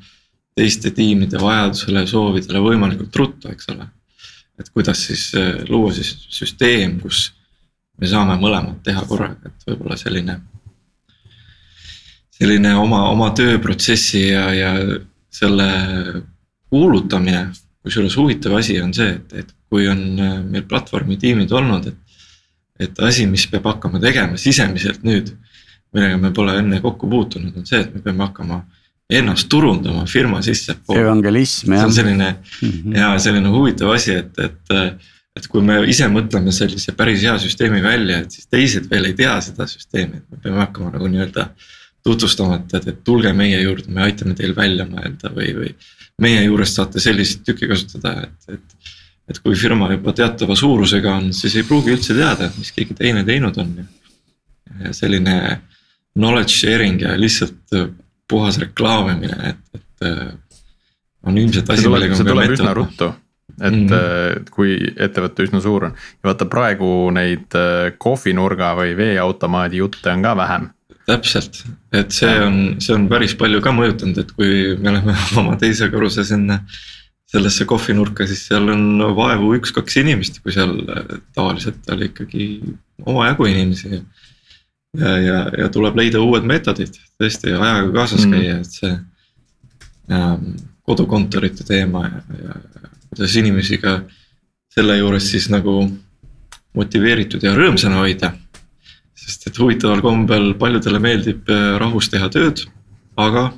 teiste 0.57 0.91
tiimide 0.91 1.39
vajadusele 1.39 2.01
ja 2.03 2.09
soovidele 2.09 2.59
võimalikult 2.65 3.15
ruttu, 3.21 3.51
eks 3.53 3.69
ole. 3.75 3.87
et 4.57 4.69
kuidas 4.73 5.05
siis 5.05 5.29
luua 5.69 5.93
siis 5.93 6.15
süsteem, 6.33 6.97
kus 6.99 7.27
me 7.97 8.09
saame 8.09 8.37
mõlemat 8.41 8.81
teha 8.85 9.03
korraga, 9.07 9.49
et 9.49 9.67
võib-olla 9.69 9.97
selline. 9.97 10.39
selline 12.37 12.73
oma, 12.77 13.07
oma 13.09 13.31
tööprotsessi 13.33 14.27
ja, 14.29 14.43
ja 14.53 14.73
selle 15.33 15.69
kuulutamine, 16.69 17.47
kusjuures 17.81 18.17
huvitav 18.19 18.57
asi 18.59 18.77
on 18.81 18.93
see, 18.93 19.15
et, 19.15 19.33
et 19.33 19.53
kui 19.69 19.87
on 19.89 20.03
äh, 20.19 20.37
meil 20.43 20.65
platvormi 20.69 21.17
tiimid 21.17 21.51
olnud, 21.51 21.87
et. 21.87 22.03
et 22.79 22.99
asi, 23.01 23.25
mis 23.25 23.47
peab 23.49 23.65
hakkama 23.65 23.97
tegema 23.99 24.37
sisemiselt 24.37 25.01
nüüd, 25.01 25.31
millega 25.95 26.17
me 26.21 26.29
pole 26.29 26.59
enne 26.59 26.77
kokku 26.83 27.09
puutunud, 27.09 27.55
on 27.57 27.65
see, 27.65 27.79
et 27.81 27.95
me 27.95 28.03
peame 28.05 28.27
hakkama 28.27 28.59
ennast 29.09 29.47
turundama 29.49 30.05
firma 30.05 30.41
sissepoole. 30.45 31.01
evangelism 31.01 31.73
jah. 31.73 31.79
see 31.79 31.87
on 31.87 31.93
selline 31.93 32.35
mm 32.61 32.69
-hmm. 32.69 32.97
ja 32.97 33.19
selline 33.19 33.49
huvitav 33.49 33.89
asi, 33.95 34.13
et, 34.13 34.39
et 34.39 34.75
et 35.37 35.47
kui 35.51 35.63
me 35.65 35.79
ise 35.89 36.07
mõtleme 36.11 36.53
sellise 36.55 36.93
päris 36.97 37.23
hea 37.25 37.35
süsteemi 37.41 37.81
välja, 37.83 38.21
et 38.23 38.33
siis 38.33 38.49
teised 38.51 38.87
veel 38.91 39.09
ei 39.09 39.15
tea 39.17 39.35
seda 39.45 39.67
süsteemi, 39.69 40.21
et 40.21 40.31
me 40.33 40.41
peame 40.43 40.63
hakkama 40.65 40.93
nagu 40.95 41.09
nii-öelda. 41.13 41.49
tutvustama, 42.07 42.55
et, 42.61 42.73
et, 42.77 42.85
et 42.87 42.99
tulge 43.03 43.33
meie 43.35 43.57
juurde, 43.59 43.89
me 43.91 44.05
aitame 44.05 44.31
teil 44.37 44.53
välja 44.55 44.85
mõelda 44.87 45.27
või, 45.35 45.49
või. 45.57 45.71
meie 46.23 46.45
juurest 46.45 46.77
saate 46.79 47.01
selliseid 47.03 47.41
tükke 47.43 47.67
kasutada, 47.67 48.13
et, 48.23 48.53
et. 48.55 48.93
et 49.27 49.39
kui 49.43 49.57
firma 49.59 49.89
juba 49.91 50.13
teatava 50.15 50.55
suurusega 50.55 51.17
on, 51.19 51.33
siis 51.35 51.57
ei 51.59 51.65
pruugi 51.67 51.91
üldse 51.91 52.15
teada, 52.15 52.47
et 52.47 52.57
mis 52.61 52.71
keegi 52.71 52.95
teine 52.95 53.25
teinud 53.27 53.59
on. 53.59 53.75
selline 54.91 55.35
knowledge 56.15 56.53
sharing 56.53 57.01
ja 57.01 57.17
lihtsalt 57.19 57.75
puhas 58.29 58.57
reklaamimine, 58.63 59.51
et, 59.51 59.81
et. 59.81 60.09
on 61.27 61.37
ilmselt 61.37 61.69
asi, 61.75 61.89
millega 61.91 62.23
me 62.23 62.29
peame 62.31 62.51
ette 62.53 62.71
võtma 62.71 63.13
et 63.61 63.73
mm 63.73 63.87
-hmm. 63.89 64.49
kui 64.53 64.77
ettevõte 64.95 65.47
üsna 65.47 65.61
suur 65.61 65.87
on 65.89 65.93
ja 65.97 66.29
vaata 66.29 66.45
praegu 66.45 67.09
neid 67.11 67.55
äh, 67.57 67.93
kohvinurga 67.97 68.75
või 68.77 68.97
veeautomaadi 68.97 69.81
jutte 69.81 70.11
on 70.13 70.21
ka 70.21 70.35
vähem. 70.37 70.69
täpselt, 71.07 71.63
et 71.93 72.11
see 72.11 72.39
on, 72.43 72.75
see 72.83 72.93
on 72.95 73.07
päris 73.09 73.33
palju 73.35 73.61
ka 73.61 73.71
mõjutanud, 73.71 74.17
et 74.19 74.31
kui 74.31 74.75
me 74.77 74.89
oleme 74.89 75.15
oma 75.39 75.55
teise 75.55 75.89
korruse 75.89 76.23
sinna 76.23 76.59
sellesse 77.31 77.65
kohvinurka, 77.65 78.27
siis 78.27 78.45
seal 78.47 78.69
on 78.71 79.03
vaevu 79.15 79.53
üks-kaks 79.57 79.99
inimest, 79.99 80.39
kui 80.43 80.51
seal 80.51 80.77
äh, 80.89 81.19
tavaliselt 81.35 81.89
oli 81.89 82.11
ikkagi 82.11 82.61
omajagu 83.05 83.45
inimesi. 83.45 84.03
ja, 84.97 85.17
ja, 85.17 85.39
ja 85.57 85.69
tuleb 85.69 85.95
leida 85.95 86.21
uued 86.21 86.43
meetodid, 86.43 86.95
tõesti 87.21 87.51
ajaga 87.53 87.91
kaasas 87.93 88.25
mm. 88.25 88.31
käia, 88.31 88.57
et 88.57 88.71
see 88.79 88.93
ähm, 90.11 90.53
kodukontorite 90.87 91.63
teema 91.67 92.05
ja, 92.07 92.21
ja 92.43 92.87
kuidas 93.09 93.35
inimesi 93.39 93.79
ka 93.81 94.01
selle 94.73 94.97
juures 94.97 95.29
siis 95.31 95.47
nagu 95.49 95.79
motiveeritud 96.77 97.43
ja 97.43 97.55
rõõmsana 97.57 98.01
hoida. 98.03 98.33
sest 99.17 99.47
et 99.49 99.57
huvitaval 99.59 100.01
kombel 100.01 100.53
paljudele 100.59 100.99
meeldib 101.03 101.49
äh, 101.51 101.73
rahus 101.81 102.07
teha 102.09 102.29
tööd, 102.31 102.61
aga 103.17 103.49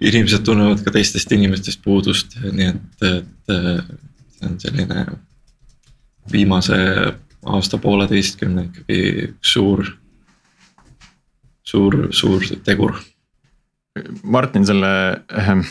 inimesed 0.00 0.44
tunnevad 0.46 0.84
ka 0.84 0.94
teistest 0.94 1.32
inimestest 1.32 1.82
puudust, 1.84 2.38
nii 2.40 2.68
et, 2.70 3.02
et 3.04 3.52
äh, 3.52 3.82
see 4.38 4.48
on 4.48 4.56
selline 4.62 5.04
viimase 6.32 6.78
aasta-pooleteistkümne 7.40 8.68
ikkagi 8.68 9.00
üks 9.26 9.54
suur, 9.56 9.84
suur, 11.66 12.00
suur 12.16 12.46
tegur 12.64 12.96
Martin, 14.22 14.62
selle 14.66 14.90
ehm, 15.34 15.64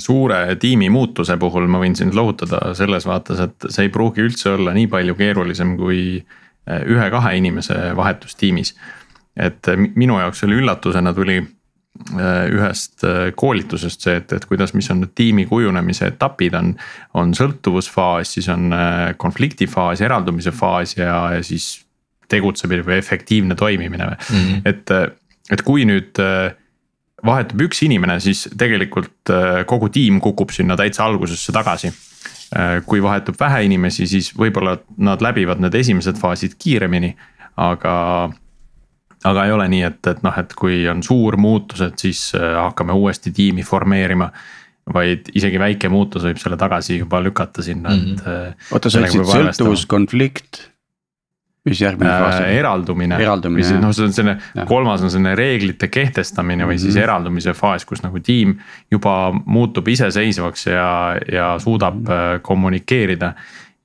suure 0.00 0.56
tiimi 0.60 0.88
muutuse 0.88 1.36
puhul 1.40 1.68
ma 1.68 1.82
võin 1.82 1.96
sind 1.98 2.16
lohutada 2.16 2.72
selles 2.78 3.04
vaates, 3.06 3.42
et 3.44 3.68
see 3.68 3.88
ei 3.88 3.92
pruugi 3.92 4.24
üldse 4.24 4.54
olla 4.54 4.72
nii 4.76 4.88
palju 4.88 5.16
keerulisem 5.18 5.74
kui 5.76 6.00
eh, 6.16 6.80
ühe-kahe 6.88 7.34
inimese 7.36 7.76
vahetus 7.96 8.38
tiimis. 8.40 8.74
et 9.38 9.68
minu 9.94 10.16
jaoks 10.18 10.42
oli 10.48 10.56
üllatusena 10.58 11.12
tuli 11.14 11.38
ühest 12.54 13.02
koolitusest 13.38 14.04
see, 14.06 14.16
et, 14.20 14.32
et 14.32 14.44
kuidas, 14.46 14.72
mis 14.74 14.86
on 14.90 15.00
need 15.02 15.12
tiimi 15.18 15.44
kujunemise 15.50 16.12
etapid 16.12 16.54
on. 16.54 16.72
on 17.14 17.34
sõltuvusfaas, 17.34 18.32
siis 18.36 18.48
on 18.54 18.70
konfliktifaas, 19.18 20.00
eraldumise 20.06 20.52
faas 20.54 20.96
ja, 20.96 21.18
ja 21.34 21.42
siis 21.42 21.84
tegutsemine 22.28 22.86
või 22.86 22.98
efektiivne 23.00 23.54
toimimine 23.58 24.06
mm. 24.06 24.16
-hmm. 24.20 24.62
et, 24.64 24.90
et 25.50 25.62
kui 25.66 25.84
nüüd 25.88 26.20
vahetub 27.26 27.60
üks 27.66 27.82
inimene, 27.82 28.20
siis 28.22 28.44
tegelikult 28.58 29.32
kogu 29.66 29.88
tiim 29.90 30.20
kukub 30.22 30.52
sinna 30.54 30.76
täitsa 30.78 31.04
algusesse 31.04 31.52
tagasi 31.52 31.90
Äh, 32.48 32.78
kui 32.88 33.02
vahetub 33.04 33.36
vähe 33.36 33.66
inimesi, 33.66 34.06
siis 34.08 34.30
võib-olla 34.32 34.78
nad 35.04 35.20
läbivad 35.20 35.60
need 35.60 35.74
esimesed 35.76 36.16
faasid 36.16 36.54
kiiremini, 36.56 37.10
aga 37.60 37.96
aga 39.28 39.44
ei 39.44 39.52
ole 39.52 39.66
nii, 39.68 39.82
et, 39.84 40.00
et 40.08 40.22
noh, 40.24 40.38
et 40.40 40.54
kui 40.56 40.78
on 40.88 41.02
suur 41.04 41.36
muutus, 41.36 41.82
et 41.84 42.00
siis 42.00 42.22
äh, 42.38 42.54
hakkame 42.56 42.96
uuesti 42.96 43.34
tiimi 43.36 43.66
formeerima. 43.66 44.30
vaid 44.88 45.26
isegi 45.36 45.58
väike 45.60 45.88
muutus 45.92 46.22
võib 46.24 46.38
selle 46.40 46.56
tagasi 46.56 46.94
juba 47.02 47.18
lükata 47.20 47.62
sinna 47.62 47.90
mm, 47.90 47.98
-hmm. 48.00 48.12
et. 48.12 48.24
Mhm. 48.24 48.46
Äh, 48.48 48.72
oota, 48.72 48.90
sa 48.90 49.02
ütlesid 49.02 49.28
sõltuvus, 49.28 49.84
konflikt 49.86 50.62
mis 51.68 51.80
järgmine 51.82 52.10
faas 52.10 52.40
on? 52.40 52.48
eraldumine, 52.52 53.18
eraldumine, 53.22 53.62
või 53.62 53.68
siis 53.68 53.80
noh, 53.82 53.94
see 53.96 54.08
on 54.08 54.14
selline, 54.16 54.64
kolmas 54.68 55.04
on 55.04 55.12
selline 55.12 55.34
reeglite 55.38 55.90
kehtestamine 55.92 56.64
või 56.64 56.74
mm 56.74 56.76
-hmm. 56.76 56.82
siis 56.84 56.94
mhm. 56.94 57.02
eraldumise 57.04 57.54
faas, 57.58 57.86
kus 57.88 58.02
nagu 58.04 58.20
tiim 58.24 58.56
juba 58.90 59.14
muutub 59.44 59.88
iseseisvaks 59.88 60.66
ja, 60.66 60.90
ja 61.32 61.48
suudab 61.58 62.00
mm 62.00 62.06
-hmm. 62.06 62.40
kommunikeerida. 62.42 63.34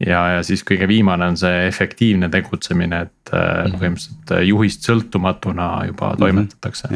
ja, 0.05 0.21
ja 0.35 0.43
siis 0.43 0.63
kõige 0.67 0.87
viimane 0.87 1.25
on 1.25 1.37
see 1.37 1.67
efektiivne 1.67 2.29
tegutsemine, 2.29 3.01
et 3.01 3.31
mm 3.31 3.39
-hmm. 3.39 3.77
põhimõtteliselt 3.79 4.31
äh, 4.31 4.47
juhist 4.47 4.89
sõltumatuna 4.89 5.85
juba 5.85 6.07
mm 6.07 6.13
-hmm. 6.13 6.19
toimetatakse. 6.19 6.87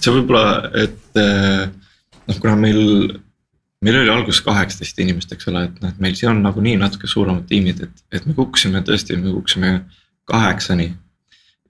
see 0.00 0.12
võib-olla, 0.12 0.70
et 0.74 1.14
noh, 2.26 2.40
kuna 2.40 2.56
meil 2.56 3.20
meil 3.84 4.00
oli 4.00 4.10
alguses 4.10 4.42
kaheksateist 4.44 4.98
inimest, 5.04 5.32
eks 5.34 5.48
ole, 5.50 5.66
et 5.68 5.78
noh, 5.82 5.92
et 5.92 6.02
meil 6.02 6.16
siin 6.18 6.32
on 6.32 6.42
nagunii 6.44 6.76
natuke 6.80 7.08
suuremad 7.10 7.46
tiimid, 7.50 7.82
et, 7.86 8.02
et 8.18 8.26
me 8.28 8.34
kukkusime 8.36 8.82
tõesti, 8.86 9.18
me 9.20 9.34
kukkusime 9.34 9.72
kaheksani. 10.26 10.94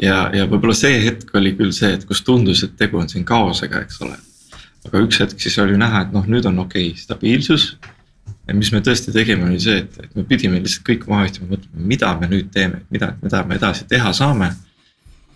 ja, 0.03 0.31
ja 0.35 0.45
võib-olla 0.45 0.75
see 0.77 1.01
hetk 1.05 1.35
oli 1.39 1.55
küll 1.57 1.73
see, 1.73 1.95
et 1.97 2.05
kus 2.09 2.23
tundus, 2.25 2.63
et 2.65 2.75
tegu 2.77 2.99
on 3.01 3.09
siin 3.09 3.25
kaosega, 3.25 3.83
eks 3.85 4.01
ole. 4.05 4.17
aga 4.87 5.03
üks 5.03 5.21
hetk 5.23 5.41
siis 5.43 5.59
oli 5.63 5.79
näha, 5.81 6.07
et 6.07 6.15
noh, 6.15 6.27
nüüd 6.29 6.47
on 6.49 6.59
okei 6.65 6.91
okay, 6.91 7.01
stabiilsus. 7.01 7.67
ja 8.49 8.55
mis 8.55 8.73
me 8.73 8.83
tõesti 8.85 9.15
tegime, 9.15 9.49
oli 9.49 9.61
see, 9.63 9.81
et, 9.85 9.99
et 10.05 10.15
me 10.17 10.25
pidime 10.29 10.61
lihtsalt 10.61 10.87
kõik 10.89 11.09
maha 11.11 11.31
istuma, 11.31 11.55
mõtlema, 11.55 11.89
mida 11.95 12.15
me 12.21 12.31
nüüd 12.33 12.53
teeme, 12.55 12.85
mida, 12.91 13.13
mida 13.23 13.43
me 13.45 13.61
edasi 13.61 13.89
teha 13.89 14.13
saame. 14.17 14.53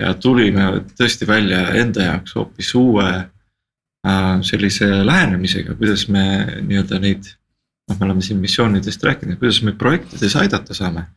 ja 0.00 0.14
tulime 0.14 0.70
tõesti 0.96 1.28
välja 1.28 1.66
enda 1.76 2.08
jaoks 2.08 2.36
hoopis 2.36 2.74
uue 2.74 3.08
äh, 3.10 4.34
sellise 4.42 4.88
lähenemisega, 5.04 5.76
kuidas 5.76 6.08
me 6.08 6.24
nii-öelda 6.60 7.00
neid 7.00 7.32
noh, 7.88 7.98
me 7.98 8.06
oleme 8.06 8.22
siin 8.24 8.40
missioonidest 8.40 9.04
rääkinud, 9.04 9.38
kuidas 9.40 9.62
me 9.62 9.72
projektides 9.76 10.36
aidata 10.40 10.74
saame 10.74 11.08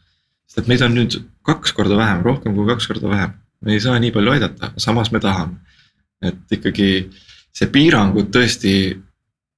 sest 0.53 0.69
meid 0.69 0.83
on 0.85 0.93
nüüd 0.97 1.17
kaks 1.45 1.73
korda 1.75 1.97
vähem, 1.97 2.23
rohkem 2.25 2.55
kui 2.55 2.67
kaks 2.69 2.87
korda 2.87 3.09
vähem. 3.09 3.37
me 3.63 3.73
ei 3.73 3.79
saa 3.79 3.99
nii 3.99 4.11
palju 4.11 4.31
aidata, 4.31 4.73
samas 4.77 5.11
me 5.11 5.19
tahame. 5.23 5.57
et 6.21 6.57
ikkagi 6.57 7.09
see 7.53 7.67
piirangud 7.67 8.29
tõesti 8.33 8.73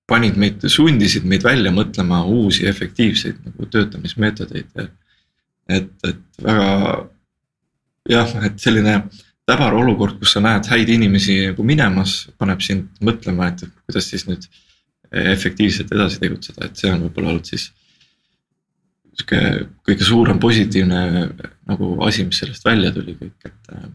panid 0.09 0.37
meid, 0.37 0.65
sundisid 0.69 1.25
meid 1.25 1.43
välja 1.43 1.71
mõtlema 1.73 2.23
uusi 2.25 2.67
efektiivseid 2.67 3.41
nagu 3.45 3.65
töötamismeetodeid. 3.65 4.71
et, 5.69 5.89
et 6.03 6.43
väga 6.43 6.67
jah, 8.09 8.35
et 8.45 8.59
selline 8.61 8.99
täbar 9.45 9.73
olukord, 9.77 10.19
kus 10.19 10.35
sa 10.35 10.41
näed 10.41 10.67
häid 10.69 10.89
inimesi 10.89 11.39
nagu 11.51 11.65
minemas, 11.65 12.25
paneb 12.37 12.61
sind 12.65 12.87
mõtlema, 13.05 13.51
et 13.51 13.65
kuidas 13.85 14.09
siis 14.09 14.25
nüüd 14.29 14.45
efektiivselt 15.15 15.91
edasi 15.93 16.19
tegutseda, 16.21 16.65
et 16.65 16.79
see 16.79 16.91
on 16.91 17.05
võib-olla 17.05 17.33
olnud 17.33 17.49
siis 17.49 17.69
sihuke 19.15 19.41
kõige 19.87 20.07
suurem 20.07 20.39
positiivne 20.39 21.01
nagu 21.69 21.91
asi, 22.05 22.25
mis 22.27 22.39
sellest 22.41 22.65
välja 22.65 22.91
tuli 22.95 23.15
kõik, 23.19 23.37
et 23.47 23.75
äh,. 23.75 23.85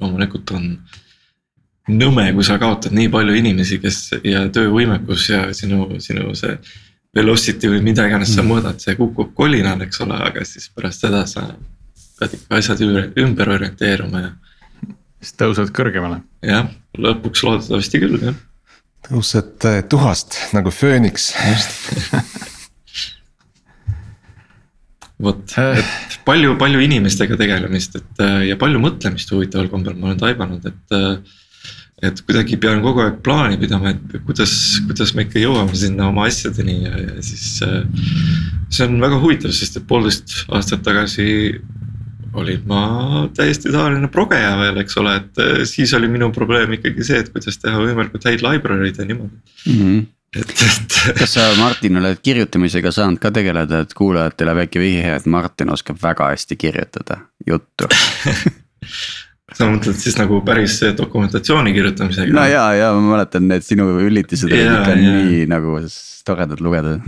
loomulikult 0.00 0.50
on 0.56 0.68
nõme, 1.90 2.28
kui 2.36 2.46
sa 2.46 2.58
kaotad 2.60 2.94
nii 2.96 3.10
palju 3.12 3.34
inimesi, 3.40 3.80
kes 3.82 3.98
ja 4.24 4.44
töövõimekus 4.52 5.26
ja 5.32 5.42
sinu, 5.56 5.88
sinu 6.02 6.34
see. 6.38 6.56
Velocity 7.16 7.66
või 7.66 7.80
mida 7.82 8.04
iganes 8.06 8.30
sa 8.30 8.44
mm. 8.44 8.46
mõõdad, 8.52 8.76
see 8.78 8.94
kukub 8.94 9.32
kolinal, 9.34 9.80
eks 9.82 9.98
ole, 10.04 10.14
aga 10.28 10.44
siis 10.46 10.68
pärast 10.70 11.02
seda 11.02 11.24
sa 11.26 11.48
pead 12.20 12.36
ikka 12.36 12.60
asjad 12.60 12.84
ümber 13.18 13.50
orienteeruma 13.56 14.20
ja. 14.22 14.30
siis 15.18 15.34
tõused 15.40 15.72
kõrgemale. 15.74 16.20
jah, 16.46 16.68
lõpuks 16.94 17.42
loodetavasti 17.48 18.02
küll 18.04 18.20
jah. 18.28 18.38
tõused 19.08 19.66
äh, 19.66 19.80
tuhast 19.90 20.38
nagu 20.54 20.70
fööniks. 20.70 21.32
just 21.48 22.46
vot, 25.20 25.54
et 25.58 26.16
palju, 26.26 26.54
palju 26.60 26.80
inimestega 26.86 27.38
tegelemist, 27.40 27.98
et 28.00 28.24
äh, 28.24 28.40
ja 28.50 28.58
palju 28.60 28.80
mõtlemist 28.82 29.32
huvitaval 29.34 29.70
kombel 29.72 29.96
ma 29.98 30.10
olen 30.10 30.24
taibanud, 30.24 30.66
et. 30.72 30.82
Äh, 30.96 31.38
et 32.00 32.16
kuidagi 32.24 32.56
pean 32.56 32.78
kogu 32.80 33.02
aeg 33.04 33.18
plaani 33.20 33.58
pidama, 33.60 33.90
et 33.92 34.22
kuidas, 34.24 34.54
kuidas 34.88 35.10
me 35.12 35.26
ikka 35.26 35.36
jõuame 35.36 35.74
sinna 35.76 36.06
oma 36.08 36.22
asjadeni 36.30 36.78
ja, 36.86 36.92
ja 36.96 37.16
siis. 37.20 37.58
Äh, 37.60 37.82
see 38.72 38.86
on 38.86 38.96
väga 39.02 39.18
huvitav, 39.20 39.52
sest 39.52 39.76
et 39.76 39.84
poolteist 39.84 40.32
aastat 40.48 40.80
tagasi 40.86 41.26
olin 42.40 42.62
ma 42.70 42.80
täiesti 43.36 43.68
tavaline 43.74 44.08
progeja 44.14 44.54
veel, 44.62 44.80
eks 44.80 44.96
ole, 45.02 45.18
et 45.20 45.42
siis 45.68 45.92
oli 45.98 46.08
minu 46.08 46.30
probleem 46.32 46.72
ikkagi 46.78 47.04
see, 47.04 47.20
et 47.20 47.28
kuidas 47.34 47.60
teha 47.60 47.82
võimalikult 47.82 48.24
häid 48.30 48.46
library'd 48.46 49.02
ja 49.02 49.04
niimoodi 49.04 49.36
mm. 49.36 49.76
-hmm 49.76 50.00
et, 50.36 50.50
et. 50.50 50.98
kas 51.18 51.34
sa 51.34 51.48
Martin 51.58 51.98
oled 52.00 52.20
kirjutamisega 52.22 52.92
saanud 52.94 53.18
ka 53.22 53.32
tegeleda, 53.34 53.82
et 53.84 53.94
kuulajatele 53.96 54.54
väike 54.62 54.82
vihje, 54.82 55.16
et 55.16 55.26
Martin 55.26 55.72
oskab 55.74 55.98
väga 56.02 56.30
hästi 56.34 56.56
kirjutada 56.60 57.20
juttu 57.46 57.90
sa 59.56 59.66
mõtled 59.66 59.98
siis 59.98 60.16
nagu 60.20 60.40
päris 60.46 60.78
dokumentatsiooni 60.98 61.74
kirjutamisega? 61.74 62.34
no 62.36 62.46
ja, 62.46 62.64
ja 62.78 62.94
ma 62.94 63.16
mäletan, 63.16 63.48
need 63.50 63.66
sinu 63.66 63.90
üllitised 64.06 64.50
olid 64.50 64.72
ikka 64.78 64.96
nii 65.00 65.44
nagu 65.50 65.78
toredad 66.26 66.62
lugeda 66.62 66.98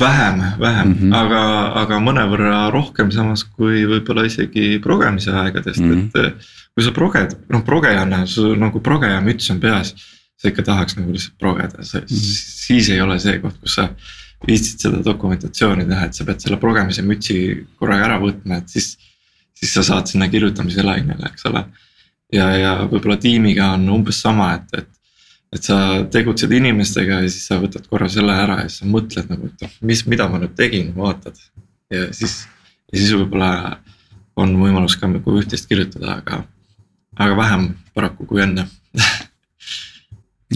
vähem, 0.00 0.42
vähem 0.60 0.88
mm, 0.88 0.94
-hmm. 1.00 1.14
aga, 1.16 1.42
aga 1.82 2.00
mõnevõrra 2.02 2.70
rohkem 2.72 3.10
samas 3.14 3.44
kui 3.44 3.84
võib-olla 3.86 4.26
isegi 4.26 4.78
progemise 4.82 5.30
aegadest 5.30 5.80
mm, 5.80 5.92
-hmm. 5.92 6.26
et. 6.26 6.52
kui 6.74 6.84
sa 6.84 6.90
proged, 6.90 7.36
noh 7.48 7.62
progejana, 7.64 8.26
sul 8.26 8.56
nagu 8.58 8.80
progeja 8.80 9.20
müts 9.20 9.50
on 9.52 9.60
peas 9.60 9.94
sa 10.44 10.52
ikka 10.52 10.66
tahaks 10.66 10.98
nagu 10.98 11.14
lihtsalt 11.14 11.38
progeda, 11.40 11.80
mm, 11.80 12.04
-hmm. 12.04 12.20
siis 12.66 12.90
ei 12.92 13.00
ole 13.00 13.18
see 13.18 13.38
koht, 13.40 13.56
kus 13.60 13.78
sa 13.80 13.88
viitsid 14.46 14.82
seda 14.84 15.00
dokumentatsiooni 15.04 15.86
teha, 15.88 16.08
et 16.08 16.18
sa 16.18 16.26
pead 16.28 16.42
selle 16.44 16.58
progemise 16.60 17.02
mütsi 17.06 17.38
korraga 17.80 18.10
ära 18.10 18.20
võtma, 18.20 18.60
et 18.60 18.68
siis. 18.68 18.96
siis 19.54 19.70
sa 19.72 19.82
saad 19.86 20.10
sinna 20.10 20.26
kirjutamise 20.28 20.82
lainele, 20.82 21.28
eks 21.30 21.46
ole. 21.48 21.64
ja, 22.32 22.48
ja 22.58 22.72
võib-olla 22.90 23.16
tiimiga 23.16 23.70
on 23.76 23.88
umbes 23.88 24.20
sama, 24.20 24.52
et, 24.58 24.74
et. 24.82 24.90
et 25.54 25.62
sa 25.62 25.76
tegutsed 26.10 26.52
inimestega 26.52 27.20
ja 27.22 27.30
siis 27.30 27.46
sa 27.46 27.60
võtad 27.62 27.86
korra 27.88 28.08
selle 28.10 28.34
ära 28.34 28.58
ja 28.62 28.68
siis 28.68 28.82
sa 28.82 28.90
mõtled 28.90 29.30
nagu, 29.30 29.46
et 29.46 29.62
noh, 29.62 29.76
mis, 29.80 30.02
mida 30.10 30.28
ma 30.28 30.42
nüüd 30.42 30.56
tegin, 30.58 30.90
vaatad. 30.96 31.38
ja 31.94 32.08
siis, 32.12 32.42
ja 32.92 32.98
siis 32.98 33.14
võib-olla 33.14 33.78
on 34.36 34.56
võimalus 34.58 34.98
ka 35.00 35.08
nagu 35.08 35.38
üht-teist 35.38 35.70
kirjutada, 35.70 36.18
aga, 36.18 36.42
aga 37.16 37.38
vähem 37.38 37.70
paraku 37.94 38.26
kui 38.26 38.42
enne 38.42 38.66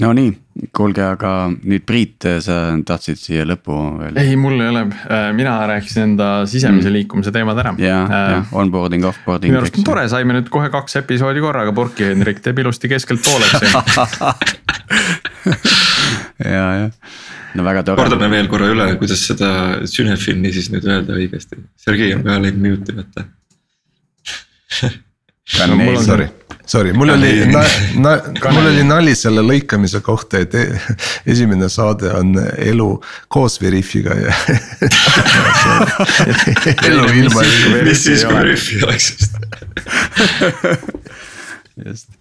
Nonii, 0.02 0.32
kuulge, 0.74 1.02
aga 1.02 1.30
nüüd 1.50 1.84
Priit, 1.88 2.26
sa 2.44 2.56
tahtsid 2.86 3.18
siia 3.20 3.44
lõppu 3.48 3.76
veel? 4.00 4.18
ei, 4.20 4.36
mul 4.40 4.58
ei 4.60 4.70
ole, 4.72 4.84
äh, 5.08 5.28
mina 5.36 5.54
rääkisin 5.70 6.02
enda 6.04 6.28
sisemise 6.50 6.88
mm. 6.88 6.94
liikumise 6.96 7.32
teemad 7.34 7.58
ära. 7.62 7.74
ja 7.82 7.98
äh,, 8.04 8.30
ja 8.34 8.40
onboarding, 8.60 9.06
offboarding. 9.08 9.52
minu 9.52 9.62
arust 9.62 9.78
on 9.80 9.86
tore, 9.88 10.06
saime 10.12 10.36
nüüd 10.36 10.50
kohe 10.52 10.70
kaks 10.74 11.00
episoodi 11.02 11.42
korraga 11.44 11.74
purki, 11.76 12.08
Hendrik 12.10 12.42
teeb 12.44 12.62
ilusti 12.62 12.90
keskelt 12.92 13.24
pooleks 13.26 13.52
ja, 16.44 16.64
jah, 16.82 16.90
no 17.58 17.68
väga 17.68 17.86
tore. 17.88 18.02
kordame 18.02 18.30
veel 18.34 18.50
korra 18.52 18.72
üle, 18.74 18.90
kuidas 19.00 19.24
seda 19.30 19.52
Synefini 19.88 20.52
siis 20.54 20.72
nüüd 20.74 20.86
öelda 20.88 21.18
õigesti, 21.18 21.62
Sergei 21.80 22.14
on 22.18 22.26
läinud 22.28 22.60
mute'i 22.66 22.98
võtta. 23.02 23.28
mul 25.74 25.96
on 25.96 26.04
sorry 26.04 26.28
Sorry, 26.68 26.92
mul 26.92 27.08
oli, 27.08 27.46
mul 27.94 28.66
oli 28.68 28.82
nali 28.84 29.14
selle 29.16 29.40
lõikamise 29.40 30.02
kohta, 30.04 30.42
et 30.44 30.52
e-, 30.54 30.80
esimene 31.32 31.64
saade 31.72 32.10
on 32.12 32.34
elu 32.60 32.88
koos 33.32 33.56
Veriffiga 33.62 34.12
ja 34.18 34.34
elu 36.90 37.06
ilma. 37.22 37.46
mis 37.88 38.04
siis, 38.04 38.26
kui 38.28 38.36
Veriffi 38.36 38.82
oleks 38.84 39.08
just. 39.14 39.32
just. 41.86 42.12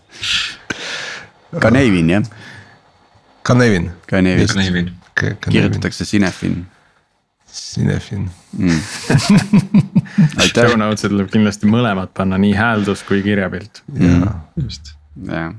Canevin 1.59 2.15
jah. 2.15 2.23
Canevin. 3.43 3.91
Canevin, 4.07 4.95
kirjutatakse 5.49 6.07
Cinefin 6.07 6.63
Cinefin 7.57 8.29
mm. 8.57 8.79
Show 10.47 10.77
notes'e 10.79 11.09
tuleb 11.11 11.31
kindlasti 11.33 11.69
mõlemad 11.69 12.13
panna, 12.17 12.39
nii 12.41 12.53
hääldus 12.57 13.03
kui 13.07 13.23
kirjapilt. 13.25 13.83
jaa, 14.01 14.33
just. 14.61 14.93
jah 15.27 15.53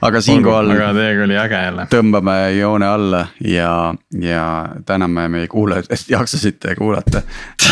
aga 0.00 0.20
siinkohal. 0.24 0.70
aga 0.70 0.92
teiega 0.96 1.24
oli 1.24 1.36
äge 1.38 1.62
jälle. 1.64 1.86
tõmbame 1.92 2.36
joone 2.56 2.86
alla 2.88 3.26
ja, 3.44 3.72
ja 4.20 4.44
täname 4.86 5.28
meie 5.28 5.48
kuulajaid, 5.50 5.90
et 5.90 6.04
jaksasite 6.08 6.74
kuulata, 6.78 7.22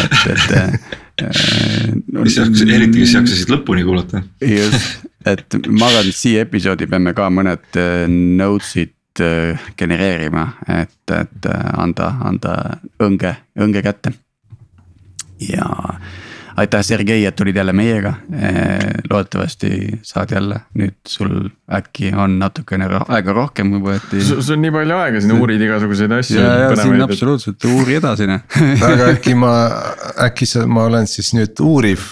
et, 0.04 0.28
et 0.34 0.84
no,. 2.12 2.22
kes 2.22 2.36
jaksasid, 2.36 2.74
eriti 2.74 3.02
kes 3.04 3.16
jaksasid 3.16 3.54
lõpuni 3.54 3.86
kuulata. 3.86 4.22
just, 4.44 5.08
et 5.26 5.58
ma 5.70 5.88
arvan, 5.88 6.08
et 6.08 6.16
siia 6.16 6.44
episoodi 6.46 6.88
peame 6.90 7.16
ka 7.16 7.30
mõned 7.32 7.82
notes'id 8.36 8.94
genereerima, 9.78 10.46
et, 10.80 11.14
et 11.14 11.50
anda, 11.76 12.12
anda 12.24 12.54
õnge, 13.02 13.34
õnge 13.58 13.82
kätte. 13.82 14.12
ja 15.38 15.68
aitäh, 16.58 16.82
Sergei, 16.82 17.24
et 17.26 17.36
tulid 17.36 17.56
jälle 17.56 17.72
meiega. 17.72 18.14
loodetavasti 19.10 20.00
saad 20.02 20.32
jälle, 20.34 20.60
nüüd 20.74 20.96
sul 21.06 21.48
äkki 21.74 22.12
on 22.16 22.38
natukene 22.38 22.88
aega 23.08 23.32
rohkem, 23.32 23.70
kui 23.74 23.82
võeti. 23.84 24.22
sul 24.24 24.42
on 24.56 24.62
nii 24.64 24.72
palju 24.74 24.96
aega, 24.98 25.22
siin 25.22 25.34
uurid 25.38 25.62
igasuguseid 25.68 26.14
asju. 26.18 26.40
ja, 26.40 26.52
ja 26.64 26.76
siin 26.76 27.02
absoluutselt 27.06 27.68
uuri 27.70 27.98
edasi 28.00 28.28
noh 28.30 28.58
aga 28.90 29.10
äkki 29.14 29.34
ma, 29.38 29.54
äkki 30.28 30.48
sa, 30.50 30.66
ma 30.66 30.86
olen 30.90 31.06
siis 31.10 31.32
nüüd 31.36 31.62
uuriv 31.64 32.06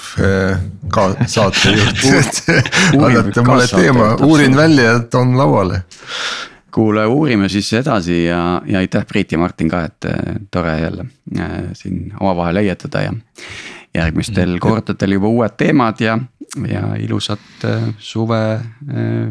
ka 0.93 1.09
saatejuht 1.37 2.05
annate 3.07 3.47
mulle 3.47 3.71
teema, 3.73 4.13
uurin 4.27 4.57
välja 4.57 4.93
ja 4.93 4.99
toon 5.11 5.35
lauale 5.39 5.83
kuule, 6.77 7.07
uurime 7.09 7.49
siis 7.49 7.73
edasi 7.73 8.25
ja, 8.27 8.63
ja 8.69 8.83
aitäh 8.85 9.07
Priit 9.09 9.33
ja 9.33 9.39
Martin 9.41 9.71
ka, 9.73 9.85
et 9.89 10.09
tore 10.53 10.75
jälle 10.81 11.07
äh, 11.39 11.55
siin 11.73 12.13
omavahel 12.21 12.61
heietada 12.61 13.07
ja 13.07 13.15
järgmistel 13.95 14.59
mm. 14.59 14.61
kordadel 14.61 15.17
juba 15.17 15.31
uued 15.33 15.57
teemad 15.57 16.05
ja, 16.05 16.19
ja 16.69 16.83
ilusat 17.01 17.65
äh, 17.65 17.89
suve 17.99 18.43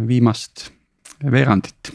viimast 0.07 0.69
veerandit. 1.31 1.93